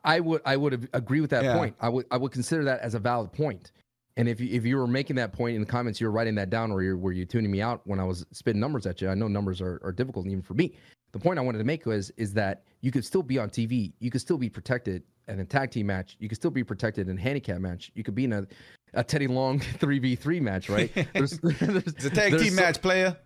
I 0.03 0.19
would 0.19 0.41
I 0.45 0.57
would 0.57 0.89
agree 0.93 1.21
with 1.21 1.29
that 1.29 1.43
yeah. 1.43 1.57
point. 1.57 1.75
I 1.79 1.89
would 1.89 2.05
I 2.11 2.17
would 2.17 2.31
consider 2.31 2.63
that 2.65 2.81
as 2.81 2.95
a 2.95 2.99
valid 2.99 3.31
point. 3.31 3.71
And 4.17 4.27
if 4.27 4.41
you, 4.41 4.49
if 4.51 4.65
you 4.65 4.77
were 4.77 4.87
making 4.87 5.15
that 5.17 5.31
point 5.31 5.55
in 5.55 5.61
the 5.61 5.67
comments, 5.67 6.01
you 6.01 6.07
were 6.07 6.11
writing 6.11 6.33
that 6.35 6.49
down, 6.49 6.71
or 6.71 6.81
you 6.81 6.97
were 6.97 7.11
you 7.11 7.23
tuning 7.23 7.51
me 7.51 7.61
out 7.61 7.81
when 7.85 7.99
I 7.99 8.03
was 8.03 8.25
spitting 8.31 8.59
numbers 8.59 8.87
at 8.87 8.99
you. 8.99 9.09
I 9.09 9.13
know 9.13 9.27
numbers 9.27 9.61
are, 9.61 9.79
are 9.83 9.91
difficult 9.91 10.25
even 10.25 10.41
for 10.41 10.55
me. 10.55 10.73
The 11.11 11.19
point 11.19 11.37
I 11.37 11.43
wanted 11.43 11.59
to 11.59 11.63
make 11.63 11.85
was 11.85 12.09
is 12.17 12.33
that 12.33 12.63
you 12.81 12.91
could 12.91 13.05
still 13.05 13.21
be 13.21 13.37
on 13.37 13.49
TV. 13.49 13.93
You 13.99 14.09
could 14.09 14.21
still 14.21 14.39
be 14.39 14.49
protected 14.49 15.03
in 15.27 15.39
a 15.39 15.45
tag 15.45 15.69
team 15.69 15.85
match. 15.85 16.17
You 16.19 16.27
could 16.27 16.37
still 16.37 16.51
be 16.51 16.63
protected 16.63 17.09
in 17.09 17.17
a 17.17 17.21
handicap 17.21 17.59
match. 17.59 17.91
You 17.93 18.03
could 18.03 18.15
be 18.15 18.25
in 18.25 18.33
a, 18.33 18.47
a 18.93 19.03
Teddy 19.03 19.27
Long 19.27 19.59
three 19.79 19.99
v 19.99 20.15
three 20.15 20.39
match, 20.39 20.69
right? 20.69 20.91
There's, 21.13 21.39
there's, 21.39 21.83
it's 21.88 22.05
a 22.05 22.09
tag 22.09 22.38
team 22.38 22.53
so, 22.53 22.61
match, 22.61 22.81
player. 22.81 23.17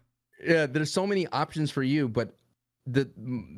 Yeah, 0.43 0.65
there's 0.65 0.91
so 0.91 1.05
many 1.05 1.27
options 1.27 1.69
for 1.71 1.83
you, 1.83 2.07
but 2.07 2.35
the 2.87 3.09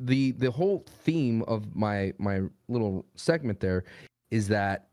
the 0.02 0.32
the 0.32 0.50
whole 0.50 0.84
theme 1.04 1.42
of 1.42 1.74
my 1.74 2.12
my 2.18 2.42
little 2.68 3.06
segment 3.14 3.60
there 3.60 3.84
is 4.30 4.48
that 4.48 4.88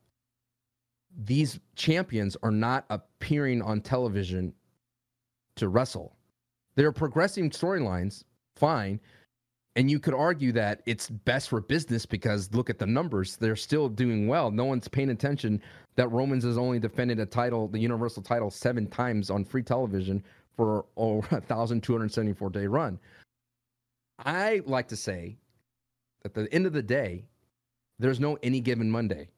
these 1.26 1.60
champions 1.76 2.38
are 2.42 2.52
not 2.52 2.86
appearing 2.90 3.62
on 3.62 3.82
television 3.82 4.54
to 5.58 5.68
wrestle. 5.68 6.16
They're 6.76 6.94
progressing 6.94 7.50
storylines, 7.50 8.24
fine. 8.56 9.02
And 9.76 9.90
you 9.90 10.00
could 10.00 10.14
argue 10.14 10.52
that 10.54 10.82
it's 10.86 11.10
best 11.10 11.50
for 11.50 11.62
business 11.62 12.06
because 12.06 12.54
look 12.54 12.70
at 12.70 12.78
the 12.78 12.86
numbers. 12.86 13.38
They're 13.38 13.56
still 13.56 13.88
doing 13.88 14.28
well. 14.28 14.52
No 14.52 14.66
one's 14.66 14.88
paying 14.88 15.12
attention 15.12 15.62
that 15.96 16.10
Romans 16.10 16.44
has 16.44 16.58
only 16.58 16.80
defended 16.80 17.20
a 17.20 17.26
title, 17.26 17.70
the 17.70 17.80
Universal 17.80 18.24
title, 18.24 18.52
seven 18.52 18.88
times 18.88 19.30
on 19.30 19.46
free 19.46 19.64
television 19.64 20.24
for 20.58 20.86
a 20.98 21.06
1,274 21.06 22.50
day 22.50 22.68
run. 22.68 23.00
I 24.26 24.62
like 24.66 24.90
to 24.90 24.98
say 24.98 25.38
at 26.26 26.34
the 26.34 26.54
end 26.54 26.66
of 26.66 26.74
the 26.74 26.84
day, 26.84 27.26
there's 28.00 28.20
no 28.20 28.38
any 28.44 28.60
given 28.60 28.90
Monday. 28.92 29.30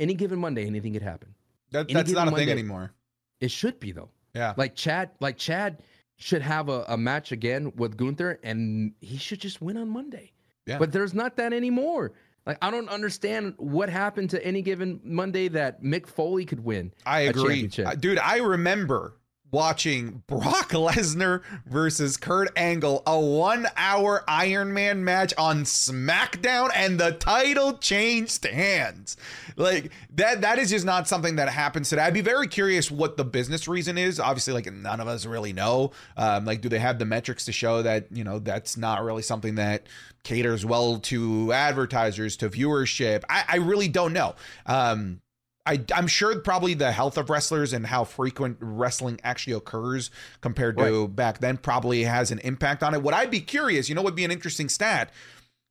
Any 0.00 0.14
given 0.14 0.38
Monday, 0.38 0.66
anything 0.66 0.94
could 0.94 1.02
happen. 1.02 1.34
That, 1.70 1.88
that's 1.88 2.10
not 2.10 2.28
a 2.28 2.30
Monday, 2.30 2.46
thing 2.46 2.52
anymore. 2.52 2.92
It 3.40 3.50
should 3.50 3.78
be 3.78 3.92
though. 3.92 4.10
Yeah. 4.34 4.54
Like 4.56 4.74
Chad, 4.74 5.10
like 5.20 5.36
Chad 5.36 5.82
should 6.22 6.42
have 6.42 6.68
a, 6.68 6.84
a 6.88 6.96
match 6.96 7.32
again 7.32 7.72
with 7.76 7.96
Gunther, 7.96 8.38
and 8.42 8.92
he 9.00 9.16
should 9.16 9.40
just 9.40 9.60
win 9.60 9.76
on 9.76 9.88
Monday. 9.88 10.32
Yeah. 10.66 10.78
But 10.78 10.92
there's 10.92 11.14
not 11.14 11.36
that 11.36 11.52
anymore. 11.52 12.12
Like 12.46 12.58
I 12.62 12.70
don't 12.70 12.88
understand 12.88 13.54
what 13.56 13.88
happened 13.88 14.30
to 14.30 14.44
any 14.44 14.62
given 14.62 15.00
Monday 15.04 15.48
that 15.48 15.82
Mick 15.82 16.06
Foley 16.06 16.44
could 16.44 16.64
win. 16.64 16.92
I 17.06 17.20
agree, 17.22 17.66
dude. 17.66 18.18
I 18.18 18.38
remember 18.38 19.16
watching 19.52 20.22
Brock 20.26 20.70
Lesnar 20.72 21.42
versus 21.66 22.16
Kurt 22.16 22.50
Angle, 22.56 23.02
a 23.06 23.20
one 23.20 23.68
hour 23.76 24.24
Iron 24.26 24.72
Man 24.74 25.04
match 25.04 25.32
on 25.38 25.62
SmackDown, 25.62 26.70
and 26.74 26.98
the 26.98 27.12
title 27.12 27.74
changed 27.78 28.44
hands. 28.44 29.16
Like 29.56 29.92
that, 30.14 30.40
that 30.40 30.58
is 30.58 30.70
just 30.70 30.84
not 30.84 31.06
something 31.06 31.36
that 31.36 31.48
happens 31.50 31.90
today. 31.90 32.02
I'd 32.02 32.14
be 32.14 32.22
very 32.22 32.48
curious 32.48 32.90
what 32.90 33.16
the 33.16 33.24
business 33.24 33.68
reason 33.68 33.98
is. 33.98 34.18
Obviously, 34.18 34.54
like 34.54 34.72
none 34.72 35.00
of 35.00 35.06
us 35.06 35.26
really 35.26 35.52
know. 35.52 35.92
Um, 36.16 36.44
like, 36.44 36.62
do 36.62 36.68
they 36.68 36.78
have 36.78 36.98
the 36.98 37.04
metrics 37.04 37.44
to 37.44 37.52
show 37.52 37.82
that, 37.82 38.06
you 38.10 38.24
know, 38.24 38.38
that's 38.38 38.76
not 38.76 39.04
really 39.04 39.22
something 39.22 39.56
that 39.56 39.86
caters 40.24 40.64
well 40.64 40.98
to 41.00 41.52
advertisers, 41.52 42.36
to 42.38 42.48
viewership? 42.48 43.22
I, 43.28 43.44
I 43.48 43.56
really 43.56 43.88
don't 43.88 44.14
know. 44.14 44.34
Um, 44.64 45.20
I, 45.64 45.80
I'm 45.94 46.08
sure 46.08 46.36
probably 46.40 46.74
the 46.74 46.90
health 46.90 47.16
of 47.16 47.30
wrestlers 47.30 47.72
and 47.72 47.86
how 47.86 48.04
frequent 48.04 48.56
wrestling 48.60 49.20
actually 49.22 49.52
occurs 49.52 50.10
compared 50.40 50.76
to 50.78 51.02
right. 51.02 51.16
back 51.16 51.38
then 51.38 51.56
probably 51.56 52.02
has 52.02 52.32
an 52.32 52.40
impact 52.40 52.82
on 52.82 52.94
it. 52.94 53.02
What 53.02 53.14
I'd 53.14 53.30
be 53.30 53.40
curious, 53.40 53.88
you 53.88 53.94
know, 53.94 54.02
would 54.02 54.16
be 54.16 54.24
an 54.24 54.32
interesting 54.32 54.68
stat 54.68 55.12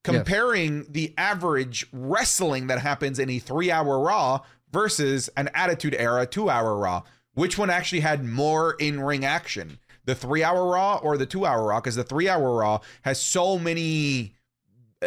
comparing 0.03 0.85
the 0.89 1.13
average 1.17 1.85
wrestling 1.91 2.67
that 2.67 2.79
happens 2.79 3.19
in 3.19 3.29
a 3.29 3.39
three 3.39 3.69
hour 3.69 3.99
Raw 3.99 4.41
versus 4.71 5.29
an 5.35 5.49
Attitude 5.53 5.95
Era 5.95 6.25
two 6.25 6.49
hour 6.49 6.77
Raw. 6.77 7.03
Which 7.33 7.57
one 7.57 7.69
actually 7.69 8.01
had 8.01 8.23
more 8.23 8.75
in 8.79 9.01
ring 9.01 9.25
action? 9.25 9.79
The 10.05 10.15
three 10.15 10.43
hour 10.43 10.71
Raw 10.71 10.97
or 10.97 11.17
the 11.17 11.25
two 11.25 11.45
hour 11.45 11.67
Raw? 11.67 11.79
Because 11.79 11.95
the 11.95 12.03
three 12.03 12.29
hour 12.29 12.57
Raw 12.57 12.79
has 13.03 13.21
so 13.21 13.59
many 13.59 14.33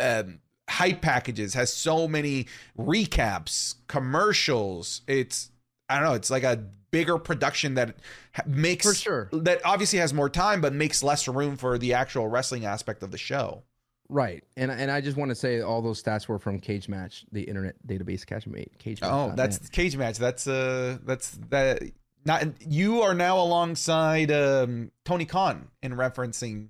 um, 0.00 0.40
hype 0.68 1.02
packages, 1.02 1.54
has 1.54 1.72
so 1.72 2.08
many 2.08 2.46
recaps, 2.78 3.76
commercials. 3.88 5.02
It's 5.06 5.50
I 5.88 5.96
don't 5.96 6.04
know, 6.04 6.14
it's 6.14 6.30
like 6.30 6.44
a 6.44 6.64
bigger 6.90 7.18
production 7.18 7.74
that 7.74 7.96
makes 8.46 8.86
for 8.86 8.94
sure 8.94 9.28
that 9.32 9.60
obviously 9.64 9.98
has 9.98 10.14
more 10.14 10.30
time 10.30 10.60
but 10.60 10.72
makes 10.72 11.02
less 11.02 11.26
room 11.26 11.56
for 11.56 11.76
the 11.76 11.94
actual 11.94 12.28
wrestling 12.28 12.64
aspect 12.64 13.02
of 13.02 13.10
the 13.10 13.18
show. 13.18 13.62
Right, 14.08 14.44
and 14.56 14.70
and 14.70 14.90
I 14.90 15.00
just 15.00 15.16
want 15.16 15.30
to 15.30 15.34
say 15.34 15.60
all 15.60 15.80
those 15.80 16.02
stats 16.02 16.28
were 16.28 16.38
from 16.38 16.60
Cage 16.60 16.88
Match, 16.88 17.24
the 17.32 17.42
internet 17.42 17.74
database. 17.86 18.26
Cage 18.78 19.00
Match. 19.00 19.10
Oh, 19.10 19.32
that's 19.34 19.62
net. 19.62 19.72
Cage 19.72 19.96
Match. 19.96 20.18
That's 20.18 20.46
uh, 20.46 20.98
that's 21.04 21.38
that. 21.50 21.82
Not 22.26 22.62
you 22.70 23.02
are 23.02 23.12
now 23.12 23.38
alongside 23.38 24.30
um, 24.30 24.90
Tony 25.04 25.26
Khan 25.26 25.68
in 25.82 25.92
referencing 25.92 26.68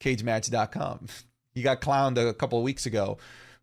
CageMatch.com. 0.00 1.06
He 1.56 1.62
got 1.62 1.80
clowned 1.80 2.18
a 2.18 2.34
couple 2.34 2.58
of 2.58 2.64
weeks 2.64 2.84
ago 2.84 3.16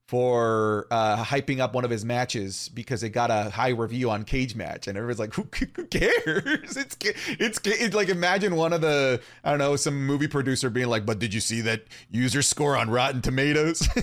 for 0.08 0.88
uh, 0.89 1.24
hyping 1.24 1.60
up 1.60 1.76
one 1.76 1.86
of 1.86 1.91
his 1.91 2.04
matches 2.04 2.72
because 2.74 3.04
it 3.04 3.10
got 3.10 3.30
a 3.30 3.52
high 3.52 3.70
review 3.70 4.10
on 4.10 4.24
Cage 4.24 4.56
Match, 4.56 4.88
and 4.88 4.98
everyone's 4.98 5.20
like, 5.20 5.36
"Who, 5.36 5.48
who 5.76 5.86
cares?" 5.86 6.76
It's, 6.76 6.98
it's 7.30 7.60
it's 7.64 7.96
like 7.96 8.10
imagine 8.10 8.56
one 8.56 8.74
of 8.74 8.82
the 8.82 9.22
I 9.44 9.52
don't 9.52 9.60
know 9.60 9.76
some 9.76 10.08
movie 10.08 10.28
producer 10.28 10.72
being 10.72 10.88
like, 10.88 11.06
"But 11.06 11.20
did 11.20 11.36
you 11.36 11.39
see 11.39 11.62
that 11.62 11.84
user 12.10 12.41
score 12.41 12.76
on 12.76 12.89
Rotten 12.89 13.22
Tomatoes?" 13.22 13.88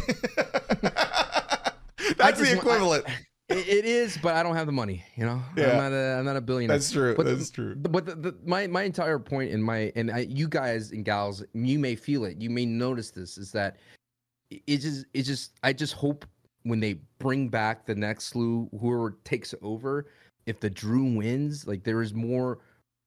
That's 2.16 2.40
the 2.40 2.54
equivalent. 2.56 3.04
I, 3.08 3.12
it 3.50 3.84
is, 3.84 4.18
but 4.18 4.34
I 4.34 4.42
don't 4.42 4.56
have 4.56 4.66
the 4.66 4.72
money. 4.72 5.04
You 5.16 5.26
know, 5.26 5.42
yeah. 5.56 5.72
I'm 5.72 5.76
not 5.76 5.92
a, 5.92 6.18
I'm 6.18 6.24
not 6.24 6.36
a 6.36 6.40
billionaire. 6.40 6.76
That's 6.76 6.90
true. 6.90 7.14
But 7.16 7.26
That's 7.26 7.50
true. 7.50 7.74
But 7.74 8.06
the, 8.06 8.14
the, 8.14 8.36
my 8.44 8.66
my 8.66 8.82
entire 8.82 9.18
point 9.18 9.50
in 9.50 9.62
my 9.62 9.92
and 9.96 10.10
I, 10.10 10.20
you 10.20 10.48
guys 10.48 10.92
and 10.92 11.04
gals, 11.04 11.44
you 11.52 11.78
may 11.78 11.96
feel 11.96 12.24
it. 12.24 12.40
You 12.40 12.50
may 12.50 12.66
notice 12.66 13.10
this 13.10 13.38
is 13.38 13.52
that 13.52 13.76
it 14.50 14.78
just 14.78 15.06
it 15.14 15.22
just 15.22 15.52
I 15.62 15.72
just 15.72 15.94
hope 15.94 16.24
when 16.62 16.80
they 16.80 17.00
bring 17.18 17.48
back 17.48 17.86
the 17.86 17.94
next 17.94 18.26
slew, 18.26 18.68
whoever 18.78 19.16
takes 19.24 19.54
over, 19.62 20.06
if 20.46 20.60
the 20.60 20.70
Drew 20.70 21.16
wins, 21.16 21.66
like 21.66 21.84
there 21.84 22.02
is 22.02 22.12
more 22.12 22.58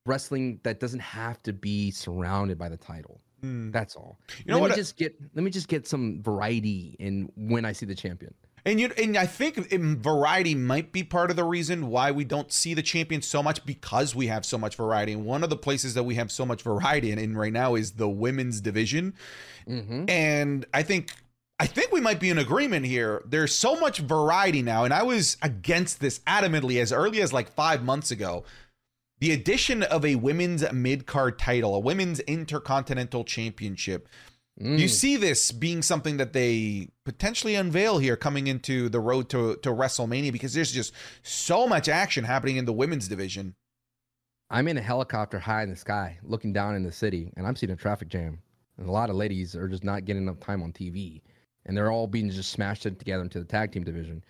wrestling 0.05 0.59
that 0.63 0.79
doesn't 0.79 0.99
have 0.99 1.41
to 1.43 1.53
be 1.53 1.91
surrounded 1.91 2.57
by 2.57 2.69
the 2.69 2.77
title. 2.77 3.21
Mm. 3.43 3.71
That's 3.71 3.95
all. 3.95 4.19
You 4.39 4.45
know 4.47 4.55
let 4.55 4.61
what? 4.61 4.69
Me 4.71 4.75
just 4.77 4.97
get 4.97 5.15
let 5.35 5.43
me 5.43 5.51
just 5.51 5.67
get 5.67 5.87
some 5.87 6.21
variety 6.21 6.95
in 6.99 7.31
when 7.35 7.65
I 7.65 7.71
see 7.73 7.85
the 7.85 7.95
champion. 7.95 8.33
And 8.65 8.79
you 8.79 8.91
and 8.97 9.17
I 9.17 9.25
think 9.25 9.57
variety 10.01 10.55
might 10.55 10.91
be 10.93 11.03
part 11.03 11.29
of 11.29 11.35
the 11.35 11.43
reason 11.43 11.89
why 11.89 12.11
we 12.11 12.23
don't 12.23 12.51
see 12.51 12.73
the 12.73 12.81
champion 12.81 13.21
so 13.21 13.43
much 13.43 13.65
because 13.65 14.15
we 14.15 14.27
have 14.27 14.45
so 14.45 14.57
much 14.57 14.77
variety. 14.77 15.13
And 15.13 15.25
one 15.25 15.43
of 15.43 15.49
the 15.49 15.57
places 15.57 15.95
that 15.95 16.03
we 16.03 16.15
have 16.15 16.31
so 16.31 16.45
much 16.45 16.61
variety 16.61 17.11
in, 17.11 17.19
in 17.19 17.35
right 17.35 17.51
now 17.51 17.75
is 17.75 17.93
the 17.93 18.07
women's 18.07 18.61
division. 18.61 19.15
Mm-hmm. 19.67 20.09
And 20.09 20.65
I 20.73 20.83
think 20.83 21.11
I 21.59 21.67
think 21.67 21.91
we 21.91 22.01
might 22.01 22.19
be 22.19 22.29
in 22.29 22.37
agreement 22.37 22.85
here. 22.85 23.21
There's 23.25 23.53
so 23.53 23.75
much 23.79 23.99
variety 23.99 24.61
now, 24.61 24.85
and 24.85 24.93
I 24.93 25.03
was 25.03 25.37
against 25.41 25.99
this 25.99 26.19
adamantly 26.19 26.81
as 26.81 26.91
early 26.91 27.21
as 27.21 27.33
like 27.33 27.51
five 27.53 27.83
months 27.83 28.11
ago. 28.11 28.43
The 29.19 29.31
addition 29.31 29.83
of 29.83 30.03
a 30.03 30.15
women's 30.15 30.69
mid 30.73 31.05
card 31.05 31.37
title, 31.37 31.75
a 31.75 31.79
women's 31.79 32.19
intercontinental 32.21 33.23
championship, 33.23 34.09
Mm. 34.61 34.77
You 34.77 34.87
see 34.87 35.17
this 35.17 35.51
being 35.51 35.81
something 35.81 36.17
that 36.17 36.33
they 36.33 36.89
potentially 37.05 37.55
unveil 37.55 37.97
here 37.97 38.15
coming 38.15 38.47
into 38.47 38.89
the 38.89 38.99
road 38.99 39.29
to, 39.29 39.55
to 39.57 39.69
WrestleMania 39.69 40.31
because 40.31 40.53
there's 40.53 40.71
just 40.71 40.93
so 41.23 41.67
much 41.67 41.89
action 41.89 42.23
happening 42.23 42.57
in 42.57 42.65
the 42.65 42.73
women's 42.73 43.07
division. 43.07 43.55
I'm 44.49 44.67
in 44.67 44.77
a 44.77 44.81
helicopter 44.81 45.39
high 45.39 45.63
in 45.63 45.69
the 45.69 45.75
sky 45.75 46.19
looking 46.21 46.53
down 46.53 46.75
in 46.75 46.83
the 46.83 46.91
city 46.91 47.33
and 47.35 47.47
I'm 47.47 47.55
seeing 47.55 47.71
a 47.71 47.75
traffic 47.75 48.09
jam. 48.09 48.39
And 48.77 48.87
a 48.87 48.91
lot 48.91 49.09
of 49.09 49.15
ladies 49.15 49.55
are 49.55 49.67
just 49.67 49.83
not 49.83 50.05
getting 50.05 50.23
enough 50.23 50.39
time 50.39 50.61
on 50.61 50.71
TV. 50.71 51.21
And 51.65 51.75
they're 51.75 51.91
all 51.91 52.07
being 52.07 52.29
just 52.29 52.51
smashed 52.51 52.83
together 52.83 53.23
into 53.23 53.39
the 53.39 53.45
tag 53.45 53.71
team 53.71 53.83
division. 53.83 54.23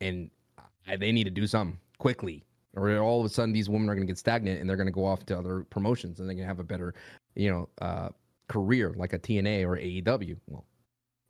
And 0.00 0.30
they 0.98 1.12
need 1.12 1.24
to 1.24 1.30
do 1.30 1.46
something 1.46 1.78
quickly 1.98 2.44
or 2.76 2.98
all 2.98 3.20
of 3.20 3.26
a 3.26 3.28
sudden 3.28 3.52
these 3.52 3.68
women 3.68 3.88
are 3.88 3.94
going 3.94 4.06
to 4.06 4.10
get 4.10 4.18
stagnant 4.18 4.60
and 4.60 4.68
they're 4.68 4.76
going 4.76 4.86
to 4.86 4.92
go 4.92 5.04
off 5.04 5.24
to 5.26 5.36
other 5.36 5.64
promotions 5.70 6.20
and 6.20 6.28
they're 6.28 6.36
going 6.36 6.44
to 6.44 6.48
have 6.48 6.60
a 6.60 6.64
better 6.64 6.94
you 7.34 7.50
know 7.50 7.68
uh, 7.80 8.08
career 8.48 8.94
like 8.96 9.12
a 9.12 9.18
TNA 9.18 9.66
or 9.66 9.76
AEW. 9.76 10.36
Well, 10.46 10.64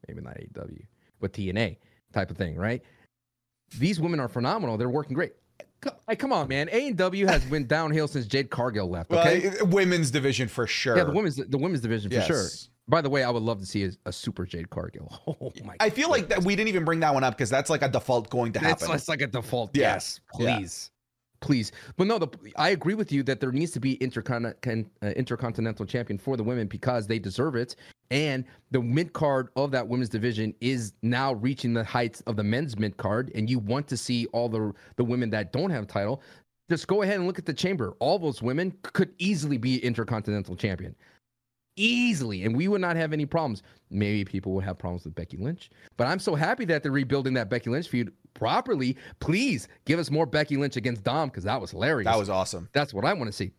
maybe 0.08 0.20
not 0.20 0.36
AEW, 0.36 0.86
but 1.20 1.32
TNA 1.32 1.76
type 2.12 2.30
of 2.30 2.36
thing, 2.36 2.56
right? 2.56 2.82
These 3.78 4.00
women 4.00 4.20
are 4.20 4.28
phenomenal. 4.28 4.76
They're 4.76 4.88
working 4.88 5.14
great. 5.14 5.32
Hey, 6.08 6.16
come 6.16 6.32
on, 6.32 6.48
man. 6.48 6.68
AEW 6.68 7.28
has 7.28 7.44
been 7.44 7.66
downhill 7.66 8.08
since 8.08 8.26
Jade 8.26 8.50
Cargill 8.50 8.88
left. 8.88 9.12
Okay, 9.12 9.50
well, 9.60 9.66
women's 9.66 10.10
division 10.10 10.48
for 10.48 10.66
sure. 10.66 10.96
Yeah, 10.96 11.04
the 11.04 11.12
women's 11.12 11.36
the 11.36 11.58
women's 11.58 11.80
division 11.80 12.10
for 12.10 12.16
yes. 12.16 12.26
sure. 12.26 12.46
By 12.88 13.00
the 13.00 13.10
way, 13.10 13.24
I 13.24 13.30
would 13.30 13.42
love 13.42 13.60
to 13.60 13.66
see 13.66 13.84
a, 13.84 13.90
a 14.06 14.12
super 14.12 14.46
Jade 14.46 14.70
Cargill. 14.70 15.12
Oh 15.40 15.52
my! 15.64 15.76
I 15.80 15.90
feel 15.90 16.08
goodness. 16.08 16.22
like 16.22 16.28
that 16.28 16.44
we 16.44 16.56
didn't 16.56 16.68
even 16.68 16.84
bring 16.84 17.00
that 17.00 17.12
one 17.12 17.24
up 17.24 17.34
because 17.34 17.50
that's 17.50 17.68
like 17.70 17.82
a 17.82 17.88
default 17.88 18.30
going 18.30 18.52
to 18.52 18.58
happen. 18.58 18.90
It's, 18.90 19.02
it's 19.02 19.08
like 19.08 19.20
a 19.20 19.26
default. 19.26 19.76
Yes, 19.76 20.20
please 20.32 20.90
please. 21.40 21.72
But 21.96 22.06
no, 22.06 22.18
the, 22.18 22.28
I 22.56 22.70
agree 22.70 22.94
with 22.94 23.12
you 23.12 23.22
that 23.24 23.40
there 23.40 23.52
needs 23.52 23.72
to 23.72 23.80
be 23.80 23.96
intercon- 23.98 24.86
uh, 25.02 25.06
intercontinental 25.06 25.86
champion 25.86 26.18
for 26.18 26.36
the 26.36 26.44
women 26.44 26.66
because 26.66 27.06
they 27.06 27.18
deserve 27.18 27.56
it. 27.56 27.76
And 28.10 28.44
the 28.70 28.80
mid 28.80 29.12
card 29.12 29.48
of 29.56 29.70
that 29.72 29.86
women's 29.86 30.08
division 30.08 30.54
is 30.60 30.92
now 31.02 31.34
reaching 31.34 31.74
the 31.74 31.84
heights 31.84 32.20
of 32.22 32.36
the 32.36 32.44
men's 32.44 32.78
mid 32.78 32.96
card. 32.96 33.32
And 33.34 33.50
you 33.50 33.58
want 33.58 33.88
to 33.88 33.96
see 33.96 34.26
all 34.26 34.48
the 34.48 34.72
the 34.96 35.04
women 35.04 35.30
that 35.30 35.52
don't 35.52 35.70
have 35.70 35.86
title. 35.86 36.22
Just 36.68 36.88
go 36.88 37.02
ahead 37.02 37.16
and 37.16 37.26
look 37.26 37.38
at 37.38 37.46
the 37.46 37.54
chamber. 37.54 37.94
All 38.00 38.18
those 38.18 38.42
women 38.42 38.72
could 38.82 39.12
easily 39.18 39.56
be 39.56 39.78
intercontinental 39.84 40.56
champion 40.56 40.94
easily, 41.76 42.44
and 42.44 42.56
we 42.56 42.68
would 42.68 42.80
not 42.80 42.96
have 42.96 43.12
any 43.12 43.26
problems. 43.26 43.62
Maybe 43.90 44.24
people 44.24 44.52
would 44.52 44.64
have 44.64 44.78
problems 44.78 45.04
with 45.04 45.14
Becky 45.14 45.36
Lynch, 45.36 45.70
but 45.96 46.06
I'm 46.06 46.18
so 46.18 46.34
happy 46.34 46.64
that 46.66 46.82
they're 46.82 46.92
rebuilding 46.92 47.34
that 47.34 47.50
Becky 47.50 47.70
Lynch 47.70 47.88
feud 47.88 48.12
properly. 48.38 48.96
Please 49.20 49.68
give 49.84 49.98
us 49.98 50.10
more 50.10 50.26
Becky 50.26 50.56
Lynch 50.56 50.76
against 50.76 51.04
Dom 51.04 51.28
because 51.28 51.44
that 51.44 51.60
was 51.60 51.70
hilarious. 51.70 52.06
That 52.06 52.18
was 52.18 52.30
awesome. 52.30 52.68
That's 52.72 52.94
what 52.94 53.04
I 53.04 53.12
want 53.12 53.26
to 53.26 53.32
see. 53.32 53.52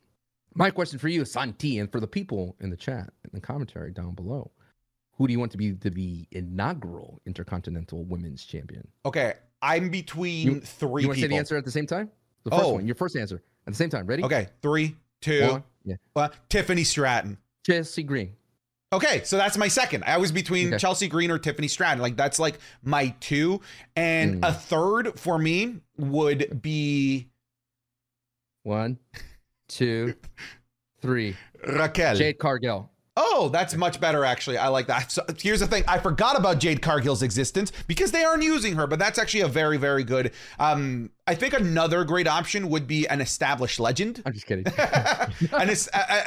My 0.54 0.72
question 0.72 0.98
for 0.98 1.08
you 1.08 1.22
is 1.22 1.32
Santi, 1.32 1.80
and 1.80 1.92
for 1.92 2.00
the 2.00 2.08
people 2.08 2.56
in 2.60 2.70
the 2.70 2.78
chat 2.78 3.12
and 3.24 3.32
the 3.32 3.40
commentary 3.40 3.92
down 3.92 4.14
below, 4.14 4.52
who 5.14 5.28
do 5.28 5.34
you 5.34 5.40
want 5.40 5.52
to 5.52 5.58
be 5.58 5.72
the 5.72 6.28
inaugural 6.32 7.22
Intercontinental 7.26 8.06
Women's 8.06 8.44
Champion? 8.44 8.88
Okay, 9.06 9.34
I'm 9.62 9.90
between 9.90 10.48
you, 10.48 10.60
three. 10.62 11.04
You 11.04 11.10
want 11.10 11.18
to 11.18 11.22
say 11.22 11.28
the 11.28 11.38
answer 11.38 11.58
at 11.58 11.66
the 11.66 11.72
same 11.72 11.86
time? 11.86 12.10
The 12.44 12.52
first 12.52 12.64
oh. 12.64 12.74
one, 12.74 12.86
your 12.86 12.96
first 12.96 13.16
answer 13.16 13.42
at 13.66 13.74
the 13.74 13.78
same 13.78 13.90
time. 13.90 14.08
Ready? 14.08 14.24
Okay, 14.24 14.48
three, 14.62 14.96
two, 15.22 15.48
one. 15.48 15.64
Yeah. 15.84 15.96
Uh, 16.16 16.30
Tiffany 16.50 16.84
Stratton. 16.84 17.38
Chelsea 17.66 18.04
Green. 18.04 18.34
Okay, 18.94 19.22
so 19.26 19.36
that's 19.36 19.58
my 19.58 19.68
second. 19.68 20.06
I 20.08 20.18
was 20.18 20.32
between 20.32 20.70
okay. 20.70 20.78
Chelsea 20.78 21.10
Green 21.10 21.30
or 21.30 21.38
Tiffany 21.38 21.68
Stratton. 21.68 22.02
Like 22.02 22.16
that's 22.16 22.40
like 22.40 22.60
my 22.84 23.14
two, 23.20 23.60
and 23.98 24.42
mm. 24.42 24.48
a 24.48 24.54
third 24.54 25.20
for 25.20 25.38
me 25.38 25.82
would 25.98 26.62
be 26.62 27.28
one, 28.64 28.98
two, 29.68 30.16
three. 31.02 31.36
Raquel 31.68 32.16
Jade 32.16 32.40
Cargill. 32.40 32.90
Oh, 33.20 33.50
that's 33.50 33.76
much 33.76 34.00
better, 34.00 34.24
actually. 34.24 34.60
I 34.60 34.68
like 34.68 34.86
that. 34.88 35.12
So 35.12 35.26
here's 35.40 35.60
the 35.60 35.68
thing: 35.68 35.84
I 35.88 35.98
forgot 35.98 36.38
about 36.38 36.60
Jade 36.60 36.84
Cargill's 36.84 37.24
existence 37.24 37.72
because 37.88 38.12
they 38.12 38.24
aren't 38.24 38.44
using 38.44 38.76
her, 38.76 38.86
but 38.86 39.00
that's 39.00 39.18
actually 39.18 39.42
a 39.42 39.48
very, 39.48 39.78
very 39.78 40.04
good. 40.04 40.32
Um, 40.60 41.10
I 41.26 41.34
think 41.34 41.54
another 41.54 42.04
great 42.04 42.28
option 42.28 42.70
would 42.70 42.86
be 42.86 43.08
an 43.08 43.20
established 43.20 43.80
legend. 43.80 44.22
I'm 44.24 44.34
just 44.34 44.46
kidding. 44.46 44.68
an, 44.78 45.70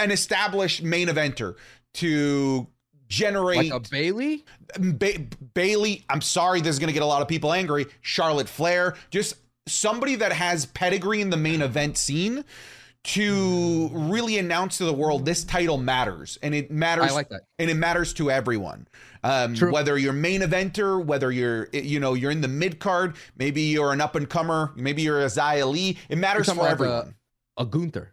an 0.00 0.10
established 0.10 0.82
main 0.82 1.06
eventer 1.06 1.54
to 1.94 2.66
generate 3.08 3.70
like 3.70 3.86
a 3.86 3.88
Bailey? 3.88 4.44
Ba- 4.76 5.26
Bayley. 5.54 6.04
I'm 6.10 6.20
sorry, 6.20 6.60
this 6.60 6.74
is 6.74 6.78
going 6.80 6.88
to 6.88 6.94
get 6.94 7.02
a 7.02 7.06
lot 7.06 7.22
of 7.22 7.28
people 7.28 7.52
angry. 7.52 7.86
Charlotte 8.00 8.48
Flair, 8.48 8.96
just 9.10 9.36
somebody 9.68 10.16
that 10.16 10.32
has 10.32 10.66
pedigree 10.66 11.20
in 11.20 11.30
the 11.30 11.36
main 11.36 11.62
event 11.62 11.96
scene 11.96 12.44
to 13.02 13.88
really 13.92 14.36
announce 14.38 14.78
to 14.78 14.84
the 14.84 14.92
world 14.92 15.24
this 15.24 15.42
title 15.44 15.78
matters 15.78 16.38
and 16.42 16.54
it 16.54 16.70
matters 16.70 17.10
I 17.10 17.14
like 17.14 17.28
that. 17.30 17.42
and 17.58 17.70
it 17.70 17.74
matters 17.74 18.12
to 18.14 18.30
everyone 18.30 18.86
um, 19.24 19.54
True. 19.54 19.72
whether 19.72 19.96
you're 19.96 20.12
main 20.12 20.42
eventer 20.42 21.02
whether 21.02 21.32
you're 21.32 21.68
you 21.72 21.98
know 21.98 22.12
you're 22.12 22.30
in 22.30 22.42
the 22.42 22.48
mid 22.48 22.78
card 22.78 23.16
maybe 23.38 23.62
you're 23.62 23.92
an 23.94 24.02
up 24.02 24.16
and 24.16 24.28
comer 24.28 24.72
maybe 24.76 25.00
you're 25.00 25.22
a 25.22 25.26
Xia 25.26 25.70
Li 25.70 25.96
it 26.10 26.18
matters 26.18 26.52
for 26.52 26.66
everyone 26.68 27.14
A 27.56 27.64
Gunther. 27.64 28.12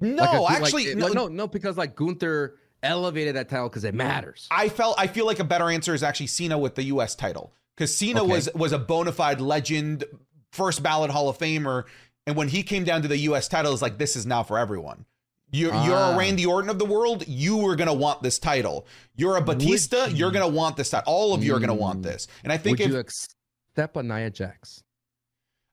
no 0.00 0.22
Like 0.24 0.32
a- 0.36 0.40
like- 0.40 0.56
actually 0.62 0.94
no, 0.96 1.08
no, 1.08 1.28
no, 1.28 1.46
because 1.46 1.76
like 1.76 1.94
Gunther 1.94 2.56
elevated 2.82 3.36
that 3.36 3.48
title 3.48 3.68
because 3.68 3.84
it 3.84 3.94
matters. 3.94 4.46
I 4.50 4.68
felt 4.68 4.96
I 4.98 5.06
feel 5.06 5.26
like 5.26 5.38
a 5.40 5.44
better 5.44 5.68
answer 5.70 5.94
is 5.94 6.02
actually 6.02 6.26
Cena 6.28 6.58
with 6.58 6.74
the 6.76 6.84
U.S. 6.84 7.14
title 7.14 7.52
because 7.76 7.94
Cena 7.96 8.22
Okay. 8.22 8.32
was 8.32 8.48
was 8.54 8.72
a 8.72 8.78
bona 8.78 9.10
fide 9.12 9.40
legend, 9.40 10.04
first 10.52 10.82
ballot 10.82 11.10
Hall 11.10 11.28
of 11.28 11.38
Famer, 11.38 11.84
and 12.28 12.36
when 12.36 12.46
he 12.48 12.62
came 12.62 12.84
down 12.84 13.02
to 13.02 13.08
the 13.08 13.16
U.S. 13.30 13.48
title, 13.48 13.72
it's 13.72 13.82
like 13.82 13.98
this 13.98 14.14
is 14.14 14.26
now 14.26 14.42
for 14.42 14.58
everyone. 14.58 15.06
You're 15.50 15.72
you're 15.84 15.96
Ah. 15.96 16.12
a 16.14 16.18
Randy 16.18 16.44
Orton 16.44 16.68
of 16.68 16.78
the 16.78 16.84
world. 16.84 17.26
You 17.26 17.56
were 17.56 17.74
gonna 17.74 17.94
want 17.94 18.22
this 18.22 18.38
title. 18.38 18.86
You're 19.16 19.36
a 19.36 19.40
Batista. 19.40 20.04
you- 20.06 20.16
You're 20.16 20.30
gonna 20.30 20.46
want 20.46 20.76
this 20.76 20.90
title. 20.90 21.10
All 21.12 21.32
of 21.34 21.42
you 21.42 21.54
are 21.56 21.58
gonna 21.58 21.74
want 21.74 22.00
Mm. 22.00 22.02
this. 22.04 22.28
And 22.44 22.52
I 22.52 22.58
think 22.58 22.78
Would 22.78 22.86
if, 22.86 22.92
you 22.92 22.98
accept 22.98 23.96
a 23.96 24.02
Nia 24.02 24.28
Jax? 24.30 24.82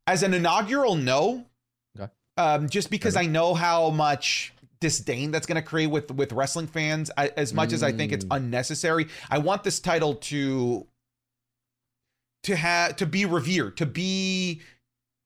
as 0.07 0.23
an 0.23 0.33
inaugural, 0.33 0.95
no. 0.95 1.45
Okay. 1.99 2.09
Um, 2.37 2.69
just 2.69 2.89
because 2.89 3.15
I 3.17 3.25
know 3.25 3.53
how 3.53 3.89
much 3.89 4.53
disdain 4.79 5.31
that's 5.31 5.45
going 5.47 5.55
to 5.61 5.61
create 5.67 5.87
with 5.87 6.11
with 6.11 6.31
wrestling 6.31 6.67
fans. 6.67 7.09
I, 7.17 7.29
as 7.35 7.53
much 7.53 7.73
as 7.73 7.81
I 7.83 7.91
think 7.91 8.11
it's 8.11 8.23
Mm. 8.25 8.35
unnecessary, 8.37 9.07
I 9.29 9.39
want 9.39 9.63
this 9.63 9.79
title 9.79 10.15
to 10.15 10.87
to 12.43 12.55
have 12.55 12.95
to 12.97 13.05
be 13.05 13.25
revered, 13.25 13.75
to 13.77 13.85
be 13.85 14.61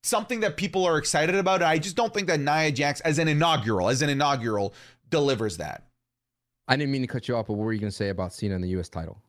something 0.02 0.40
that 0.40 0.56
people 0.56 0.84
are 0.86 0.98
excited 0.98 1.34
about. 1.34 1.62
I 1.62 1.78
just 1.78 1.96
don't 1.96 2.12
think 2.12 2.26
that 2.28 2.40
Nia 2.40 2.72
Jax, 2.72 3.00
as 3.00 3.18
an 3.18 3.28
inaugural, 3.28 3.88
as 3.88 4.02
an 4.02 4.08
inaugural, 4.08 4.74
delivers 5.10 5.56
that. 5.58 5.84
I 6.68 6.76
didn't 6.76 6.92
mean 6.92 7.02
to 7.02 7.08
cut 7.08 7.28
you 7.28 7.36
off, 7.36 7.48
but 7.48 7.54
what 7.54 7.64
were 7.64 7.72
you 7.72 7.80
going 7.80 7.90
to 7.90 7.96
say 7.96 8.10
about 8.10 8.32
Cena 8.32 8.54
and 8.54 8.62
the 8.62 8.68
U.S. 8.68 8.88
title? 8.88 9.20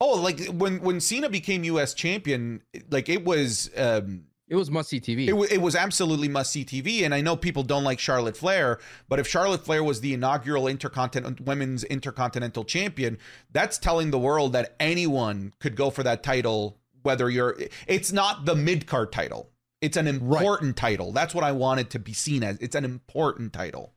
Oh, 0.00 0.14
like 0.20 0.46
when 0.46 0.80
when 0.80 1.00
Cena 1.00 1.28
became 1.28 1.64
U.S. 1.64 1.92
champion, 1.92 2.62
like 2.90 3.08
it 3.08 3.24
was. 3.24 3.68
um 3.76 4.26
It 4.46 4.54
was 4.54 4.70
must 4.70 4.88
see 4.88 5.00
TV. 5.00 5.24
It, 5.24 5.30
w- 5.30 5.48
it 5.50 5.60
was 5.60 5.74
absolutely 5.74 6.28
must 6.28 6.52
see 6.52 6.64
TV, 6.64 7.02
and 7.04 7.12
I 7.12 7.20
know 7.20 7.34
people 7.34 7.64
don't 7.64 7.82
like 7.82 7.98
Charlotte 7.98 8.36
Flair, 8.36 8.78
but 9.08 9.18
if 9.18 9.26
Charlotte 9.26 9.64
Flair 9.64 9.82
was 9.82 10.00
the 10.00 10.14
inaugural 10.14 10.68
intercontinental 10.68 11.44
women's 11.44 11.82
intercontinental 11.82 12.64
champion, 12.64 13.18
that's 13.50 13.76
telling 13.76 14.12
the 14.12 14.20
world 14.20 14.52
that 14.52 14.76
anyone 14.78 15.52
could 15.58 15.74
go 15.74 15.90
for 15.90 16.04
that 16.04 16.22
title. 16.22 16.78
Whether 17.02 17.28
you're, 17.28 17.56
it's 17.88 18.12
not 18.12 18.44
the 18.44 18.54
mid 18.54 18.86
card 18.86 19.10
title; 19.10 19.50
it's 19.80 19.96
an 19.96 20.06
important 20.06 20.76
title. 20.76 21.12
That's 21.12 21.34
what 21.34 21.44
I 21.44 21.52
wanted 21.52 21.90
to 21.90 21.98
be 21.98 22.12
seen 22.12 22.42
as. 22.42 22.58
It's 22.58 22.74
an 22.74 22.84
important 22.84 23.52
title. 23.52 23.92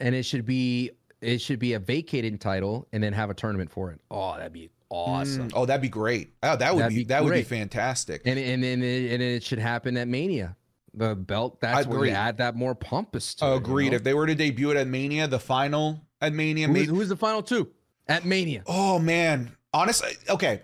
and 0.00 0.14
it 0.14 0.24
should 0.24 0.46
be 0.46 0.90
it 1.20 1.40
should 1.40 1.58
be 1.58 1.72
a 1.72 1.78
vacated 1.78 2.40
title 2.40 2.86
and 2.92 3.02
then 3.02 3.12
have 3.14 3.30
a 3.30 3.34
tournament 3.34 3.70
for 3.70 3.90
it. 3.90 4.00
Oh, 4.10 4.36
that'd 4.36 4.52
be 4.52 4.70
awesome. 4.90 5.48
Mm, 5.48 5.52
oh, 5.56 5.64
that'd 5.66 5.80
be 5.82 5.88
great. 5.88 6.34
Oh, 6.42 6.56
that 6.56 6.74
would 6.74 6.82
That'd 6.82 6.94
be, 6.96 7.02
be 7.02 7.08
that 7.08 7.24
would 7.24 7.32
be 7.32 7.42
fantastic. 7.42 8.22
And 8.26 8.38
and 8.38 8.62
and 8.64 8.82
it, 8.84 9.12
and 9.12 9.22
it 9.22 9.42
should 9.42 9.58
happen 9.58 9.96
at 9.96 10.08
Mania. 10.08 10.56
The 10.94 11.14
belt. 11.14 11.60
That's 11.60 11.86
where 11.86 11.98
Agreed. 11.98 12.10
you 12.10 12.14
add 12.16 12.38
that 12.38 12.54
more 12.56 12.74
pompous 12.74 13.34
to 13.36 13.44
it, 13.46 13.48
you 13.48 13.54
Agreed. 13.56 13.90
know? 13.90 13.96
If 13.96 14.04
they 14.04 14.14
were 14.14 14.26
to 14.26 14.34
debut 14.34 14.70
it 14.70 14.76
at 14.76 14.86
Mania, 14.88 15.26
the 15.28 15.38
final 15.38 16.00
at 16.22 16.32
Mania, 16.32 16.68
Who's, 16.68 16.86
who's 16.88 17.08
the 17.10 17.16
final 17.16 17.42
two 17.42 17.68
at 18.08 18.24
Mania? 18.24 18.62
Oh 18.66 18.98
man, 18.98 19.54
honestly, 19.74 20.12
okay, 20.30 20.60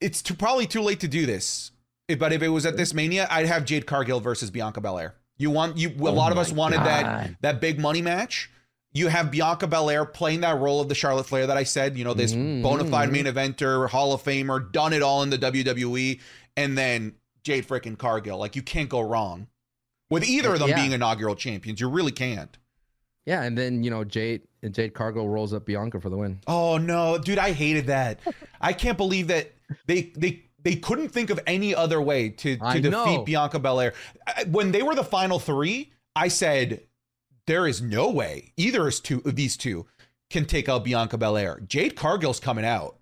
it's 0.00 0.22
too, 0.22 0.34
probably 0.34 0.66
too 0.66 0.80
late 0.82 1.00
to 1.00 1.08
do 1.08 1.26
this. 1.26 1.70
If- 2.08 2.18
But 2.18 2.32
if 2.32 2.42
it 2.42 2.48
was 2.48 2.66
at 2.66 2.76
this 2.76 2.92
Mania, 2.94 3.26
I'd 3.30 3.46
have 3.46 3.64
Jade 3.64 3.86
Cargill 3.86 4.20
versus 4.20 4.50
Bianca 4.50 4.80
Belair. 4.80 5.14
You 5.36 5.50
want 5.50 5.76
you? 5.76 5.88
A 5.90 6.08
Oh 6.08 6.12
lot 6.12 6.32
of 6.32 6.38
us 6.38 6.52
wanted 6.52 6.78
that 6.80 7.02
God. 7.02 7.36
that 7.40 7.60
big 7.60 7.80
money 7.80 8.02
match. 8.02 8.50
You 8.92 9.08
have 9.08 9.32
Bianca 9.32 9.66
Belair 9.66 10.04
playing 10.04 10.42
that 10.42 10.58
role 10.58 10.80
of 10.80 10.88
the 10.88 10.94
Charlotte 10.94 11.26
Flair 11.26 11.48
that 11.48 11.56
I 11.56 11.64
said. 11.64 11.98
You 11.98 12.04
know, 12.04 12.14
this 12.14 12.32
Mhm. 12.32 12.62
bona 12.62 12.84
fide 12.84 13.10
main 13.10 13.24
eventer, 13.24 13.88
Hall 13.88 14.12
of 14.12 14.22
Famer, 14.22 14.70
done 14.70 14.92
it 14.92 15.02
all 15.02 15.22
in 15.24 15.30
the 15.30 15.38
WWE, 15.38 16.20
and 16.56 16.78
then 16.78 17.14
Jade 17.42 17.66
freaking 17.66 17.98
Cargill. 17.98 18.38
Like 18.38 18.54
you 18.54 18.62
can't 18.62 18.88
go 18.88 19.00
wrong 19.00 19.48
with 20.10 20.22
either 20.24 20.52
of 20.54 20.60
them 20.60 20.68
Yeah. 20.68 20.76
being 20.76 20.92
inaugural 20.92 21.34
champions. 21.34 21.80
You 21.80 21.88
really 21.88 22.12
can't. 22.12 22.56
Yeah, 23.26 23.42
and 23.42 23.58
then 23.58 23.82
you 23.82 23.90
know 23.90 24.04
Jade 24.04 24.42
and 24.62 24.72
Jade 24.72 24.94
Cargill 24.94 25.28
rolls 25.28 25.52
up 25.52 25.64
Bianca 25.66 26.00
for 26.00 26.10
the 26.10 26.16
win. 26.16 26.38
Oh 26.46 26.78
no, 26.78 27.18
dude, 27.18 27.38
I 27.38 27.50
hated 27.52 27.88
that. 27.88 28.20
I 28.60 28.72
can't 28.72 28.96
believe 28.98 29.26
that 29.28 29.50
they 29.86 30.12
they 30.16 30.44
they 30.64 30.74
couldn't 30.74 31.10
think 31.10 31.30
of 31.30 31.38
any 31.46 31.74
other 31.74 32.00
way 32.02 32.30
to 32.30 32.56
to 32.56 32.80
defeat 32.80 32.90
know. 32.90 33.22
Bianca 33.22 33.58
Belair. 33.58 33.94
When 34.50 34.72
they 34.72 34.82
were 34.82 34.94
the 34.94 35.04
final 35.04 35.38
three, 35.38 35.92
I 36.16 36.28
said 36.28 36.82
there 37.46 37.66
is 37.66 37.80
no 37.80 38.10
way 38.10 38.52
either 38.56 38.88
of 38.88 39.00
two 39.00 39.22
of 39.24 39.36
these 39.36 39.56
two 39.56 39.86
can 40.30 40.46
take 40.46 40.68
out 40.68 40.84
Bianca 40.84 41.18
Belair. 41.18 41.60
Jade 41.66 41.94
Cargill's 41.94 42.40
coming 42.40 42.64
out. 42.64 42.98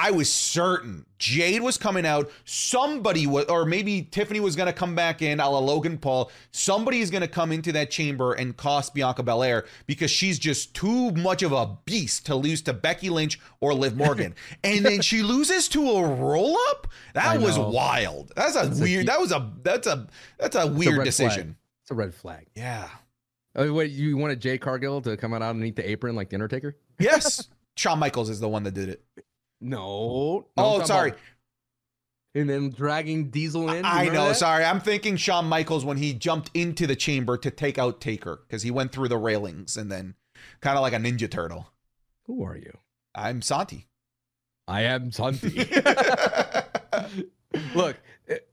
I 0.00 0.12
was 0.12 0.32
certain 0.32 1.06
Jade 1.18 1.60
was 1.60 1.76
coming 1.76 2.06
out. 2.06 2.30
Somebody 2.44 3.26
was, 3.26 3.46
or 3.46 3.64
maybe 3.64 4.02
Tiffany 4.02 4.38
was 4.38 4.54
going 4.54 4.68
to 4.68 4.72
come 4.72 4.94
back 4.94 5.22
in, 5.22 5.40
a 5.40 5.50
la 5.50 5.58
Logan 5.58 5.98
Paul. 5.98 6.30
Somebody 6.52 7.00
is 7.00 7.10
going 7.10 7.22
to 7.22 7.28
come 7.28 7.50
into 7.50 7.72
that 7.72 7.90
chamber 7.90 8.34
and 8.34 8.56
cost 8.56 8.94
Bianca 8.94 9.24
Belair 9.24 9.66
because 9.86 10.10
she's 10.10 10.38
just 10.38 10.72
too 10.74 11.10
much 11.12 11.42
of 11.42 11.50
a 11.52 11.76
beast 11.84 12.26
to 12.26 12.36
lose 12.36 12.62
to 12.62 12.72
Becky 12.72 13.10
Lynch 13.10 13.40
or 13.60 13.74
Liv 13.74 13.96
Morgan. 14.04 14.34
and 14.62 14.84
then 14.84 15.00
she 15.00 15.22
loses 15.22 15.66
to 15.70 15.90
a 15.90 16.06
roll 16.06 16.56
up. 16.70 16.86
That 17.14 17.26
I 17.26 17.38
was 17.38 17.58
wild. 17.58 18.30
That's 18.36 18.54
a 18.54 18.66
That's 18.68 18.80
weird. 18.80 19.00
hu- 19.00 19.06
that 19.06 19.20
was 19.20 19.32
a 19.32 19.50
that's 19.62 19.86
a 19.88 20.06
that's 20.38 20.54
a 20.54 20.60
a 20.60 20.66
weird 20.68 20.98
red 20.98 21.04
decision. 21.04 21.42
flag. 21.44 21.56
It's 21.82 21.90
a 21.90 21.94
red 21.94 22.14
flag. 22.14 22.46
Yeah. 22.54 22.88
Oh, 23.56 23.72
wait, 23.72 23.90
you 23.90 24.16
wanted 24.16 24.38
Jay 24.40 24.58
Cargill 24.58 25.00
to 25.02 25.16
come 25.16 25.34
out 25.34 25.42
underneath 25.42 25.74
the 25.74 25.90
apron 25.90 26.14
like 26.14 26.28
the 26.30 26.36
Undertaker? 26.36 26.76
Yes. 27.00 27.48
Shawn 27.76 27.98
Michaels 27.98 28.30
is 28.30 28.38
the 28.40 28.48
one 28.48 28.62
that 28.64 28.74
did 28.74 28.88
it. 28.88 29.02
No. 29.60 30.46
no, 30.56 30.64
Oh, 30.64 30.84
sorry. 30.84 31.10
about- 31.10 31.20
and 32.34 32.48
then 32.48 32.70
dragging 32.70 33.30
Diesel 33.30 33.70
in. 33.70 33.84
I 33.84 34.04
know. 34.06 34.28
that? 34.28 34.36
Sorry, 34.36 34.64
I'm 34.64 34.80
thinking 34.80 35.16
Shawn 35.16 35.46
Michaels 35.46 35.84
when 35.84 35.96
he 35.96 36.12
jumped 36.14 36.50
into 36.54 36.86
the 36.86 36.94
chamber 36.94 37.36
to 37.38 37.50
take 37.50 37.78
out 37.78 38.00
Taker 38.00 38.40
because 38.46 38.62
he 38.62 38.70
went 38.70 38.92
through 38.92 39.08
the 39.08 39.16
railings 39.16 39.76
and 39.76 39.90
then 39.90 40.14
kind 40.60 40.76
of 40.76 40.82
like 40.82 40.92
a 40.92 40.96
Ninja 40.98 41.28
Turtle. 41.28 41.72
Who 42.26 42.44
are 42.44 42.56
you? 42.56 42.78
I'm 43.14 43.42
Santi. 43.42 43.88
I 44.68 44.82
am 44.82 45.10
Santi. 45.10 45.48
Look, 47.74 47.96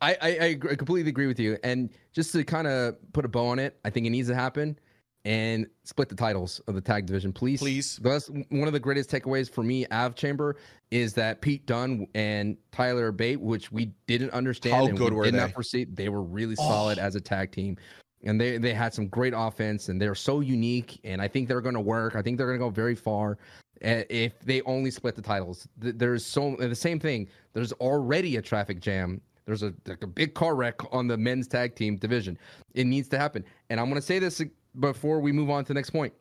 I, 0.02 0.18
I, 0.22 0.50
I 0.72 0.76
completely 0.76 1.10
agree 1.10 1.28
with 1.28 1.40
you. 1.40 1.58
And 1.64 1.90
just 2.14 2.32
to 2.32 2.44
kind 2.44 2.66
of 2.68 2.96
put 3.14 3.26
a 3.26 3.28
bow 3.28 3.48
on 3.48 3.60
it, 3.60 3.78
I 3.84 3.90
think 3.90 4.08
it 4.08 4.12
needs 4.12 4.30
to 4.30 4.36
happen 4.36 4.80
and 5.26 5.66
split 5.84 6.08
the 6.08 6.16
titles 6.16 6.62
of 6.68 6.76
the 6.76 6.82
tag 6.82 7.08
division, 7.08 7.34
please. 7.34 7.60
Please. 7.60 7.98
That's 8.02 8.30
one 8.50 8.68
of 8.68 8.74
the 8.74 8.80
greatest 8.80 9.10
takeaways 9.10 9.50
for 9.50 9.64
me, 9.64 9.86
Av 9.92 10.16
Chamber, 10.16 10.56
is 10.92 11.14
that 11.16 11.42
Pete 11.42 11.66
Dunne 11.66 12.08
and 12.14 12.56
Tyler 12.72 13.12
Bate, 13.12 13.42
which 13.42 13.72
we 13.72 13.92
didn't 14.08 14.30
understand 14.32 14.76
How 14.76 14.86
and 14.86 14.98
good 14.98 15.12
we 15.14 15.18
were 15.18 15.26
did 15.26 15.34
they? 15.34 15.40
not 15.40 15.52
foresee, 15.54 15.86
they 15.86 16.10
were 16.10 16.22
really 16.22 16.56
solid 16.56 17.00
Oh. 17.00 17.02
as 17.02 17.16
a 17.16 17.22
tag 17.22 17.52
team. 17.52 17.76
And 18.24 18.40
they, 18.40 18.58
they 18.58 18.74
had 18.74 18.94
some 18.94 19.08
great 19.08 19.34
offense 19.36 19.90
and 19.90 20.02
they're 20.02 20.16
so 20.16 20.40
unique. 20.40 21.00
And 21.04 21.22
I 21.22 21.28
think 21.28 21.48
they're 21.48 21.62
going 21.62 21.76
to 21.76 21.82
work. 21.82 22.16
I 22.16 22.22
think 22.22 22.38
they're 22.38 22.48
going 22.48 22.60
to 22.60 22.66
go 22.66 22.70
very 22.70 22.96
far 22.96 23.38
uh, 23.84 24.02
if 24.10 24.40
they 24.40 24.62
only 24.64 24.90
split 24.92 25.16
the 25.16 25.22
titles. 25.22 25.68
There's 25.78 26.26
so 26.26 26.56
the 26.60 26.76
same 26.76 27.00
thing. 27.00 27.28
There's 27.54 27.72
already 27.74 28.38
a 28.38 28.42
traffic 28.42 28.80
jam. 28.80 29.22
There's 29.46 29.62
a 29.62 29.74
like 29.88 30.02
a 30.02 30.08
big 30.08 30.34
car 30.34 30.56
wreck 30.56 30.76
on 30.92 31.08
the 31.08 31.18
men's 31.18 31.48
tag 31.48 31.76
team 31.76 31.98
division. 31.98 32.36
It 32.74 32.86
needs 32.88 33.08
to 33.10 33.20
happen. 33.20 33.44
And 33.70 33.80
I'm 33.80 33.88
going 33.88 34.02
to 34.02 34.06
say 34.06 34.18
this 34.18 34.42
before 34.80 35.20
we 35.20 35.32
move 35.32 35.50
on 35.50 35.64
to 35.66 35.70
the 35.70 35.74
next 35.74 35.92
point. 35.92 36.14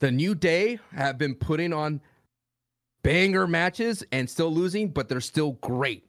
The 0.00 0.10
New 0.10 0.34
Day 0.34 0.78
have 0.92 1.18
been 1.18 1.34
putting 1.34 1.72
on 1.72 2.00
banger 3.02 3.46
matches 3.46 4.04
and 4.12 4.28
still 4.28 4.52
losing, 4.52 4.88
but 4.90 5.08
they're 5.08 5.20
still 5.20 5.52
great. 5.54 6.04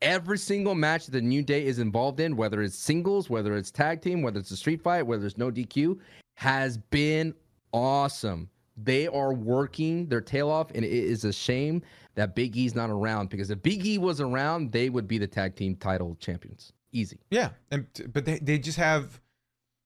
Every 0.00 0.38
single 0.38 0.74
match 0.74 1.06
the 1.06 1.20
New 1.20 1.42
Day 1.42 1.64
is 1.66 1.78
involved 1.78 2.20
in, 2.20 2.36
whether 2.36 2.62
it's 2.62 2.76
singles, 2.76 3.30
whether 3.30 3.54
it's 3.56 3.70
tag 3.70 4.02
team, 4.02 4.22
whether 4.22 4.38
it's 4.38 4.50
a 4.50 4.56
street 4.56 4.82
fight, 4.82 5.02
whether 5.02 5.26
it's 5.26 5.38
no 5.38 5.50
DQ, 5.50 5.98
has 6.34 6.78
been 6.78 7.34
awesome. 7.72 8.48
They 8.76 9.06
are 9.06 9.32
working 9.32 10.06
their 10.06 10.20
tail 10.20 10.50
off, 10.50 10.70
and 10.74 10.84
it 10.84 10.92
is 10.92 11.24
a 11.24 11.32
shame 11.32 11.82
that 12.16 12.34
Big 12.34 12.56
E's 12.56 12.74
not 12.74 12.90
around 12.90 13.30
because 13.30 13.50
if 13.50 13.62
Big 13.62 13.86
E 13.86 13.98
was 13.98 14.20
around, 14.20 14.72
they 14.72 14.90
would 14.90 15.06
be 15.06 15.18
the 15.18 15.26
tag 15.26 15.54
team 15.54 15.76
title 15.76 16.16
champions. 16.18 16.72
Easy. 16.92 17.18
Yeah, 17.30 17.50
and 17.70 17.86
but 18.12 18.24
they, 18.24 18.38
they 18.38 18.58
just 18.58 18.78
have 18.78 19.20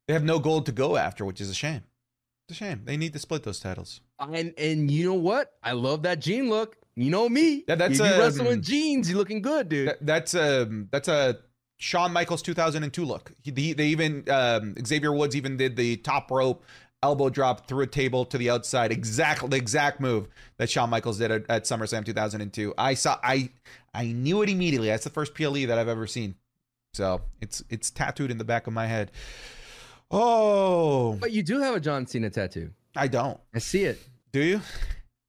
they 0.08 0.14
have 0.14 0.24
no 0.24 0.38
gold 0.40 0.66
to 0.66 0.72
go 0.72 0.96
after, 0.96 1.24
which 1.24 1.40
is 1.40 1.48
a 1.50 1.54
shame. 1.54 1.82
It's 2.48 2.58
a 2.60 2.64
shame. 2.64 2.82
They 2.84 2.96
need 2.96 3.12
to 3.12 3.18
split 3.18 3.42
those 3.44 3.60
titles. 3.60 4.00
And 4.18 4.54
and 4.58 4.90
you 4.90 5.04
know 5.04 5.14
what? 5.14 5.52
I 5.62 5.72
love 5.72 6.02
that 6.02 6.18
Gene 6.18 6.48
look. 6.48 6.76
You 6.96 7.10
know 7.10 7.28
me. 7.28 7.64
Yeah, 7.68 7.76
that's, 7.76 7.98
you 7.98 8.04
be 8.04 8.10
um, 8.10 8.18
wrestling 8.18 8.62
jeans. 8.62 9.08
you're 9.08 9.18
looking 9.18 9.40
good, 9.42 9.68
dude. 9.68 9.88
That, 9.88 10.04
that's 10.04 10.34
um 10.34 10.88
that's 10.90 11.06
a 11.06 11.38
Shawn 11.76 12.12
Michaels 12.12 12.42
2002 12.42 13.04
look. 13.04 13.32
He, 13.42 13.52
he- 13.54 13.72
they 13.74 13.86
even 13.88 14.24
um, 14.30 14.74
Xavier 14.84 15.12
Woods 15.12 15.36
even 15.36 15.56
did 15.56 15.76
the 15.76 15.96
top 15.98 16.30
rope 16.30 16.64
elbow 17.00 17.28
drop 17.28 17.68
through 17.68 17.82
a 17.82 17.86
table 17.86 18.24
to 18.24 18.36
the 18.36 18.50
outside. 18.50 18.90
Exactly 18.90 19.48
the 19.50 19.56
exact 19.56 20.00
move 20.00 20.26
that 20.56 20.68
Shawn 20.68 20.90
Michaels 20.90 21.18
did 21.18 21.30
at, 21.30 21.44
at 21.48 21.64
SummerSlam 21.64 22.04
2002. 22.04 22.74
I 22.76 22.94
saw 22.94 23.18
I 23.22 23.50
I 23.94 24.06
knew 24.06 24.42
it 24.42 24.48
immediately. 24.48 24.88
That's 24.88 25.04
the 25.04 25.10
first 25.10 25.34
PLE 25.34 25.66
that 25.66 25.78
I've 25.78 25.86
ever 25.86 26.06
seen. 26.06 26.34
So 26.94 27.20
it's 27.40 27.62
it's 27.68 27.90
tattooed 27.90 28.30
in 28.30 28.38
the 28.38 28.44
back 28.44 28.66
of 28.66 28.72
my 28.72 28.86
head. 28.86 29.12
Oh, 30.10 31.16
But 31.20 31.32
you 31.32 31.42
do 31.42 31.60
have 31.60 31.74
a 31.74 31.80
John 31.80 32.06
Cena 32.06 32.30
tattoo. 32.30 32.70
I 32.96 33.08
don't. 33.08 33.38
I 33.54 33.58
see 33.58 33.84
it. 33.84 33.98
Do 34.32 34.40
you? 34.40 34.60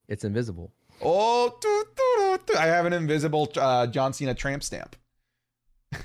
It's 0.07 0.23
invisible. 0.23 0.71
Oh, 1.01 1.57
doo, 1.61 1.83
doo, 1.95 2.39
doo. 2.45 2.57
I 2.57 2.65
have 2.67 2.85
an 2.85 2.93
invisible 2.93 3.51
uh, 3.57 3.87
John 3.87 4.13
Cena 4.13 4.33
tramp 4.33 4.63
stamp. 4.63 4.95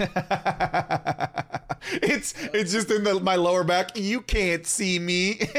it's 2.03 2.35
it's 2.55 2.73
just 2.73 2.91
in 2.91 3.05
the, 3.05 3.21
my 3.23 3.37
lower 3.37 3.65
back. 3.65 3.97
You 3.97 4.21
can't 4.23 4.67
see 4.67 4.99
me. 4.99 5.41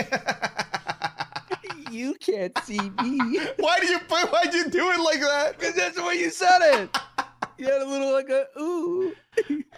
You 1.91 2.15
can't 2.15 2.57
see 2.65 2.79
me. 3.01 3.39
why 3.57 3.79
do 3.79 3.87
you 3.87 3.99
put? 3.99 4.29
Why'd 4.29 4.53
you 4.53 4.69
do 4.69 4.89
it 4.91 4.99
like 4.99 5.21
that? 5.21 5.57
Because 5.57 5.75
that's 5.75 5.95
the 5.95 6.03
way 6.03 6.15
you 6.15 6.29
said 6.29 6.59
it. 6.61 6.97
You 7.57 7.67
had 7.67 7.81
a 7.81 7.85
little 7.87 8.11
like 8.11 8.27
a 8.29 8.47
ooh. 8.59 9.15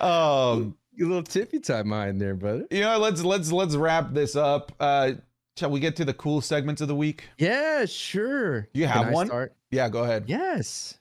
Um, 0.02 0.76
A 1.00 1.04
little 1.04 1.24
tippy 1.24 1.60
time 1.60 1.88
mind 1.90 2.20
there, 2.20 2.34
brother. 2.36 2.66
you 2.72 2.82
know, 2.82 2.98
let's 2.98 3.24
let's 3.24 3.52
let's 3.52 3.76
wrap 3.76 4.14
this 4.14 4.36
up. 4.36 4.72
Uh, 4.80 5.12
shall 5.58 5.70
we 5.70 5.80
get 5.80 5.96
to 5.98 6.06
the 6.06 6.14
cool 6.14 6.42
segments 6.42 6.82
of 6.82 6.88
the 6.88 6.96
week? 6.96 7.26
Yeah, 7.38 7.86
sure. 7.86 8.68
You 8.74 8.88
have 8.88 9.12
one? 9.12 9.28
start? 9.28 9.54
Yeah, 9.70 9.90
go 9.90 10.04
ahead. 10.04 10.26
Yes. 10.28 10.98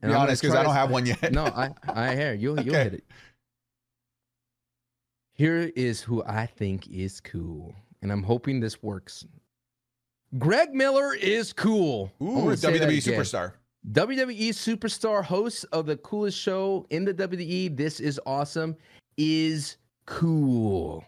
Be 0.00 0.06
And 0.06 0.14
I'm 0.14 0.22
honest, 0.22 0.42
because 0.42 0.54
I 0.56 0.62
don't 0.62 0.74
have 0.74 0.90
one 0.90 1.06
yet. 1.06 1.32
no, 1.32 1.44
I 1.44 1.70
I 1.88 2.14
hear 2.14 2.34
you'll 2.34 2.60
you'll 2.60 2.74
Okay. 2.76 2.84
hit 2.84 2.94
it. 2.94 3.04
Here 5.34 5.72
is 5.74 6.00
who 6.00 6.22
I 6.24 6.46
think 6.46 6.88
is 6.88 7.20
cool, 7.20 7.74
and 8.02 8.12
I'm 8.12 8.22
hoping 8.22 8.60
this 8.60 8.82
works. 8.82 9.24
Greg 10.38 10.72
Miller 10.72 11.14
is 11.14 11.52
cool. 11.52 12.12
Ooh, 12.22 12.46
WWE 12.54 13.02
superstar. 13.02 13.54
WWE 13.90 14.50
superstar, 14.50 15.24
host 15.24 15.66
of 15.72 15.86
the 15.86 15.96
coolest 15.96 16.38
show 16.38 16.86
in 16.90 17.04
the 17.04 17.12
WWE. 17.12 17.76
This 17.76 17.98
is 17.98 18.20
awesome. 18.26 18.76
Is 19.16 19.76
cool. 20.06 21.04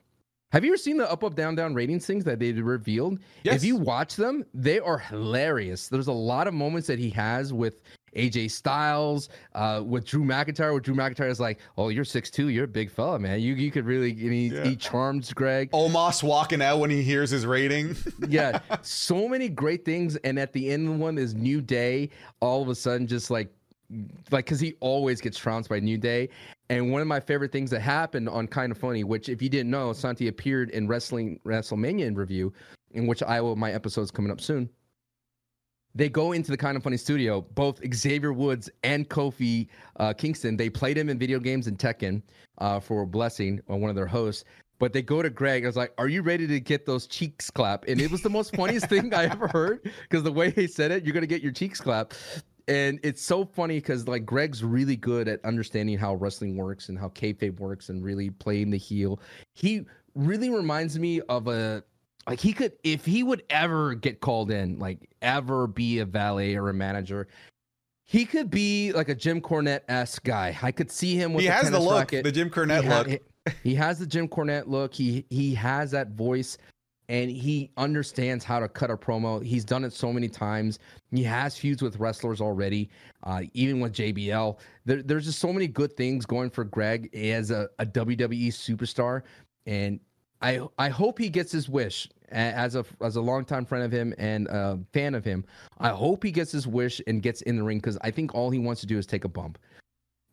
Have 0.51 0.65
you 0.65 0.71
ever 0.71 0.77
seen 0.77 0.97
the 0.97 1.11
up, 1.11 1.25
up, 1.25 1.35
down, 1.35 1.55
down 1.55 1.75
ratings 1.75 2.07
things 2.07 2.25
that 2.25 2.39
they 2.39 2.53
revealed? 2.53 3.19
Yes. 3.43 3.57
If 3.57 3.65
you 3.65 3.77
watch 3.77 4.17
them, 4.17 4.45
they 4.55 4.79
are 4.79 4.99
hilarious. 4.99 5.89
There's 5.89 6.07
a 6.07 6.13
lot 6.13 6.47
of 6.47 6.55
moments 6.55 6.87
that 6.89 6.99
he 6.99 7.11
has 7.11 7.53
with 7.53 7.81
AJ 8.15 8.51
Styles, 8.51 9.29
uh, 9.55 9.83
with 9.85 10.05
Drew 10.05 10.25
McIntyre. 10.25 10.75
With 10.75 10.85
Drew 10.85 10.95
McIntyre 10.95 11.29
is 11.31 11.41
like, 11.41 11.59
"Oh, 11.77 11.89
you're 11.89 12.05
6'2", 12.05 12.53
you're 12.53 12.65
a 12.65 12.69
big 12.69 12.91
fella, 12.91 13.19
man. 13.19 13.41
You 13.41 13.55
you 13.55 13.71
could 13.71 13.85
really." 13.85 14.15
He, 14.15 14.49
Yeah. 14.49 14.65
he 14.65 14.77
charms 14.77 15.33
Greg. 15.33 15.71
Omos 15.73 16.23
walking 16.23 16.63
out 16.63 16.79
when 16.79 16.91
he 16.91 17.03
hears 17.03 17.31
his 17.31 17.47
rating. 17.47 17.97
yeah, 18.29 18.61
so 18.83 19.29
many 19.29 19.49
great 19.49 19.85
things. 19.85 20.17
And 20.17 20.39
at 20.39 20.53
the 20.53 20.71
end 20.71 20.89
of 20.89 20.99
one 20.99 21.19
is 21.19 21.35
New 21.35 21.61
Day. 21.61 22.11
All 22.41 22.63
of 22.63 22.69
a 22.69 22.75
sudden, 22.75 23.07
just 23.07 23.31
like, 23.31 23.49
like, 24.31 24.47
because 24.47 24.61
he 24.61 24.75
always 24.81 25.21
gets 25.21 25.39
trounced 25.39 25.69
by 25.69 25.79
New 25.81 25.99
Day. 25.99 26.29
And 26.71 26.91
one 26.91 27.03
of 27.03 27.07
my 27.07 27.21
favorite 27.21 27.53
things 27.53 27.71
that 27.71 27.81
happened 27.81 28.29
on 28.29 28.47
Kind 28.49 28.73
of 28.73 28.79
Funny, 28.79 29.05
which 29.05 29.29
if 29.29 29.43
you 29.43 29.49
didn't 29.49 29.71
know, 29.71 29.93
Santi 29.93 30.29
appeared 30.29 30.71
in 30.71 30.89
Wrestling 30.89 31.39
WrestleMania 31.45 32.07
in 32.07 32.15
review, 32.15 32.53
in 32.93 33.07
which 33.07 33.23
I 33.23 33.41
will 33.41 33.55
my 33.57 33.73
episode's 33.73 34.11
coming 34.11 34.31
up 34.33 34.41
soon. 34.41 34.69
They 35.95 36.09
go 36.09 36.33
into 36.33 36.51
the 36.51 36.57
Kind 36.57 36.77
of 36.77 36.83
Funny 36.83 36.97
studio. 36.97 37.41
Both 37.41 37.81
Xavier 37.95 38.33
Woods 38.33 38.69
and 38.83 39.09
Kofi 39.09 39.69
uh, 39.97 40.13
Kingston. 40.13 40.57
They 40.57 40.69
played 40.69 40.99
him 40.99 41.09
in 41.09 41.19
video 41.19 41.39
games 41.39 41.67
and 41.67 41.79
Tekken 41.79 42.23
uh, 42.59 42.81
for 42.81 43.07
Blessing, 43.07 43.61
or 43.69 43.79
one 43.79 43.91
of 43.91 43.97
their 43.97 44.07
hosts. 44.07 44.45
But 44.81 44.93
they 44.93 45.03
go 45.03 45.23
to 45.23 45.31
Greg. 45.31 45.65
I 45.65 45.69
was 45.69 45.77
like, 45.77 45.93
"Are 45.99 46.09
you 46.09 46.23
ready 46.23 46.47
to 46.49 46.59
get 46.59 46.85
those 46.85 47.07
cheeks 47.07 47.49
clap?" 47.49 47.87
And 47.87 48.01
it 48.01 48.11
was 48.11 48.23
the 48.23 48.31
most 48.31 48.57
funniest 48.57 48.89
thing 48.89 49.15
I 49.15 49.25
ever 49.25 49.47
heard 49.49 49.91
because 50.03 50.25
the 50.25 50.33
way 50.33 50.51
he 50.51 50.67
said 50.67 50.91
it, 50.91 51.05
you're 51.05 51.15
gonna 51.15 51.27
get 51.27 51.43
your 51.43 51.53
cheeks 51.53 51.81
clap. 51.81 52.13
And 52.67 52.99
it's 53.03 53.23
so 53.23 53.45
funny 53.45 53.77
because 53.77 54.09
like 54.09 54.25
Greg's 54.25 54.65
really 54.65 54.97
good 54.97 55.29
at 55.29 55.45
understanding 55.45 55.99
how 55.99 56.15
wrestling 56.15 56.57
works 56.57 56.89
and 56.89 56.99
how 56.99 57.11
kayfabe 57.11 57.61
works 57.61 57.89
and 57.89 58.03
really 58.03 58.31
playing 58.31 58.71
the 58.71 58.79
heel. 58.79 59.21
He 59.53 59.85
really 60.15 60.51
reminds 60.51 60.99
me 60.99 61.21
of 61.23 61.47
a 61.47 61.85
like 62.27 62.41
he 62.41 62.53
could 62.53 62.73
if 62.83 63.05
he 63.05 63.23
would 63.23 63.43
ever 63.51 63.95
get 63.95 64.21
called 64.21 64.51
in, 64.51 64.79
like 64.79 65.09
ever 65.23 65.67
be 65.67 65.99
a 65.99 66.05
valet 66.05 66.55
or 66.55 66.69
a 66.69 66.75
manager. 66.75 67.29
He 68.07 68.27
could 68.27 68.51
be 68.51 68.93
like 68.93 69.09
a 69.09 69.15
Jim 69.15 69.41
Cornette 69.41 69.81
esque 69.89 70.25
guy. 70.25 70.57
I 70.63 70.73
could 70.73 70.91
see 70.91 71.17
him 71.17 71.33
with 71.33 71.43
he 71.43 71.49
a 71.49 71.53
has 71.53 71.71
the 71.71 71.81
look, 71.81 71.99
racket 71.99 72.25
the 72.25 72.33
Jim 72.33 72.51
Cornette 72.51 72.83
he 72.83 72.89
look. 72.89 73.09
He, 73.09 73.21
he 73.63 73.75
has 73.75 73.99
the 73.99 74.07
Jim 74.07 74.29
Cornette 74.29 74.69
look. 74.69 74.93
He 74.95 75.25
he 75.31 75.55
has 75.55 75.91
that 75.93 76.11
voice, 76.11 76.59
and 77.09 77.31
he 77.31 77.71
understands 77.77 78.45
how 78.45 78.61
to 78.61 78.69
cut 78.69 78.91
a 78.91 78.97
promo. 78.97 79.43
He's 79.43 79.65
done 79.65 79.85
it 79.85 79.93
so 79.93 80.13
many 80.13 80.29
times. 80.29 80.79
He 81.11 81.23
has 81.25 81.57
feuds 81.57 81.83
with 81.83 81.99
wrestlers 81.99 82.41
already, 82.41 82.91
uh, 83.23 83.43
even 83.55 83.81
with 83.81 83.93
JBL. 83.93 84.59
There, 84.85 85.03
there's 85.03 85.25
just 85.25 85.39
so 85.39 85.53
many 85.53 85.67
good 85.67 85.97
things 85.97 86.27
going 86.27 86.51
for 86.51 86.65
Greg 86.65 87.15
as 87.15 87.51
a, 87.51 87.69
a 87.79 87.87
WWE 87.87 88.49
superstar, 88.49 89.23
and 89.67 89.99
I 90.45 90.61
I 90.79 90.89
hope 90.91 91.19
he 91.19 91.31
gets 91.31 91.51
his 91.51 91.69
wish 91.71 92.07
as 92.31 92.75
a 92.77 92.85
as 93.01 93.17
a 93.17 93.21
longtime 93.21 93.65
friend 93.65 93.83
of 93.83 93.91
him 93.91 94.15
and 94.19 94.47
a 94.49 94.79
fan 94.93 95.15
of 95.15 95.25
him. 95.25 95.45
I 95.79 95.89
hope 95.89 96.23
he 96.23 96.31
gets 96.31 96.53
his 96.53 96.67
wish 96.67 97.01
and 97.07 97.23
gets 97.23 97.41
in 97.43 97.57
the 97.57 97.63
ring 97.63 97.79
because 97.79 97.97
I 98.03 98.11
think 98.11 98.35
all 98.35 98.51
he 98.51 98.59
wants 98.59 98.83
to 98.83 98.87
do 98.87 98.99
is 98.99 99.07
take 99.07 99.25
a 99.25 99.29
bump. 99.29 99.59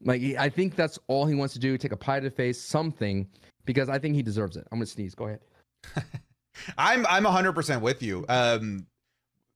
Like 0.04 0.22
I 0.38 0.50
think 0.50 0.76
that's 0.76 1.00
all 1.08 1.26
he 1.26 1.36
wants 1.36 1.54
to 1.54 1.60
do. 1.60 1.78
Take 1.78 1.94
a 1.94 1.98
pie 1.98 2.20
to 2.20 2.30
the 2.30 2.36
face, 2.36 2.60
something, 2.60 3.26
because 3.66 3.88
I 3.88 4.00
think 4.00 4.16
he 4.16 4.22
deserves 4.22 4.58
it. 4.58 4.68
I'm 4.72 4.80
gonna 4.80 4.88
sneeze. 4.88 5.16
Go 5.16 5.28
ahead. 5.28 5.40
I'm 6.78 7.06
I'm 7.06 7.24
100% 7.24 7.82
with 7.82 8.04
you. 8.04 8.26
Um 8.28 8.88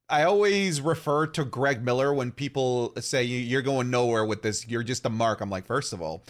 I 0.07 0.23
always 0.23 0.81
refer 0.81 1.27
to 1.27 1.43
Greg 1.43 1.83
Miller 1.83 2.13
when 2.13 2.31
people 2.31 2.93
say 2.99 3.23
you're 3.23 3.63
going 3.63 3.89
nowhere 3.89 4.23
with 4.23 4.43
this. 4.43 4.67
You're 4.67 4.83
just 4.83 5.05
a 5.05 5.09
mark. 5.09 5.41
I'm 5.41 5.49
like, 5.49 5.65
first 5.65 5.93
of 5.93 6.01
all, 6.01 6.23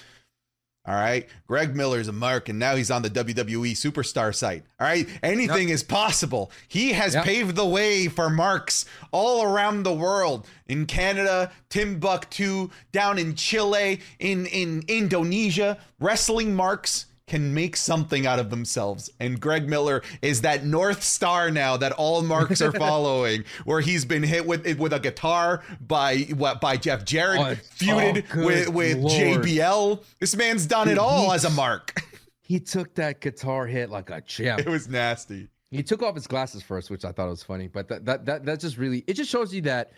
all 0.88 0.96
right, 0.96 1.28
Greg 1.48 1.76
Miller's 1.76 2.08
a 2.08 2.12
mark, 2.12 2.48
and 2.50 2.60
now 2.60 2.76
he's 2.76 2.92
on 2.92 3.02
the 3.02 3.10
WWE 3.10 3.72
superstar 3.72 4.34
site. 4.36 4.64
All 4.80 4.86
right, 4.88 5.08
anything 5.24 5.70
is 5.70 5.82
possible. 5.84 6.52
He 6.68 6.94
has 6.94 7.14
Yep. 7.16 7.24
paved 7.26 7.56
the 7.56 7.66
way 7.66 8.08
for 8.08 8.30
marks 8.30 8.86
all 9.12 9.44
around 9.44 9.84
the 9.84 9.94
world 9.94 10.46
in 10.68 10.86
Canada, 10.86 11.52
Timbuktu, 11.70 12.70
down 12.92 13.18
in 13.18 13.36
Chile, 13.36 14.00
in 14.20 14.46
in 14.48 14.84
Indonesia. 14.88 15.78
Wrestling 16.00 16.56
marks 16.56 17.06
can 17.28 17.54
make 17.54 17.76
something 17.76 18.28
out 18.28 18.38
of 18.40 18.50
themselves. 18.50 19.10
And 19.20 19.40
Greg 19.40 19.68
Miller 19.68 20.04
is 20.22 20.42
that 20.42 20.64
North 20.66 21.02
Star 21.04 21.50
now 21.50 21.76
that 21.78 21.92
all 21.94 22.22
marks 22.22 22.62
are 22.62 22.72
following, 22.78 23.44
where 23.64 23.82
he's 23.82 24.06
been 24.06 24.24
hit 24.24 24.46
with 24.46 24.78
with 24.80 24.94
a 24.94 25.00
guitar 25.00 25.64
by 25.88 26.20
what 26.36 26.62
by 26.62 26.78
Jeff 26.78 27.04
Jarrett, 27.06 27.40
Oh, 27.40 27.56
feuded 27.78 28.26
oh, 28.36 28.46
with, 28.46 28.70
with 28.70 28.98
Lord. 28.98 29.12
JBL. 29.44 30.04
This 30.20 30.36
man's 30.36 30.66
done 30.68 30.88
it 30.88 30.98
all 30.98 31.30
he- 31.30 31.36
as 31.36 31.46
a 31.46 31.50
mark. 31.52 32.02
He 32.48 32.60
took 32.60 32.94
that 32.94 33.22
guitar 33.22 33.66
hit 33.66 33.90
like 33.90 34.12
a 34.12 34.22
champ. 34.22 34.60
it 34.60 34.68
was 34.68 34.88
nasty. 34.88 35.48
He 35.72 35.82
took 35.82 36.04
off 36.04 36.14
his 36.14 36.28
glasses 36.28 36.62
first, 36.62 36.92
which 36.92 37.04
I 37.04 37.12
thought 37.12 37.28
was 37.28 37.42
funny. 37.42 37.68
But 37.68 37.88
that 37.88 38.06
that 38.06 38.26
that 38.28 38.46
that 38.46 38.60
just 38.60 38.78
really 38.78 39.04
it 39.08 39.16
just 39.16 39.32
shows 39.32 39.52
you 39.52 39.62
that 39.64 39.94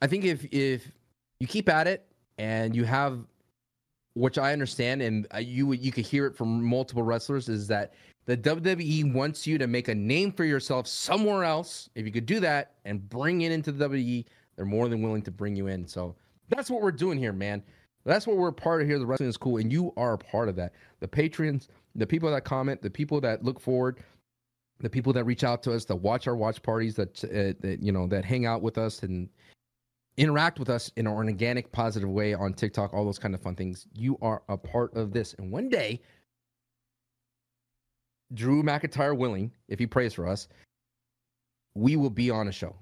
I 0.00 0.06
think 0.06 0.24
if 0.24 0.44
if 0.52 0.88
you 1.40 1.48
keep 1.48 1.68
at 1.68 1.88
it 1.88 2.06
and 2.38 2.76
you 2.76 2.84
have 2.84 3.18
which 4.14 4.38
I 4.38 4.52
understand 4.52 5.02
and 5.02 5.26
you 5.38 5.72
you 5.72 5.92
could 5.92 6.06
hear 6.06 6.26
it 6.26 6.36
from 6.36 6.62
multiple 6.64 7.02
wrestlers 7.02 7.48
is 7.48 7.66
that 7.68 7.94
the 8.26 8.36
WWE 8.36 9.12
wants 9.12 9.46
you 9.46 9.58
to 9.58 9.66
make 9.66 9.88
a 9.88 9.94
name 9.94 10.32
for 10.32 10.44
yourself 10.44 10.86
somewhere 10.86 11.44
else. 11.44 11.88
If 11.94 12.04
you 12.06 12.12
could 12.12 12.26
do 12.26 12.38
that 12.40 12.74
and 12.84 13.08
bring 13.08 13.40
it 13.42 13.50
into 13.52 13.72
the 13.72 13.88
WWE, 13.88 14.24
they're 14.56 14.64
more 14.64 14.88
than 14.88 15.02
willing 15.02 15.22
to 15.22 15.30
bring 15.30 15.56
you 15.56 15.68
in. 15.68 15.86
So 15.86 16.14
that's 16.48 16.70
what 16.70 16.82
we're 16.82 16.92
doing 16.92 17.18
here, 17.18 17.32
man. 17.32 17.62
That's 18.04 18.26
what 18.26 18.36
we're 18.36 18.52
part 18.52 18.82
of 18.82 18.88
here. 18.88 18.98
The 18.98 19.06
wrestling 19.06 19.28
is 19.28 19.36
cool, 19.36 19.58
and 19.58 19.72
you 19.72 19.92
are 19.96 20.14
a 20.14 20.18
part 20.18 20.48
of 20.48 20.56
that. 20.56 20.72
The 21.00 21.08
patrons, 21.08 21.68
the 21.94 22.06
people 22.06 22.30
that 22.30 22.44
comment, 22.44 22.82
the 22.82 22.90
people 22.90 23.20
that 23.20 23.44
look 23.44 23.60
forward, 23.60 23.98
the 24.80 24.90
people 24.90 25.12
that 25.12 25.24
reach 25.24 25.44
out 25.44 25.62
to 25.64 25.72
us, 25.72 25.84
that 25.86 25.96
watch 25.96 26.26
our 26.26 26.36
watch 26.36 26.62
parties, 26.62 26.94
that, 26.96 27.22
uh, 27.24 27.58
that 27.60 27.78
you 27.82 27.92
know, 27.92 28.06
that 28.06 28.24
hang 28.24 28.46
out 28.46 28.62
with 28.62 28.78
us 28.78 29.02
and 29.02 29.28
interact 30.20 30.58
with 30.58 30.68
us 30.68 30.92
in 30.96 31.06
an 31.06 31.12
organic, 31.12 31.72
positive 31.72 32.08
way 32.08 32.34
on 32.34 32.52
TikTok, 32.52 32.92
all 32.92 33.04
those 33.04 33.18
kind 33.18 33.34
of 33.34 33.40
fun 33.40 33.56
things. 33.56 33.86
You 33.94 34.18
are 34.20 34.42
a 34.48 34.56
part 34.56 34.94
of 34.94 35.12
this, 35.12 35.34
and 35.38 35.50
one 35.50 35.68
day, 35.68 36.00
Drew 38.32 38.62
McIntyre 38.62 39.16
willing, 39.16 39.50
if 39.68 39.78
he 39.78 39.86
prays 39.86 40.14
for 40.14 40.28
us, 40.28 40.46
we 41.74 41.96
will 41.96 42.10
be 42.10 42.30
on 42.30 42.48
a 42.48 42.52
show 42.52 42.76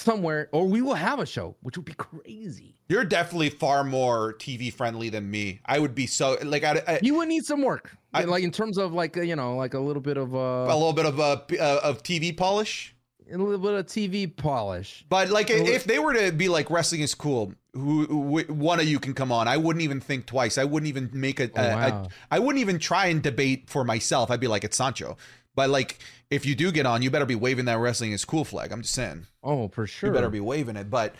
somewhere, 0.00 0.48
or 0.52 0.66
we 0.66 0.80
will 0.82 0.94
have 0.94 1.18
a 1.18 1.26
show, 1.26 1.54
which 1.60 1.76
would 1.76 1.84
be 1.84 1.92
crazy. 1.92 2.74
You're 2.88 3.04
definitely 3.04 3.50
far 3.50 3.84
more 3.84 4.34
TV 4.34 4.72
friendly 4.72 5.10
than 5.10 5.30
me. 5.30 5.60
I 5.66 5.78
would 5.78 5.94
be 5.94 6.06
so 6.06 6.38
like 6.42 6.64
I, 6.64 6.82
I 6.88 7.00
You 7.02 7.14
would 7.16 7.28
need 7.28 7.44
some 7.44 7.62
work, 7.62 7.96
I- 8.14 8.24
like 8.24 8.42
in 8.42 8.50
terms 8.50 8.78
of 8.78 8.92
like 8.94 9.16
uh, 9.16 9.20
you 9.20 9.36
know, 9.36 9.56
like 9.56 9.74
a 9.74 9.78
little 9.80 10.02
bit 10.02 10.16
of 10.16 10.32
a 10.34 10.38
uh, 10.38 10.74
little 10.74 10.92
bit 10.94 11.06
of 11.06 11.20
uh, 11.20 11.36
uh, 11.60 11.80
of 11.84 12.02
TV 12.02 12.36
polish. 12.36 12.94
A 13.32 13.38
little 13.38 13.58
bit 13.58 13.72
of 13.72 13.86
TV 13.86 14.34
polish. 14.34 15.04
But 15.08 15.30
like, 15.30 15.50
if 15.50 15.84
they 15.84 15.98
were 15.98 16.14
to 16.14 16.32
be 16.32 16.48
like 16.48 16.70
wrestling 16.70 17.00
is 17.02 17.14
cool, 17.14 17.52
who, 17.74 18.04
who 18.06 18.52
one 18.54 18.80
of 18.80 18.86
you 18.86 18.98
can 18.98 19.14
come 19.14 19.30
on? 19.32 19.46
I 19.48 19.56
wouldn't 19.56 19.82
even 19.82 20.00
think 20.00 20.26
twice. 20.26 20.58
I 20.58 20.64
wouldn't 20.64 20.88
even 20.88 21.10
make 21.12 21.38
a. 21.40 21.44
Oh, 21.56 21.62
a- 21.62 21.66
a- 21.66 21.90
wow. 21.90 22.08
I 22.30 22.38
wouldn't 22.38 22.60
even 22.60 22.78
try 22.78 23.06
and 23.06 23.22
debate 23.22 23.68
for 23.70 23.84
myself. 23.84 24.30
I'd 24.30 24.40
be 24.40 24.46
like, 24.48 24.64
it's 24.64 24.76
Sancho. 24.76 25.16
But 25.54 25.70
like, 25.70 25.98
if 26.30 26.46
you 26.46 26.54
do 26.54 26.70
get 26.72 26.86
on, 26.86 27.02
you 27.02 27.10
better 27.10 27.26
be 27.26 27.34
waving 27.34 27.64
that 27.66 27.78
wrestling 27.78 28.12
is 28.12 28.24
cool 28.24 28.44
flag. 28.44 28.72
I'm 28.72 28.82
just 28.82 28.94
saying, 28.94 29.26
Oh, 29.42 29.68
for 29.68 29.86
sure. 29.86 30.08
you 30.10 30.14
better 30.14 30.30
be 30.30 30.40
waving 30.40 30.76
it. 30.76 30.88
But 30.90 31.14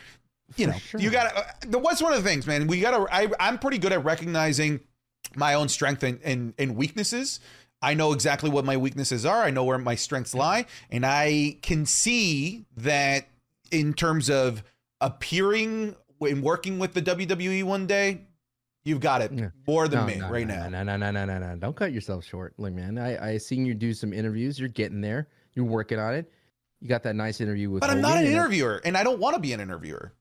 you 0.56 0.66
For 0.66 0.72
know, 0.72 0.78
sure. 0.78 1.00
you 1.00 1.10
gotta. 1.10 1.36
Uh, 1.36 1.42
the 1.66 1.78
what's 1.78 2.00
one 2.02 2.12
of 2.12 2.22
the 2.22 2.28
things, 2.28 2.46
man? 2.46 2.66
We 2.66 2.80
gotta. 2.80 3.06
I, 3.12 3.28
I'm 3.38 3.58
pretty 3.58 3.78
good 3.78 3.92
at 3.92 4.04
recognizing 4.04 4.80
my 5.36 5.54
own 5.54 5.68
strength 5.68 6.02
and 6.02 6.20
and, 6.24 6.54
and 6.58 6.74
weaknesses. 6.76 7.38
I 7.82 7.94
know 7.94 8.12
exactly 8.12 8.50
what 8.50 8.64
my 8.64 8.76
weaknesses 8.76 9.24
are. 9.24 9.42
I 9.42 9.50
know 9.50 9.64
where 9.64 9.78
my 9.78 9.94
strengths 9.94 10.34
lie. 10.34 10.66
And 10.90 11.04
I 11.06 11.56
can 11.62 11.86
see 11.86 12.66
that 12.76 13.26
in 13.70 13.94
terms 13.94 14.28
of 14.28 14.62
appearing 15.00 15.96
and 16.20 16.42
working 16.42 16.78
with 16.78 16.92
the 16.92 17.00
WWE 17.00 17.64
one 17.64 17.86
day, 17.86 18.20
you've 18.84 19.00
got 19.00 19.22
it 19.22 19.32
Yeah. 19.32 19.48
more 19.66 19.88
than 19.88 20.00
no, 20.00 20.06
me 20.06 20.16
no, 20.16 20.28
right 20.30 20.46
no, 20.46 20.56
now. 20.56 20.68
No, 20.68 20.82
no, 20.82 20.96
no, 20.96 21.10
no, 21.10 21.24
no, 21.24 21.38
no. 21.38 21.56
Don't 21.56 21.74
cut 21.74 21.92
yourself 21.92 22.24
short. 22.24 22.52
Look, 22.58 22.74
man, 22.74 22.98
I 22.98 23.32
I 23.32 23.38
seen 23.38 23.64
you 23.64 23.72
do 23.74 23.94
some 23.94 24.12
interviews. 24.12 24.58
You're 24.58 24.68
getting 24.68 25.00
there. 25.00 25.28
You're 25.54 25.64
working 25.64 25.98
on 25.98 26.14
it. 26.14 26.30
You 26.80 26.88
got 26.88 27.02
that 27.04 27.16
nice 27.16 27.40
interview 27.40 27.70
with. 27.70 27.80
But 27.80 27.90
I'm 27.90 28.00
not 28.02 28.18
an 28.18 28.24
and 28.24 28.32
interviewer 28.34 28.80
and 28.84 28.96
I 28.96 29.04
don't 29.04 29.18
want 29.20 29.34
to 29.36 29.40
be 29.40 29.52
an 29.54 29.60
interviewer. 29.60 30.12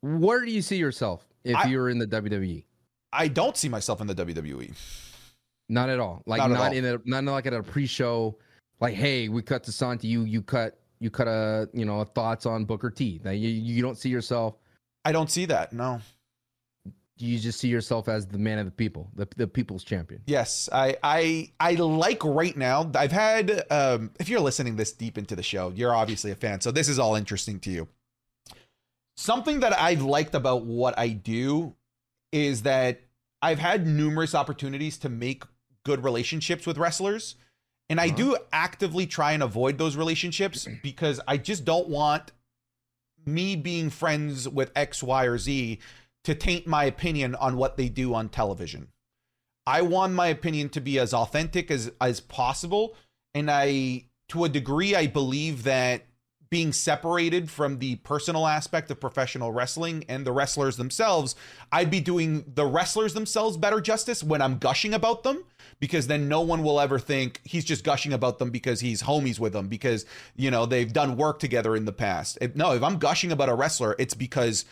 Where 0.00 0.44
do 0.44 0.50
you 0.52 0.62
see 0.62 0.76
yourself 0.76 1.26
if 1.42 1.56
I- 1.56 1.66
you 1.68 1.78
were 1.78 1.90
in 1.90 1.98
the 1.98 2.06
WWE? 2.06 2.64
I 3.12 3.26
don't 3.28 3.56
see 3.56 3.68
myself 3.68 4.00
in 4.00 4.06
the. 4.06 4.14
WWE. 4.14 4.74
Not 5.68 5.90
at 5.90 6.00
all. 6.00 6.22
Like 6.26 6.38
Not 6.38 6.50
not, 6.50 6.60
all. 6.68 6.72
in 6.72 6.84
a 6.84 6.98
not 7.04 7.24
like 7.24 7.46
at 7.46 7.52
a 7.52 7.62
pre-show. 7.62 8.38
Like, 8.80 8.94
hey, 8.94 9.28
we 9.28 9.42
cut 9.42 9.64
to 9.64 9.72
Santi. 9.72 10.08
You 10.08 10.22
you 10.22 10.42
cut 10.42 10.78
you 11.00 11.10
cut 11.10 11.28
a 11.28 11.68
you 11.72 11.84
know 11.84 12.00
a 12.00 12.04
thoughts 12.04 12.46
on 12.46 12.64
Booker 12.64 12.90
T. 12.90 13.20
Now 13.24 13.32
you 13.32 13.48
you 13.48 13.82
don't 13.82 13.98
see 13.98 14.08
yourself. 14.08 14.56
I 15.04 15.12
don't 15.12 15.30
see 15.30 15.46
that. 15.46 15.72
No. 15.72 16.00
You 17.20 17.36
just 17.40 17.58
see 17.58 17.68
yourself 17.68 18.08
as 18.08 18.26
the 18.28 18.38
man 18.38 18.60
of 18.60 18.64
the 18.64 18.70
people, 18.70 19.10
the 19.14 19.26
the 19.36 19.48
people's 19.48 19.82
champion. 19.82 20.22
Yes, 20.26 20.68
I 20.72 20.96
I 21.02 21.52
I 21.58 21.74
like 21.74 22.24
right 22.24 22.56
now. 22.56 22.90
I've 22.94 23.12
had 23.12 23.64
um 23.70 24.12
if 24.20 24.28
you're 24.28 24.40
listening 24.40 24.76
this 24.76 24.92
deep 24.92 25.18
into 25.18 25.34
the 25.34 25.42
show, 25.42 25.72
you're 25.74 25.94
obviously 25.94 26.30
a 26.30 26.36
fan. 26.36 26.60
So 26.60 26.70
this 26.70 26.88
is 26.88 26.98
all 26.98 27.16
interesting 27.16 27.58
to 27.60 27.70
you. 27.70 27.88
Something 29.16 29.60
that 29.60 29.78
I've 29.78 30.02
liked 30.02 30.36
about 30.36 30.64
what 30.64 30.96
I 30.96 31.08
do 31.08 31.74
is 32.30 32.62
that 32.62 33.00
I've 33.42 33.58
had 33.58 33.86
numerous 33.86 34.34
opportunities 34.34 34.96
to 34.98 35.08
make 35.08 35.42
good 35.84 36.04
relationships 36.04 36.66
with 36.66 36.78
wrestlers. 36.78 37.36
And 37.90 38.00
I 38.00 38.06
Uh-huh. 38.08 38.16
do 38.16 38.36
actively 38.52 39.06
try 39.06 39.32
and 39.32 39.42
avoid 39.42 39.78
those 39.78 39.96
relationships 39.96 40.66
because 40.82 41.20
I 41.26 41.36
just 41.38 41.64
don't 41.64 41.88
want 41.88 42.32
me 43.24 43.56
being 43.56 43.90
friends 43.90 44.48
with 44.48 44.70
X, 44.76 45.02
Y, 45.02 45.24
or 45.24 45.38
Z 45.38 45.78
to 46.24 46.34
taint 46.34 46.66
my 46.66 46.84
opinion 46.84 47.34
on 47.34 47.56
what 47.56 47.76
they 47.76 47.88
do 47.88 48.14
on 48.14 48.28
television. 48.28 48.88
I 49.66 49.82
want 49.82 50.14
my 50.14 50.28
opinion 50.28 50.70
to 50.70 50.80
be 50.80 50.98
as 50.98 51.12
authentic 51.12 51.70
as 51.70 51.90
as 52.00 52.20
possible, 52.20 52.96
and 53.34 53.50
I, 53.50 54.04
to 54.28 54.44
a 54.44 54.48
degree, 54.48 54.94
I 54.94 55.06
believe 55.06 55.64
that 55.64 56.06
being 56.50 56.72
separated 56.72 57.50
from 57.50 57.78
the 57.78 57.96
personal 57.96 58.46
aspect 58.46 58.90
of 58.90 59.00
professional 59.00 59.52
wrestling 59.52 60.04
and 60.08 60.26
the 60.26 60.32
wrestlers 60.32 60.76
themselves, 60.76 61.34
I'd 61.72 61.90
be 61.90 62.00
doing 62.00 62.44
the 62.54 62.66
wrestlers 62.66 63.14
themselves 63.14 63.56
better 63.56 63.80
justice 63.80 64.22
when 64.22 64.40
I'm 64.40 64.58
gushing 64.58 64.94
about 64.94 65.22
them 65.22 65.44
because 65.80 66.06
then 66.06 66.28
no 66.28 66.40
one 66.40 66.62
will 66.62 66.80
ever 66.80 66.98
think 66.98 67.40
he's 67.44 67.64
just 67.64 67.84
gushing 67.84 68.12
about 68.12 68.38
them 68.38 68.50
because 68.50 68.80
he's 68.80 69.02
homies 69.02 69.38
with 69.38 69.52
them 69.52 69.68
because 69.68 70.06
you 70.36 70.50
know 70.50 70.66
they've 70.66 70.92
done 70.92 71.16
work 71.16 71.38
together 71.38 71.76
in 71.76 71.84
the 71.84 71.92
past. 71.92 72.38
If, 72.40 72.56
no, 72.56 72.72
if 72.72 72.82
I'm 72.82 72.98
gushing 72.98 73.32
about 73.32 73.48
a 73.48 73.54
wrestler, 73.54 73.94
it's 73.98 74.14
because 74.14 74.64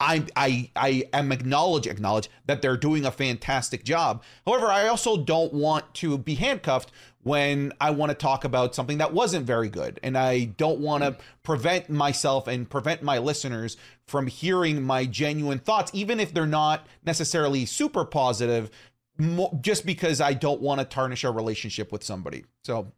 I 0.00 0.26
I 0.36 0.70
I 0.74 1.04
am 1.12 1.30
acknowledge 1.30 1.86
acknowledge 1.86 2.28
that 2.46 2.62
they're 2.62 2.76
doing 2.76 3.06
a 3.06 3.10
fantastic 3.10 3.84
job. 3.84 4.22
However, 4.44 4.66
I 4.66 4.88
also 4.88 5.16
don't 5.16 5.52
want 5.52 5.94
to 5.94 6.18
be 6.18 6.34
handcuffed 6.34 6.90
when 7.24 7.72
I 7.80 7.90
want 7.90 8.10
to 8.10 8.14
talk 8.14 8.44
about 8.44 8.74
something 8.74 8.98
that 8.98 9.12
wasn't 9.12 9.46
very 9.46 9.68
good, 9.68 9.98
and 10.02 10.16
I 10.16 10.44
don't 10.44 10.78
want 10.80 11.02
to 11.04 11.16
prevent 11.42 11.90
myself 11.90 12.46
and 12.46 12.68
prevent 12.68 13.02
my 13.02 13.18
listeners 13.18 13.76
from 14.06 14.26
hearing 14.26 14.82
my 14.82 15.04
genuine 15.06 15.58
thoughts, 15.58 15.90
even 15.94 16.20
if 16.20 16.32
they're 16.32 16.46
not 16.46 16.86
necessarily 17.04 17.64
super 17.66 18.04
positive, 18.04 18.70
mo- 19.18 19.58
just 19.62 19.84
because 19.86 20.20
I 20.20 20.34
don't 20.34 20.60
want 20.60 20.80
to 20.80 20.84
tarnish 20.84 21.24
a 21.24 21.30
relationship 21.30 21.90
with 21.92 22.04
somebody. 22.04 22.44
So 22.62 22.92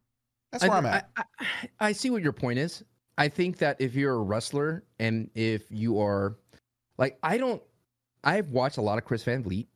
that's 0.52 0.62
where 0.64 0.72
I, 0.72 0.78
I'm 0.78 0.86
at. 0.86 1.08
I, 1.16 1.22
I, 1.40 1.46
I 1.80 1.92
see 1.92 2.10
what 2.10 2.22
your 2.22 2.32
point 2.32 2.58
is. 2.58 2.84
I 3.18 3.28
think 3.28 3.58
that 3.58 3.80
if 3.80 3.94
you're 3.94 4.14
a 4.14 4.22
wrestler 4.22 4.84
and 4.98 5.30
if 5.34 5.62
you 5.70 6.00
are 6.00 6.36
like 6.98 7.18
I 7.22 7.38
don't 7.38 7.62
I've 8.24 8.48
watched 8.50 8.76
a 8.76 8.82
lot 8.82 8.98
of 8.98 9.04
Chris 9.04 9.22
Van 9.22 9.42
Vliet. 9.42 9.66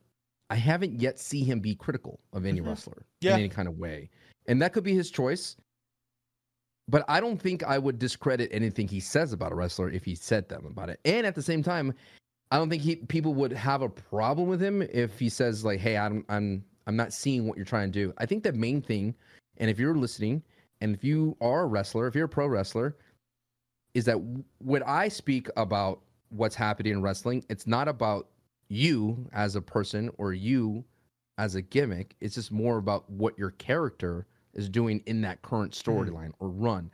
I 0.50 0.56
haven't 0.56 1.00
yet 1.00 1.20
see 1.20 1.44
him 1.44 1.60
be 1.60 1.76
critical 1.76 2.18
of 2.32 2.44
any 2.44 2.60
Mhm. 2.60 2.66
wrestler 2.66 3.06
Yeah. 3.20 3.34
in 3.34 3.40
any 3.40 3.48
kind 3.48 3.68
of 3.68 3.78
way. 3.78 4.10
And 4.46 4.60
that 4.62 4.72
could 4.72 4.84
be 4.84 4.94
his 4.94 5.10
choice. 5.10 5.56
But 6.88 7.04
I 7.08 7.20
don't 7.20 7.40
think 7.40 7.62
I 7.62 7.78
would 7.78 7.98
discredit 7.98 8.50
anything 8.52 8.88
he 8.88 9.00
says 9.00 9.32
about 9.32 9.52
a 9.52 9.54
wrestler 9.54 9.90
if 9.90 10.04
he 10.04 10.14
said 10.14 10.48
them 10.48 10.66
about 10.66 10.90
it. 10.90 10.98
And 11.04 11.24
at 11.24 11.36
the 11.36 11.42
same 11.42 11.62
time, 11.62 11.94
I 12.50 12.56
don't 12.56 12.68
think 12.68 12.82
he 12.82 12.96
people 12.96 13.32
would 13.34 13.52
have 13.52 13.82
a 13.82 13.88
problem 13.88 14.48
with 14.48 14.60
him 14.60 14.82
if 14.82 15.18
he 15.18 15.28
says 15.28 15.64
like, 15.64 15.78
"Hey, 15.78 15.96
I'm 15.96 16.24
I'm 16.28 16.64
I'm 16.86 16.96
not 16.96 17.12
seeing 17.12 17.46
what 17.46 17.56
you're 17.56 17.64
trying 17.64 17.92
to 17.92 18.06
do." 18.06 18.12
I 18.18 18.26
think 18.26 18.42
the 18.42 18.52
main 18.52 18.82
thing, 18.82 19.14
and 19.58 19.70
if 19.70 19.78
you're 19.78 19.94
listening, 19.94 20.42
and 20.80 20.94
if 20.94 21.04
you 21.04 21.36
are 21.40 21.62
a 21.62 21.66
wrestler, 21.66 22.08
if 22.08 22.16
you're 22.16 22.24
a 22.24 22.28
pro 22.28 22.48
wrestler, 22.48 22.96
is 23.94 24.04
that 24.06 24.16
when 24.58 24.82
I 24.82 25.08
speak 25.08 25.48
about 25.56 26.00
what's 26.30 26.56
happening 26.56 26.94
in 26.94 27.02
wrestling, 27.02 27.44
it's 27.48 27.68
not 27.68 27.86
about 27.86 28.28
you 28.68 29.28
as 29.32 29.54
a 29.54 29.62
person 29.62 30.10
or 30.18 30.32
you 30.32 30.84
as 31.40 31.54
a 31.54 31.62
gimmick. 31.62 32.14
It's 32.20 32.34
just 32.34 32.52
more 32.52 32.76
about 32.76 33.08
what 33.08 33.38
your 33.38 33.52
character 33.52 34.26
is 34.52 34.68
doing 34.68 35.02
in 35.06 35.22
that 35.22 35.40
current 35.40 35.72
storyline 35.72 36.32
or 36.38 36.50
run. 36.50 36.90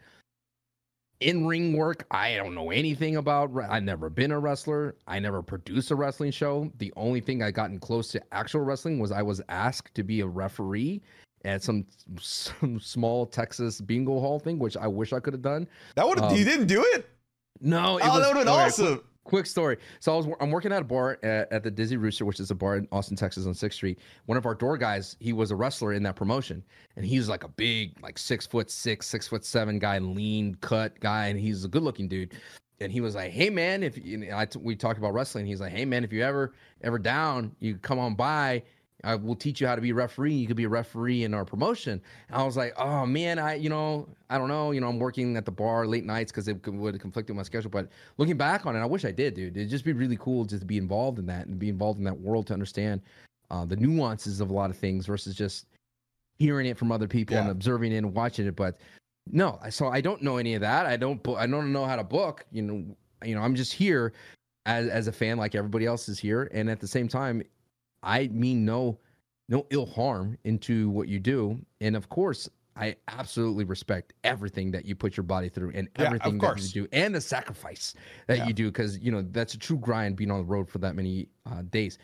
In 1.21 1.47
ring 1.47 1.77
work, 1.77 2.07
I 2.11 2.37
don't 2.37 2.55
know 2.55 2.71
anything 2.71 3.17
about. 3.17 3.51
I've 3.69 3.83
never 3.83 4.09
been 4.09 4.31
a 4.31 4.39
wrestler. 4.39 4.97
I 5.09 5.19
never 5.19 5.43
produced 5.43 5.91
a 5.91 5.97
wrestling 5.97 6.31
show. 6.31 6.71
The 6.79 6.93
only 6.95 7.21
thing 7.21 7.43
I 7.43 7.51
gotten 7.51 7.79
close 7.81 8.09
to 8.09 8.23
actual 8.33 8.61
wrestling 8.61 8.99
was 9.01 9.11
I 9.11 9.23
was 9.23 9.41
asked 9.49 9.95
to 9.95 10.05
be 10.05 10.21
a 10.21 10.27
referee 10.27 11.03
at 11.45 11.63
some 11.63 11.87
some 12.21 12.79
small 12.79 13.27
Texas 13.27 13.81
bingo 13.81 14.21
hall 14.21 14.39
thing, 14.39 14.59
which 14.59 14.77
I 14.77 14.87
wish 14.87 15.13
I 15.13 15.19
could 15.21 15.33
have 15.33 15.43
done. 15.43 15.67
that 15.97 16.07
would 16.07 16.21
um, 16.21 16.37
you 16.37 16.45
didn't 16.45 16.67
do 16.67 16.85
it. 16.95 17.09
No, 17.61 17.97
it 17.97 18.05
Oh, 18.05 18.11
was 18.11 18.21
that 18.21 18.29
would 18.29 18.37
have 18.37 18.47
been 18.47 18.53
okay, 18.53 18.65
awesome. 18.67 19.03
Quick 19.27 19.47
story. 19.47 19.79
So 19.99 20.15
I 20.15 20.17
was 20.17 20.27
I'm 20.41 20.53
working 20.53 20.73
at 20.73 20.83
a 20.83 20.85
bar 20.85 21.19
at, 21.25 21.51
at 21.51 21.63
the 21.65 21.71
Dizzy 21.71 21.97
Rooster, 21.97 22.25
which 22.25 22.39
is 22.39 22.53
a 22.53 22.55
bar 22.55 22.77
in 22.77 22.87
Austin, 22.93 23.17
Texas, 23.17 23.45
on 23.45 23.55
Sixth 23.55 23.77
Street. 23.77 23.99
One 24.27 24.39
of 24.39 24.47
our 24.47 24.55
door 24.55 24.79
guys, 24.79 25.17
he 25.19 25.33
was 25.33 25.51
a 25.51 25.57
wrestler 25.57 25.93
in 25.95 26.05
that 26.05 26.15
promotion, 26.15 26.63
and 26.95 27.05
he 27.05 27.19
was 27.19 27.29
like 27.29 27.43
a 27.43 27.49
big, 27.49 28.01
like 28.01 28.19
six 28.19 28.47
foot 28.47 28.71
six, 28.71 29.09
six 29.09 29.27
foot 29.27 29.45
seven 29.45 29.81
guy, 29.81 29.99
lean 29.99 30.55
cut 30.61 30.99
guy, 31.01 31.27
and 31.27 31.41
he's 31.41 31.65
a 31.65 31.69
good 31.69 31.83
looking 31.83 32.07
dude. 32.07 32.35
And 32.81 32.93
he 32.93 33.01
was 33.01 33.17
like, 33.17 33.33
"Hey 33.33 33.51
man, 33.51 33.83
if 33.83 33.99
you, 33.99 34.19
know, 34.19 34.37
I 34.37 34.45
t- 34.45 34.61
we 34.63 34.77
talked 34.77 34.99
about 34.99 35.13
wrestling, 35.13 35.45
he's 35.45 35.61
like, 35.61 35.73
"Hey 35.73 35.85
man, 35.85 36.05
if 36.05 36.13
you 36.13 36.23
ever 36.23 36.55
ever 36.83 36.99
down, 36.99 37.51
you 37.59 37.79
come 37.79 37.99
on 37.99 38.15
by. 38.15 38.63
I 39.05 39.15
will 39.15 39.37
teach 39.37 39.61
you 39.61 39.67
how 39.67 39.75
to 39.75 39.81
be 39.81 39.91
a 39.91 39.95
referee. 39.95 40.33
You 40.35 40.47
could 40.47 40.57
be 40.57 40.65
a 40.65 40.69
referee 40.69 41.25
in 41.25 41.35
our 41.35 41.45
promotion." 41.45 42.01
And 42.29 42.37
I 42.37 42.45
was 42.45 42.57
like, 42.57 42.73
"Oh 42.79 43.05
man, 43.07 43.39
I 43.39 43.55
you 43.55 43.69
know 43.69 44.09
I 44.31 44.39
don't 44.39 44.49
know. 44.49 44.71
You 44.73 44.81
know 44.81 44.89
I'm 44.89 44.99
working 44.99 45.37
at 45.37 45.45
the 45.45 45.51
bar 45.53 45.87
late 45.87 46.05
nights 46.05 46.33
because 46.33 46.49
it 46.49 46.67
would 46.67 47.01
conflict 47.01 47.29
with 47.29 47.37
my 47.37 47.43
schedule. 47.43 47.71
But 47.71 47.89
looking 48.19 48.37
back 48.37 48.67
on 48.67 48.75
it, 48.75 48.81
I 48.81 48.87
wish 48.87 49.05
I 49.05 49.13
did, 49.13 49.35
dude. 49.35 49.57
It'd 49.57 49.71
just 49.71 49.85
be 49.85 49.93
really 49.93 50.17
cool 50.17 50.45
just 50.45 50.61
to 50.63 50.67
be 50.67 50.79
involved 50.79 51.19
in 51.19 51.27
that 51.27 51.47
and 51.47 51.59
be 51.59 51.69
involved 51.69 51.99
in 51.99 52.05
that 52.05 52.19
world 52.19 52.47
to 52.49 52.53
understand 52.55 53.01
uh, 53.51 53.65
the 53.65 53.77
nuances 53.77 54.41
of 54.41 54.51
a 54.51 54.53
lot 54.55 54.71
of 54.71 54.77
things 54.77 55.07
versus 55.07 55.35
just 55.35 55.67
hearing 56.39 56.67
it 56.67 56.77
from 56.77 56.91
other 56.93 57.07
people 57.09 57.37
and 57.43 57.51
observing 57.51 57.93
it 57.93 57.97
and 57.99 58.13
watching 58.15 58.47
it. 58.47 58.57
But 58.57 58.79
no, 59.31 59.59
I- 59.63 59.71
so 59.71 59.89
I 59.89 60.01
don't 60.01 60.23
know 60.23 60.37
any 60.39 60.55
of 60.55 60.61
that. 60.63 60.87
I 60.87 60.97
don't. 60.97 61.21
I 61.37 61.47
don't 61.47 61.73
know 61.73 61.85
how 61.85 61.97
to 61.97 62.05
book. 62.05 62.45
You 62.51 62.63
know. 62.63 62.97
You 63.25 63.35
know. 63.35 63.43
I'm 63.43 63.55
just 63.55 63.73
here 63.73 64.13
as 64.67 64.89
as 64.89 65.07
a 65.07 65.13
fan, 65.13 65.37
like 65.37 65.55
everybody 65.55 65.87
else 65.87 66.09
is 66.09 66.19
here, 66.19 66.51
and 66.53 66.69
at 66.71 66.81
the 66.81 66.89
same 66.89 67.09
time, 67.09 67.43
I 68.07 68.29
mean 68.29 68.65
no 68.65 68.99
no 69.49 69.67
ill 69.71 69.87
harm 69.87 70.39
into 70.45 70.89
what 70.91 71.09
you 71.09 71.19
do, 71.19 71.61
and 71.81 71.95
of 71.97 72.09
course. 72.09 72.49
I 72.79 72.95
absolutely 73.09 73.65
respect 73.65 74.13
everything 74.23 74.71
that 74.73 74.85
you 74.85 74.95
put 74.95 75.17
your 75.17 75.25
body 75.25 75.49
through 75.49 75.71
and 75.75 75.89
Yeah, 75.99 76.05
everything 76.09 76.37
that 76.41 76.47
course. 76.47 76.75
you 76.75 76.83
do 76.83 76.89
and 76.93 77.15
the 77.15 77.23
sacrifice 77.23 77.95
that 78.27 78.37
Yeah. 78.37 78.47
you 78.49 78.53
do 78.53 78.67
because 78.67 78.99
you 78.99 79.11
know 79.11 79.23
that's 79.23 79.55
a 79.55 79.59
true 79.59 79.79
grind 79.79 80.15
being 80.17 80.31
on 80.31 80.41
the 80.41 80.45
road 80.45 80.69
for 80.69 80.77
that 80.81 80.95
many 80.95 81.27
uh, 81.47 81.63
days. 81.71 81.97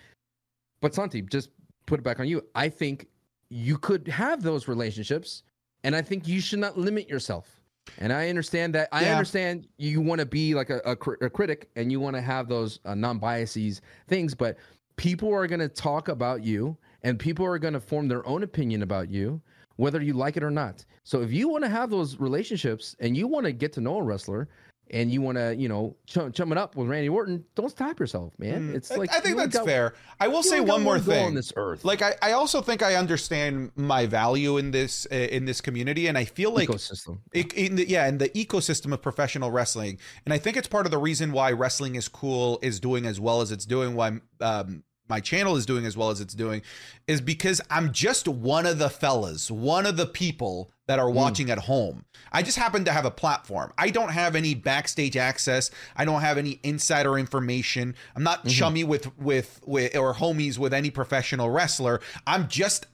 But 0.81 0.95
Santi, 0.95 1.21
just 1.21 1.51
put 1.85 2.01
it 2.01 2.03
back 2.03 2.21
on 2.21 2.27
you. 2.27 2.43
I 2.55 2.71
think 2.71 3.09
you 3.51 3.77
could 3.77 4.09
have 4.09 4.43
those 4.43 4.67
relationships, 4.67 5.43
and 5.85 5.95
I 5.95 6.01
think 6.01 6.27
you 6.27 6.41
should 6.41 6.61
not 6.61 6.79
limit 6.79 7.07
yourself. 7.07 7.61
And 7.99 8.11
I 8.11 8.31
understand 8.31 8.75
that. 8.75 8.89
I 8.93 9.05
Yeah. 9.05 9.13
understand 9.13 9.69
you 9.77 10.01
want 10.01 10.21
to 10.21 10.27
be 10.27 10.55
like 10.55 10.71
a, 10.71 10.79
a, 10.87 10.97
cri- 10.97 11.19
a 11.21 11.29
critic 11.29 11.69
and 11.77 11.93
you 11.93 12.01
want 12.01 12.17
to 12.17 12.23
have 12.23 12.49
those 12.49 12.81
uh, 12.87 12.95
non-biases 12.95 13.83
things, 14.09 14.35
but 14.35 14.57
people 14.97 15.33
are 15.33 15.47
going 15.47 15.61
to 15.61 15.69
talk 15.69 16.09
about 16.09 16.43
you, 16.45 16.77
and 17.03 17.19
people 17.19 17.45
are 17.45 17.59
going 17.59 17.75
to 17.75 17.81
form 17.81 18.09
their 18.09 18.27
own 18.27 18.43
opinion 18.43 18.83
about 18.83 19.11
you, 19.11 19.41
whether 19.77 20.01
you 20.01 20.13
like 20.13 20.37
it 20.37 20.43
or 20.43 20.51
not. 20.51 20.85
So 21.05 21.23
if 21.23 21.33
you 21.33 21.49
want 21.49 21.65
to 21.65 21.71
have 21.71 21.91
those 21.91 22.19
relationships 22.21 22.95
and 23.01 23.17
you 23.17 23.27
want 23.27 23.47
to 23.47 23.53
get 23.53 23.73
to 23.75 23.81
know 23.81 23.97
a 23.97 24.03
wrestler. 24.03 24.49
And 24.91 25.11
you 25.11 25.23
want 25.23 25.39
to, 25.39 25.57
you 25.57 25.69
know, 25.71 25.97
chum, 26.07 26.33
chum 26.33 26.53
it 26.53 26.59
up 26.59 26.77
with 26.77 26.87
Randy 26.87 27.09
Orton. 27.09 27.45
Don't 27.55 27.71
stop 27.71 27.99
yourself, 27.99 28.35
man. 28.39 28.73
Mm, 28.73 28.75
It's 28.75 28.91
I- 28.91 28.97
like 28.97 29.11
I 29.11 29.15
think 29.15 29.27
you 29.27 29.33
only 29.33 29.45
that's 29.47 29.57
got- 29.57 29.65
fair. 29.65 29.95
I 30.21 30.29
will 30.29 30.43
say 30.43 30.61
one 30.61 30.83
more 30.83 30.99
thing. 30.99 31.25
on 31.25 31.35
this 31.35 31.51
earth. 31.57 31.83
like 31.85 32.03
I, 32.03 32.15
I 32.21 32.33
also 32.33 32.61
think 32.61 32.83
I 32.83 32.97
understand 32.97 33.73
my 33.75 34.05
value 34.05 34.59
in 34.59 34.71
this 34.71 35.07
uh, 35.11 35.15
in 35.15 35.47
this 35.47 35.63
community, 35.63 36.09
and 36.09 36.19
I 36.19 36.27
feel 36.27 36.51
like 36.51 36.69
ecosystem. 36.69 37.21
it, 37.33 37.55
in 37.55 37.77
the, 37.77 37.89
yeah, 37.89 38.07
in 38.07 38.19
the 38.19 38.29
ecosystem 38.31 38.93
of 38.93 39.01
professional 39.01 39.51
wrestling, 39.51 39.99
and 40.27 40.35
I 40.35 40.39
think 40.39 40.59
it's 40.59 40.69
part 40.69 40.85
of 40.85 40.93
the 40.93 40.99
reason 40.99 41.33
why 41.33 41.53
wrestling 41.53 41.95
is 41.95 42.07
cool 42.09 42.59
is 42.61 42.79
doing 42.79 43.07
as 43.07 43.19
well 43.19 43.41
as 43.41 43.51
it's 43.51 43.65
doing. 43.65 43.95
Why 43.95 44.21
um, 44.43 44.83
my 45.09 45.21
channel 45.21 45.57
is 45.57 45.65
doing 45.65 45.87
as 45.87 45.97
well 45.97 46.11
as 46.11 46.21
it's 46.21 46.35
doing 46.35 46.61
is 47.07 47.21
because 47.23 47.61
I'm 47.71 47.93
just 47.93 48.29
one 48.29 48.67
of 48.67 48.79
the 48.79 48.91
fellas, 48.91 49.51
one 49.51 49.87
of 49.87 49.97
the 49.97 50.07
people 50.07 50.71
that 50.93 50.99
are 50.99 51.09
hmm. 51.09 51.17
watching 51.17 51.51
at 51.51 51.59
home. 51.59 52.05
I 52.33 52.43
just 52.43 52.59
happen 52.59 52.85
to 52.85 52.93
have 52.93 53.07
a 53.07 53.11
platform. 53.11 53.73
I 53.79 53.89
don't 53.89 54.11
have 54.11 54.37
any 54.37 54.55
backstage 54.55 55.17
access. 55.17 55.71
I 55.97 56.05
don't 56.05 56.21
have 56.21 56.37
any 56.37 56.61
insider 56.63 57.19
information. 57.19 57.95
I'm 58.15 58.23
not 58.23 58.41
mm-hmm. 58.41 58.49
chummy 58.49 58.85
with 58.85 59.17
with 59.19 59.59
with 59.65 59.97
or 59.97 60.13
homies 60.13 60.59
with 60.59 60.75
any 60.75 60.91
professional 60.91 61.49
wrestler. 61.49 62.03
I'm 62.27 62.47
just 62.47 62.89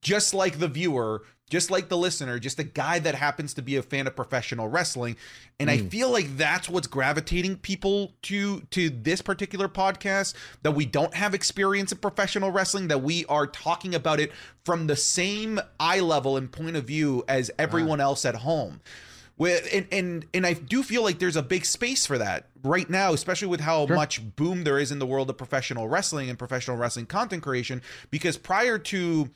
just 0.00 0.32
like 0.32 0.60
the 0.60 0.68
viewer, 0.68 1.24
just 1.50 1.70
like 1.70 1.88
the 1.88 1.96
listener, 1.96 2.38
just 2.38 2.58
a 2.58 2.64
guy 2.64 2.98
that 2.98 3.14
happens 3.14 3.54
to 3.54 3.62
be 3.62 3.76
a 3.76 3.82
fan 3.82 4.06
of 4.06 4.16
professional 4.16 4.68
wrestling. 4.68 5.16
And 5.60 5.70
I 5.70 5.78
hmm. 5.78 5.88
feel 5.88 6.10
like 6.10 6.36
that's 6.36 6.68
what's 6.68 6.86
gravitating 6.86 7.58
people 7.58 8.12
to 8.22 8.60
to 8.70 8.90
this 8.90 9.20
particular 9.20 9.68
podcast 9.68 10.34
that 10.62 10.72
we 10.72 10.86
don't 10.86 11.14
have 11.14 11.34
experience 11.34 11.92
in 11.92 11.98
professional 11.98 12.50
wrestling, 12.50 12.88
that 12.88 13.02
we 13.02 13.24
are 13.26 13.46
talking 13.46 13.94
about 13.94 14.20
it 14.20 14.32
from 14.64 14.86
the 14.86 14.96
same 14.96 15.60
eye 15.78 16.00
level 16.00 16.36
and 16.36 16.50
point 16.50 16.76
of 16.76 16.84
view 16.84 17.24
as 17.28 17.50
everyone 17.58 18.00
else 18.00 18.24
at 18.24 18.36
home. 18.36 18.80
With 19.36 19.68
and, 19.72 19.86
and 19.90 20.26
and 20.32 20.46
I 20.46 20.54
do 20.54 20.82
feel 20.82 21.02
like 21.02 21.18
there's 21.18 21.36
a 21.36 21.42
big 21.42 21.64
space 21.64 22.06
for 22.06 22.18
that 22.18 22.46
right 22.62 22.88
now, 22.88 23.12
especially 23.12 23.48
with 23.48 23.60
how 23.60 23.84
much 23.86 24.36
boom 24.36 24.62
there 24.62 24.78
is 24.78 24.92
in 24.92 25.00
the 25.00 25.06
world 25.06 25.28
of 25.28 25.36
professional 25.36 25.88
wrestling 25.88 26.30
and 26.30 26.38
professional 26.38 26.76
wrestling 26.76 27.06
content 27.06 27.42
creation. 27.42 27.82
Because 28.10 28.36
prior 28.38 28.78
to 28.78 29.30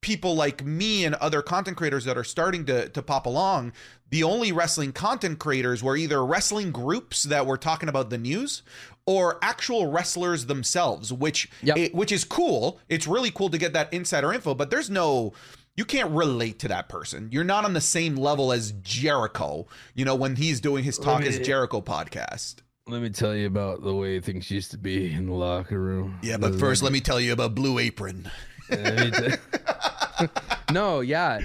people 0.00 0.34
like 0.34 0.64
me 0.64 1.04
and 1.04 1.14
other 1.16 1.42
content 1.42 1.76
creators 1.76 2.04
that 2.04 2.16
are 2.16 2.24
starting 2.24 2.64
to 2.66 2.88
to 2.90 3.02
pop 3.02 3.26
along, 3.26 3.72
the 4.10 4.22
only 4.22 4.52
wrestling 4.52 4.92
content 4.92 5.38
creators 5.38 5.82
were 5.82 5.96
either 5.96 6.24
wrestling 6.24 6.70
groups 6.70 7.24
that 7.24 7.46
were 7.46 7.58
talking 7.58 7.88
about 7.88 8.10
the 8.10 8.18
news 8.18 8.62
or 9.06 9.38
actual 9.42 9.90
wrestlers 9.90 10.46
themselves, 10.46 11.12
which 11.12 11.48
Yep. 11.62 11.76
it- 11.76 11.94
which 11.94 12.12
is 12.12 12.24
cool. 12.24 12.78
It's 12.88 13.06
really 13.06 13.30
cool 13.30 13.50
to 13.50 13.58
get 13.58 13.72
that 13.72 13.92
insider 13.92 14.32
info, 14.32 14.54
but 14.54 14.70
there's 14.70 14.90
no 14.90 15.32
you 15.76 15.84
can't 15.84 16.10
relate 16.10 16.58
to 16.58 16.66
that 16.68 16.88
person. 16.88 17.28
You're 17.30 17.44
not 17.44 17.64
on 17.64 17.72
the 17.72 17.80
same 17.80 18.16
level 18.16 18.50
as 18.50 18.72
Jericho, 18.82 19.68
you 19.94 20.04
know, 20.04 20.16
when 20.16 20.34
he's 20.34 20.60
doing 20.60 20.82
his 20.82 20.98
Talk 20.98 21.22
Is 21.24 21.38
Jericho 21.38 21.80
podcast. 21.80 22.56
Let 22.88 23.00
me 23.00 23.10
tell 23.10 23.32
you 23.32 23.46
about 23.46 23.84
the 23.84 23.94
way 23.94 24.18
things 24.18 24.50
used 24.50 24.72
to 24.72 24.78
be 24.78 25.12
in 25.12 25.26
the 25.26 25.34
locker 25.34 25.78
room. 25.78 26.18
Yeah, 26.22 26.36
but 26.36 26.58
first 26.58 26.82
let 26.82 26.90
me 26.90 27.00
tell 27.00 27.20
you 27.20 27.32
about 27.32 27.54
Blue 27.54 27.78
Apron. 27.78 28.28
no, 30.72 31.00
yeah. 31.00 31.40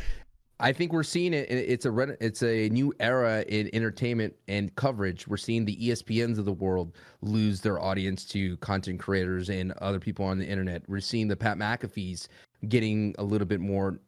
I 0.60 0.72
think 0.72 0.94
we're 0.94 1.04
seeing 1.04 1.34
it. 1.34 1.50
it- 1.50 1.70
It's 1.70 1.86
a 1.86 1.98
it's 2.24 2.44
a 2.44 2.70
new 2.70 2.94
era 3.00 3.44
in 3.48 3.70
entertainment 3.74 4.34
and 4.48 4.74
coverage. 4.76 5.28
We're 5.28 5.38
seeing 5.38 5.66
the 5.66 5.76
ESPNs 5.78 6.38
of 6.38 6.46
the 6.46 6.54
world 6.54 6.94
lose 7.22 7.62
their 7.62 7.82
audience 7.82 8.26
to 8.26 8.58
content 8.58 9.00
creators 9.00 9.50
and 9.50 9.72
other 9.74 10.00
people 10.00 10.26
on 10.26 10.38
the 10.38 10.48
internet. 10.48 10.84
We're 10.88 11.00
seeing 11.02 11.28
the 11.28 11.36
Pat 11.36 11.58
McAfee's 11.58 12.30
getting 12.70 13.14
a 13.18 13.24
little 13.24 13.48
bit 13.48 13.60
more 13.60 14.00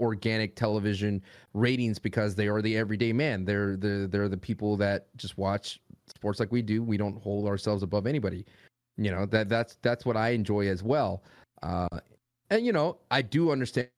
organic 0.00 0.56
television 0.56 1.22
ratings 1.54 1.98
because 1.98 2.34
they 2.34 2.48
are 2.48 2.62
the 2.62 2.76
everyday 2.76 3.12
man. 3.12 3.44
They're 3.44 3.76
the 3.76 4.08
they're 4.10 4.28
the 4.28 4.36
people 4.36 4.76
that 4.78 5.06
just 5.16 5.38
watch 5.38 5.80
sports 6.06 6.38
like 6.40 6.52
we 6.52 6.62
do. 6.62 6.82
We 6.82 6.96
don't 6.96 7.20
hold 7.20 7.46
ourselves 7.48 7.82
above 7.82 8.06
anybody. 8.06 8.44
You 8.96 9.10
know 9.10 9.26
that 9.26 9.48
that's 9.48 9.76
that's 9.82 10.04
what 10.04 10.16
I 10.16 10.30
enjoy 10.30 10.68
as 10.68 10.82
well. 10.82 11.22
Uh, 11.62 11.88
and 12.50 12.66
you 12.66 12.72
know 12.72 12.98
I 13.10 13.22
do 13.22 13.50
understand. 13.50 13.88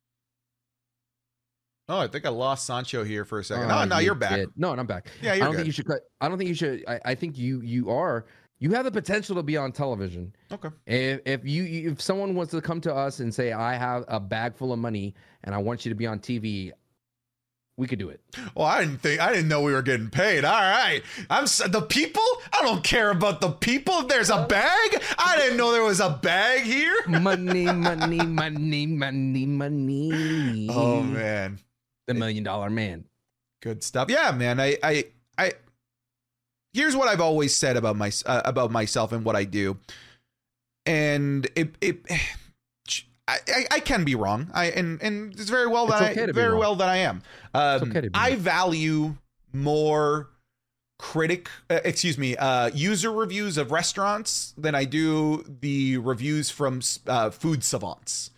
Oh, 1.89 1.99
I 1.99 2.07
think 2.07 2.25
I 2.25 2.29
lost 2.29 2.65
Sancho 2.67 3.03
here 3.03 3.25
for 3.25 3.41
a 3.41 3.45
second. 3.45 3.65
Oh, 3.65 3.69
no, 3.69 3.85
no, 3.85 3.99
you 3.99 4.07
you're 4.07 4.15
back. 4.15 4.37
did. 4.37 4.49
No, 4.57 4.71
and 4.71 4.81
I'm 4.81 4.87
back. 4.87 5.09
Yeah, 5.21 5.33
I 5.33 5.39
don't 5.41 5.51
good. 5.51 5.57
think 5.57 5.67
you 5.67 5.73
should 5.73 5.87
cut. 5.87 6.01
I 6.21 6.29
don't 6.29 6.39
think 6.39 6.49
you 6.49 6.55
should. 6.55 6.85
I, 6.87 7.01
I 7.05 7.15
think 7.15 7.37
you 7.37 7.61
you 7.61 7.91
are. 7.91 8.27
You 8.61 8.71
have 8.71 8.85
the 8.85 8.93
potential 8.93 9.35
to 9.37 9.43
be 9.43 9.57
on 9.57 9.73
television. 9.73 10.33
Okay. 10.53 10.69
If 10.87 11.21
if 11.27 11.45
you 11.45 11.91
if 11.91 12.01
someone 12.01 12.35
wants 12.37 12.53
to 12.53 12.61
come 12.61 12.81
to 12.83 12.95
us 12.95 13.19
and 13.19 13.35
say 13.35 13.53
I 13.53 13.75
have 13.75 14.05
a 14.07 14.21
bag 14.21 14.55
full 14.55 14.73
of 14.73 14.79
money 14.79 15.15
and 15.43 15.55
I 15.55 15.59
want 15.59 15.85
you 15.85 15.89
to 15.89 15.97
be 15.97 16.07
on 16.07 16.21
TV, 16.21 16.71
we 17.77 17.87
could 17.87 17.99
do 17.99 18.11
it. 18.11 18.21
Well, 18.55 18.67
I 18.67 18.81
didn't 18.85 19.01
think 19.01 19.21
I 19.21 19.33
didn't 19.33 19.49
know 19.49 19.63
we 19.63 19.73
were 19.73 19.83
getting 19.83 20.11
paid. 20.11 20.45
All 20.45 20.53
right, 20.61 21.03
I'm 21.31 21.45
the 21.45 21.85
people. 21.89 22.23
I 22.53 22.63
don't 22.63 22.85
care 22.85 23.11
about 23.11 23.41
the 23.41 23.51
people. 23.51 24.03
There's 24.03 24.31
a 24.31 24.47
bag, 24.47 25.03
I 25.19 25.37
didn't 25.39 25.57
know 25.57 25.73
there 25.73 25.83
was 25.83 26.01
a 26.01 26.11
bag 26.11 26.63
here. 26.63 26.95
money, 27.09 27.65
money, 27.65 28.19
money, 28.27 28.87
money, 28.87 29.47
money. 29.47 30.69
Oh 30.71 31.03
man, 31.03 31.59
the 32.07 32.15
million 32.15 32.45
dollar 32.45 32.71
man. 32.71 33.05
good 33.63 33.83
stuff. 33.83 34.11
Yeah, 34.11 34.33
man. 34.33 34.61
I 34.61 34.77
I 34.83 35.05
I. 35.39 35.53
Here's 36.75 36.97
what 36.97 37.09
I've 37.09 37.21
always 37.21 37.55
said 37.55 37.77
about 37.77 37.97
my 37.97 38.11
uh, 38.27 38.43
about 38.45 38.71
myself 38.71 39.13
and 39.13 39.25
what 39.25 39.37
I 39.37 39.45
do, 39.45 39.79
and 40.85 41.47
it 41.57 41.75
it. 41.81 42.01
I, 43.29 43.39
I, 43.49 43.67
I 43.73 43.81
can 43.81 44.05
be 44.05 44.15
wrong. 44.15 44.51
I 44.53 44.67
and 44.67 45.01
and 45.03 45.33
it's 45.35 45.49
very 45.51 45.67
well 45.69 45.85
It's 45.91 46.01
that 46.01 46.13
okay 46.13 46.23
I 46.25 46.33
very 46.33 46.51
wrong. 46.51 46.61
well 46.61 46.75
that 46.77 46.89
I 46.89 46.97
am. 46.99 47.23
Um, 47.55 47.91
okay 47.91 48.09
I 48.15 48.35
value 48.37 49.17
more 49.53 50.29
critic 50.99 51.49
uh, 51.69 51.81
excuse 51.85 52.17
me 52.17 52.37
uh 52.37 52.69
user 52.73 53.11
reviews 53.11 53.57
of 53.59 53.73
restaurants 53.73 54.55
than 54.57 54.73
i 54.77 54.85
do 54.85 55.43
the 55.61 55.97
reviews 55.99 56.49
from 56.49 56.81
uh, 57.09 57.29
food 57.31 57.65
savants 57.65 58.31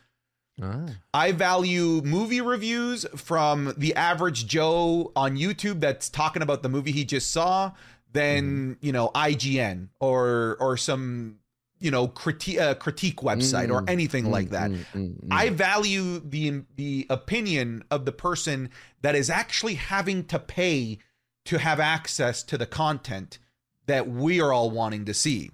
Ah. 0.63 0.87
i 1.13 1.31
value 1.33 2.01
movie 2.05 2.41
reviews 2.41 3.05
from 3.17 3.75
the 3.77 3.95
average 3.97 4.47
joe 4.47 5.13
on 5.15 5.37
youtube 5.37 5.81
that's 5.81 6.09
talking 6.09 6.41
about 6.41 6.63
the 6.63 6.71
movie 6.71 6.93
he 6.93 7.05
just 7.05 7.31
saw 7.33 7.73
than 8.13 8.79
you 8.81 8.93
know 8.93 9.11
ign 9.15 9.89
or 10.01 10.57
or 10.59 10.79
some 10.79 11.37
you 11.81 11.91
know 11.91 12.07
critique 12.09 12.59
uh, 12.59 12.75
critique 12.75 13.17
website 13.17 13.71
or 13.71 13.83
Mm, 13.83 13.91
anything 13.91 14.31
like 14.31 14.51
that 14.51 14.71
Mm, 14.71 14.87
mm, 14.95 15.21
mm. 15.21 15.29
I 15.31 15.51
value 15.51 16.21
the 16.21 16.63
the 16.77 17.07
opinion 17.11 17.85
of 17.91 18.05
the 18.05 18.13
person 18.13 18.71
that 19.03 19.15
is 19.15 19.29
actually 19.29 19.75
having 19.75 20.25
to 20.27 20.39
pay 20.39 20.99
to 21.47 21.59
have 21.59 21.81
access 21.81 22.43
to 22.45 22.57
the 22.57 22.67
content 22.67 23.39
that 23.87 24.09
we 24.09 24.41
are 24.41 24.53
all 24.53 24.71
wanting 24.71 25.05
to 25.05 25.13
see. 25.15 25.51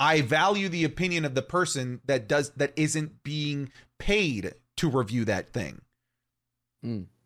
I 0.00 0.20
value 0.22 0.68
the 0.68 0.82
opinion 0.84 1.24
of 1.24 1.34
the 1.36 1.42
person 1.42 2.00
that 2.06 2.26
does 2.26 2.50
that 2.56 2.72
isn't 2.76 3.22
being 3.22 3.70
paid 3.98 4.54
to 4.78 4.90
review 4.90 5.24
that 5.26 5.52
thing. 5.52 5.80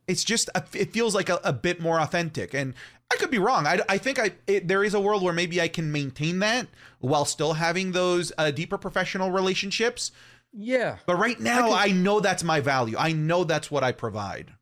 It's 0.09 0.25
just 0.25 0.49
a, 0.55 0.65
it 0.73 0.93
feels 0.93 1.15
like 1.15 1.29
a, 1.29 1.39
a 1.45 1.53
bit 1.53 1.81
more 1.81 2.01
authentic, 2.01 2.55
and 2.55 2.75
I 3.13 3.17
could 3.17 3.31
be 3.31 3.39
wrong. 3.39 3.67
I, 3.67 3.81
I 3.89 3.99
think 3.99 4.19
I 4.19 4.33
it, 4.47 4.67
there 4.67 4.83
is 4.83 4.95
a 4.95 5.01
world 5.01 5.23
where 5.23 5.33
maybe 5.35 5.61
I 5.61 5.69
can 5.69 5.93
maintain 5.93 6.39
that 6.41 6.67
while 7.01 7.25
still 7.25 7.53
having 7.53 7.93
those 7.93 8.33
uh, 8.39 8.51
deeper 8.51 8.79
professional 8.79 9.31
relationships. 9.31 10.11
yeah, 10.53 10.97
But 11.07 11.17
right 11.17 11.39
now, 11.39 11.71
I 11.71 11.85
I, 11.85 11.93
know 11.93 12.21
that's 12.21 12.43
my 12.43 12.61
value. 12.61 12.97
I 12.99 13.13
know 13.13 13.45
that's 13.45 13.71
what 13.71 13.85
I 13.85 13.93
provide. 13.93 14.53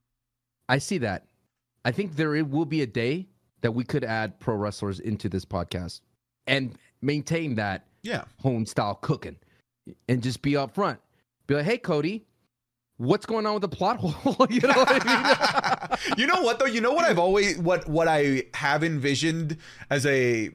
I 0.68 0.78
see 0.78 0.98
that. 0.98 1.26
I 1.84 1.92
think 1.92 2.16
there 2.16 2.44
will 2.44 2.64
be 2.66 2.82
a 2.82 2.86
day 2.86 3.28
that 3.62 3.70
we 3.72 3.84
could 3.84 4.02
add 4.04 4.38
pro 4.40 4.54
wrestlers 4.56 4.98
into 5.00 5.28
this 5.28 5.44
podcast 5.44 6.00
and 6.46 6.76
maintain 7.00 7.54
that 7.54 7.86
Yeah. 8.02 8.24
home 8.42 8.66
style 8.66 8.96
cooking 8.96 9.36
and 10.08 10.22
just 10.22 10.42
be 10.42 10.56
up 10.56 10.74
front. 10.74 10.98
Be 11.46 11.54
like, 11.54 11.64
hey, 11.64 11.78
Cody, 11.78 12.26
what's 12.98 13.26
going 13.26 13.46
on 13.46 13.54
with 13.54 13.62
the 13.62 13.68
plot 13.68 13.96
hole? 14.00 14.46
you 14.50 14.60
know 14.60 14.68
what 14.68 15.06
I 15.06 15.88
mean? 15.88 15.98
you 16.16 16.26
know 16.26 16.42
what 16.42 16.58
though? 16.58 16.66
You 16.66 16.80
know 16.80 16.92
what 16.92 17.04
I've 17.04 17.18
always 17.18 17.58
what 17.58 17.88
what 17.88 18.08
I 18.08 18.44
have 18.54 18.82
envisioned 18.84 19.58
as 19.90 20.06
a 20.06 20.50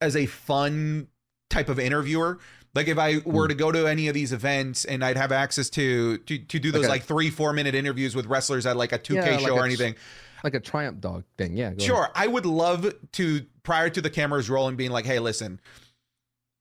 as 0.00 0.16
a 0.16 0.26
fun 0.26 1.08
type 1.48 1.68
of 1.68 1.78
interviewer. 1.78 2.38
Like 2.72 2.86
if 2.86 2.98
I 2.98 3.18
were 3.24 3.44
hmm. 3.44 3.48
to 3.48 3.54
go 3.54 3.72
to 3.72 3.86
any 3.86 4.08
of 4.08 4.14
these 4.14 4.32
events 4.32 4.84
and 4.84 5.04
I'd 5.04 5.16
have 5.16 5.32
access 5.32 5.68
to 5.70 6.18
to 6.18 6.38
to 6.38 6.58
do 6.58 6.70
those 6.70 6.82
Like 6.82 6.90
like 6.90 7.02
three 7.02 7.30
four 7.30 7.52
minute 7.52 7.74
interviews 7.74 8.14
with 8.14 8.26
wrestlers 8.26 8.66
at 8.66 8.76
like 8.76 8.92
a 8.92 8.98
two 8.98 9.14
K 9.14 9.32
Yeah, 9.32 9.38
show 9.38 9.56
or 9.56 9.64
anything. 9.64 9.96
like 10.44 10.54
a 10.54 10.60
triumph 10.60 11.00
dog 11.00 11.24
thing. 11.36 11.56
Yeah. 11.56 11.70
go 11.70 11.84
Sure, 11.84 12.08
I 12.14 12.26
would 12.26 12.46
love 12.46 12.94
to 13.12 13.46
prior 13.62 13.90
to 13.90 14.00
the 14.00 14.10
cameras 14.10 14.48
rolling, 14.48 14.76
being 14.76 14.90
like, 14.90 15.04
"Hey, 15.04 15.18
listen, 15.18 15.60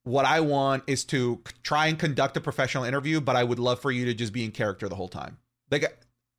what 0.03 0.25
I 0.25 0.39
want 0.39 0.83
is 0.87 1.03
to 1.05 1.41
try 1.63 1.87
and 1.87 1.99
conduct 1.99 2.37
a 2.37 2.41
professional 2.41 2.83
interview, 2.83 3.21
but 3.21 3.35
I 3.35 3.43
would 3.43 3.59
love 3.59 3.79
for 3.79 3.91
you 3.91 4.05
to 4.05 4.13
just 4.13 4.33
be 4.33 4.43
in 4.43 4.51
character 4.51 4.87
the 4.89 4.95
whole 4.95 5.09
time. 5.09 5.37
Like, 5.69 5.83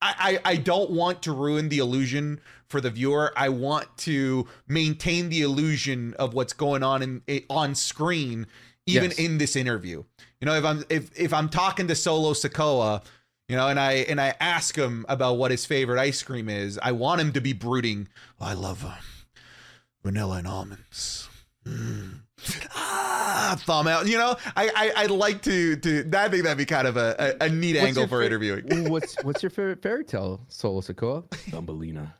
I, 0.01 0.39
I, 0.45 0.51
I 0.51 0.55
don't 0.57 0.89
want 0.91 1.21
to 1.23 1.31
ruin 1.31 1.69
the 1.69 1.77
illusion 1.77 2.41
for 2.67 2.81
the 2.81 2.89
viewer. 2.89 3.33
I 3.37 3.49
want 3.49 3.97
to 3.99 4.47
maintain 4.67 5.29
the 5.29 5.41
illusion 5.41 6.15
of 6.17 6.33
what's 6.33 6.53
going 6.53 6.83
on 6.83 7.21
in 7.27 7.43
on 7.49 7.75
screen, 7.75 8.47
even 8.87 9.11
Yes. 9.11 9.19
in 9.19 9.37
this 9.37 9.55
interview. 9.55 10.03
You 10.39 10.45
know, 10.45 10.55
if 10.55 10.65
I'm 10.65 10.83
if 10.89 11.17
if 11.17 11.33
I'm 11.33 11.49
talking 11.49 11.87
to 11.87 11.95
Solo 11.95 12.33
Sikoa. 12.33 13.03
You 13.47 13.57
know, 13.57 13.67
and 13.67 13.77
I 13.77 13.93
and 14.07 14.21
I 14.21 14.33
ask 14.39 14.77
him 14.77 15.05
about 15.09 15.33
what 15.33 15.51
his 15.51 15.65
favorite 15.65 15.99
ice 15.99 16.23
cream 16.23 16.47
is. 16.47 16.79
I 16.81 16.93
want 16.93 17.19
him 17.19 17.33
to 17.33 17.41
be 17.41 17.51
brooding. 17.51 18.07
I 18.39 18.53
love 18.53 18.85
uh, 18.85 18.95
vanilla 20.01 20.37
and 20.37 20.47
almonds. 20.47 21.27
Mm. 21.67 22.20
Ah, 22.75 23.55
thumb 23.59 23.87
out. 23.87 24.07
You 24.07 24.17
know, 24.17 24.35
I 24.55 24.69
I 24.75 25.03
I'd 25.03 25.11
like 25.11 25.41
to 25.43 25.75
to. 25.77 26.09
I 26.13 26.29
think 26.29 26.43
that'd 26.43 26.57
be 26.57 26.65
kind 26.65 26.87
of 26.87 26.97
a 26.97 27.35
a, 27.41 27.45
a 27.45 27.49
neat 27.49 27.75
What's 27.75 27.87
angle 27.87 28.07
for 28.07 28.19
fa- 28.21 28.25
interviewing. 28.25 28.89
what's 28.89 29.15
what's 29.23 29.43
your 29.43 29.49
favorite 29.49 29.81
fairy 29.81 30.03
tale, 30.05 30.41
Solo 30.49 30.81
Sikoa? 30.81 31.29
Thumbelina. 31.49 32.13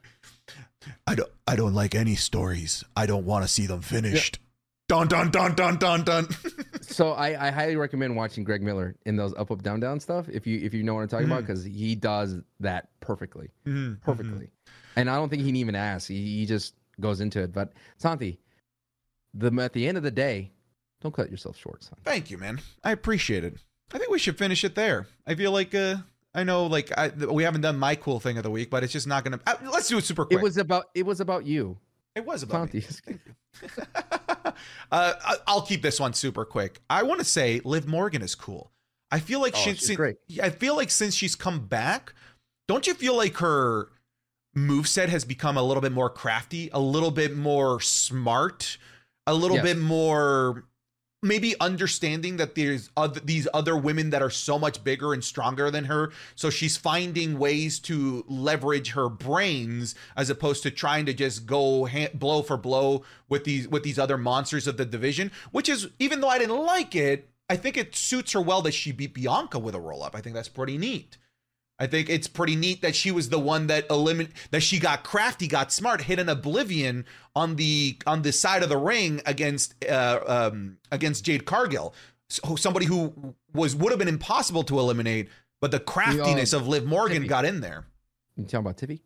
I 1.08 1.16
don't 1.16 1.30
I 1.48 1.56
don't 1.56 1.74
like 1.74 1.96
any 1.96 2.16
stories. 2.16 2.84
I 2.96 3.06
don't 3.06 3.26
want 3.26 3.44
to 3.44 3.48
see 3.48 3.66
them 3.68 3.82
finished. 3.82 4.40
Dun 4.88 5.08
dun 5.08 5.32
dun 5.32 5.56
dun 5.56 5.78
dun 5.78 6.04
dun. 6.04 6.28
so 6.82 7.12
I, 7.12 7.48
I 7.48 7.52
highly 7.52 7.76
recommend 7.78 8.16
watching 8.16 8.44
Greg 8.44 8.62
Miller 8.62 8.96
in 9.06 9.16
those 9.16 9.34
up 9.36 9.50
up 9.52 9.62
down 9.64 9.80
down 9.80 10.00
stuff 10.00 10.28
if 10.28 10.46
you 10.46 10.60
if 10.60 10.74
you 10.74 10.84
know 10.84 10.96
what 10.96 11.02
I'm 11.02 11.08
talking 11.08 11.28
about 11.28 11.42
because 11.46 11.64
he 11.64 11.96
does 11.96 12.36
that 12.60 12.90
perfectly, 13.00 13.50
Mhm, 13.66 14.02
perfectly. 14.02 14.50
And 14.98 15.10
I 15.10 15.16
don't 15.16 15.30
think 15.30 15.44
he 15.44 15.50
even 15.52 15.76
asks. 15.76 16.08
He, 16.08 16.40
he 16.40 16.46
just 16.46 16.74
goes 17.00 17.22
into 17.22 17.42
it. 17.42 17.54
But 17.54 17.72
Santi, 17.98 18.38
the 19.34 19.52
at 19.62 19.74
the 19.74 19.88
end 19.88 19.98
of 19.98 20.04
the 20.04 20.12
day, 20.12 20.52
don't 21.02 21.14
cut 21.14 21.32
yourself 21.32 21.58
short, 21.58 21.84
son. 21.84 21.98
Thank 22.04 22.30
you, 22.30 22.38
man. 22.38 22.60
I 22.84 22.92
appreciate 22.92 23.44
it. 23.44 23.56
I 23.94 23.98
think 23.98 24.10
we 24.12 24.20
should 24.20 24.38
finish 24.38 24.64
it 24.64 24.76
there. 24.76 25.08
I 25.28 25.36
feel 25.36 25.52
like 25.52 25.76
uh 25.76 25.98
I 26.34 26.44
know 26.44 26.66
like 26.66 26.92
I, 26.98 27.10
we 27.10 27.44
haven't 27.44 27.62
done 27.62 27.78
my 27.78 27.96
cool 27.96 28.20
thing 28.20 28.38
of 28.38 28.44
the 28.44 28.52
week, 28.52 28.70
but 28.70 28.84
it's 28.84 28.94
just 28.94 29.08
not 29.08 29.24
gonna. 29.24 29.40
Uh, 29.46 29.56
let's 29.72 29.90
do 29.90 29.98
it 29.98 30.06
super 30.06 30.26
quick. 30.26 30.40
It 30.40 30.44
was 30.44 30.58
about 30.58 30.86
it 30.96 31.06
was 31.06 31.20
about 31.20 31.46
you, 31.46 31.78
It 32.16 32.26
was 32.26 32.44
about 32.44 32.74
me. 32.74 32.82
Santi. 32.82 33.20
uh, 34.92 35.14
I'll 35.46 35.62
keep 35.62 35.82
this 35.82 36.00
one 36.00 36.14
super 36.14 36.46
quick. 36.46 36.80
I 36.90 37.04
want 37.04 37.20
to 37.20 37.26
say 37.26 37.60
Liv 37.66 37.88
Morgan 37.88 38.22
is 38.22 38.36
cool. 38.36 38.72
I 39.12 39.20
feel 39.20 39.42
like 39.42 39.54
Oh, 39.56 39.60
she, 39.60 39.74
she's 39.74 39.96
great. 39.96 40.18
I 40.42 40.50
feel 40.50 40.76
like 40.76 40.90
since 40.90 41.14
she's 41.14 41.36
come 41.36 41.68
back, 41.68 42.14
don't 42.68 42.88
you 42.88 42.94
feel 42.94 43.18
like 43.18 43.38
her 43.38 43.90
moveset 44.56 45.10
has 45.10 45.26
become 45.26 45.58
a 45.58 45.64
little 45.64 45.82
bit 45.82 45.92
more 45.92 46.10
crafty, 46.10 46.70
a 46.72 46.80
little 46.80 47.12
bit 47.12 47.36
more 47.36 47.82
smart, 47.82 48.78
a 49.28 49.34
little 49.34 49.58
Yes. 49.58 49.66
bit 49.66 49.78
more 49.78 50.66
maybe 51.24 51.54
understanding 51.60 52.38
that 52.38 52.56
there's 52.56 52.90
other, 52.98 53.20
these 53.20 53.48
other 53.54 53.78
women 53.78 54.10
that 54.10 54.24
are 54.24 54.30
so 54.32 54.58
much 54.58 54.84
bigger 54.84 55.14
and 55.14 55.24
stronger 55.24 55.70
than 55.70 55.86
her. 55.86 56.12
So 56.34 56.50
she's 56.50 56.78
finding 56.78 57.38
ways 57.38 57.78
to 57.82 58.26
leverage 58.28 58.94
her 58.94 59.08
brains 59.08 59.94
as 60.18 60.32
opposed 60.32 60.64
to 60.64 60.72
trying 60.72 61.06
to 61.06 61.14
just 61.14 61.46
go 61.46 61.86
ha- 61.86 62.10
blow 62.16 62.42
for 62.42 62.58
blow 62.58 63.04
with 63.30 63.44
these 63.44 63.68
with 63.68 63.84
these 63.84 64.00
other 64.00 64.18
monsters 64.18 64.66
of 64.66 64.78
the 64.78 64.86
division 64.86 65.32
which 65.52 65.70
is 65.70 65.90
even 66.00 66.22
though 66.22 66.28
I 66.30 66.40
didn't 66.40 66.58
like 66.58 66.96
it 66.96 67.30
I 67.48 67.56
think 67.56 67.78
it 67.78 67.96
suits 67.96 68.32
her 68.32 68.42
well 68.42 68.64
that 68.64 68.74
she 68.74 68.92
beat 68.92 69.14
Bianca 69.14 69.60
with 69.60 69.76
a 69.76 69.80
roll 69.80 70.02
up 70.02 70.16
I 70.16 70.22
think 70.22 70.34
that's 70.34 70.50
pretty 70.50 70.80
neat 70.80 71.18
I 71.82 71.88
think 71.88 72.12
it's 72.12 72.28
pretty 72.28 72.56
neat 72.56 72.84
that 72.84 72.96
she 72.96 73.10
was 73.10 73.30
the 73.30 73.40
one 73.40 73.66
that 73.66 73.90
elimin 73.90 74.30
that 74.52 74.62
she 74.62 74.78
got 74.78 75.04
crafty, 75.04 75.48
got 75.48 75.72
smart, 75.72 76.02
hit 76.02 76.20
an 76.20 76.30
oblivion 76.30 77.06
on 77.36 77.56
the 77.56 77.98
on 78.06 78.22
the 78.22 78.32
side 78.32 78.62
of 78.62 78.70
the 78.70 78.78
ring 78.78 79.20
against 79.26 79.84
uh, 79.86 80.20
um, 80.28 80.78
against 80.92 81.26
Jade 81.26 81.46
Cargill, 81.46 81.96
so 82.30 82.56
somebody 82.56 82.86
who 82.86 83.34
was 83.56 83.76
would 83.76 83.92
have 83.92 83.98
been 83.98 84.08
impossible 84.08 84.62
to 84.66 84.78
eliminate, 84.78 85.30
but 85.60 85.72
the 85.72 85.80
craftiness 85.80 86.54
of 86.54 86.68
Liv 86.68 86.86
Morgan 86.86 87.24
Tiffy. 87.24 87.28
got 87.28 87.46
in 87.46 87.62
there. 87.62 87.88
You 88.36 88.44
talking 88.44 88.60
about 88.60 88.78
Tiffy? 88.78 89.00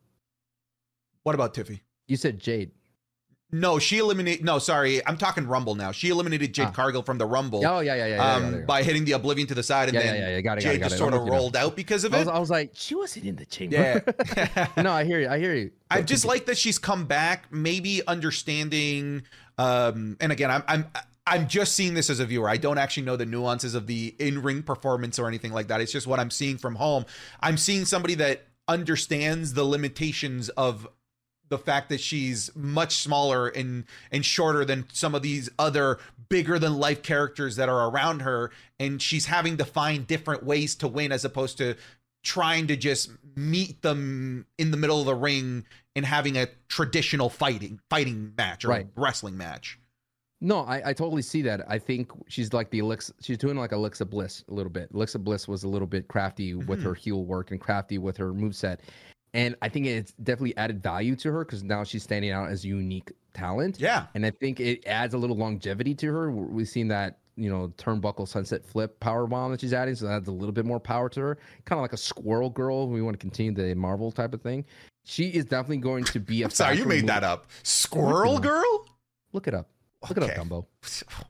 What 1.22 1.34
about 1.34 1.54
Tiffy? 1.54 1.80
You 2.06 2.18
said 2.18 2.38
Jade. 2.38 2.72
No, 3.52 3.78
she 3.78 3.98
eliminated. 3.98 4.44
No, 4.44 4.58
sorry, 4.58 5.06
I'm 5.06 5.16
talking 5.16 5.46
Rumble 5.46 5.76
now. 5.76 5.92
She 5.92 6.08
eliminated 6.08 6.52
Jade 6.52 6.66
Ah. 6.68 6.72
Cargill 6.72 7.02
from 7.02 7.16
the 7.18 7.26
Rumble 7.26 7.64
Oh 7.64 7.78
yeah, 7.78 7.94
yeah, 7.94 8.06
yeah. 8.06 8.16
yeah, 8.16 8.34
um, 8.34 8.52
yeah, 8.54 8.60
by 8.66 8.82
hitting 8.82 9.04
the 9.04 9.12
oblivion 9.12 9.46
to 9.48 9.54
the 9.54 9.62
side, 9.62 9.88
and 9.88 9.94
yeah, 9.94 10.02
then 10.02 10.14
yeah, 10.16 10.28
yeah. 10.30 10.40
Got 10.40 10.58
it, 10.58 10.62
got 10.64 10.68
it, 10.68 10.72
Jade 10.72 10.80
got 10.80 10.86
just 10.86 10.94
it. 10.96 10.98
sort 10.98 11.14
of 11.14 11.20
with 11.20 11.26
you 11.28 11.32
now. 11.32 11.38
rolled 11.38 11.56
out 11.56 11.76
because 11.76 12.02
of 12.04 12.12
I 12.12 12.16
it. 12.16 12.20
was, 12.20 12.28
I 12.28 12.38
was 12.40 12.50
like, 12.50 12.70
she 12.74 12.96
wasn't 12.96 13.24
in 13.26 13.36
the 13.36 13.46
chamber. 13.46 14.02
Yeah. 14.36 14.66
no, 14.82 14.90
I 14.92 15.04
hear 15.04 15.20
you. 15.20 15.28
I 15.28 15.38
hear 15.38 15.54
you. 15.54 15.70
I 15.90 16.02
just 16.02 16.24
like 16.24 16.46
that 16.46 16.58
she's 16.58 16.78
come 16.78 17.04
back, 17.06 17.44
maybe 17.52 18.02
understanding. 18.08 19.22
Um, 19.58 20.16
and 20.20 20.32
again, 20.32 20.50
I'm 20.50 20.64
I'm 20.66 20.86
I'm 21.26 21.48
just 21.48 21.74
seeing 21.74 21.94
this 21.94 22.10
as 22.10 22.20
a 22.20 22.26
viewer. 22.26 22.48
I 22.48 22.56
don't 22.56 22.78
actually 22.78 23.04
know 23.04 23.16
the 23.16 23.26
nuances 23.26 23.74
of 23.74 23.86
the 23.86 24.14
in-ring 24.18 24.62
performance 24.64 25.18
or 25.18 25.28
anything 25.28 25.52
like 25.52 25.68
that. 25.68 25.80
It's 25.80 25.92
just 25.92 26.06
what 26.06 26.18
I'm 26.20 26.30
seeing 26.30 26.58
from 26.58 26.74
home. 26.76 27.04
I'm 27.40 27.56
seeing 27.56 27.84
somebody 27.84 28.14
that 28.16 28.46
understands 28.68 29.54
the 29.54 29.64
limitations 29.64 30.48
of 30.50 30.88
the 31.48 31.58
fact 31.58 31.88
that 31.90 32.00
she's 32.00 32.50
much 32.56 32.96
smaller 32.96 33.48
and 33.48 33.84
and 34.10 34.24
shorter 34.24 34.64
than 34.64 34.84
some 34.92 35.14
of 35.14 35.22
these 35.22 35.48
other 35.58 35.98
bigger 36.28 36.58
than 36.58 36.76
life 36.78 37.02
characters 37.02 37.56
that 37.56 37.68
are 37.68 37.88
around 37.88 38.20
her 38.22 38.50
and 38.80 39.00
she's 39.00 39.26
having 39.26 39.56
to 39.56 39.64
find 39.64 40.06
different 40.06 40.42
ways 40.44 40.74
to 40.74 40.88
win 40.88 41.12
as 41.12 41.24
opposed 41.24 41.56
to 41.58 41.74
trying 42.24 42.66
to 42.66 42.76
just 42.76 43.10
meet 43.36 43.80
them 43.82 44.44
in 44.58 44.72
the 44.72 44.76
middle 44.76 44.98
of 44.98 45.06
the 45.06 45.14
ring 45.14 45.64
and 45.94 46.04
having 46.04 46.36
a 46.36 46.48
traditional 46.68 47.28
fighting 47.30 47.78
fighting 47.88 48.32
match 48.36 48.64
or 48.64 48.68
Right. 48.68 48.86
wrestling 48.96 49.36
match. 49.36 49.78
No, 50.40 50.58
I, 50.60 50.90
I 50.90 50.92
totally 50.92 51.22
see 51.22 51.40
that. 51.42 51.62
I 51.66 51.78
think 51.78 52.10
she's 52.28 52.52
like 52.52 52.68
the 52.70 52.80
Alexa. 52.80 53.14
She's 53.22 53.38
doing 53.38 53.56
like 53.56 53.72
Alexa 53.72 54.04
Bliss 54.04 54.44
a 54.50 54.52
little 54.54 54.70
bit. 54.70 54.90
Alexa 54.92 55.18
Bliss 55.18 55.48
was 55.48 55.62
a 55.64 55.68
little 55.68 55.86
bit 55.86 56.08
crafty 56.08 56.52
with 56.54 56.80
Mhm. 56.80 56.82
her 56.82 56.94
heel 56.94 57.24
work 57.24 57.52
and 57.52 57.60
crafty 57.60 57.96
with 57.96 58.18
her 58.18 58.32
moveset. 58.34 58.80
And 59.36 59.54
I 59.60 59.68
think 59.68 59.84
it's 59.84 60.12
definitely 60.12 60.56
added 60.56 60.82
value 60.82 61.14
to 61.16 61.30
her 61.30 61.44
because 61.44 61.62
now 61.62 61.84
she's 61.84 62.02
standing 62.02 62.30
out 62.30 62.48
as 62.48 62.64
a 62.64 62.68
unique 62.68 63.12
talent. 63.34 63.78
Yeah. 63.78 64.06
And 64.14 64.24
I 64.24 64.30
think 64.30 64.60
it 64.60 64.86
adds 64.86 65.12
a 65.12 65.18
little 65.18 65.36
longevity 65.36 65.94
to 65.96 66.06
her. 66.10 66.30
We've 66.30 66.66
seen 66.66 66.88
that, 66.88 67.18
you 67.36 67.50
know, 67.50 67.68
turnbuckle 67.76 68.26
sunset 68.26 68.64
flip 68.64 68.98
power 68.98 69.26
bomb 69.26 69.50
that 69.50 69.60
she's 69.60 69.74
adding. 69.74 69.94
So 69.94 70.06
that 70.06 70.12
adds 70.14 70.28
a 70.28 70.32
little 70.32 70.52
bit 70.54 70.64
more 70.64 70.80
power 70.80 71.10
to 71.10 71.20
her. 71.20 71.38
Kind 71.66 71.78
of 71.78 71.82
like 71.82 71.92
a 71.92 71.98
squirrel 71.98 72.48
girl. 72.48 72.88
We 72.88 73.02
want 73.02 73.12
to 73.12 73.18
continue 73.18 73.52
the 73.52 73.74
Marvel 73.74 74.10
type 74.10 74.32
of 74.32 74.40
thing. 74.40 74.64
She 75.04 75.28
is 75.28 75.44
definitely 75.44 75.76
going 75.78 76.04
to 76.04 76.18
be 76.18 76.40
a 76.42 76.46
I'm 76.46 76.50
sorry, 76.50 76.78
you 76.78 76.86
made 76.86 77.02
move- 77.02 77.08
that 77.08 77.22
up. 77.22 77.46
Squirrel 77.62 78.38
girl? 78.38 78.86
Look 79.32 79.46
it 79.48 79.52
up. 79.54 79.68
Look 80.08 80.16
it 80.16 80.22
up, 80.22 80.30
Dumbo. 80.30 80.64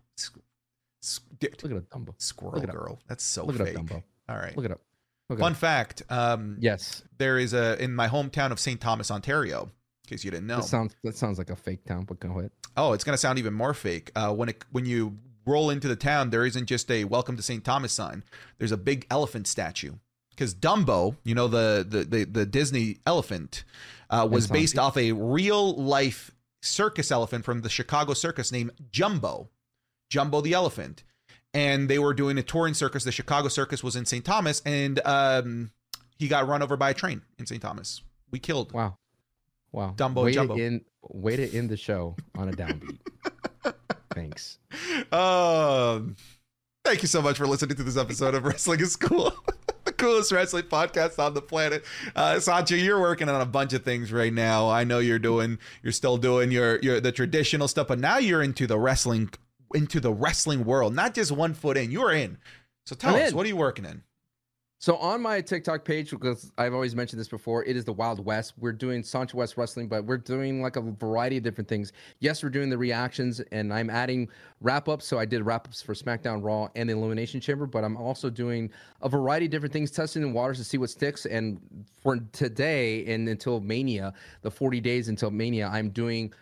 Look 1.43 1.43
it 1.43 1.73
up, 1.73 1.89
Dumbo. 1.91 2.15
Squirrel 2.19 2.61
girl. 2.61 3.01
That's 3.09 3.25
so 3.25 3.45
Look 3.45 3.59
it 3.61 3.65
fake. 3.65 3.79
up, 3.79 3.85
Dumbo. 3.87 4.03
All 4.29 4.37
right. 4.37 4.57
Look 4.57 4.65
it 4.67 4.71
up. 4.71 4.81
It 5.29 5.39
Fun 5.39 5.55
fact, 5.55 6.03
um 6.09 6.57
Yes. 6.61 7.03
there 7.19 7.39
is 7.39 7.53
a 7.53 7.83
in 7.83 7.95
my 7.95 8.09
hometown 8.09 8.53
of 8.53 8.61
St. 8.61 8.81
Thomas, 8.81 9.11
Ontario, 9.11 9.65
in 10.05 10.09
case 10.09 10.25
you 10.25 10.31
didn't 10.31 10.47
know. 10.47 10.57
That 10.59 10.65
sounds 10.65 10.95
that 11.03 11.17
sounds 11.17 11.39
like 11.39 11.51
a 11.51 11.57
fake 11.57 11.85
town, 11.85 12.05
but 12.05 12.21
go 12.21 12.31
ahead. 12.39 12.51
Oh, 12.77 12.93
it's 12.93 13.03
gonna 13.05 13.19
sound 13.19 13.39
even 13.39 13.53
more 13.55 13.75
fake. 13.75 14.13
Uh, 14.15 14.33
when 14.33 14.51
it 14.51 14.65
when 14.71 14.85
you 14.87 15.19
roll 15.45 15.71
into 15.71 15.89
the 15.89 15.97
town, 15.97 16.31
there 16.31 16.47
isn't 16.47 16.67
just 16.67 16.91
a 16.91 17.05
"Welcome 17.05 17.37
to 17.37 17.43
St. 17.43 17.65
Thomas" 17.65 17.93
sign. 17.93 18.23
There's 18.59 18.73
a 18.73 18.77
big 18.77 19.05
elephant 19.11 19.49
statue 19.49 19.95
because 20.31 20.55
Dumbo, 20.55 21.17
you 21.25 21.35
know 21.35 21.49
the 21.49 21.85
the 21.89 22.05
the, 22.05 22.25
the 22.25 22.47
Disney 22.47 22.99
elephant, 23.05 23.65
uh, 24.11 24.29
was 24.31 24.47
based 24.47 24.79
off 24.79 24.97
a 24.97 25.11
real 25.11 25.75
life 25.75 26.31
circus 26.63 27.11
elephant 27.11 27.45
from 27.45 27.63
the 27.63 27.69
Chicago 27.69 28.15
circus 28.15 28.53
named 28.53 28.71
Jumbo, 28.93 29.49
Jumbo 30.09 30.41
the 30.41 30.53
elephant, 30.53 31.03
and 31.57 31.89
they 31.89 31.99
were 31.99 32.13
doing 32.13 32.37
a 32.37 32.43
touring 32.43 32.75
circus. 32.75 33.05
The 33.05 33.13
Chicago 33.13 33.49
circus 33.49 33.83
was 33.83 33.97
in 33.97 34.05
St. 34.05 34.23
Thomas, 34.23 34.61
and 34.67 35.01
um, 35.07 35.71
he 36.19 36.29
got 36.29 36.47
run 36.47 36.63
over 36.63 36.77
by 36.77 36.91
a 36.91 36.95
train 36.95 37.23
in 37.39 37.47
St. 37.47 37.63
Thomas. 37.63 38.03
We 38.31 38.39
killed. 38.39 38.73
Wow. 38.73 38.99
Wow. 39.73 39.95
Dumbo 39.97 40.25
way 40.25 40.33
Jumbo. 40.33 40.57
To 40.57 40.63
end, 40.63 40.85
way 41.03 41.37
to 41.37 41.57
end 41.57 41.71
the 41.71 41.79
show 41.79 42.15
on 42.37 42.51
a 42.51 42.53
downbeat. 42.53 42.99
Thanks. 44.15 44.59
Um, 45.11 46.17
thank 46.85 47.03
you 47.03 47.09
so 47.09 47.21
much 47.23 47.39
for 47.39 47.47
listening 47.47 47.77
to 47.77 47.83
this 47.83 47.97
episode 47.97 48.35
of 48.35 48.45
Wrestling 48.45 48.81
is 48.81 48.97
Cool, 48.97 49.33
the 49.85 49.93
coolest 49.93 50.33
wrestling 50.33 50.65
podcast 50.65 51.19
on 51.19 51.35
the 51.35 51.43
planet. 51.43 51.85
Uh, 52.15 52.39
Sancho, 52.41 52.75
you're 52.75 53.01
working 53.01 53.29
on 53.29 53.41
a 53.41 53.47
bunch 53.47 53.73
of 53.75 53.83
things 53.83 54.13
right 54.13 54.33
now. 54.33 54.71
I 54.71 54.85
know 54.85 55.01
you're 55.01 55.19
doing, 55.19 55.59
you're 55.83 55.93
still 55.93 56.17
doing 56.17 56.51
your 56.51 56.79
your 56.81 57.01
the 57.01 57.13
traditional 57.13 57.69
stuff, 57.69 57.89
but 57.89 57.99
now 57.99 58.17
you're 58.17 58.43
into 58.43 58.67
the 58.67 58.79
wrestling, 58.79 59.31
into 59.75 60.01
the 60.01 60.13
wrestling 60.13 60.65
world. 60.65 60.95
Not 60.95 61.15
just 61.15 61.33
one 61.33 61.55
foot 61.55 61.77
in, 61.77 61.91
you're 61.91 62.13
in. 62.13 62.39
So 62.85 62.95
tell 62.95 63.15
I'm 63.15 63.23
us, 63.23 63.31
in. 63.31 63.37
what 63.37 63.45
are 63.45 63.49
you 63.49 63.57
working 63.57 63.85
in? 63.85 64.03
So 64.79 64.97
on 64.99 65.23
my 65.23 65.41
TikTok 65.41 65.87
page, 65.87 66.11
because 66.11 66.53
I've 66.59 66.75
always 66.75 66.95
mentioned 66.95 67.19
this 67.19 67.29
before, 67.29 67.65
it 67.65 67.77
is 67.77 67.87
the 67.87 67.95
Wild 67.95 68.23
West. 68.23 68.53
We're 68.59 68.73
doing 68.73 69.03
Sancho 69.03 69.39
West 69.39 69.57
Wrestling, 69.57 69.89
but 69.89 70.05
we're 70.05 70.19
doing 70.19 70.61
like 70.61 70.77
a 70.77 70.83
variety 70.83 71.39
of 71.39 71.43
different 71.43 71.67
things. 71.67 71.93
Yes, 72.21 72.43
we're 72.43 72.51
doing 72.51 72.69
the 72.69 72.77
reactions, 72.77 73.41
and 73.53 73.73
I'm 73.73 73.89
adding 73.89 74.29
wrap 74.61 74.87
ups. 74.87 75.07
So 75.07 75.19
I 75.19 75.25
did 75.25 75.43
wrap 75.47 75.67
ups 75.67 75.81
for 75.81 75.95
SmackDown 75.95 76.45
Raw 76.45 76.69
and 76.77 76.91
the 76.91 76.93
Elimination 76.93 77.41
Chamber, 77.41 77.65
but 77.65 77.85
I'm 77.85 77.97
also 77.97 78.29
doing 78.29 78.71
a 79.01 79.09
variety 79.09 79.47
of 79.47 79.53
different 79.53 79.73
things, 79.73 79.91
testing 79.91 80.21
the 80.21 80.29
waters 80.29 80.59
to 80.59 80.65
see 80.65 80.77
what 80.77 80.91
sticks. 80.91 81.25
And 81.25 81.59
for 82.03 82.19
today 82.33 83.07
and 83.07 83.27
until 83.31 83.61
Mania, 83.61 84.13
the 84.43 84.51
40 84.51 84.81
days 84.83 85.09
until 85.09 85.31
Mania, 85.31 85.69
I'm 85.69 85.89
doing 85.89 86.35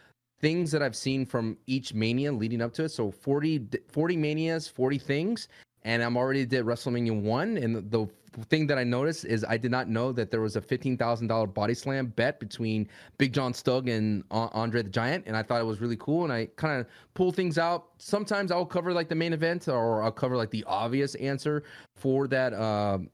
things 0.44 0.70
that 0.70 0.82
I've 0.82 0.94
seen 0.94 1.24
from 1.24 1.56
each 1.66 1.94
Mania 1.94 2.30
leading 2.30 2.60
up 2.60 2.74
to 2.74 2.84
it. 2.84 2.90
So 2.90 3.10
40, 3.10 3.66
40 3.88 4.16
Manias, 4.18 4.68
40 4.68 4.98
things. 4.98 5.48
And 5.84 6.02
I'm 6.02 6.18
already 6.18 6.44
did 6.44 6.66
WrestleMania 6.66 7.18
1. 7.18 7.56
And 7.56 7.76
the, 7.90 8.06
the 8.32 8.44
thing 8.44 8.66
that 8.66 8.76
I 8.76 8.84
noticed 8.84 9.24
is 9.24 9.42
I 9.48 9.56
did 9.56 9.70
not 9.70 9.88
know 9.88 10.12
that 10.12 10.30
there 10.30 10.42
was 10.42 10.56
a 10.56 10.60
$15,000 10.60 11.54
body 11.54 11.72
slam 11.72 12.08
bet 12.08 12.40
between 12.40 12.86
Big 13.16 13.32
John 13.32 13.54
Studd 13.54 13.88
and 13.88 14.22
A- 14.32 14.50
Andre 14.52 14.82
the 14.82 14.90
Giant. 14.90 15.24
And 15.26 15.34
I 15.34 15.42
thought 15.42 15.62
it 15.62 15.64
was 15.64 15.80
really 15.80 15.96
cool. 15.96 16.24
And 16.24 16.32
I 16.32 16.44
kind 16.56 16.78
of 16.78 16.86
pull 17.14 17.32
things 17.32 17.56
out. 17.56 17.86
Sometimes 17.96 18.52
I'll 18.52 18.66
cover 18.66 18.92
like 18.92 19.08
the 19.08 19.14
main 19.14 19.32
event 19.32 19.66
or 19.66 20.02
I'll 20.02 20.12
cover 20.12 20.36
like 20.36 20.50
the 20.50 20.64
obvious 20.66 21.14
answer 21.14 21.64
for 21.94 22.28
that. 22.28 22.52
Um, 22.52 23.08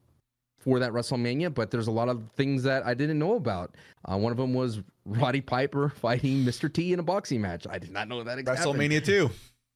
for 0.61 0.79
that 0.79 0.93
WrestleMania, 0.93 1.53
but 1.53 1.71
there's 1.71 1.87
a 1.87 1.91
lot 1.91 2.09
of 2.09 2.23
things 2.37 2.63
that 2.63 2.87
I 2.87 2.95
didn't 2.95 3.19
know 3.19 3.35
about. 3.35 3.75
Uh, 4.05 4.17
one 4.17 4.31
of 4.31 4.39
them 4.39 4.53
was 4.55 4.81
Roddy 5.07 5.41
Piper 5.41 5.89
fighting 5.97 6.45
Mr. 6.45 6.73
T 6.73 6.93
in 6.93 7.01
a 7.01 7.03
boxing 7.03 7.41
match. 7.41 7.67
I 7.69 7.79
did 7.79 7.91
not 7.91 8.09
know 8.09 8.23
that 8.23 8.39
existed. 8.39 8.69
WrestleMania 8.69 9.05
2. 9.05 9.31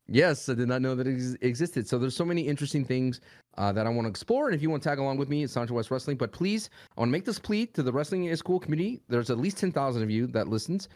Yes, 0.06 0.50
I 0.50 0.54
did 0.54 0.68
not 0.68 0.82
know 0.82 0.94
that 0.94 1.06
it 1.06 1.14
ex- 1.14 1.36
existed. 1.40 1.88
So 1.88 1.98
there's 1.98 2.14
so 2.14 2.26
many 2.26 2.42
interesting 2.42 2.84
things 2.84 3.22
uh, 3.56 3.72
that 3.72 3.86
I 3.86 3.88
want 3.88 4.04
to 4.04 4.10
explore. 4.10 4.46
And 4.46 4.54
if 4.54 4.60
you 4.60 4.68
want 4.68 4.82
to 4.82 4.88
tag 4.90 4.98
along 4.98 5.16
with 5.16 5.30
me, 5.30 5.42
it's 5.42 5.54
Sancho 5.54 5.72
West 5.72 5.90
Wrestling. 5.90 6.18
But 6.18 6.30
please, 6.30 6.68
I 6.94 7.00
want 7.00 7.08
to 7.08 7.12
make 7.12 7.24
this 7.24 7.38
plea 7.38 7.64
to 7.68 7.82
the 7.82 7.90
Wrestling 7.90 8.26
is 8.26 8.42
Cool 8.42 8.60
community. 8.60 9.00
There's 9.08 9.30
at 9.30 9.38
least 9.38 9.56
10,000 9.56 10.02
of 10.02 10.10
you 10.10 10.26
that 10.28 10.48
listens, 10.48 10.90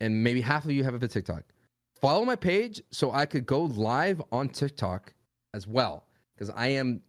and 0.00 0.24
maybe 0.24 0.40
half 0.40 0.64
of 0.64 0.70
you 0.70 0.82
have 0.84 0.94
a 0.94 1.06
TikTok. 1.06 1.42
follow 2.00 2.24
my 2.24 2.36
page 2.36 2.80
so 2.90 3.12
I 3.12 3.26
could 3.26 3.44
go 3.44 3.64
live 3.64 4.22
on 4.32 4.48
TikTok 4.48 5.12
as 5.52 5.66
well 5.66 6.06
because 6.34 6.48
I 6.48 6.68
am 6.68 7.02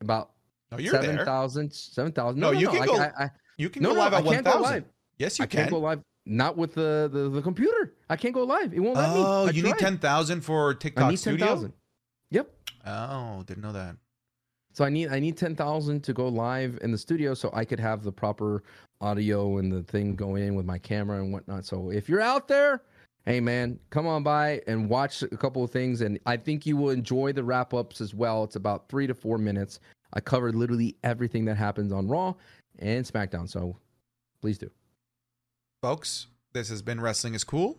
about 0.00 0.30
No, 0.72 0.78
you're 0.78 0.92
seven 0.92 1.16
there. 1.16 1.24
thousand, 1.24 1.72
seven 1.72 2.12
thousand. 2.12 2.40
No, 2.40 2.48
No, 2.48 2.52
no, 2.52 2.58
you 2.60 2.66
no, 2.66 2.72
can 2.72 2.82
I, 2.82 2.86
go- 2.86 2.96
I, 2.98 3.24
I, 3.24 3.30
You 3.58 3.70
can 3.70 3.82
no, 3.82 3.90
go 3.90 3.94
no, 3.94 4.00
live 4.00 4.14
I 4.14 4.18
at 4.18 4.24
can't 4.24 4.44
go 4.44 4.50
thousand. 4.52 4.62
live. 4.64 4.84
Yes, 5.18 5.38
you 5.38 5.42
I 5.44 5.46
can. 5.46 5.58
can't 5.60 5.70
go 5.70 5.78
live. 5.78 6.00
Not 6.28 6.56
with 6.56 6.74
the, 6.74 7.08
the 7.12 7.28
the 7.28 7.40
computer. 7.40 7.94
I 8.10 8.16
can't 8.16 8.34
go 8.34 8.42
live. 8.42 8.74
It 8.74 8.80
won't 8.80 8.96
let 8.96 9.10
me. 9.10 9.22
oh, 9.24 9.48
you 9.50 9.62
need 9.62 9.78
ten 9.78 9.96
thousand 9.98 10.40
for 10.40 10.74
TikTok 10.74 11.04
I 11.04 11.10
need 11.10 11.16
ten 11.18 11.34
Studio. 11.34 11.46
thousand. 11.46 11.72
Yep. 12.30 12.50
Oh, 12.86 13.44
didn't 13.46 13.62
know 13.62 13.72
that. 13.72 13.96
So 14.72 14.84
I 14.84 14.90
need 14.90 15.08
I 15.08 15.20
need 15.20 15.36
ten 15.36 15.54
thousand 15.54 16.02
to 16.04 16.12
go 16.12 16.26
live 16.28 16.78
in 16.82 16.90
the 16.90 16.98
studio 16.98 17.32
so 17.34 17.48
I 17.54 17.64
could 17.64 17.78
have 17.80 18.02
the 18.02 18.10
proper 18.12 18.64
audio 19.00 19.58
and 19.58 19.70
the 19.72 19.82
thing 19.84 20.16
going 20.16 20.42
in 20.42 20.54
with 20.56 20.66
my 20.66 20.78
camera 20.78 21.18
and 21.22 21.32
whatnot. 21.32 21.64
So 21.64 21.90
if 21.90 22.08
you're 22.08 22.20
out 22.20 22.48
there, 22.48 22.82
hey 23.24 23.38
man, 23.40 23.78
come 23.90 24.06
on 24.08 24.22
by 24.24 24.60
and 24.66 24.90
watch 24.90 25.22
a 25.22 25.28
couple 25.28 25.62
of 25.62 25.70
things, 25.70 26.00
and 26.00 26.18
I 26.26 26.36
think 26.36 26.66
you 26.66 26.76
will 26.76 26.90
enjoy 26.90 27.32
the 27.32 27.44
wrap 27.44 27.72
ups 27.72 28.00
as 28.00 28.14
well. 28.14 28.42
It's 28.42 28.56
about 28.56 28.88
three 28.88 29.06
to 29.06 29.14
four 29.14 29.38
minutes. 29.38 29.78
I 30.16 30.20
covered 30.20 30.54
literally 30.54 30.96
everything 31.04 31.44
that 31.44 31.56
happens 31.58 31.92
on 31.92 32.08
Raw 32.08 32.34
and 32.78 33.04
SmackDown. 33.04 33.48
So 33.50 33.76
please 34.40 34.56
do. 34.58 34.70
folks. 35.82 36.28
This 36.54 36.70
has 36.70 36.80
been 36.80 37.02
Wrestling 37.02 37.34
is 37.34 37.44
Cool. 37.44 37.78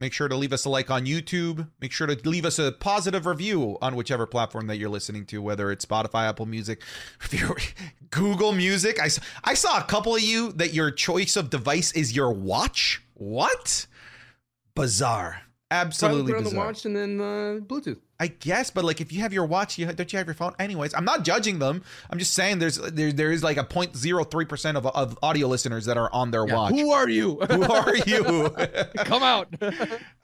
Make 0.00 0.12
sure 0.12 0.28
to 0.28 0.36
leave 0.36 0.52
us 0.52 0.66
a 0.66 0.68
like 0.68 0.90
on 0.90 1.06
YouTube. 1.06 1.66
Make 1.80 1.92
sure 1.92 2.06
to 2.06 2.28
leave 2.28 2.44
us 2.44 2.58
a 2.58 2.72
positive 2.72 3.24
review 3.24 3.78
on 3.80 3.96
whichever 3.96 4.26
platform 4.26 4.66
that 4.66 4.76
you're 4.76 4.90
listening 4.90 5.24
to, 5.26 5.40
whether 5.40 5.72
it's 5.72 5.86
Spotify, 5.86 6.28
Apple 6.28 6.44
Music, 6.46 6.82
Google 8.10 8.52
Music. 8.52 9.00
I 9.00 9.54
saw 9.54 9.78
a 9.80 9.84
couple 9.84 10.14
of 10.14 10.20
you 10.20 10.52
that 10.52 10.74
your 10.74 10.90
choice 10.90 11.36
of 11.36 11.48
device 11.48 11.90
is 11.92 12.14
your 12.14 12.30
watch. 12.30 13.02
What? 13.14 13.86
Bizarre. 14.74 15.40
Absolutely 15.70 16.32
Probably 16.32 16.44
put 16.44 16.48
on 16.48 16.54
the 16.54 16.66
watch 16.66 16.84
and 16.86 16.96
then 16.96 17.20
uh, 17.20 17.60
Bluetooth. 17.60 17.98
I 18.18 18.28
guess, 18.28 18.70
but 18.70 18.84
like 18.84 19.00
if 19.00 19.12
you 19.12 19.20
have 19.20 19.32
your 19.32 19.44
watch, 19.44 19.78
you 19.78 19.86
don't 19.86 20.12
you 20.12 20.16
have 20.18 20.26
your 20.26 20.34
phone? 20.34 20.54
Anyways, 20.58 20.94
I'm 20.94 21.04
not 21.04 21.24
judging 21.24 21.58
them. 21.58 21.84
I'm 22.10 22.18
just 22.18 22.34
saying 22.34 22.58
there's 22.58 22.78
there, 22.78 23.12
there 23.12 23.30
is 23.30 23.44
like 23.44 23.58
a 23.58 23.64
0.03 23.64 24.48
percent 24.48 24.76
of, 24.76 24.86
of 24.86 25.18
audio 25.22 25.46
listeners 25.46 25.84
that 25.84 25.96
are 25.96 26.12
on 26.12 26.30
their 26.30 26.46
Yeah, 26.46 26.54
watch. 26.54 26.74
Who 26.74 26.90
are 26.90 27.08
you? 27.08 27.36
Who 27.50 27.62
are 27.62 27.96
you? 27.96 28.50
Come 29.04 29.22
out. 29.22 29.54
All 29.62 29.68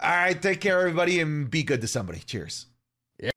right, 0.00 0.40
take 0.40 0.60
care, 0.60 0.80
everybody, 0.80 1.20
and 1.20 1.50
be 1.50 1.62
good 1.62 1.82
to 1.82 1.88
somebody. 1.88 2.20
Cheers. 2.20 2.66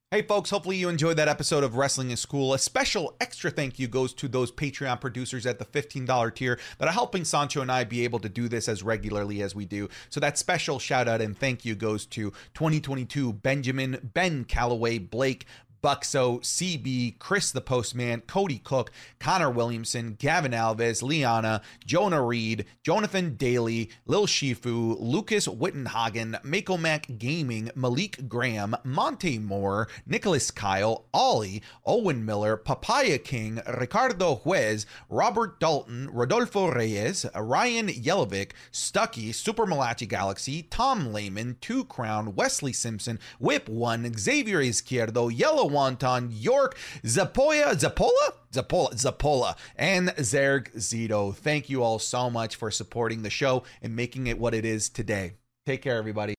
Hey, 0.09 0.21
folks, 0.21 0.51
hopefully 0.51 0.77
you 0.77 0.87
enjoyed 0.87 1.17
that 1.17 1.27
episode 1.27 1.65
of 1.65 1.75
Wrestling 1.75 2.11
is 2.11 2.25
Cool. 2.25 2.53
A 2.53 2.59
special 2.59 3.17
extra 3.19 3.51
thank 3.51 3.77
you 3.77 3.89
goes 3.89 4.13
to 4.13 4.29
those 4.29 4.53
Patreon 4.53 5.01
producers 5.01 5.45
at 5.45 5.59
the 5.59 5.65
$15 5.65 6.33
tier 6.33 6.57
that 6.77 6.87
are 6.87 6.93
helping 6.93 7.25
Sancho 7.25 7.61
and 7.61 7.69
I 7.69 7.83
be 7.83 8.05
able 8.05 8.19
to 8.19 8.29
do 8.29 8.47
this 8.47 8.69
as 8.69 8.83
regularly 8.83 9.41
as 9.41 9.53
we 9.53 9.65
do. 9.65 9.89
So 10.09 10.21
that 10.21 10.37
special 10.37 10.79
shout 10.79 11.09
out 11.09 11.19
and 11.19 11.37
thank 11.37 11.65
you 11.65 11.75
goes 11.75 12.05
to 12.05 12.31
2022 12.53 13.33
Benjamin, 13.33 14.09
Ben 14.13 14.45
Calloway, 14.45 14.97
Blake, 14.97 15.45
Buxo, 15.81 16.39
CB, 16.39 17.19
Chris 17.19 17.51
the 17.51 17.61
Postman, 17.61 18.21
Cody 18.27 18.59
Cook, 18.59 18.91
Connor 19.19 19.49
Williamson, 19.49 20.15
Gavin 20.19 20.51
Alves, 20.51 21.01
Liana, 21.01 21.61
Jonah 21.85 22.23
Reed, 22.23 22.65
Jonathan 22.83 23.35
Daly, 23.35 23.89
Lil 24.05 24.27
Shifu, 24.27 24.97
Lucas 24.99 25.47
Wittenhagen, 25.47 26.39
Mako 26.43 26.77
Mac 26.77 27.07
Gaming, 27.17 27.69
Malik 27.75 28.27
Graham, 28.27 28.75
Monte 28.83 29.39
Moore, 29.39 29.87
Nicholas 30.05 30.51
Kyle, 30.51 31.05
Ollie, 31.13 31.61
Owen 31.85 32.25
Miller, 32.25 32.57
Papaya 32.57 33.17
King, 33.17 33.61
Ricardo 33.77 34.35
Juez, 34.35 34.85
Robert 35.09 35.59
Dalton, 35.59 36.09
Rodolfo 36.11 36.71
Reyes, 36.71 37.25
Ryan 37.35 37.87
Yelovic, 37.87 38.51
Stucky, 38.71 39.31
Super 39.31 39.65
Malachi 39.65 40.05
Galaxy, 40.05 40.63
Tom 40.63 41.13
Lehman, 41.13 41.57
Two 41.61 41.85
Crown, 41.85 42.35
Wesley 42.35 42.73
Simpson, 42.73 43.19
Whip 43.39 43.69
One, 43.69 44.11
Xavier 44.17 44.59
Izquierdo, 44.59 45.31
Yellow 45.35 45.67
Wonton, 45.77 46.29
York, 46.31 46.75
Zapoya, 47.03 47.75
Zapola? 47.75 48.33
Zapola, 48.51 48.93
Zapola, 48.95 49.55
and 49.75 50.09
Zerg 50.09 50.73
Zito. 50.75 51.35
Thank 51.35 51.69
you 51.69 51.83
all 51.83 51.99
so 51.99 52.29
much 52.29 52.55
for 52.55 52.71
supporting 52.71 53.21
the 53.21 53.29
show 53.29 53.63
and 53.81 53.95
making 53.95 54.25
it 54.27 54.39
what 54.39 54.55
it 54.55 54.65
is 54.65 54.89
today. 54.89 55.33
Take 55.67 55.83
care, 55.83 55.97
everybody. 55.97 56.35